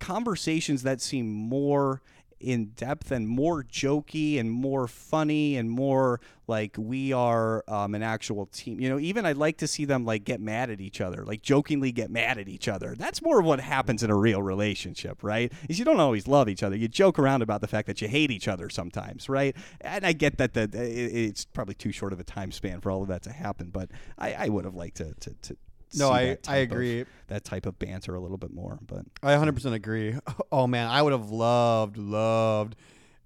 conversations 0.00 0.82
that 0.84 1.00
seem 1.00 1.28
more 1.28 2.02
in 2.40 2.66
depth 2.76 3.10
and 3.10 3.28
more 3.28 3.64
jokey 3.64 4.38
and 4.38 4.50
more 4.50 4.86
funny 4.86 5.56
and 5.56 5.70
more 5.70 6.20
like 6.46 6.74
we 6.78 7.12
are 7.12 7.62
um, 7.68 7.94
an 7.94 8.02
actual 8.02 8.46
team. 8.46 8.80
You 8.80 8.88
know, 8.88 8.98
even 8.98 9.26
I'd 9.26 9.36
like 9.36 9.58
to 9.58 9.66
see 9.66 9.84
them 9.84 10.04
like 10.04 10.24
get 10.24 10.40
mad 10.40 10.70
at 10.70 10.80
each 10.80 11.00
other, 11.00 11.24
like 11.24 11.42
jokingly 11.42 11.92
get 11.92 12.10
mad 12.10 12.38
at 12.38 12.48
each 12.48 12.68
other. 12.68 12.94
That's 12.96 13.20
more 13.20 13.40
of 13.40 13.44
what 13.44 13.60
happens 13.60 14.02
in 14.02 14.10
a 14.10 14.16
real 14.16 14.42
relationship, 14.42 15.22
right? 15.22 15.52
Is 15.68 15.78
you 15.78 15.84
don't 15.84 16.00
always 16.00 16.26
love 16.26 16.48
each 16.48 16.62
other. 16.62 16.76
You 16.76 16.88
joke 16.88 17.18
around 17.18 17.42
about 17.42 17.60
the 17.60 17.68
fact 17.68 17.86
that 17.86 18.00
you 18.00 18.08
hate 18.08 18.30
each 18.30 18.48
other 18.48 18.70
sometimes, 18.70 19.28
right? 19.28 19.54
And 19.80 20.06
I 20.06 20.12
get 20.12 20.38
that 20.38 20.54
that 20.54 20.74
it's 20.74 21.44
probably 21.44 21.74
too 21.74 21.92
short 21.92 22.12
of 22.12 22.20
a 22.20 22.24
time 22.24 22.52
span 22.52 22.80
for 22.80 22.90
all 22.90 23.02
of 23.02 23.08
that 23.08 23.22
to 23.24 23.32
happen, 23.32 23.70
but 23.70 23.90
I, 24.18 24.32
I 24.34 24.48
would 24.48 24.64
have 24.64 24.74
liked 24.74 24.96
to 24.98 25.14
to. 25.20 25.34
to 25.42 25.56
No, 25.94 26.10
I- 26.10 26.20
I 26.30 26.34
type 26.34 26.68
of- 26.68 26.72
agree. 26.72 27.04
that 27.28 27.44
type 27.44 27.66
of 27.66 27.78
banter 27.78 28.14
a 28.14 28.20
little 28.20 28.36
bit 28.38 28.52
more, 28.52 28.78
but 28.86 29.04
I 29.22 29.32
100% 29.34 29.72
agree. 29.74 30.14
Oh 30.52 30.66
man, 30.66 30.88
I 30.88 31.02
would 31.02 31.12
have 31.12 31.30
loved, 31.30 31.96
loved 31.98 32.74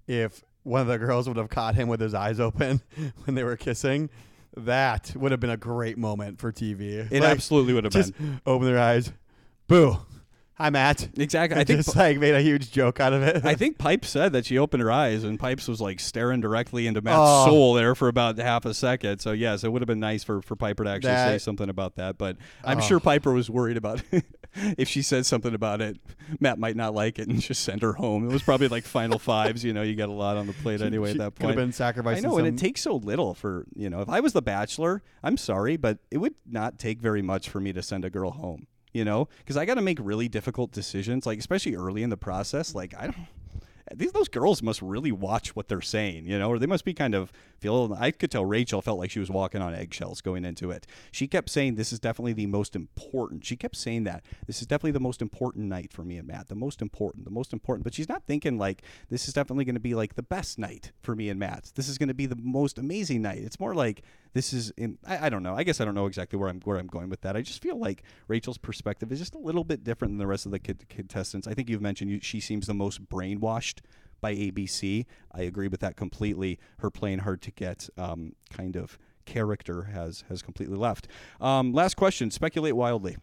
if 0.07 0.43
one 0.63 0.81
of 0.81 0.87
the 0.87 0.97
girls 0.97 1.27
would 1.27 1.37
have 1.37 1.49
caught 1.49 1.75
him 1.75 1.87
with 1.87 1.99
his 1.99 2.13
eyes 2.13 2.39
open 2.39 2.81
when 3.25 3.35
they 3.35 3.43
were 3.43 3.57
kissing. 3.57 4.09
That 4.55 5.13
would 5.15 5.31
have 5.31 5.39
been 5.39 5.49
a 5.49 5.57
great 5.57 5.97
moment 5.97 6.39
for 6.39 6.51
TV. 6.51 7.09
it 7.11 7.21
Like, 7.21 7.23
absolutely 7.23 7.73
would 7.73 7.85
have 7.85 7.93
just 7.93 8.15
been. 8.17 8.39
open 8.45 8.67
their 8.67 8.79
eyes. 8.79 9.11
Boo. 9.67 9.97
Hi, 10.55 10.69
Matt. 10.69 11.09
Exactly. 11.17 11.57
I 11.57 11.61
I 11.61 11.63
think 11.63 11.79
just 11.83 11.95
like 11.95 12.19
made 12.19 12.35
a 12.35 12.41
huge 12.41 12.71
joke 12.71 12.99
out 12.99 13.11
of 13.11 13.23
it. 13.23 13.43
I 13.43 13.55
think 13.55 13.79
Pipes 13.79 14.09
said 14.09 14.33
that 14.33 14.45
she 14.45 14.57
opened 14.59 14.83
her 14.83 14.91
eyes 14.91 15.23
and 15.23 15.39
Pipes 15.39 15.67
was 15.67 15.81
like 15.81 15.99
staring 15.99 16.41
directly 16.41 16.85
into 16.85 17.01
Matt's 17.01 17.17
Oh. 17.19 17.45
soul 17.47 17.73
there 17.73 17.95
for 17.95 18.07
about 18.07 18.37
half 18.37 18.63
a 18.65 18.73
second. 18.75 19.17
So 19.19 19.31
yes, 19.31 19.63
it 19.63 19.71
would 19.71 19.81
have 19.81 19.87
been 19.87 19.99
nice 19.99 20.23
for, 20.23 20.43
for 20.43 20.55
Piper 20.55 20.83
to 20.83 20.91
actually 20.91 21.13
say 21.15 21.39
something 21.39 21.69
about 21.69 21.95
that. 21.95 22.19
But 22.19 22.37
I'm 22.63 22.77
Oh. 22.77 22.81
sure 22.81 22.99
Piper 22.99 23.31
was 23.33 23.49
worried 23.49 23.77
about 23.77 24.03
if 24.77 24.87
she 24.87 25.01
said 25.01 25.25
something 25.25 25.55
about 25.55 25.81
it, 25.81 25.97
Matt 26.39 26.59
might 26.59 26.75
not 26.75 26.93
like 26.93 27.17
it 27.17 27.27
and 27.27 27.41
just 27.41 27.63
send 27.63 27.81
her 27.81 27.93
home. 27.93 28.29
It 28.29 28.31
was 28.31 28.43
probably 28.43 28.67
like 28.67 28.83
final 28.83 29.17
fives. 29.19 29.63
You 29.63 29.73
know, 29.73 29.81
you 29.81 29.95
got 29.95 30.09
a 30.09 30.13
lot 30.13 30.37
on 30.37 30.45
the 30.45 30.53
plate 30.53 30.81
anyway 30.81 31.13
She 31.13 31.13
at 31.13 31.17
that 31.17 31.35
could 31.35 31.47
have 31.47 31.55
point. 31.55 31.57
been 31.57 31.69
I 31.69 31.71
sacrificing. 31.71 32.23
know, 32.29 32.37
and 32.37 32.45
it 32.47 32.59
takes 32.59 32.81
so 32.81 32.97
little 32.97 33.33
for 33.33 33.65
you 33.75 33.89
know. 33.89 34.01
If 34.01 34.09
I 34.09 34.19
was 34.19 34.33
the 34.33 34.41
Bachelor, 34.43 35.01
I'm 35.23 35.37
sorry, 35.37 35.77
but 35.77 35.97
it 36.11 36.19
would 36.19 36.35
not 36.45 36.77
take 36.77 36.99
very 37.01 37.23
much 37.23 37.49
for 37.49 37.59
me 37.59 37.73
to 37.73 37.81
send 37.81 38.05
a 38.05 38.11
girl 38.11 38.29
home. 38.29 38.67
You 38.93 39.03
know, 39.03 39.27
because 39.39 39.57
I 39.57 39.65
got 39.65 39.75
to 39.75 39.81
make 39.81 39.97
really 39.99 40.27
difficult 40.27 40.71
decisions, 40.71 41.25
like 41.25 41.39
especially 41.39 41.75
early 41.75 42.03
in 42.03 42.09
the 42.09 42.17
process. 42.17 42.75
Like 42.75 42.93
I 42.97 43.05
don't. 43.05 43.17
These 43.93 44.11
those 44.13 44.29
girls 44.29 44.63
must 44.63 44.81
really 44.81 45.11
watch 45.11 45.55
what 45.55 45.67
they're 45.67 45.81
saying, 45.81 46.25
you 46.25 46.39
know, 46.39 46.49
or 46.49 46.57
they 46.57 46.65
must 46.65 46.85
be 46.85 46.93
kind 46.93 47.13
of 47.13 47.31
feel. 47.63 47.97
I 47.99 48.11
could 48.11 48.29
tell 48.29 48.45
Rachel 48.45 48.81
felt 48.81 48.99
like 48.99 49.09
she 49.09 49.19
was 49.19 49.29
walking 49.29 49.61
on 49.61 49.73
eggshells 49.73 50.21
going 50.21 50.45
into 50.45 50.69
it. 50.69 50.85
She 51.11 51.27
kept 51.27 51.49
saying, 51.49 51.75
"This 51.75 51.93
is 51.93 51.99
definitely 51.99 52.33
the 52.33 52.45
most 52.45 52.75
important." 52.75 53.45
She 53.45 53.55
kept 53.55 53.75
saying 53.75 54.03
that 54.03 54.23
this 54.45 54.61
is 54.61 54.67
definitely 54.67 54.91
the 54.91 54.99
most 54.99 55.21
important 55.21 55.65
night 55.67 55.91
for 55.91 56.03
me 56.03 56.17
and 56.17 56.27
Matt. 56.27 56.49
The 56.49 56.55
most 56.55 56.81
important, 56.81 57.25
the 57.25 57.31
most 57.31 57.53
important. 57.53 57.83
But 57.83 57.93
she's 57.93 58.09
not 58.09 58.25
thinking 58.27 58.57
like 58.57 58.83
this 59.09 59.27
is 59.27 59.33
definitely 59.33 59.65
going 59.65 59.75
to 59.75 59.81
be 59.81 59.95
like 59.95 60.15
the 60.15 60.23
best 60.23 60.59
night 60.59 60.91
for 61.01 61.15
me 61.15 61.29
and 61.29 61.39
Matt. 61.39 61.71
This 61.75 61.87
is 61.87 61.97
going 61.97 62.09
to 62.09 62.13
be 62.13 62.25
the 62.25 62.35
most 62.35 62.77
amazing 62.77 63.21
night. 63.21 63.39
It's 63.39 63.59
more 63.59 63.73
like 63.73 64.03
this 64.33 64.51
is 64.51 64.71
in. 64.71 64.97
I, 65.05 65.27
I 65.27 65.29
don't 65.29 65.43
know. 65.43 65.55
I 65.55 65.63
guess 65.63 65.79
I 65.79 65.85
don't 65.85 65.95
know 65.95 66.07
exactly 66.07 66.37
where 66.37 66.49
I'm 66.49 66.59
where 66.61 66.77
I'm 66.77 66.87
going 66.87 67.09
with 67.09 67.21
that. 67.21 67.37
I 67.37 67.41
just 67.41 67.61
feel 67.61 67.77
like 67.77 68.03
Rachel's 68.27 68.57
perspective 68.57 69.11
is 69.11 69.19
just 69.19 69.35
a 69.35 69.39
little 69.39 69.63
bit 69.63 69.83
different 69.83 70.11
than 70.11 70.17
the 70.17 70.27
rest 70.27 70.45
of 70.45 70.51
the 70.51 70.59
contestants. 70.59 71.47
I 71.47 71.53
think 71.53 71.69
you've 71.69 71.81
mentioned 71.81 72.11
you, 72.11 72.19
she 72.21 72.39
seems 72.39 72.67
the 72.67 72.73
most 72.73 73.07
brainwashed 73.07 73.79
by 74.23 74.33
ABC. 74.33 75.05
I 75.31 75.41
agree 75.43 75.67
with 75.67 75.81
that 75.81 75.95
completely. 75.97 76.57
Her 76.79 76.89
playing 76.89 77.19
hard 77.19 77.43
to 77.43 77.51
get 77.51 77.89
um, 77.97 78.33
kind 78.49 78.75
of 78.75 78.97
character 79.25 79.83
has 79.83 80.23
has 80.29 80.41
completely 80.41 80.77
left. 80.77 81.07
Um, 81.39 81.73
last 81.73 81.95
question. 81.95 82.31
Speculate 82.31 82.75
wildly. 82.75 83.17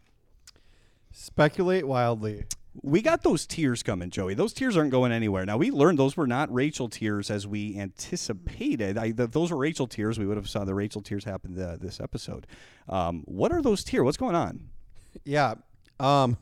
speculate 1.11 1.87
wildly. 1.89 2.45
We 2.83 3.03
got 3.03 3.25
those 3.25 3.47
tears 3.47 3.83
coming, 3.83 4.11
Joey. 4.11 4.35
Those 4.35 4.53
tears 4.53 4.77
aren't 4.77 4.93
going 4.93 5.11
anywhere. 5.11 5.45
Now 5.45 5.57
we 5.57 5.73
learned 5.73 5.99
those 5.99 6.17
were 6.17 6.29
not 6.29 6.53
Rachel 6.55 6.89
tears 6.89 7.29
as 7.29 7.45
we 7.47 7.77
anticipated. 7.77 8.97
I, 8.97 9.11
th 9.11 9.31
those 9.31 9.51
were 9.51 9.57
Rachel 9.57 9.89
tears. 9.89 10.19
We 10.21 10.27
would 10.27 10.37
have 10.37 10.49
saw 10.49 10.65
the 10.65 10.75
Rachel 10.75 11.03
tears 11.03 11.25
happen 11.25 11.59
uh, 11.61 11.77
this 11.81 12.01
episode. 12.01 12.47
Um, 12.89 13.25
what 13.27 13.51
are 13.53 13.61
those 13.63 13.83
tears? 13.83 14.05
What's 14.05 14.17
going 14.17 14.37
on? 14.37 14.69
Yeah. 15.25 15.55
Um. 15.99 16.37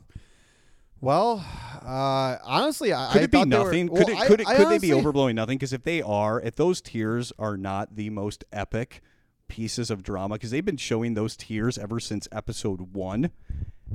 Well, 1.01 1.45
uh, 1.85 2.37
honestly, 2.43 2.93
I 2.93 3.09
Could 3.13 3.21
I 3.21 3.23
it 3.25 3.31
be 3.31 3.37
thought 3.37 3.49
they 3.49 3.57
were- 3.57 3.63
nothing? 3.65 3.87
well, 3.87 4.03
could 4.05 4.13
it, 4.13 4.19
could, 4.27 4.41
it, 4.41 4.47
I 4.47 4.55
could 4.57 4.67
they 4.69 4.79
be 4.79 4.89
overblowing 4.89 5.35
nothing? 5.35 5.57
Because 5.57 5.73
if 5.73 5.83
they 5.83 6.01
are, 6.01 6.41
if 6.41 6.55
those 6.55 6.81
tears 6.81 7.31
are 7.39 7.55
not 7.57 7.95
the 7.95 8.09
most 8.09 8.43
epic 8.51 9.01
pieces 9.47 9.89
of 9.89 10.03
drama, 10.03 10.35
because 10.35 10.51
they've 10.51 10.65
been 10.65 10.77
showing 10.77 11.13
those 11.13 11.35
tears 11.37 11.77
ever 11.77 11.99
since 11.99 12.27
episode 12.31 12.93
one. 12.93 13.31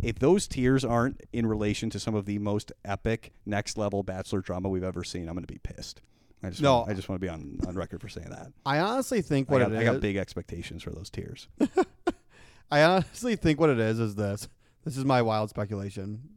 If 0.03 0.19
those 0.19 0.49
tears 0.49 0.85
aren't 0.85 1.21
in 1.33 1.47
relation 1.47 1.89
to 1.91 2.01
some 2.01 2.17
of 2.17 2.25
the 2.27 2.39
most 2.41 2.73
epic 2.85 3.33
next 3.47 3.79
level 3.79 4.03
Bachelor 4.03 4.41
drama 4.41 4.69
we've 4.69 4.83
ever 4.83 5.05
seen, 5.05 5.29
I'm 5.29 5.35
going 5.35 5.47
to 5.47 5.53
be 5.53 5.61
pissed. 5.63 6.01
I 6.43 6.51
just 6.51 6.61
No. 6.61 6.79
want, 6.79 6.91
I 6.91 6.95
just 6.95 7.09
want 7.09 7.21
to 7.21 7.25
be 7.25 7.29
on, 7.31 7.61
on 7.67 7.77
record 7.77 8.01
for 8.01 8.09
saying 8.09 8.31
that. 8.31 8.49
I 8.67 8.81
honestly 8.81 9.23
think 9.23 9.49
what 9.51 9.63
I, 9.63 9.69
got, 9.69 9.77
I 9.77 9.85
got 9.85 10.01
big 10.01 10.17
expectations 10.17 10.83
for 10.83 10.91
those 10.91 11.11
tears. 11.11 11.47
I 12.73 12.83
honestly 12.83 13.37
think 13.37 13.61
what 13.61 13.71
it 13.71 13.79
is 13.79 14.01
is 14.01 14.17
this. 14.17 14.49
This 14.85 14.97
is 14.97 15.05
my 15.05 15.23
wild 15.23 15.49
speculation, 15.51 16.29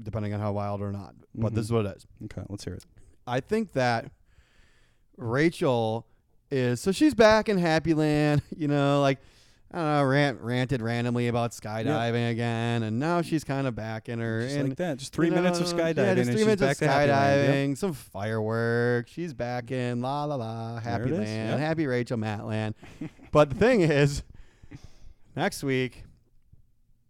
depending 0.00 0.32
on 0.34 0.40
how 0.40 0.52
wild 0.52 0.80
or 0.80 0.92
not. 0.92 1.14
But 1.34 1.54
this 1.54 1.62
Mhm. 1.62 1.64
is 1.64 1.72
what 1.72 1.86
it 1.86 1.96
is. 1.96 2.06
Okay, 2.24 2.42
let's 2.48 2.64
hear 2.64 2.74
it. 2.74 2.84
I 3.26 3.40
think 3.40 3.72
that 3.72 4.10
Rachel 5.16 6.06
is 6.50 6.80
so 6.80 6.92
she's 6.92 7.14
back 7.14 7.48
in 7.48 7.58
Happy 7.58 7.94
Land, 7.94 8.42
you 8.56 8.68
know, 8.68 9.00
like 9.00 9.18
I 9.74 9.78
don't 9.78 9.86
know, 9.86 10.04
rant, 10.04 10.40
ranted 10.42 10.82
randomly 10.82 11.28
about 11.28 11.52
skydiving 11.52 12.30
again, 12.30 12.82
and 12.82 12.98
now 12.98 13.22
she's 13.22 13.42
kind 13.42 13.66
of 13.66 13.74
back 13.74 14.10
in 14.10 14.18
her. 14.18 14.42
Just 14.42 14.56
and, 14.56 14.68
like 14.68 14.78
that. 14.78 14.98
Just 14.98 15.14
three 15.14 15.28
you 15.28 15.32
minutes 15.34 15.60
of 15.60 15.66
skydiving 15.66 15.96
Yeah, 15.96 16.14
just 16.14 16.30
three 16.30 16.44
minutes 16.44 16.60
of 16.60 16.80
Land. 16.82 17.08
Yep. 17.08 17.08
skydiving, 17.08 17.78
some 17.78 17.92
fireworks. 17.94 19.10
She's 19.12 19.32
back 19.32 19.70
in 19.70 20.02
la 20.02 20.24
la 20.24 20.34
la, 20.34 20.78
Happy 20.78 21.10
Land, 21.10 21.26
yep. 21.26 21.58
Happy 21.58 21.86
Rachel 21.86 22.18
Matland. 22.18 22.74
but 23.32 23.48
the 23.48 23.56
thing 23.56 23.80
is, 23.80 24.22
next 25.34 25.64
week 25.64 26.04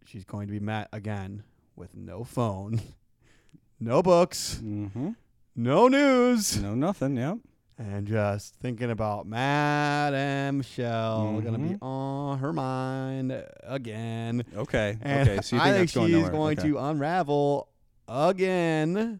she's 0.05 0.23
going 0.23 0.47
to 0.47 0.53
be 0.53 0.61
met 0.61 0.87
again 0.93 1.43
with 1.75 1.95
no 1.95 2.23
phone, 2.23 2.81
no 3.79 4.01
books, 4.03 4.59
Mm-hmm. 4.63 5.09
no 5.55 5.87
news, 5.87 6.61
No, 6.61 6.75
nothing. 6.75 7.17
Yep. 7.17 7.37
and 7.77 8.05
just 8.07 8.55
thinking 8.55 8.91
about 8.91 9.25
and 10.13 10.57
Michelle 10.59 11.41
gonna 11.41 11.57
be 11.57 11.69
Mhm. 11.75 11.81
on 11.81 12.39
her 12.39 12.53
mind 12.53 13.43
again. 13.63 14.43
Okay. 14.55 14.97
And 15.01 15.27
okay. 15.29 15.41
So 15.41 15.55
you 15.55 15.61
I 15.61 15.65
think 15.65 15.75
think 15.75 15.87
that's 15.87 15.93
going 15.95 16.07
she's 16.09 16.15
nowhere. 16.17 16.31
going 16.31 16.59
Okay. 16.59 16.69
to 16.69 16.77
unravel 16.77 17.67
again 18.07 19.19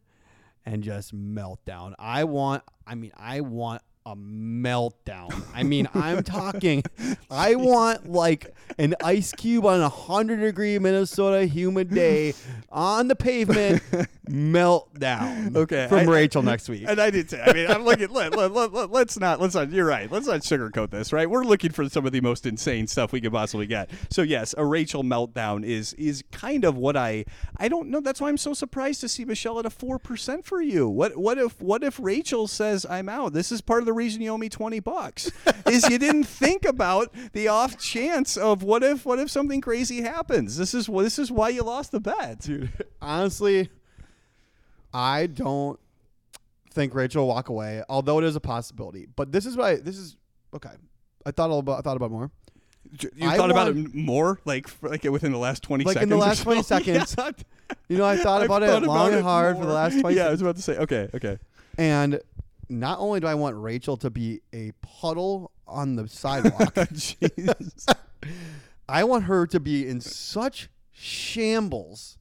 and 0.66 0.84
just 0.84 1.14
melt 1.14 1.64
down. 1.66 1.96
I 2.00 2.24
want, 2.26 2.64
I 2.88 2.96
mean, 2.96 3.12
I 3.18 3.42
want 3.42 3.82
a 4.06 4.16
meltdown. 4.16 5.44
I 5.54 5.64
mean, 5.64 5.88
I'm 5.94 6.24
talking, 6.24 6.84
I 7.30 7.56
want 7.56 8.10
like 8.10 8.54
an 8.78 8.96
ice 9.04 9.32
cube 9.32 9.66
on 9.66 9.80
a 9.80 9.90
100 9.90 10.38
degree 10.40 10.78
Minnesota 10.80 11.46
humid 11.46 11.90
day 11.90 12.34
on 12.70 13.08
the 13.08 13.16
pavement, 13.16 13.82
meltdown. 14.30 15.56
Okay, 15.56 15.88
From 15.88 16.00
I- 16.00 16.12
Rachel 16.12 16.42
next 16.44 16.70
week. 16.70 16.86
And 16.88 17.00
I 17.00 17.10
did 17.10 17.30
say, 17.30 17.42
I 17.42 17.54
mean, 17.54 17.70
I'm 17.70 17.84
looking. 17.84 18.10
Let, 18.10 18.36
let, 18.36 18.52
let, 18.52 18.74
let, 18.74 18.92
let's 18.92 19.18
not. 19.20 19.40
Let's 19.42 19.56
not. 19.56 19.72
You're 19.72 19.86
right. 19.86 20.12
Let's 20.12 20.28
not 20.28 20.42
sugarcoat 20.42 20.90
this. 20.92 21.14
Right. 21.14 21.30
We're 21.30 21.44
looking 21.44 21.72
for 21.72 21.88
some 21.90 22.06
of 22.06 22.12
the 22.12 22.22
most 22.22 22.46
insane 22.46 22.88
stuff 22.88 23.12
we 23.12 23.22
could 23.22 23.32
possibly 23.32 23.68
get. 23.68 23.90
So 24.10 24.22
yes, 24.22 24.54
a 24.58 24.66
Rachel 24.66 25.04
meltdown 25.04 25.64
is 25.64 25.94
is 25.94 26.24
kind 26.32 26.66
of 26.66 26.78
what 26.78 26.98
I. 26.98 27.26
I 27.58 27.68
don't 27.68 27.90
know. 27.90 28.00
That's 28.00 28.20
why 28.22 28.30
I'm 28.30 28.38
so 28.38 28.54
surprised 28.54 29.02
to 29.02 29.10
see 29.10 29.26
Michelle 29.26 29.60
at 29.60 29.66
a 29.66 29.70
four 29.70 30.00
percent 30.00 30.46
for 30.46 30.62
you. 30.62 30.88
What 30.88 31.18
what 31.18 31.38
if 31.38 31.62
what 31.62 31.84
if 31.84 32.00
Rachel 32.00 32.48
says 32.48 32.86
I'm 32.90 33.10
out? 33.10 33.34
This 33.34 33.52
is 33.52 33.62
part 33.62 33.82
of 33.82 33.86
the 33.86 33.93
reason 33.94 34.22
you 34.22 34.30
owe 34.32 34.38
me 34.38 34.50
twenty 34.50 34.80
bucks. 34.80 35.32
is 35.68 35.88
you 35.90 35.98
didn't 35.98 36.24
think 36.42 36.66
about 36.66 37.14
the 37.34 37.48
off 37.48 37.78
chance 37.80 38.36
of 38.38 38.64
what 38.64 38.84
if 38.84 39.06
what 39.06 39.20
if 39.20 39.30
something 39.30 39.62
crazy 39.62 40.02
happens. 40.02 40.58
This 40.58 40.74
is 40.74 40.88
this 40.88 41.20
is 41.20 41.32
why 41.32 41.50
you 41.50 41.64
lost 41.64 41.92
the 41.92 42.00
bet. 42.00 42.40
Dude, 42.42 42.70
honestly, 43.02 43.70
I 44.94 45.28
don't 45.28 45.80
think 46.72 46.94
Rachel 46.96 47.24
will 47.28 47.34
walk 47.34 47.50
away, 47.50 47.84
although 47.90 48.20
it 48.20 48.26
is 48.26 48.36
a 48.36 48.40
possibility. 48.40 49.08
But 49.16 49.32
this 49.32 49.46
is 49.46 49.56
why 49.58 49.76
this 49.78 49.98
is 49.98 50.18
okay. 50.56 50.70
I 51.26 51.32
thought 51.32 51.52
about 51.58 51.80
I 51.80 51.82
thought 51.82 51.98
about 51.98 52.12
more. 52.12 52.32
You 53.16 53.28
I 53.28 53.38
thought 53.38 53.50
about 53.50 53.74
want- 53.74 53.88
it 53.88 53.96
more, 53.96 54.40
like 54.46 54.68
f- 54.68 54.78
like 54.84 55.04
within 55.06 55.32
the 55.32 55.38
last 55.38 55.64
twenty 55.64 55.84
Like 55.84 55.94
seconds. 55.94 56.12
in 56.12 56.18
the 56.18 56.24
or 56.24 56.28
last 56.28 56.44
20 56.44 56.62
seconds. 56.64 57.16
Yeah. 57.18 57.32
You 57.90 57.98
know, 57.98 58.06
I 58.06 58.18
thought 58.18 58.42
I've 58.42 58.46
about 58.46 58.62
it 58.62 58.68
thought 58.68 58.84
long 58.84 58.98
about 58.98 59.12
and 59.12 59.20
it 59.20 59.24
hard 59.24 59.58
for 59.58 59.66
the 59.66 59.74
last 59.74 60.00
20 60.00 60.16
Yeah, 60.16 60.28
I 60.28 60.32
was 60.32 60.42
about 60.42 60.58
to 60.58 60.62
say. 60.62 60.78
Okay, 60.78 61.10
okay. 61.16 61.40
And 61.78 62.20
not 62.70 63.00
only 63.00 63.20
do 63.20 63.28
I 63.28 63.36
want 63.36 63.56
Rachel 63.58 63.98
to 63.98 64.10
be 64.10 64.42
a 64.54 64.72
puddle 64.82 65.52
on 65.68 65.96
the 65.96 66.08
sidewalk. 66.08 66.76
I 68.90 69.04
want 69.04 69.26
her 69.26 69.48
to 69.48 69.60
be 69.60 69.88
in 69.88 70.02
such 70.02 70.70
shambles 70.92 72.18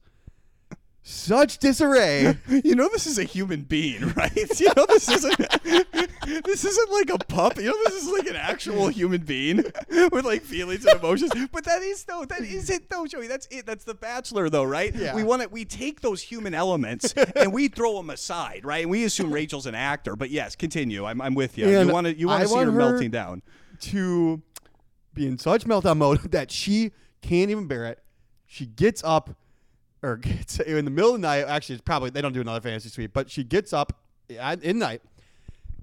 such 1.05 1.57
disarray. 1.57 2.37
You 2.63 2.75
know 2.75 2.87
this 2.89 3.07
is 3.07 3.17
a 3.19 3.23
human 3.23 3.63
being, 3.63 4.07
right? 4.15 4.35
You 4.59 4.67
know 4.75 4.85
this 4.87 5.09
isn't 5.09 5.37
this 6.45 6.63
isn't 6.65 6.91
like 6.91 7.09
a 7.09 7.17
pup. 7.25 7.57
You 7.57 7.65
know 7.65 7.77
this 7.85 8.03
is 8.03 8.09
like 8.09 8.27
an 8.27 8.35
actual 8.35 8.87
human 8.87 9.21
being 9.21 9.57
with 10.11 10.23
like 10.25 10.41
feelings 10.43 10.85
and 10.85 10.99
emotions. 10.99 11.31
But 11.51 11.65
that 11.65 11.81
is 11.81 12.03
though 12.05 12.25
that 12.25 12.41
is 12.41 12.69
it 12.69 12.89
though, 12.89 13.05
Joey. 13.05 13.27
That's 13.27 13.47
it. 13.51 13.65
That's 13.65 13.83
the 13.83 13.93
Bachelor 13.95 14.49
though, 14.49 14.63
right? 14.63 14.93
Yeah. 14.95 15.15
We 15.15 15.23
want 15.23 15.41
to 15.41 15.49
we 15.49 15.65
take 15.65 16.01
those 16.01 16.21
human 16.21 16.53
elements 16.53 17.13
and 17.13 17.51
we 17.51 17.67
throw 17.67 17.97
them 17.97 18.09
aside, 18.09 18.61
right? 18.63 18.83
And 18.83 18.91
we 18.91 19.03
assume 19.03 19.31
Rachel's 19.31 19.65
an 19.65 19.75
actor. 19.75 20.15
But 20.15 20.29
yes, 20.29 20.55
continue. 20.55 21.05
I'm, 21.05 21.21
I'm 21.21 21.35
with 21.35 21.57
you. 21.57 21.65
And 21.67 21.87
you 21.87 21.93
want 21.93 22.07
to 22.07 22.17
you 22.17 22.27
want 22.27 22.43
I 22.43 22.45
see 22.45 22.53
want 22.55 22.65
her 22.67 22.71
her- 22.71 22.77
melting 22.77 23.11
down. 23.11 23.41
to 23.81 24.41
be 25.13 25.27
in 25.27 25.37
such 25.37 25.65
meltdown 25.65 25.97
mode 25.97 26.31
that 26.31 26.49
she 26.49 26.91
can't 27.21 27.51
even 27.51 27.67
bear 27.67 27.85
it. 27.87 27.99
She 28.47 28.65
gets 28.65 29.03
up, 29.03 29.31
or 30.03 30.17
gets 30.17 30.59
in 30.59 30.85
the 30.85 30.91
middle 30.91 31.15
of 31.15 31.21
the 31.21 31.27
night. 31.27 31.45
Actually, 31.47 31.75
it's 31.75 31.83
probably 31.83 32.09
they 32.11 32.21
don't 32.21 32.33
do 32.33 32.41
another 32.41 32.61
fantasy 32.61 32.89
suite, 32.89 33.13
but 33.13 33.29
she 33.31 33.43
gets 33.43 33.73
up 33.73 33.97
at, 34.37 34.61
in 34.63 34.77
night 34.79 35.01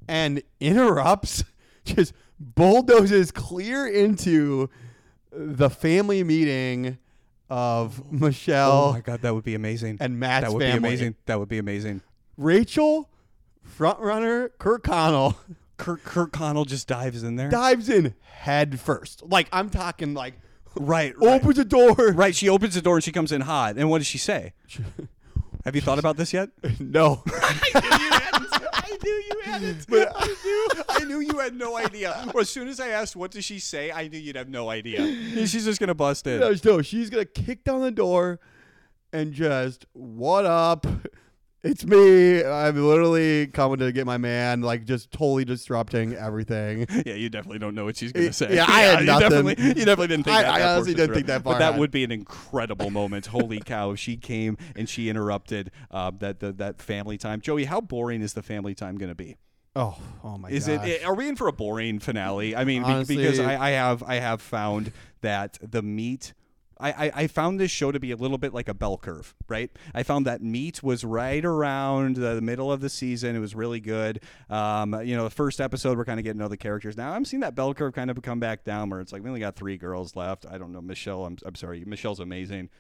and 0.07 0.43
interrupts, 0.61 1.45
just 1.85 2.13
bulldozes 2.39 3.31
clear 3.33 3.87
into 3.87 4.69
the 5.33 5.71
family 5.71 6.23
meeting 6.25 6.99
of 7.49 8.13
Michelle 8.13 8.89
Oh 8.89 8.93
my 8.93 9.01
god, 9.01 9.23
that 9.23 9.35
would 9.35 9.45
be 9.45 9.55
amazing. 9.55 9.97
and 10.01 10.19
Matt's 10.21 10.47
that 10.47 10.53
would 10.53 10.63
family. 10.63 10.81
be 10.81 10.87
amazing. 10.89 11.17
That 11.27 11.39
would 11.41 11.49
be 11.49 11.59
amazing. 11.59 12.01
Rachel, 12.37 13.11
front 13.63 13.99
runner, 13.99 14.51
Kirkconnell. 14.59 15.35
Kurt 15.77 16.05
Kirkconnell 16.05 16.67
just 16.67 16.87
dives 16.87 17.23
in 17.23 17.37
there. 17.37 17.49
dives 17.49 17.89
in 17.89 18.15
head 18.23 18.79
first. 18.79 19.23
Like 19.23 19.49
I'm 19.53 19.71
talking 19.71 20.13
like 20.15 20.35
Right, 20.77 21.17
right. 21.19 21.41
opens 21.41 21.57
the 21.57 21.65
door. 21.65 21.95
Right, 21.95 22.35
she 22.35 22.49
opens 22.49 22.75
the 22.75 22.83
door 22.83 22.97
and 22.97 23.05
she 23.05 23.13
comes 23.13 23.33
in 23.33 23.43
hot. 23.43 23.77
And 23.77 23.91
what 23.91 23.99
does 23.99 24.07
she 24.07 24.19
say? 24.19 24.53
Have 25.65 25.75
you 25.75 25.83
thought 25.83 25.99
about 25.99 26.17
this 26.17 26.33
yet? 26.33 26.49
no. 26.81 27.23
I 27.27 28.99
knew 29.03 29.13
you 29.13 29.41
hadn't. 29.45 29.87
But 29.89 30.13
I 30.17 30.27
knew, 30.27 30.69
I 30.89 31.05
knew 31.05 31.21
you 31.21 31.39
had 31.39 31.55
no 31.55 31.77
idea. 31.77 32.31
Or 32.35 32.41
as 32.41 32.51
soon 32.51 32.67
as 32.69 32.81
I 32.81 32.89
asked, 32.89 33.15
"What 33.15 33.31
does 33.31 33.45
she 33.45 33.59
say?" 33.59 33.91
I 33.93 34.09
knew 34.09 34.19
you'd 34.19 34.37
have 34.37 34.49
no 34.49 34.71
idea. 34.71 35.05
She's 35.47 35.65
just 35.67 35.79
gonna 35.79 35.95
bust 35.95 36.27
in. 36.27 36.41
no, 36.41 36.55
no, 36.65 36.81
she's 36.83 37.11
gonna 37.11 37.27
kick 37.27 37.65
down 37.65 37.83
the 37.83 37.91
door 37.91 38.41
and 39.13 39.33
just 39.35 39.85
what 39.93 40.47
up? 40.47 40.87
It's 41.63 41.85
me. 41.85 42.43
I'm 42.43 42.75
literally 42.77 43.47
coming 43.49 43.81
to 43.81 43.93
get 43.93 44.07
my 44.07 44.17
man. 44.17 44.63
Like 44.63 44.87
just 44.87 45.11
totally 45.13 45.45
disrupting 45.45 46.15
everything. 46.15 46.87
Yeah, 47.07 47.15
you 47.15 47.29
definitely 47.31 47.59
don't 47.59 47.75
know 47.75 47.85
what 47.87 47.97
she's 47.97 48.13
gonna 48.13 48.33
say. 48.33 48.55
Yeah, 48.55 48.65
I 48.69 48.81
had 48.81 49.01
you 49.01 49.07
nothing. 49.07 49.31
Definitely, 49.31 49.65
you 49.69 49.75
definitely 49.75 50.07
didn't 50.09 50.25
think 50.25 50.37
I- 50.37 50.43
that. 50.43 50.51
I 50.53 50.59
that 50.61 50.75
honestly 50.77 50.95
didn't 50.95 51.07
through. 51.09 51.15
think 51.17 51.27
that 51.29 51.43
far 51.43 51.55
But 51.55 51.59
that 51.61 51.79
would 51.79 51.91
be 51.91 52.05
an 52.05 52.13
incredible 52.13 52.91
moment. 52.91 53.27
Holy 53.27 53.59
cow! 53.61 53.91
If 53.93 53.99
she 53.99 54.17
came 54.17 54.57
and 54.77 54.89
she 54.89 55.09
interrupted 55.09 55.71
uh, 55.91 56.13
that 56.19 56.41
the, 56.41 56.53
that 56.53 56.81
family 56.81 57.19
time. 57.19 57.41
Joey, 57.41 57.65
how 57.65 57.81
boring 57.81 58.23
is 58.23 58.35
the 58.35 58.43
family 58.43 58.75
time 58.75 58.97
gonna 58.97 59.15
be? 59.15 59.37
Oh, 59.77 59.97
oh 60.25 60.37
my 60.39 60.49
god. 60.51 60.55
Is 60.55 60.67
gosh. 60.67 60.87
it? 60.87 61.05
Are 61.05 61.15
we 61.15 61.29
in 61.29 61.37
for 61.37 61.47
a 61.49 61.53
boring 61.53 61.99
finale? 62.01 62.57
I 62.57 62.65
mean, 62.65 62.83
Honestly- 62.85 63.17
because 63.17 63.39
I, 63.39 63.69
I 63.69 63.71
have 63.71 64.03
I 64.03 64.17
have 64.17 64.41
found 64.43 64.93
that 65.23 65.59
the 65.63 65.83
meat. 65.83 66.33
I, 66.81 66.91
I, 66.91 67.13
I 67.15 67.27
found 67.27 67.61
this 67.61 67.71
show 67.71 67.93
to 67.93 68.01
be 68.01 68.11
a 68.11 68.17
little 68.17 68.39
bit 68.39 68.55
like 68.55 68.69
a 68.69 68.75
bell 68.75 68.97
curve, 68.97 69.35
right? 69.49 69.71
I 69.95 70.03
found 70.03 70.27
that 70.27 70.43
meat 70.43 70.83
was 70.83 71.05
right 71.05 71.45
around 71.45 72.17
the 72.17 72.41
middle 72.41 72.73
of 72.73 72.81
the 72.81 72.89
season. 72.89 73.37
It 73.37 73.41
was 73.41 73.55
really 73.55 73.81
good. 73.81 74.21
Um, 74.49 75.01
you 75.05 75.17
know, 75.17 75.25
the 75.25 75.31
first 75.31 75.61
episode 75.61 75.99
we're 75.99 76.05
kind 76.05 76.19
of 76.19 76.25
getting 76.25 76.39
to 76.39 76.45
know 76.45 76.49
the 76.49 76.57
characters. 76.57 76.97
Now 76.97 77.13
I'm 77.13 77.25
seeing 77.25 77.41
that 77.41 77.55
bell 77.55 77.75
curve 77.75 77.93
kind 77.93 78.11
of 78.11 78.21
come 78.23 78.41
back 78.41 78.65
down 78.65 78.91
where 78.91 79.01
it's 79.01 79.13
like 79.13 79.23
we 79.23 79.29
only 79.29 79.41
got 79.41 79.57
three 79.57 79.77
girls 79.77 80.17
left. 80.17 80.47
I 80.51 80.59
don't 80.59 80.73
know, 80.73 80.81
Michelle. 80.81 81.25
I'm, 81.25 81.37
I'm 81.45 81.55
sorry, 81.55 81.85
Michelle's 81.87 82.21
amazing. 82.21 82.71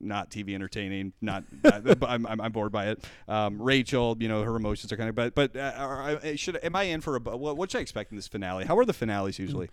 Not 0.00 0.30
TV 0.30 0.54
entertaining. 0.54 1.12
Not. 1.20 1.44
but 1.62 2.02
I'm, 2.04 2.26
I'm, 2.26 2.40
I'm 2.40 2.52
bored 2.52 2.72
by 2.72 2.88
it. 2.88 3.04
Um, 3.28 3.60
Rachel, 3.60 4.16
you 4.18 4.28
know, 4.28 4.42
her 4.42 4.56
emotions 4.56 4.92
are 4.92 4.96
kind 4.96 5.08
of. 5.08 5.14
But 5.14 5.34
but 5.34 5.56
uh, 5.56 6.36
should 6.36 6.56
am 6.62 6.76
I 6.76 6.84
in 6.84 7.00
for 7.00 7.16
a? 7.16 7.20
What, 7.20 7.56
what 7.56 7.70
should 7.70 7.78
I 7.78 7.82
expect 7.82 8.10
in 8.10 8.16
this 8.16 8.28
finale? 8.28 8.64
How 8.64 8.78
are 8.78 8.84
the 8.84 8.92
finales 8.92 9.38
usually? 9.38 9.68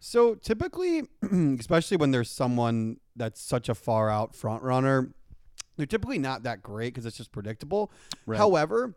So 0.00 0.34
typically, 0.34 1.02
especially 1.58 1.96
when 1.96 2.10
there's 2.10 2.30
someone 2.30 2.98
that's 3.16 3.40
such 3.42 3.68
a 3.68 3.74
far 3.74 4.08
out 4.10 4.34
front 4.34 4.62
runner, 4.62 5.12
they're 5.76 5.86
typically 5.86 6.18
not 6.18 6.42
that 6.44 6.62
great 6.62 6.94
because 6.94 7.06
it's 7.06 7.16
just 7.16 7.32
predictable. 7.32 7.90
Right. 8.26 8.38
However, 8.38 8.94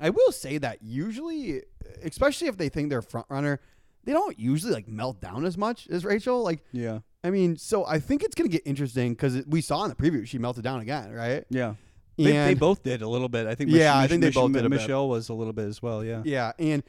I 0.00 0.10
will 0.10 0.32
say 0.32 0.58
that 0.58 0.82
usually, 0.82 1.62
especially 2.02 2.48
if 2.48 2.56
they 2.56 2.68
think 2.68 2.90
they're 2.90 2.98
a 3.00 3.02
front 3.02 3.26
runner, 3.28 3.60
they 4.04 4.12
don't 4.12 4.38
usually 4.38 4.72
like 4.72 4.88
melt 4.88 5.20
down 5.20 5.44
as 5.44 5.58
much 5.58 5.86
as 5.88 6.04
Rachel. 6.04 6.42
Like, 6.42 6.64
Yeah. 6.72 7.00
I 7.24 7.30
mean, 7.30 7.56
so 7.56 7.84
I 7.84 7.98
think 7.98 8.22
it's 8.22 8.34
gonna 8.34 8.48
get 8.48 8.62
interesting 8.64 9.12
because 9.12 9.44
we 9.46 9.60
saw 9.60 9.82
in 9.84 9.90
the 9.90 9.96
preview 9.96 10.26
she 10.26 10.38
melted 10.38 10.64
down 10.64 10.80
again, 10.80 11.12
right? 11.12 11.44
Yeah. 11.50 11.74
They, 12.16 12.32
they 12.32 12.54
both 12.54 12.82
did 12.82 13.02
a 13.02 13.08
little 13.08 13.28
bit. 13.28 13.46
I 13.46 13.54
think. 13.54 13.70
Yeah, 13.70 13.94
Mich- 13.94 14.04
I 14.04 14.06
think 14.08 14.20
they 14.22 14.28
Mich- 14.28 14.34
both 14.34 14.52
did. 14.52 14.68
Michelle 14.68 15.08
was 15.08 15.28
a 15.28 15.34
little 15.34 15.52
bit 15.52 15.66
as 15.66 15.80
well. 15.82 16.04
Yeah. 16.04 16.22
Yeah, 16.24 16.52
and 16.58 16.82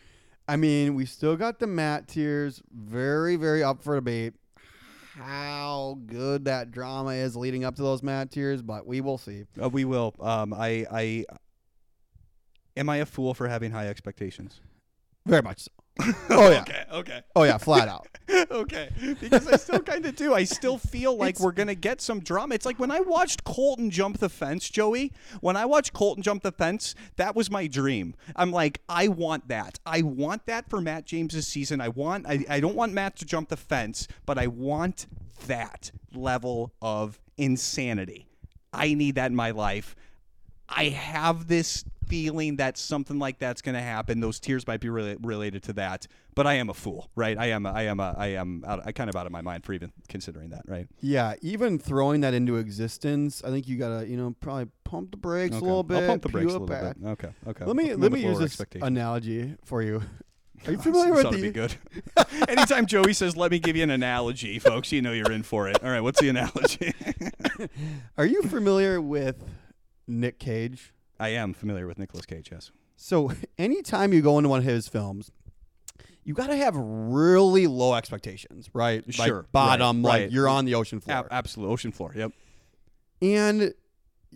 I 0.50 0.56
mean, 0.56 0.96
we 0.96 1.06
still 1.06 1.36
got 1.36 1.60
the 1.60 1.68
Matt 1.68 2.08
tears 2.08 2.64
very, 2.72 3.36
very 3.36 3.62
up 3.62 3.84
for 3.84 3.94
debate. 3.94 4.34
How 5.14 6.00
good 6.08 6.46
that 6.46 6.72
drama 6.72 7.12
is 7.12 7.36
leading 7.36 7.64
up 7.64 7.76
to 7.76 7.84
those 7.84 8.02
Matt 8.02 8.32
tears, 8.32 8.64
but 8.64 8.88
we 8.88 9.00
will 9.00 9.20
see. 9.20 9.46
Uh, 9.62 9.70
we 9.70 9.86
will. 9.86 10.16
Um, 10.20 10.56
I, 10.56 10.88
I, 10.92 11.26
am 12.76 12.90
I 12.90 12.98
a 12.98 13.06
fool 13.06 13.36
for 13.36 13.48
having 13.48 13.70
high 13.70 13.90
expectations? 13.90 14.60
Very 15.28 15.44
much 15.44 15.66
so. 15.66 15.72
Oh 16.30 16.50
yeah. 16.50 16.62
Okay. 16.62 16.84
Okay. 16.92 17.22
Oh 17.36 17.44
yeah, 17.44 17.58
flat 17.58 17.88
out. 17.88 18.08
okay. 18.52 18.90
Because 19.20 19.48
I 19.48 19.58
still 19.58 19.80
kind 19.80 20.06
of 20.06 20.16
do. 20.16 20.34
I 20.34 20.44
still 20.44 20.78
feel 20.78 21.16
like 21.18 21.32
It's- 21.36 21.44
we're 21.44 21.52
gonna 21.52 21.76
get 21.76 22.02
some 22.02 22.20
drama. 22.22 22.56
It's 22.56 22.66
like 22.66 22.80
when 22.80 22.92
I 22.92 23.00
watched 23.02 23.44
Colton 23.44 23.90
jump 23.90 24.20
the 24.20 24.30
fence, 24.30 24.70
Joey. 24.70 25.12
When 25.42 25.58
I 25.58 25.66
watched 25.66 25.94
Colton 25.94 26.24
jump 26.24 26.44
the 26.44 26.52
fence, 26.52 26.96
that 27.18 27.36
was 27.36 27.52
my 27.52 27.68
dream. 27.68 28.16
I'm 28.36 28.52
like, 28.52 28.82
I 28.88 29.08
want 29.10 29.48
that. 29.50 29.80
I 29.86 30.02
want 30.04 30.46
that 30.46 30.70
for 30.70 30.80
Matt 30.82 31.06
James's 31.06 31.48
season. 31.48 31.82
I 31.82 31.90
want. 31.90 32.26
I, 32.28 32.46
I 32.50 32.60
don't 32.60 32.76
want 32.76 32.94
Matt 32.94 33.16
to 33.18 33.26
jump 33.26 33.50
the 33.50 33.58
fence, 33.58 34.08
but 34.26 34.38
I 34.38 34.48
want 34.48 35.08
that 35.48 35.92
level 36.14 36.72
of 36.82 37.20
insanity. 37.38 38.28
I 38.72 38.94
need 38.94 39.16
that 39.16 39.32
in 39.32 39.36
my 39.36 39.52
life. 39.52 39.96
I 40.70 40.86
have 40.90 41.48
this 41.48 41.84
feeling 42.10 42.58
that 42.58 42.78
something 42.78 43.18
like 43.20 43.40
that's 43.40 43.62
going 43.62 43.76
to 43.76 43.82
happen. 43.82 44.20
Those 44.20 44.40
tears 44.40 44.68
might 44.68 44.82
be 44.82 44.90
rela- 44.90 45.18
related 45.26 45.64
to 45.64 45.74
that, 45.74 46.08
but 46.36 46.46
I 46.48 46.56
am 46.56 46.70
a 46.70 46.74
fool, 46.74 47.10
right? 47.16 47.38
I 47.38 47.48
am. 47.52 47.66
I 47.66 47.84
am. 47.84 48.00
A, 48.02 48.16
I 48.18 48.28
am. 48.30 48.64
Out, 48.68 48.82
I 48.86 48.92
kind 48.92 49.10
of 49.10 49.16
out 49.16 49.26
of 49.26 49.32
my 49.32 49.42
mind 49.42 49.64
for 49.64 49.74
even 49.74 49.92
considering 50.10 50.50
that, 50.50 50.64
right? 50.68 50.88
Yeah, 51.00 51.36
even 51.42 51.80
throwing 51.80 52.22
that 52.22 52.34
into 52.34 52.58
existence, 52.58 53.42
I 53.46 53.50
think 53.52 53.68
you 53.68 53.78
gotta, 53.78 54.08
you 54.08 54.18
know, 54.18 54.36
probably 54.42 54.68
pump 54.84 55.12
the 55.12 55.18
brakes 55.18 55.56
Okay. 55.56 55.64
a 55.64 55.68
little 55.68 55.84
bit. 55.84 56.02
I'll 56.02 56.08
pump 56.08 56.24
the 56.24 56.30
brakes 56.30 56.50
a 56.50 56.60
little 56.60 56.68
back. 56.68 57.00
bit. 57.00 57.08
Okay. 57.10 57.30
Okay. 57.48 57.66
Let 57.66 57.76
me 57.76 57.92
I'm 57.92 58.02
let 58.02 58.12
me 58.12 58.22
use 58.22 58.40
this 58.40 58.60
analogy 58.82 59.56
for 59.64 59.82
you. 59.82 60.02
Are 60.66 60.74
you 60.74 60.78
familiar 60.78 61.14
with 61.14 61.32
the? 61.32 61.42
be 61.42 61.52
good. 61.52 61.74
Anytime 62.50 62.86
Joey 62.86 63.14
says, 63.14 63.38
"Let 63.38 63.50
me 63.50 63.60
give 63.60 63.78
you 63.78 63.84
an 63.84 63.92
analogy," 63.92 64.60
folks, 64.60 64.92
you 64.92 65.02
know 65.02 65.14
you're 65.14 65.32
in 65.32 65.44
for 65.44 65.70
it. 65.70 65.82
All 65.82 65.90
right, 65.90 66.02
what's 66.02 66.20
the 66.20 66.28
analogy? 66.28 66.94
Are 68.18 68.26
you 68.26 68.42
familiar 68.44 69.00
with 69.00 69.42
Nick 70.06 70.38
Cage? 70.38 70.92
I 71.20 71.30
am 71.30 71.54
familiar 71.54 71.86
with 71.88 72.00
Nicolas 72.00 72.26
Cage. 72.26 72.50
Yes. 72.52 72.72
So 72.96 73.32
anytime 73.58 74.14
you 74.14 74.22
go 74.22 74.38
into 74.38 74.50
one 74.50 74.60
of 74.60 74.66
his 74.66 74.88
films, 74.88 75.32
you 76.24 76.34
got 76.34 76.48
to 76.48 76.56
have 76.56 76.76
really 76.78 77.68
low 77.68 77.96
expectations, 77.96 78.70
right? 78.74 79.04
Like 79.18 79.28
Sure, 79.28 79.46
bottom, 79.52 79.98
right, 80.06 80.10
like 80.12 80.22
right. 80.24 80.32
you're 80.32 80.48
on 80.48 80.66
the 80.66 80.76
ocean 80.76 81.00
floor. 81.00 81.18
Ab- 81.18 81.28
absolute 81.32 81.68
ocean 81.70 81.92
floor. 81.92 82.14
Yep. 82.16 82.32
and 83.22 83.74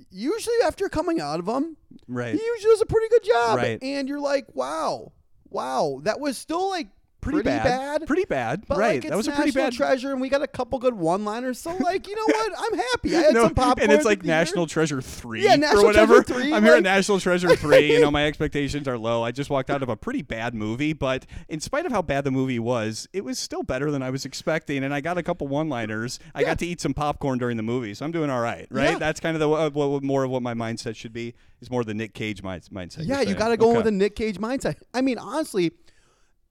usually 0.10 0.56
after 0.66 0.90
coming 0.90 1.22
out 1.22 1.40
of 1.40 1.46
them, 1.46 1.78
Right. 2.08 2.34
he 2.34 2.42
usually 2.44 2.74
does 2.74 2.82
a 2.82 2.86
pretty 2.88 3.10
good 3.10 3.24
job. 3.24 3.58
Right. 3.58 3.80
And 3.84 4.10
you're 4.10 4.20
like, 4.20 4.48
wow, 4.56 5.12
wow, 5.50 6.00
that 6.04 6.20
was 6.20 6.38
still 6.38 6.68
like 6.70 6.88
Pretty, 7.24 7.42
bad. 7.44 8.06
Pretty 8.08 8.26
bad. 8.26 8.66
But 8.68 8.78
right. 8.78 9.02
like, 9.02 9.10
that 9.10 9.18
was 9.18 9.28
a 9.28 9.32
pretty 9.32 9.52
bad 9.52 9.74
treasure, 9.74 10.12
and 10.12 10.20
we 10.22 10.30
got 10.30 10.42
a 10.42 10.48
couple 10.48 10.80
good 10.80 10.94
one-liners. 10.94 11.60
So 11.60 11.76
like, 11.78 12.08
you 12.08 12.16
know 12.16 12.24
what? 12.26 12.52
I'm 12.58 12.78
happy. 12.78 13.16
I 13.16 13.22
had 13.22 13.34
No, 13.34 13.44
some 13.46 13.56
popcorn. 13.56 13.90
and 13.90 13.92
it's 13.92 14.06
like. 14.06 14.24
National 14.24 14.68
Treasure 14.68 15.02
three 15.02 15.44
Yeah, 15.44 15.56
National 15.56 15.84
or 15.84 15.86
whatever. 15.86 16.24
Treasure 16.24 16.42
3, 16.46 16.54
I'm 16.54 16.64
here 16.64 16.76
at 16.76 16.84
National 16.84 17.20
Treasure 17.20 17.56
three. 17.56 17.92
You 17.94 18.00
know, 18.02 18.10
my 18.12 18.26
expectations 18.28 18.88
are 18.88 18.98
low. 18.98 19.22
I 19.24 19.32
just 19.32 19.50
walked 19.50 19.70
out 19.70 19.84
of 19.84 19.90
a 19.90 19.96
pretty 19.98 20.22
bad 20.22 20.54
movie, 20.56 20.94
but 20.94 21.26
in 21.50 21.60
spite 21.60 21.86
of 21.86 21.92
how 21.92 22.02
bad 22.02 22.24
the 22.24 22.32
movie 22.32 22.60
was, 22.60 23.08
it 23.14 23.24
was 23.24 23.38
still 23.38 23.64
better 23.64 23.92
than 23.92 24.02
I 24.02 24.10
was 24.10 24.26
expecting. 24.26 24.84
And 24.84 24.94
I 24.94 25.02
got 25.02 25.18
a 25.18 25.24
couple 25.24 25.48
one-liners. 25.48 26.20
I 26.34 26.44
got 26.44 26.58
to 26.60 26.66
eat 26.66 26.80
some 26.82 26.94
popcorn 26.94 27.38
during 27.38 27.58
the 27.58 27.64
movie, 27.64 27.94
so 27.94 28.06
I'm 28.06 28.12
doing 28.12 28.30
all 28.30 28.40
right. 28.42 28.68
Right? 28.72 28.92
Yeah. 28.92 28.98
That's 28.98 29.20
kind 29.20 29.36
of 29.36 29.40
the 29.42 29.50
uh, 29.50 29.70
what, 29.72 30.04
more 30.04 30.24
of 30.24 30.32
what 30.32 30.42
my 30.42 30.54
mindset 30.54 30.96
should 30.96 31.14
be. 31.14 31.34
Is 31.62 31.72
more 31.72 31.84
the 31.86 31.94
Nick 31.94 32.14
Cage 32.14 32.44
mind, 32.44 32.64
mindset. 32.74 33.08
Yeah, 33.08 33.22
you 33.22 33.36
got 33.36 33.48
to 33.50 33.58
go 33.58 33.70
Okay. 33.70 33.78
with 33.78 33.88
a 33.88 33.92
Nick 33.92 34.18
Cage 34.18 34.38
mindset. 34.38 34.76
I 34.94 35.00
mean, 35.02 35.18
honestly, 35.18 35.72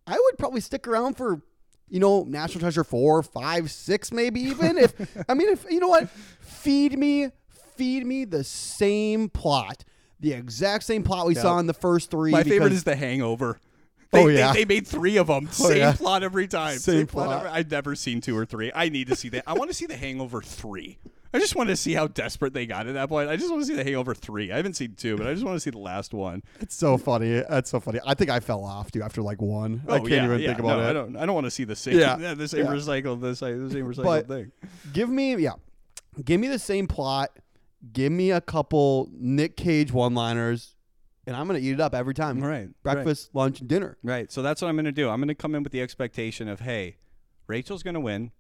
I 0.07 0.13
would 0.19 0.39
probably 0.39 0.61
stick 0.61 0.87
around 0.89 1.17
for, 1.17 1.41
you 1.89 2.01
know, 2.01 2.25
National 2.25 2.61
Treasure 2.61 2.85
four, 2.85 3.23
five, 3.23 3.71
six, 3.71 4.13
maybe 4.13 4.41
even. 4.41 4.79
if 4.79 4.95
I 5.29 5.35
mean, 5.35 5.49
if 5.49 5.65
you 5.71 5.81
know 5.81 5.89
what, 5.89 6.09
feed 6.41 6.99
me, 6.99 7.29
feed 7.77 8.07
me 8.07 8.25
the 8.25 8.45
same 8.45 9.29
plot, 9.29 9.85
the 10.21 10.33
exact 10.33 10.85
same 10.85 11.03
plot 11.03 11.27
we 11.27 11.35
saw 11.35 11.59
in 11.59 11.67
the 11.67 11.75
first 11.75 12.11
three. 12.11 12.31
My 12.33 12.43
favorite 12.45 12.73
is 12.73 12.85
The 12.85 12.97
Hangover. 12.97 13.59
Oh, 14.15 14.29
They, 14.29 14.37
yeah. 14.39 14.53
they, 14.53 14.65
they 14.65 14.75
made 14.75 14.87
three 14.87 15.17
of 15.17 15.27
them. 15.29 15.49
Oh, 15.49 15.69
same 15.69 15.79
yeah. 15.79 15.93
plot 15.95 16.23
every 16.23 16.47
time. 16.47 16.77
Same 16.79 17.07
plot. 17.07 17.43
plot. 17.43 17.47
I've 17.47 17.71
never 17.71 17.95
seen 17.95 18.21
two 18.21 18.37
or 18.37 18.45
three. 18.45 18.71
I 18.75 18.89
need 18.91 19.09
to 19.09 19.17
see 19.17 19.31
that. 19.31 19.45
I 19.47 19.55
want 19.55 19.71
to 19.71 19.75
see 19.75 19.87
The 19.87 19.97
Hangover 19.97 20.43
three. 20.43 20.99
I 21.35 21.39
just 21.39 21.55
wanted 21.57 21.71
to 21.71 21.77
see 21.77 21.95
how 21.95 22.07
desperate 22.09 22.53
they 22.53 22.67
got 22.67 22.87
at 22.87 22.95
that 22.95 23.09
point. 23.09 23.29
I 23.31 23.37
just 23.37 23.51
want 23.51 23.63
to 23.63 23.67
see 23.67 23.75
the 23.75 23.85
Hangover 23.85 24.15
three. 24.15 24.53
I 24.53 24.57
haven't 24.57 24.75
seen 24.75 24.95
two, 24.95 25.17
but 25.17 25.27
I 25.27 25.33
just 25.33 25.45
want 25.45 25.57
to 25.57 25.61
see 25.61 25.71
the 25.71 25.79
last 25.79 26.13
one. 26.13 26.43
It's 26.61 26.75
so 26.75 26.99
funny. 26.99 27.43
That's 27.49 27.71
so 27.71 27.81
funny. 27.81 28.01
I 28.07 28.15
think 28.15 28.31
I 28.31 28.41
fell 28.41 28.65
off 28.65 28.91
too 28.93 29.03
after 29.03 29.23
like 29.23 29.41
one. 29.41 29.83
I 29.89 29.93
Oh, 29.93 29.99
can't 29.99 30.11
yeah, 30.11 30.25
even 30.27 30.41
yeah. 30.41 30.47
think 30.49 30.59
about 30.59 30.79
no, 30.79 30.85
it. 30.87 30.91
I 30.91 30.93
don't. 30.93 31.17
I 31.17 31.27
don't 31.27 31.35
want 31.35 31.47
to 31.47 31.51
see 31.51 31.65
the 31.65 31.77
same. 31.77 31.99
Yeah. 31.99 32.19
Yeah, 32.19 32.35
the 32.35 32.47
same 32.49 32.65
Yeah. 32.67 32.73
recycled. 32.73 33.21
The 33.21 33.35
same, 33.35 33.67
the 33.69 33.73
same 33.73 33.87
recycled 33.87 34.05
But- 34.05 34.29
thing. 34.29 34.53
Give 34.93 35.09
me 35.09 35.37
yeah, 35.37 35.53
give 36.25 36.41
me 36.41 36.49
the 36.49 36.59
same 36.59 36.87
plot. 36.87 37.31
Give 37.93 38.13
me 38.13 38.31
a 38.31 38.41
couple 38.41 39.09
Nick 39.13 39.57
Cage 39.57 39.91
one-liners, 39.93 40.77
and 41.27 41.35
I'm 41.35 41.47
gonna 41.49 41.59
eat 41.59 41.73
it 41.73 41.81
up 41.81 41.95
every 41.95 42.15
time. 42.15 42.41
Right. 42.41 42.51
right. 42.51 42.69
Breakfast, 42.83 43.31
lunch, 43.35 43.59
and 43.61 43.69
dinner. 43.69 43.97
Right. 44.05 44.31
So 44.31 44.41
that's 44.43 44.63
what 44.63 44.69
I'm 44.69 44.77
going 44.77 44.85
to 44.85 44.93
do. 44.93 45.09
I'm 45.09 45.19
going 45.19 45.27
to 45.29 45.35
come 45.35 45.55
in 45.57 45.63
with 45.65 45.73
the 45.73 45.81
expectation 45.81 46.47
of, 46.49 46.61
hey, 46.61 46.99
Rachel's 47.49 47.83
going 47.83 47.95
to 47.95 48.01
win. 48.01 48.31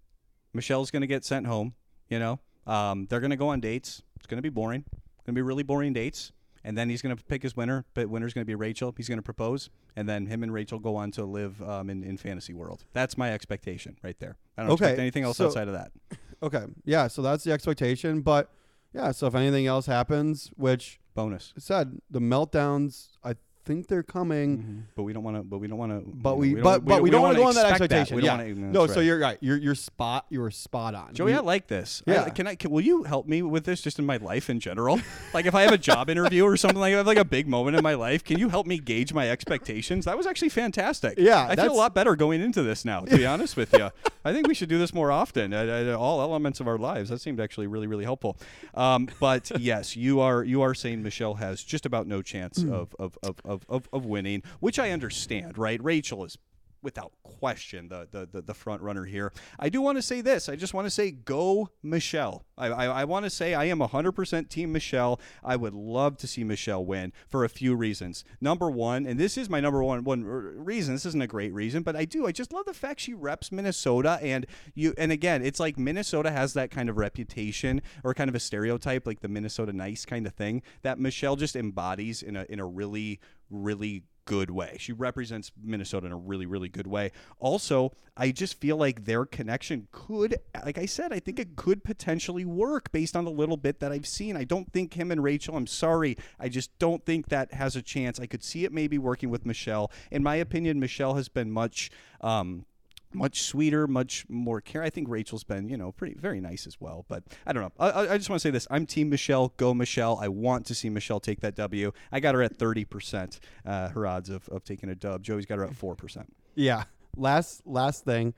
Michelle's 0.52 0.90
going 0.93 1.01
to 1.01 1.06
get 1.09 1.24
sent 1.24 1.47
home. 1.47 1.74
You 2.09 2.19
know, 2.20 2.39
um, 2.66 3.06
they're 3.09 3.20
going 3.20 3.30
to 3.30 3.36
go 3.36 3.48
on 3.48 3.60
dates. 3.60 4.02
It's 4.16 4.26
going 4.26 4.39
to 4.39 4.43
be 4.43 4.48
boring. 4.48 4.82
Going 5.26 5.34
to 5.34 5.39
be 5.39 5.43
really 5.43 5.62
boring 5.62 5.93
dates. 5.93 6.32
And 6.64 6.78
then 6.78 6.89
he's 6.89 7.02
going 7.02 7.16
to 7.16 7.24
pick 7.24 7.43
his 7.43 7.56
winner. 7.56 7.84
But 7.94 8.09
winner's 8.09 8.32
going 8.32 8.43
to 8.43 8.47
be 8.47 8.55
Rachel. 8.55 8.94
He's 8.97 9.09
going 9.09 9.18
to 9.18 9.22
propose, 9.22 9.68
and 9.97 10.09
then 10.09 10.26
him 10.26 10.44
and 10.44 10.52
Rachel 10.52 10.78
go 10.78 10.94
on 10.94 11.10
to 11.12 11.24
live 11.24 11.60
um, 11.62 11.90
in 11.90 12.05
in 12.05 12.16
fantasy 12.16 12.55
world. 12.55 12.84
That's 12.93 13.18
my 13.18 13.32
expectation 13.32 13.97
right 14.05 14.16
there. 14.20 14.36
I 14.56 14.62
don't 14.62 14.70
Okay, 14.72 14.84
expect 14.84 15.01
anything 15.01 15.24
else 15.24 15.39
so- 15.39 15.47
outside 15.47 15.68
of 15.68 15.74
that. 15.74 15.90
Okay. 16.44 16.64
Yeah. 16.84 17.06
So 17.06 17.22
that's 17.22 17.44
the 17.44 17.52
expectation. 17.52 18.20
But 18.20 18.51
yeah. 18.93 19.12
So 19.12 19.28
if 19.28 19.34
anything 19.36 19.66
else 19.68 19.86
happens, 19.86 20.51
which 20.56 20.98
Bonus. 21.14 21.52
Said 21.56 22.01
the 22.10 22.18
meltdowns, 22.20 23.10
I 23.22 23.34
think 23.64 23.86
they're 23.86 24.02
coming. 24.02 24.86
But 24.94 25.05
we 25.05 25.12
don't 25.12 25.22
want 25.22 25.36
to. 25.36 25.43
But 25.43 25.59
we 25.59 25.68
don't 25.68 25.78
want 25.78 25.93
to. 25.93 26.10
But 26.12 26.36
we, 26.39 26.55
but 26.55 26.84
but 26.84 27.02
we, 27.02 27.10
don't, 27.10 27.22
want 27.22 27.34
to 27.34 27.43
go 27.43 27.48
on 27.48 27.55
that 27.55 27.66
expectation. 27.66 28.16
We 28.16 28.24
yeah. 28.24 28.36
don't 28.36 28.56
wanna, 28.60 28.72
no, 28.72 28.86
so 28.86 29.01
you're 29.01 29.18
right. 29.18 29.39
You're 29.40 29.56
you're 29.56 29.74
spot. 29.74 30.26
You 30.30 30.40
were 30.40 30.51
spot 30.51 30.94
on. 30.94 31.14
Joey, 31.14 31.32
We- 31.32 31.39
I 31.39 31.40
like 31.40 31.68
this. 31.68 32.02
Yeah. 32.06 32.24
I, 32.24 32.30
can 32.30 32.47
I? 32.47 32.55
Can, 32.55 32.70
will 32.70 32.80
you 32.80 33.05
help 33.05 33.26
me 33.26 33.43
with 33.43 33.64
this, 33.64 33.80
just 33.80 33.98
in 33.98 34.06
my 34.06 34.16
life 34.16 34.51
in 34.51 34.60
general? 34.60 35.01
like, 35.34 35.47
if 35.47 35.55
I 35.55 35.62
have 35.62 35.72
a 35.72 35.78
job 35.78 36.10
interview 36.10 36.44
or 36.44 36.56
something 36.56 36.80
like, 36.80 36.94
I 36.94 36.98
have 36.98 37.06
like 37.06 37.18
a 37.18 37.24
big 37.24 37.48
moment 37.48 37.76
in 37.76 37.82
my 37.82 37.94
life, 37.94 38.24
can 38.24 38.39
you 38.39 38.48
help 38.48 38.66
me 38.66 38.78
gauge 38.78 39.12
my 39.12 39.30
expectations? 39.30 40.05
That 40.05 40.16
was 40.16 40.26
actually 40.26 40.51
fantastic. 40.51 41.18
Yeah, 41.18 41.47
I 41.48 41.56
feel 41.56 41.72
a 41.72 41.74
lot 41.74 41.94
better 41.94 42.16
going 42.16 42.40
into 42.40 42.62
this 42.62 42.84
now. 42.84 43.01
To 43.01 43.16
be 43.16 43.26
honest 43.32 43.56
with 43.56 43.72
you, 43.72 43.90
I 44.24 44.32
think 44.32 44.48
we 44.48 44.55
should 44.55 44.68
do 44.68 44.78
this 44.78 44.94
more 44.94 45.10
often 45.10 45.52
at, 45.52 45.68
at 45.68 45.94
all 45.94 46.20
elements 46.20 46.60
of 46.60 46.68
our 46.68 46.78
lives. 46.78 47.10
That 47.10 47.20
seemed 47.20 47.40
actually 47.40 47.66
really, 47.66 47.86
really 47.86 48.05
helpful. 48.05 48.36
Um, 48.74 49.09
but 49.20 49.51
yes, 49.59 49.97
you 49.97 50.20
are 50.20 50.44
you 50.44 50.62
are 50.62 50.74
saying 50.74 51.02
Michelle 51.02 51.34
has 51.34 51.62
just 51.62 51.86
about 51.86 52.06
no 52.06 52.22
chance 52.22 52.62
Hmm. 52.62 52.72
of, 52.72 52.94
of, 52.98 53.18
of, 53.22 53.36
of, 53.44 53.52
of, 53.69 53.89
of 53.93 54.07
winning, 54.07 54.43
which 54.61 54.79
I 54.79 54.91
understand. 54.91 55.59
Right? 55.59 55.83
Rachel 55.83 56.24
is 56.24 56.39
without 56.83 57.13
question 57.23 57.89
the, 57.89 58.09
the, 58.11 58.29
the, 58.31 58.43
the 58.43 58.55
front 58.55 58.83
runner 58.83 59.05
here. 59.05 59.33
I 59.59 59.69
do 59.69 59.81
want 59.81 59.99
to 59.99 60.03
say 60.03 60.21
this. 60.21 60.49
I 60.49 60.57
just 60.57 60.75
want 60.75 60.87
to 60.87 60.91
say 60.91 61.11
go 61.11 61.71
Michelle. 61.83 62.45
I, 62.59 62.69
I, 62.69 62.85
I 62.87 63.05
want 63.05 63.25
to 63.25 63.31
say 63.31 63.55
I 63.55 63.65
am 63.65 63.79
100% 63.79 64.49
team 64.49 64.73
Michelle. 64.73 65.21
I 65.43 65.57
would 65.57 65.75
love 65.75 66.17
to 66.19 66.27
see 66.27 66.45
Michelle 66.45 66.85
win 66.85 67.13
for 67.29 67.45
a 67.45 67.49
few 67.49 67.75
reasons. 67.75 68.25
Number 68.41 68.71
one, 68.71 69.07
and 69.07 69.19
this 69.19 69.37
is 69.39 69.49
my 69.49 69.61
number 69.61 69.83
one 69.83 70.05
one 70.05 70.25
reason. 70.25 70.95
This 70.95 71.07
isn't 71.07 71.23
a 71.23 71.27
great 71.27 71.53
reason, 71.53 71.83
but 71.83 71.97
I 71.97 72.05
do. 72.05 72.27
I 72.27 72.33
just 72.33 72.53
love 72.53 72.67
the 72.67 72.75
fact 72.75 73.01
she 73.01 73.15
reps 73.15 73.53
Minnesota, 73.53 74.19
and 74.23 74.47
you. 74.75 74.95
And 74.99 75.13
again, 75.13 75.45
it's 75.45 75.61
like 75.61 75.79
Minnesota 75.79 76.31
has 76.31 76.55
that 76.55 76.71
kind 76.71 76.89
of 76.89 76.97
reputation 76.97 77.83
or 78.05 78.15
kind 78.15 78.29
of 78.29 78.35
a 78.35 78.41
stereotype, 78.41 79.07
like 79.07 79.21
the 79.21 79.29
Minnesota 79.29 79.73
nice 79.73 80.05
kind 80.05 80.27
of 80.27 80.35
thing 80.35 80.63
that 80.83 80.99
Michelle 80.99 81.37
just 81.37 81.57
embodies 81.57 82.23
in 82.23 82.37
a 82.37 82.47
in 82.49 82.61
a 82.61 82.67
really 82.67 83.21
really 83.53 84.03
good 84.24 84.51
way. 84.51 84.77
She 84.78 84.93
represents 84.93 85.53
Minnesota 85.62 86.07
in 86.07 86.12
a 86.12 86.16
really, 86.16 86.47
really 86.47 86.69
good 86.69 86.86
way. 86.86 87.12
Also, 87.39 87.93
I 88.16 88.31
just 88.31 88.61
feel 88.61 88.77
like 88.77 89.05
their 89.05 89.24
connection 89.24 89.89
could, 89.90 90.36
like 90.65 90.78
I 90.78 90.86
said, 90.86 91.12
I 91.12 91.19
think 91.19 91.39
it 91.39 91.57
could 91.57 91.85
potentially 91.85 92.44
work 92.44 92.93
based 92.93 93.16
on 93.16 93.24
the 93.24 93.31
little 93.31 93.57
bit 93.57 93.81
that 93.81 93.93
I've 93.93 94.07
seen. 94.07 94.36
I 94.36 94.44
don't 94.44 94.73
think 94.73 94.94
him 94.94 95.11
and 95.11 95.23
Rachel, 95.23 95.57
I'm 95.57 95.66
sorry, 95.66 96.16
I 96.39 96.49
just 96.49 96.78
don't 96.78 97.05
think 97.05 97.28
that 97.28 97.53
has 97.55 97.77
a 97.77 97.82
chance. 97.82 98.20
I 98.20 98.27
could 98.27 98.44
see 98.44 98.65
it 98.65 98.73
maybe 98.73 98.99
working 98.99 99.31
with 99.31 99.47
Michelle. 99.47 99.90
In 100.11 100.23
my 100.23 100.36
opinion, 100.36 100.81
Michelle 100.81 101.15
has 101.15 101.28
been 101.28 101.51
much. 101.51 101.90
Um, 102.20 102.66
much 103.14 103.43
sweeter, 103.43 103.86
much 103.86 104.26
more 104.28 104.60
care. 104.60 104.82
I 104.82 104.90
think 104.90 105.09
Rachel's 105.09 105.44
been, 105.44 105.68
you 105.68 105.76
know, 105.76 105.93
pretty 105.93 106.14
very 106.14 106.40
nice 106.40 106.66
as 106.66 106.80
well. 106.80 107.05
But 107.09 107.24
I 107.47 107.52
don't 107.52 107.62
know. 107.62 107.72
I- 107.78 108.09
I, 108.09 108.16
just 108.18 108.30
want 108.30 108.40
to 108.40 108.47
say 108.47 108.51
this: 108.51 108.66
I'm 108.70 108.86
Team 108.86 109.09
Michelle. 109.10 109.52
Go 109.56 109.74
Michelle. 109.74 110.18
I 110.20 110.28
want 110.28 110.66
to 110.66 110.74
see 110.74 110.89
Michelle 110.89 111.20
take 111.20 111.40
that 111.40 111.55
W. 111.56 111.93
I 112.10 112.20
got 112.20 112.34
her 112.34 112.43
at 112.43 112.56
30 112.56 112.84
percent. 112.84 113.40
Uh, 113.64 113.89
her 113.90 114.06
odds 114.06 114.28
of, 114.30 114.48
of 114.48 114.64
taking 114.64 114.89
a 114.89 114.94
dub. 114.94 115.22
Joey's 115.22 115.47
got 115.47 115.59
her 115.59 115.64
at 115.64 115.74
four 115.74 115.94
percent. 115.94 116.34
Yeah. 116.55 116.84
Last 117.16 117.62
last 117.66 118.05
thing. 118.05 118.34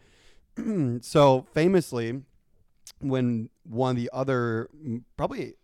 so 1.01 1.47
famously, 1.53 2.23
when 3.01 3.51
one 3.65 3.91
of 3.91 3.97
the 3.97 4.11
other 4.13 4.69
mm, 4.77 5.03
probably 5.17 5.55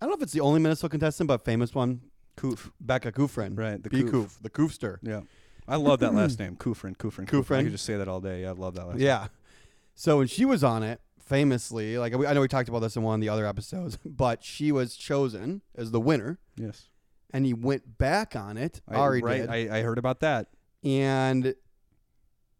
I 0.00 0.04
don't 0.04 0.10
know 0.10 0.16
if 0.16 0.22
it's 0.22 0.32
the 0.32 0.40
only 0.40 0.60
Minnesota 0.60 0.90
contestant, 0.90 1.28
but 1.28 1.44
famous 1.44 1.74
one, 1.74 2.02
Koof, 2.36 2.70
Becca 2.80 3.12
Kufrin. 3.12 3.58
Right, 3.58 3.82
the. 3.82 3.90
Koof, 3.90 4.40
the 4.40 4.50
Koofster. 4.50 4.98
Yeah, 5.02 5.22
I 5.68 5.76
love 5.76 6.00
that 6.00 6.14
last 6.14 6.38
name, 6.38 6.56
Kufrin. 6.56 6.96
Kufrin. 6.96 7.22
I 7.22 7.26
Kufrin. 7.26 7.62
could 7.64 7.72
just 7.72 7.84
say 7.84 7.96
that 7.96 8.08
all 8.08 8.20
day. 8.20 8.42
Yeah, 8.42 8.50
I 8.50 8.52
love 8.52 8.74
that 8.74 8.86
last. 8.86 8.96
Name. 8.98 9.06
Yeah. 9.06 9.26
So 9.94 10.18
when 10.18 10.26
she 10.26 10.44
was 10.44 10.64
on 10.64 10.82
it, 10.82 11.00
famously, 11.20 11.98
like 11.98 12.16
we- 12.16 12.26
I 12.26 12.32
know 12.32 12.40
we 12.40 12.48
talked 12.48 12.68
about 12.68 12.78
this 12.80 12.96
in 12.96 13.02
one 13.02 13.14
of 13.16 13.20
the 13.20 13.28
other 13.28 13.46
episodes, 13.46 13.98
but 14.04 14.42
she 14.42 14.72
was 14.72 14.96
chosen 14.96 15.60
as 15.76 15.90
the 15.90 16.00
winner. 16.00 16.38
Yes. 16.56 16.88
and 17.32 17.44
he 17.44 17.52
went 17.52 17.98
back 17.98 18.34
on 18.34 18.56
it. 18.56 18.80
I, 18.88 18.94
Ari 18.94 19.20
right. 19.22 19.40
did, 19.42 19.50
I, 19.50 19.78
I 19.78 19.82
heard 19.82 19.98
about 19.98 20.20
that. 20.20 20.48
and 20.82 21.54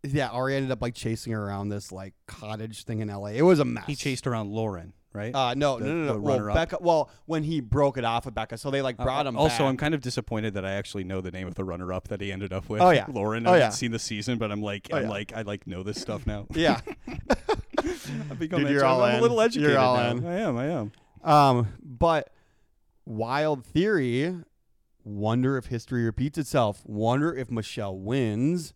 yeah, 0.05 0.29
Ari 0.29 0.55
ended 0.55 0.71
up 0.71 0.81
like 0.83 0.95
chasing 0.95 1.33
her 1.33 1.43
around 1.43 1.71
this 1.71 1.91
like 1.91 2.15
cottage 2.27 2.85
thing 2.85 3.01
in 3.01 3.11
L.A. 3.11 3.33
It 3.33 3.43
was 3.43 3.59
a 3.59 3.65
mess. 3.65 3.85
He 3.87 3.95
chased 3.97 4.27
around 4.27 4.51
Lauren. 4.51 4.93
Right. 5.19 5.35
Uh, 5.35 5.55
no, 5.55 5.79
The- 5.79 5.85
no, 5.87 5.95
no, 5.95 6.13
no. 6.15 6.19
Well. 6.21 6.55
Becca. 6.55 6.79
Well, 6.81 7.11
when 7.27 7.43
he 7.43 7.61
broke 7.61 7.99
it 7.99 8.05
off 8.05 8.25
with 8.25 8.35
Becca, 8.35 8.57
so 8.59 8.71
they 8.71 8.83
like 8.83 8.97
brought 8.97 9.27
him. 9.27 9.37
Uh, 9.37 9.41
Also, 9.41 9.59
back. 9.59 9.69
I'm 9.69 9.77
kind 9.77 9.95
of 9.95 10.01
disappointed 10.01 10.55
that 10.55 10.65
I 10.65 10.73
actually 10.73 11.05
know 11.05 11.21
the 11.21 11.31
name 11.33 11.49
of 11.49 11.55
the 11.57 11.65
runner-up 11.65 12.09
that 12.09 12.21
he 12.21 12.31
ended 12.31 12.53
up 12.53 12.69
with. 12.69 12.81
Oh, 12.81 12.91
yeah. 12.91 13.07
Lauren. 13.09 13.47
Oh, 13.47 13.51
I 13.53 13.57
yeah. 13.57 13.63
haven't 13.65 13.77
seen 13.77 13.91
the 13.91 13.99
season, 13.99 14.39
but 14.39 14.53
I'm 14.53 14.63
like, 14.63 14.89
Oh, 14.93 14.97
I'm 14.97 15.03
yeah. 15.05 15.09
like, 15.11 15.33
I 15.35 15.43
like 15.43 15.67
know 15.67 15.83
this 15.83 16.01
stuff 16.01 16.27
now. 16.27 16.47
yeah. 16.55 16.81
I've 18.31 18.39
become 18.39 18.61
Dude, 18.63 18.71
you're 18.71 18.85
all 18.85 19.03
I'm 19.03 19.15
in. 19.15 19.19
a 19.19 19.23
little 19.23 19.41
educated 19.41 19.71
You're 19.73 19.79
all 19.81 19.97
now. 19.97 20.11
in. 20.11 20.27
I 20.27 20.39
am. 20.41 20.57
I 20.57 20.67
am. 20.67 20.93
Um, 21.23 21.69
but 21.83 22.31
wild 23.05 23.65
theory. 23.65 24.35
Wonder 25.05 25.57
if 25.57 25.67
history 25.67 26.05
repeats 26.05 26.37
itself. 26.39 26.83
Wonder 26.85 27.35
if 27.35 27.51
Michelle 27.51 27.99
wins, 27.99 28.75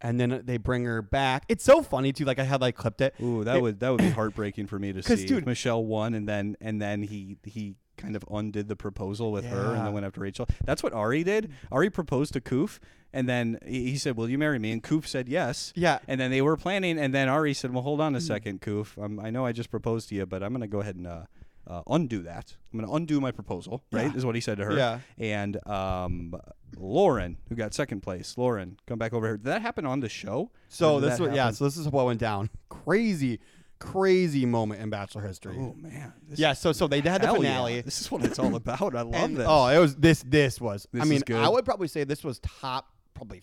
and 0.00 0.20
then 0.20 0.42
they 0.44 0.56
bring 0.58 0.84
her 0.84 1.02
back. 1.02 1.44
It's 1.48 1.64
so 1.64 1.82
funny 1.82 2.12
too. 2.12 2.24
Like 2.24 2.38
I 2.38 2.44
had 2.44 2.60
like 2.60 2.76
clipped 2.76 3.00
it. 3.00 3.14
Ooh, 3.22 3.44
that 3.44 3.56
It- 3.56 3.62
would 3.62 3.80
that 3.80 3.90
would 3.90 4.00
be 4.00 4.10
heartbreaking 4.10 4.66
for 4.66 4.78
me 4.78 4.92
to 4.92 5.02
see. 5.02 5.26
dude- 5.26 5.46
Michelle 5.46 5.84
won, 5.84 6.14
and 6.14 6.28
then 6.28 6.56
and 6.60 6.80
then 6.80 7.02
he 7.02 7.38
he 7.44 7.76
kind 7.96 8.14
of 8.14 8.22
undid 8.30 8.68
the 8.68 8.76
proposal 8.76 9.32
with 9.32 9.46
her, 9.46 9.74
and 9.74 9.86
then 9.86 9.92
went 9.94 10.04
after 10.04 10.20
Rachel. 10.20 10.46
That's 10.64 10.82
what 10.82 10.92
Ari 10.92 11.24
did. 11.24 11.50
Ari 11.72 11.88
proposed 11.88 12.34
to 12.34 12.42
Koof, 12.42 12.78
and 13.14 13.26
then 13.26 13.58
he 13.66 13.90
he 13.92 13.96
said, 13.96 14.16
"Will 14.18 14.28
you 14.28 14.36
marry 14.36 14.58
me?" 14.58 14.70
And 14.72 14.82
Koof 14.82 15.06
said 15.06 15.28
yes. 15.30 15.72
Yeah. 15.74 16.00
And 16.06 16.20
then 16.20 16.30
they 16.30 16.42
were 16.42 16.58
planning, 16.58 16.98
and 16.98 17.14
then 17.14 17.28
Ari 17.30 17.54
said, 17.54 17.72
"Well, 17.72 17.82
hold 17.82 18.02
on 18.02 18.14
a 18.14 18.20
second, 18.20 18.60
Koof. 18.60 19.02
Um, 19.02 19.18
I 19.18 19.30
know 19.30 19.46
I 19.46 19.52
just 19.52 19.70
proposed 19.70 20.10
to 20.10 20.14
you, 20.14 20.26
but 20.26 20.42
I'm 20.42 20.50
going 20.50 20.60
to 20.60 20.66
go 20.66 20.80
ahead 20.80 20.96
and 20.96 21.06
uh, 21.06 21.22
uh, 21.66 21.82
undo 21.88 22.20
that. 22.24 22.54
I'm 22.70 22.78
going 22.80 22.88
to 22.90 22.94
undo 22.96 23.18
my 23.18 23.30
proposal." 23.32 23.82
Right, 23.90 24.10
Yeah. 24.10 24.16
is 24.16 24.26
what 24.26 24.34
he 24.34 24.42
said 24.42 24.58
to 24.58 24.66
her. 24.66 24.76
Yeah. 24.76 24.98
And 25.16 25.66
um, 25.66 26.34
Lauren, 26.76 27.38
who 27.48 27.54
got 27.54 27.72
second 27.74 28.00
place, 28.02 28.36
Lauren, 28.36 28.78
come 28.86 28.98
back 28.98 29.12
over 29.12 29.26
here. 29.26 29.36
Did 29.36 29.46
that 29.46 29.62
happen 29.62 29.86
on 29.86 30.00
the 30.00 30.08
show? 30.08 30.50
So 30.68 31.00
this 31.00 31.18
was 31.18 31.34
yeah. 31.34 31.50
So 31.50 31.64
this 31.64 31.76
is 31.76 31.88
what 31.88 32.06
went 32.06 32.20
down. 32.20 32.50
Crazy, 32.68 33.40
crazy 33.78 34.44
moment 34.46 34.80
in 34.82 34.90
Bachelor 34.90 35.22
history. 35.22 35.56
Oh 35.58 35.74
man. 35.78 36.12
This 36.28 36.38
yeah. 36.38 36.52
So 36.52 36.72
so 36.72 36.86
they 36.86 37.00
had 37.00 37.22
the 37.22 37.26
Hell 37.26 37.36
yeah. 37.42 37.50
finale. 37.50 37.80
This 37.82 38.00
is 38.00 38.10
what 38.10 38.24
it's 38.24 38.38
all 38.38 38.54
about. 38.54 38.94
I 38.94 39.02
love 39.02 39.14
and- 39.14 39.36
this. 39.36 39.46
Oh, 39.48 39.68
it 39.68 39.78
was 39.78 39.96
this. 39.96 40.22
This 40.26 40.60
was. 40.60 40.86
This 40.92 41.00
I 41.02 41.04
is 41.04 41.10
mean, 41.10 41.20
good. 41.20 41.36
I 41.36 41.48
would 41.48 41.64
probably 41.64 41.88
say 41.88 42.04
this 42.04 42.22
was 42.24 42.38
top 42.40 42.88
probably 43.14 43.42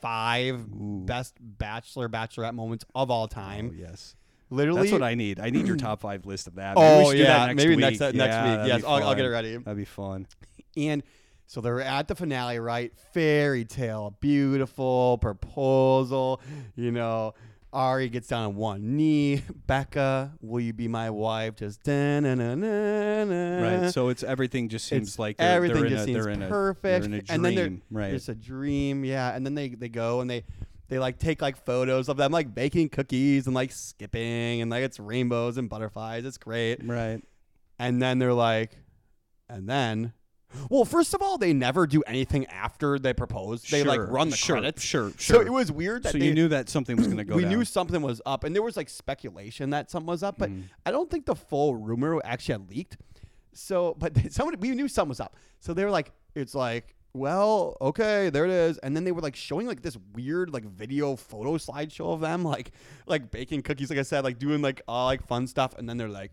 five 0.00 0.64
best 1.06 1.34
Bachelor 1.40 2.08
Bachelorette 2.08 2.54
moments 2.54 2.84
of 2.94 3.10
all 3.10 3.28
time. 3.28 3.70
Oh, 3.72 3.76
yes. 3.88 4.14
Literally, 4.50 4.82
That's 4.82 4.92
what 4.92 5.02
I 5.02 5.14
need. 5.14 5.40
I 5.40 5.50
need 5.50 5.66
your 5.66 5.76
top 5.76 6.00
five 6.02 6.26
list 6.26 6.46
of 6.46 6.56
that. 6.56 6.74
Oh 6.76 6.98
we 6.98 7.04
should 7.06 7.12
do 7.16 7.22
yeah, 7.22 7.38
that 7.38 7.46
next 7.46 7.56
maybe 7.56 7.76
week. 7.76 7.84
Uh, 7.84 7.88
next 7.88 8.00
next 8.00 8.14
Yeah, 8.14 8.42
week. 8.44 8.50
that'd 8.56 8.68
Yes, 8.68 8.80
be 8.82 8.86
I'll, 8.86 9.02
I'll 9.02 9.14
get 9.14 9.20
it 9.24 9.28
fun. 9.28 9.32
ready. 9.32 9.56
That'd 9.56 9.76
be 9.78 9.84
fun. 9.84 10.26
And 10.76 11.02
so 11.46 11.60
they're 11.60 11.80
at 11.80 12.08
the 12.08 12.14
finale, 12.14 12.58
right? 12.58 12.92
Fairy 13.12 13.64
tale, 13.64 14.16
beautiful 14.20 15.18
proposal. 15.18 16.40
You 16.76 16.90
know, 16.92 17.34
Ari 17.72 18.08
gets 18.08 18.28
down 18.28 18.44
on 18.46 18.54
one 18.54 18.96
knee. 18.96 19.42
Becca, 19.66 20.32
will 20.40 20.60
you 20.60 20.72
be 20.72 20.88
my 20.88 21.10
wife? 21.10 21.56
Just 21.56 21.82
da 21.82 22.20
na 22.20 22.34
na 22.34 22.54
na 22.54 23.24
na. 23.24 23.62
Right. 23.82 23.90
So 23.92 24.08
it's 24.08 24.22
everything 24.22 24.68
just 24.68 24.86
seems 24.86 25.08
It's- 25.08 25.18
like 25.18 25.36
they're, 25.36 25.50
everything 25.56 25.76
they're 25.82 25.86
in 25.86 25.90
just 25.92 26.02
a, 26.02 26.06
seems 26.06 26.24
they're 26.24 26.32
in 26.32 26.42
a, 26.42 26.48
perfect. 26.48 27.04
In 27.06 27.14
a 27.14 27.20
dream. 27.22 27.26
and 27.30 27.44
then 27.44 27.54
they're, 27.54 27.72
right. 27.90 28.14
it's 28.14 28.28
a 28.28 28.34
dream, 28.34 29.04
yeah. 29.04 29.34
And 29.34 29.44
then 29.44 29.54
they 29.54 29.68
they 29.70 29.88
go 29.88 30.20
and 30.20 30.30
they 30.30 30.44
they 30.88 30.98
like 30.98 31.18
take 31.18 31.42
like 31.42 31.64
photos 31.64 32.08
of 32.08 32.16
them 32.16 32.30
like 32.30 32.54
baking 32.54 32.90
cookies 32.90 33.46
and 33.46 33.54
like 33.54 33.72
skipping 33.72 34.60
and 34.60 34.70
like 34.70 34.84
it's 34.84 35.00
rainbows 35.00 35.56
and 35.56 35.68
butterflies. 35.68 36.24
It's 36.24 36.38
great. 36.38 36.84
right. 36.84 37.20
And 37.78 38.00
then 38.00 38.18
they're 38.20 38.32
like, 38.34 38.76
and 39.48 39.68
then 39.68 40.12
Well, 40.70 40.84
first 40.84 41.14
of 41.14 41.22
all, 41.22 41.38
they 41.38 41.52
never 41.52 41.86
do 41.86 42.02
anything 42.06 42.46
after 42.46 42.98
they 42.98 43.12
propose. 43.12 43.62
They 43.62 43.82
like 43.84 44.00
run 44.00 44.30
the 44.30 44.36
sure, 44.36 44.56
credits. 44.56 44.82
sure, 44.82 45.10
So 45.10 45.34
sure. 45.34 45.46
it 45.46 45.50
was 45.50 45.70
weird 45.72 46.02
that 46.04 46.12
So 46.12 46.18
they, 46.18 46.26
you 46.26 46.34
knew 46.34 46.48
that 46.48 46.68
something 46.68 46.96
was 46.96 47.06
going 47.06 47.18
to 47.18 47.24
go 47.30 47.36
we 47.36 47.42
down. 47.42 47.50
knew 47.52 47.64
something 47.64 48.00
was 48.02 48.20
up, 48.26 48.44
and 48.44 48.54
there 48.54 48.62
was 48.62 48.76
like 48.76 48.88
speculation 48.88 49.70
that 49.70 49.90
something 49.90 50.06
was 50.08 50.22
up, 50.22 50.36
but 50.38 50.50
Mm-hmm. 50.50 50.62
I 50.86 50.90
don't 50.90 51.10
think 51.10 51.26
the 51.26 51.34
full 51.34 51.74
rumor 51.74 52.20
actually 52.24 52.54
had 52.54 52.70
leaked. 52.70 52.96
So, 53.52 53.94
but 53.98 54.16
somebody 54.32 54.56
we 54.58 54.74
knew 54.74 54.88
something 54.88 55.08
was 55.10 55.20
up. 55.20 55.36
So 55.60 55.74
they 55.74 55.84
were 55.84 55.90
like, 55.90 56.12
it's 56.34 56.54
like, 56.54 56.94
well, 57.12 57.76
okay, 57.80 58.28
there 58.30 58.44
it 58.44 58.50
is, 58.50 58.78
and 58.78 58.96
then 58.96 59.04
they 59.04 59.12
were 59.12 59.20
like 59.20 59.36
showing 59.36 59.66
like 59.68 59.82
this 59.82 59.96
weird 60.14 60.50
like 60.52 60.64
video 60.64 61.14
photo 61.14 61.56
slideshow 61.58 62.12
of 62.12 62.20
them 62.20 62.42
like 62.42 62.72
like 63.06 63.30
baking 63.30 63.62
cookies, 63.62 63.88
like 63.90 63.98
I 64.00 64.02
said, 64.02 64.24
like 64.24 64.38
doing 64.40 64.62
like 64.62 64.82
all 64.88 65.06
like 65.06 65.24
fun 65.26 65.46
stuff, 65.46 65.74
and 65.78 65.88
then 65.88 65.96
they're 65.96 66.08
like. 66.08 66.32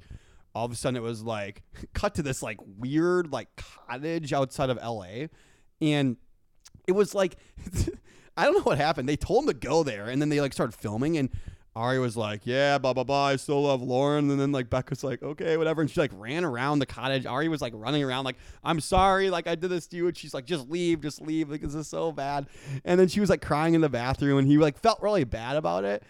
All 0.53 0.65
of 0.65 0.71
a 0.71 0.75
sudden, 0.75 0.97
it 0.97 1.03
was 1.03 1.23
like 1.23 1.63
cut 1.93 2.15
to 2.15 2.23
this 2.23 2.41
like 2.43 2.57
weird 2.77 3.31
like 3.31 3.49
cottage 3.55 4.33
outside 4.33 4.69
of 4.69 4.77
L.A. 4.81 5.29
and 5.81 6.17
it 6.87 6.93
was 6.93 7.13
like 7.15 7.37
I 8.37 8.45
don't 8.45 8.55
know 8.55 8.63
what 8.63 8.77
happened. 8.77 9.09
They 9.09 9.17
told 9.17 9.43
him 9.43 9.47
to 9.47 9.53
go 9.53 9.83
there, 9.83 10.07
and 10.07 10.21
then 10.21 10.29
they 10.29 10.39
like 10.39 10.53
started 10.53 10.73
filming, 10.73 11.17
and 11.17 11.29
Ari 11.75 11.99
was 11.99 12.17
like, 12.17 12.41
"Yeah, 12.45 12.77
blah 12.77 12.93
blah 12.93 13.03
blah. 13.03 13.27
I 13.27 13.35
still 13.37 13.63
love 13.63 13.81
Lauren." 13.81 14.29
And 14.29 14.39
then 14.39 14.51
like 14.51 14.69
Becca's 14.69 15.03
like, 15.03 15.21
"Okay, 15.23 15.57
whatever," 15.57 15.81
and 15.81 15.89
she 15.89 15.99
like 15.99 16.11
ran 16.13 16.43
around 16.43 16.79
the 16.79 16.85
cottage. 16.85 17.25
Ari 17.25 17.47
was 17.47 17.61
like 17.61 17.73
running 17.75 18.03
around 18.03 18.25
like, 18.25 18.37
"I'm 18.63 18.79
sorry, 18.79 19.29
like 19.29 19.47
I 19.47 19.55
did 19.55 19.69
this 19.69 19.87
to 19.87 19.97
you," 19.97 20.07
and 20.07 20.17
she's 20.17 20.33
like, 20.33 20.45
"Just 20.45 20.69
leave, 20.69 21.01
just 21.01 21.21
leave. 21.21 21.49
Like 21.49 21.61
this 21.61 21.75
is 21.75 21.87
so 21.87 22.11
bad." 22.11 22.47
And 22.83 22.99
then 22.99 23.07
she 23.07 23.19
was 23.19 23.29
like 23.29 23.41
crying 23.41 23.73
in 23.73 23.81
the 23.81 23.89
bathroom, 23.89 24.37
and 24.37 24.47
he 24.47 24.57
like 24.57 24.77
felt 24.77 25.01
really 25.01 25.23
bad 25.23 25.55
about 25.55 25.83
it. 25.83 26.03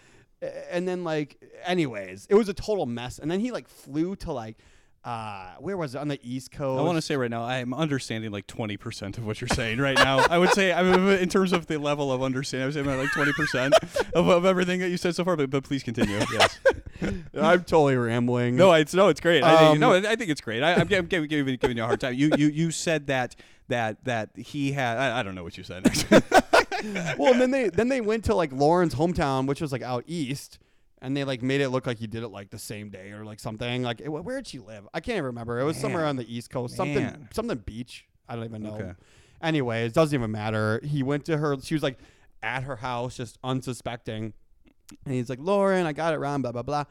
And 0.70 0.86
then 0.88 1.04
like, 1.04 1.36
anyways, 1.64 2.26
it 2.28 2.34
was 2.34 2.48
a 2.48 2.54
total 2.54 2.86
mess. 2.86 3.18
And 3.18 3.30
then 3.30 3.40
he 3.40 3.50
like 3.52 3.68
flew 3.68 4.16
to 4.16 4.32
like. 4.32 4.56
Uh, 5.04 5.54
where 5.58 5.76
was 5.76 5.96
it 5.96 5.98
on 5.98 6.06
the 6.06 6.20
East 6.22 6.52
Coast? 6.52 6.78
I 6.78 6.82
want 6.84 6.96
to 6.96 7.02
say 7.02 7.16
right 7.16 7.28
now, 7.28 7.42
I 7.42 7.56
am 7.56 7.74
understanding 7.74 8.30
like 8.30 8.46
20% 8.46 9.18
of 9.18 9.26
what 9.26 9.40
you're 9.40 9.48
saying 9.48 9.80
right 9.80 9.96
now. 9.96 10.24
I 10.30 10.38
would 10.38 10.50
say, 10.50 10.72
I 10.72 10.84
mean, 10.84 11.08
in 11.18 11.28
terms 11.28 11.52
of 11.52 11.66
the 11.66 11.76
level 11.76 12.12
of 12.12 12.22
understanding, 12.22 12.62
I 12.62 12.66
would 12.66 12.74
say 12.74 12.80
about 12.82 12.98
like 13.00 13.08
20% 13.08 14.12
of, 14.14 14.28
of 14.28 14.44
everything 14.44 14.78
that 14.78 14.90
you 14.90 14.96
said 14.96 15.16
so 15.16 15.24
far, 15.24 15.34
but, 15.36 15.50
but 15.50 15.64
please 15.64 15.82
continue. 15.82 16.20
Yes. 16.32 16.60
I'm 17.34 17.64
totally 17.64 17.96
rambling. 17.96 18.54
No, 18.54 18.72
it's 18.74 18.94
no, 18.94 19.08
it's 19.08 19.20
great. 19.20 19.42
I 19.42 19.58
think, 19.58 19.70
Um, 19.72 19.80
no, 19.80 19.92
I 19.94 20.14
think 20.14 20.30
it's 20.30 20.40
great. 20.40 20.62
I, 20.62 20.74
I'm 20.74 20.86
giving, 20.86 21.06
giving, 21.08 21.28
giving, 21.28 21.56
giving 21.56 21.76
you 21.76 21.82
a 21.82 21.86
hard 21.86 22.00
time. 22.00 22.14
You, 22.14 22.30
you, 22.38 22.46
you 22.46 22.70
said 22.70 23.08
that 23.08 23.34
that 23.66 24.04
that 24.04 24.30
he 24.36 24.70
had. 24.70 24.98
I, 24.98 25.18
I 25.18 25.22
don't 25.24 25.34
know 25.34 25.42
what 25.42 25.58
you 25.58 25.64
said. 25.64 25.84
well, 27.18 27.32
and 27.32 27.40
then 27.40 27.50
they 27.50 27.68
then 27.68 27.88
they 27.88 28.00
went 28.00 28.24
to 28.26 28.34
like 28.34 28.52
Lauren's 28.52 28.94
hometown, 28.94 29.46
which 29.46 29.60
was 29.60 29.72
like 29.72 29.82
out 29.82 30.04
east, 30.06 30.58
and 31.00 31.16
they 31.16 31.24
like 31.24 31.42
made 31.42 31.60
it 31.60 31.68
look 31.70 31.86
like 31.86 31.98
he 31.98 32.06
did 32.06 32.22
it 32.22 32.28
like 32.28 32.50
the 32.50 32.58
same 32.58 32.90
day 32.90 33.10
or 33.12 33.24
like 33.24 33.40
something. 33.40 33.82
Like, 33.82 34.00
it- 34.00 34.08
where 34.08 34.36
did 34.36 34.46
she 34.46 34.58
live? 34.58 34.88
I 34.94 35.00
can't 35.00 35.14
even 35.16 35.26
remember. 35.26 35.58
It 35.60 35.64
was 35.64 35.76
somewhere 35.76 36.06
on 36.06 36.16
the 36.16 36.32
East 36.34 36.50
Coast, 36.50 36.76
something 36.76 36.94
Man. 37.02 37.28
something 37.32 37.58
beach. 37.58 38.06
I 38.28 38.36
don't 38.36 38.44
even 38.44 38.62
know. 38.62 38.74
Okay. 38.74 38.92
Anyway, 39.42 39.84
it 39.86 39.92
doesn't 39.94 40.16
even 40.18 40.30
matter. 40.30 40.80
He 40.84 41.02
went 41.02 41.24
to 41.26 41.36
her. 41.36 41.56
She 41.62 41.74
was 41.74 41.82
like 41.82 41.98
at 42.42 42.62
her 42.64 42.76
house, 42.76 43.16
just 43.16 43.38
unsuspecting, 43.42 44.32
and 45.04 45.14
he's 45.14 45.28
like, 45.28 45.38
"Lauren, 45.40 45.86
I 45.86 45.92
got 45.92 46.14
it 46.14 46.18
wrong." 46.18 46.42
Blah 46.42 46.52
blah 46.52 46.62
blah. 46.62 46.84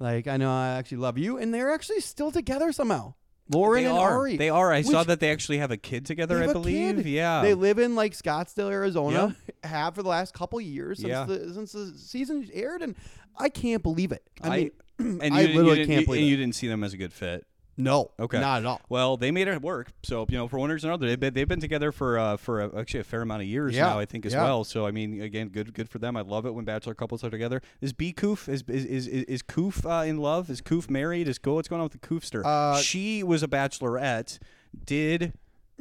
Like, 0.00 0.28
I 0.28 0.36
know 0.36 0.50
I 0.52 0.68
actually 0.78 0.98
love 0.98 1.18
you, 1.18 1.38
and 1.38 1.52
they're 1.52 1.72
actually 1.72 2.00
still 2.00 2.30
together 2.30 2.70
somehow. 2.72 3.14
Lauren 3.50 3.82
they 3.84 3.88
and 3.88 3.98
are. 3.98 4.18
Ari. 4.18 4.36
They 4.36 4.50
are. 4.50 4.72
I 4.72 4.82
saw 4.82 5.02
that 5.04 5.20
they 5.20 5.30
actually 5.30 5.58
have 5.58 5.70
a 5.70 5.76
kid 5.76 6.04
together. 6.06 6.34
They 6.36 6.44
I 6.44 6.46
have 6.48 6.50
a 6.56 6.58
believe. 6.60 6.96
kid. 6.96 7.06
Yeah. 7.06 7.42
They 7.42 7.54
live 7.54 7.78
in 7.78 7.94
like 7.94 8.12
Scottsdale, 8.12 8.70
Arizona. 8.70 9.34
Have 9.64 9.94
for 9.94 10.02
the 10.02 10.08
last 10.08 10.34
couple 10.34 10.60
years 10.60 10.98
since 10.98 11.08
Yeah. 11.08 11.24
the 11.24 11.52
since 11.54 11.72
the 11.72 11.92
season 11.96 12.48
aired, 12.52 12.82
and 12.82 12.94
I 13.38 13.48
can't 13.48 13.82
believe 13.82 14.12
it. 14.12 14.22
I, 14.42 14.56
mean, 14.56 14.70
and 14.98 15.34
I 15.34 15.40
you, 15.42 15.48
literally 15.48 15.70
you 15.70 15.74
didn't, 15.76 15.86
can't 15.88 16.00
you, 16.02 16.06
believe 16.06 16.20
and 16.20 16.26
it. 16.28 16.30
you 16.30 16.36
didn't 16.36 16.54
see 16.54 16.68
them 16.68 16.84
as 16.84 16.92
a 16.92 16.96
good 16.96 17.12
fit. 17.12 17.46
No, 17.78 18.10
Okay. 18.20 18.38
not 18.40 18.58
at 18.58 18.66
all. 18.66 18.80
Well, 18.90 19.16
they 19.16 19.30
made 19.30 19.48
it 19.48 19.62
work. 19.62 19.92
So 20.02 20.26
you 20.28 20.36
know, 20.36 20.48
for 20.48 20.58
winners 20.58 20.84
and 20.84 20.92
others, 20.92 21.08
they've 21.08 21.18
been, 21.20 21.32
they've 21.32 21.48
been 21.48 21.60
together 21.60 21.92
for 21.92 22.18
uh, 22.18 22.36
for 22.36 22.60
a, 22.60 22.78
actually 22.80 23.00
a 23.00 23.04
fair 23.04 23.22
amount 23.22 23.42
of 23.42 23.48
years 23.48 23.74
Yeah. 23.74 23.86
now, 23.86 23.98
I 23.98 24.04
think 24.04 24.26
as 24.26 24.32
Yeah. 24.34 24.42
well. 24.42 24.64
So 24.64 24.86
I 24.86 24.90
mean, 24.90 25.22
again, 25.22 25.48
good 25.48 25.72
good 25.72 25.88
for 25.88 25.98
them. 25.98 26.16
I 26.16 26.20
love 26.20 26.44
it 26.44 26.52
when 26.54 26.64
bachelor 26.64 26.94
couples 26.94 27.22
are 27.24 27.30
together. 27.30 27.62
Is 27.80 27.92
B 27.94 28.12
Koof 28.12 28.48
is 28.48 28.62
is 28.68 28.84
is, 28.84 29.06
is, 29.06 29.42
Koof 29.42 29.84
uh, 29.88 30.04
in 30.04 30.18
love? 30.18 30.50
Is 30.50 30.60
Koof 30.60 30.90
married? 30.90 31.28
Is 31.28 31.38
go 31.38 31.54
what's 31.54 31.68
going 31.68 31.80
on 31.80 31.84
with 31.90 31.98
the 32.00 32.06
Koofster? 32.06 32.44
Uh, 32.44 32.78
she 32.80 33.22
was 33.22 33.42
a 33.42 33.48
bachelorette. 33.48 34.38
Did 34.84 35.32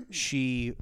she? 0.10 0.76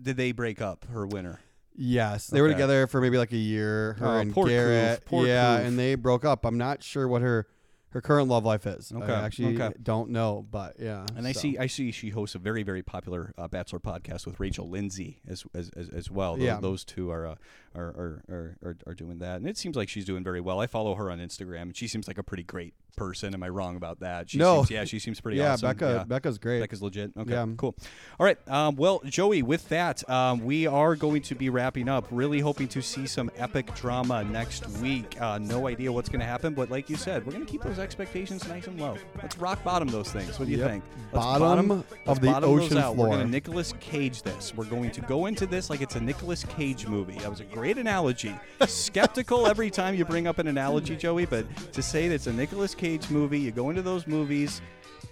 Did 0.00 0.16
they 0.16 0.32
break 0.32 0.60
up? 0.60 0.86
Her 0.92 1.06
winner. 1.06 1.40
Yes, 1.74 2.26
they 2.26 2.40
were 2.42 2.48
together 2.48 2.86
for 2.86 3.00
maybe 3.00 3.16
like 3.18 3.32
a 3.32 3.36
year. 3.38 3.94
Her 3.94 4.06
Oh, 4.06 4.18
and 4.18 4.34
Garrett. 4.34 5.02
yeah, 5.10 5.58
Koof. 5.60 5.64
and 5.66 5.78
they 5.78 5.94
broke 5.94 6.24
up. 6.24 6.44
I'm 6.44 6.58
not 6.58 6.82
sure 6.82 7.08
what 7.08 7.22
her 7.22 7.46
her 7.92 8.00
current 8.00 8.28
love 8.28 8.44
life 8.44 8.66
is. 8.66 8.92
Okay, 8.94 9.12
I 9.12 9.24
actually 9.24 9.58
okay. 9.60 9.74
don't 9.82 10.10
know, 10.10 10.46
but 10.50 10.76
yeah. 10.78 11.06
And 11.16 11.26
I 11.26 11.32
see, 11.32 11.58
I 11.58 11.66
see, 11.66 11.92
she 11.92 12.10
hosts 12.10 12.34
a 12.34 12.38
very, 12.38 12.62
very 12.62 12.82
popular 12.82 13.32
uh, 13.38 13.48
Bachelor 13.48 13.80
podcast 13.80 14.26
with 14.26 14.40
Rachel 14.40 14.68
Lindsay 14.68 15.20
as 15.28 15.44
as, 15.54 15.70
as, 15.76 15.88
as 15.90 16.10
well. 16.10 16.36
Those, 16.36 16.44
Yeah. 16.44 16.60
those 16.60 16.84
two 16.84 17.10
are, 17.10 17.26
uh, 17.26 17.34
are, 17.74 17.84
are, 17.84 18.24
are 18.28 18.56
are 18.64 18.76
are 18.86 18.94
doing 18.94 19.18
that, 19.18 19.36
and 19.36 19.48
it 19.48 19.56
seems 19.58 19.76
like 19.76 19.88
she's 19.88 20.04
doing 20.04 20.24
very 20.24 20.40
well. 20.40 20.58
I 20.60 20.66
follow 20.66 20.94
her 20.94 21.10
on 21.10 21.18
Instagram, 21.18 21.62
and 21.62 21.76
she 21.76 21.86
seems 21.86 22.08
like 22.08 22.18
a 22.18 22.22
pretty 22.22 22.42
great 22.44 22.74
person. 22.96 23.34
Am 23.34 23.42
I 23.42 23.48
wrong 23.48 23.76
about 23.76 24.00
that? 24.00 24.30
She 24.30 24.38
No. 24.38 24.58
seems, 24.58 24.70
yeah, 24.70 24.84
she 24.84 24.98
seems 24.98 25.20
pretty 25.20 25.38
yeah, 25.38 25.52
awesome. 25.54 25.68
Becca. 25.70 25.94
yeah. 25.98 26.04
Becca's 26.04 26.38
great. 26.38 26.60
Becca's 26.60 26.82
legit. 26.82 27.12
Okay, 27.18 27.32
Yeah. 27.32 27.46
cool. 27.56 27.74
All 28.20 28.24
right. 28.26 28.36
Um, 28.48 28.76
well, 28.76 29.00
Joey, 29.04 29.42
with 29.42 29.68
that, 29.70 30.08
um, 30.10 30.44
we 30.44 30.66
are 30.66 30.94
going 30.96 31.22
to 31.22 31.34
be 31.34 31.50
wrapping 31.50 31.88
up. 31.88 32.06
Really 32.10 32.40
hoping 32.40 32.68
to 32.68 32.82
see 32.82 33.06
some 33.06 33.30
epic 33.36 33.74
drama 33.74 34.24
next 34.24 34.68
week. 34.80 35.20
Uh, 35.20 35.38
no 35.38 35.66
idea 35.68 35.90
what's 35.92 36.08
going 36.08 36.20
to 36.20 36.26
happen, 36.26 36.54
but 36.54 36.70
like 36.70 36.88
you 36.90 36.96
said, 36.96 37.24
we're 37.26 37.32
going 37.32 37.44
to 37.44 37.50
keep 37.50 37.62
those 37.62 37.78
expectations 37.78 38.46
nice 38.48 38.66
and 38.66 38.80
low. 38.80 38.96
Let's 39.22 39.38
rock 39.38 39.62
bottom 39.64 39.88
those 39.88 40.10
things. 40.10 40.38
What 40.38 40.46
do 40.46 40.52
you 40.52 40.58
Yep. 40.58 40.68
think? 40.70 40.84
Let's 41.12 41.24
Bottom 41.42 41.70
of 41.70 41.84
let's 42.06 42.18
the 42.20 42.26
bottom 42.26 42.50
ocean 42.50 42.76
out. 42.78 42.96
We're 42.96 43.06
going 43.06 43.18
floor. 43.18 43.24
to 43.24 43.30
Nicolas 43.30 43.74
Cage 43.80 44.22
this. 44.22 44.52
We're 44.54 44.64
going 44.64 44.90
to 44.92 45.00
go 45.02 45.26
into 45.26 45.46
this 45.46 45.70
like 45.70 45.80
it's 45.80 45.96
a 45.96 46.00
Nicolas 46.00 46.44
Cage 46.44 46.86
movie. 46.86 47.18
That 47.18 47.30
was 47.30 47.40
a 47.40 47.44
great 47.44 47.78
analogy. 47.78 48.34
Skeptical 48.66 49.46
every 49.46 49.70
time 49.70 49.94
you 49.94 50.04
bring 50.04 50.26
up 50.26 50.38
an 50.38 50.46
analogy, 50.48 50.96
Joey, 50.96 51.24
but 51.26 51.46
to 51.72 51.82
say 51.82 52.08
that 52.08 52.14
it's 52.14 52.26
a 52.26 52.32
Nicolas 52.32 52.74
Cage 52.74 52.81
movie, 53.10 53.38
you 53.38 53.50
go 53.50 53.70
into 53.70 53.82
those 53.82 54.06
movies, 54.06 54.60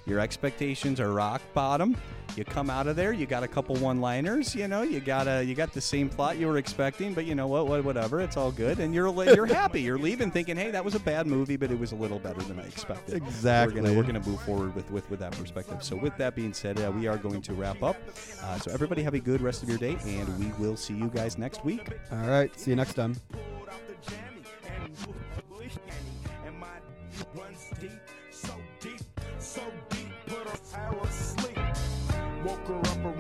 your 0.07 0.19
expectations 0.19 0.99
are 1.01 1.13
rock 1.13 1.41
bottom. 1.55 1.97
You 2.37 2.45
come 2.45 2.71
out 2.71 2.87
of 2.87 2.95
there, 2.95 3.13
you 3.13 3.27
got 3.27 3.43
a 3.43 3.49
couple 3.49 3.75
one-liners, 3.77 4.55
you 4.55 4.69
know, 4.69 4.83
you 4.83 5.01
got 5.01 5.27
a, 5.27 5.43
you 5.43 5.57
got 5.57 5.73
the 5.73 5.81
same 5.81 6.09
plot 6.09 6.39
you 6.39 6.47
were 6.47 6.59
expecting, 6.59 7.13
but 7.13 7.25
you 7.25 7.35
know 7.35 7.49
what, 7.49 7.67
what 7.67 7.85
whatever, 7.85 8.21
it's 8.21 8.37
all 8.37 8.53
good, 8.53 8.79
and 8.79 8.95
you're 8.95 9.13
you're 9.35 9.47
happy. 9.47 9.83
You're 9.83 9.99
leaving 9.99 10.31
thinking, 10.31 10.57
hey, 10.57 10.71
that 10.71 10.85
was 10.85 10.95
a 10.95 11.01
bad 11.01 11.27
movie, 11.27 11.57
but 11.57 11.73
it 11.73 11.79
was 11.79 11.91
a 11.91 11.97
little 11.97 12.21
better 12.21 12.41
than 12.43 12.61
I 12.61 12.63
expected. 12.63 13.17
Exactly. 13.17 13.81
We're 13.81 13.89
gonna 13.89 13.97
we're 13.99 14.05
gonna 14.05 14.27
move 14.27 14.41
forward 14.43 14.77
with 14.77 14.89
with, 14.93 15.11
with 15.11 15.19
that 15.19 15.33
perspective. 15.33 15.83
So 15.83 15.97
with 15.97 16.17
that 16.19 16.37
being 16.37 16.53
said, 16.53 16.81
uh, 16.81 16.93
we 16.93 17.09
are 17.09 17.17
going 17.17 17.43
to 17.43 17.53
wrap 17.53 17.83
up. 17.83 17.97
Uh, 18.45 18.59
so 18.61 18.71
everybody 18.71 19.03
have 19.03 19.15
a 19.15 19.21
good 19.21 19.41
rest 19.41 19.65
of 19.65 19.69
your 19.69 19.79
day, 19.79 19.99
and 20.07 20.39
we 20.39 20.53
will 20.65 20.77
see 20.77 20.95
you 20.95 21.09
guys 21.09 21.37
next 21.37 21.65
week. 21.65 21.89
All 22.13 22.29
right. 22.29 22.57
See 22.59 22.71
you 22.71 22.77
next 22.77 22.95
time. 22.95 23.17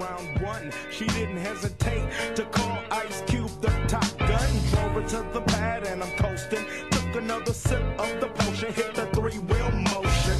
Around 0.01 0.40
one. 0.40 0.72
She 0.90 1.06
didn't 1.06 1.36
hesitate 1.36 2.36
to 2.36 2.44
call 2.47 2.78
Ice 2.90 3.22
Cube 3.27 3.51
the 3.60 3.70
top 3.89 4.18
gun. 4.18 4.51
Drove 4.70 4.93
her 4.93 5.09
to 5.09 5.32
the 5.32 5.40
pad 5.43 5.86
and 5.86 6.02
I'm 6.02 6.16
coasting. 6.16 6.64
Took 6.90 7.16
another 7.16 7.52
sip 7.52 7.82
of 7.98 8.20
the 8.20 8.28
potion, 8.28 8.72
hit 8.72 8.94
the 8.94 9.06
three 9.06 9.39
wheel 9.39 9.70
motion. 9.70 10.39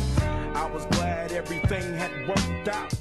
I 0.55 0.67
was 0.73 0.87
glad 0.87 1.33
everything 1.33 1.95
had 1.95 2.29
worked 2.29 2.69
out. 2.69 2.95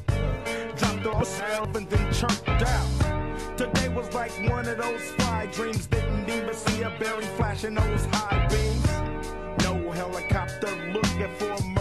Dropped 0.77 1.05
her 1.05 1.13
herself 1.13 1.75
and 1.75 1.89
then 1.89 2.13
chirped 2.13 2.47
out. 2.49 3.57
Today 3.57 3.89
was 3.89 4.13
like 4.13 4.31
one 4.49 4.67
of 4.67 4.77
those 4.77 5.01
fly 5.17 5.47
dreams. 5.51 5.87
Didn't 5.87 6.29
even 6.29 6.53
see 6.53 6.81
a 6.83 6.89
berry 6.99 7.25
flashing 7.37 7.75
those 7.75 8.05
high 8.05 8.47
beams. 8.47 9.63
No 9.63 9.91
helicopter 9.91 10.71
looking 10.93 11.35
for 11.37 11.51
a 11.51 11.78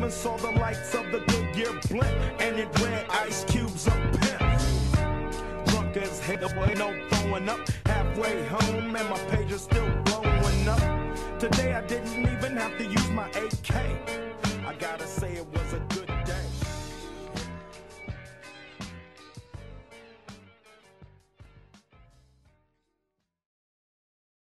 Even 0.00 0.10
saw 0.10 0.34
the 0.38 0.52
lights 0.52 0.94
of 0.94 1.12
the 1.12 1.18
Goodyear 1.18 1.78
blimp, 1.90 2.40
and 2.40 2.58
it 2.58 2.68
read 2.80 3.04
Ice 3.10 3.44
Cube's 3.44 3.86
a 3.86 3.90
pimp. 3.90 5.66
Drunk 5.66 5.94
as 5.98 6.18
hell, 6.20 6.48
boy, 6.54 6.72
no 6.74 7.06
throwing 7.10 7.46
up. 7.50 7.60
Halfway 7.84 8.42
home, 8.46 8.96
and 8.96 9.10
my 9.10 9.18
page 9.28 9.52
is 9.52 9.60
still 9.60 9.90
blowing 10.04 10.68
up. 10.68 11.38
Today 11.38 11.74
I 11.74 11.82
didn't 11.86 12.18
even 12.18 12.56
have 12.56 12.78
to 12.78 12.84
use 12.84 13.10
my 13.10 13.28
AK. 13.28 14.29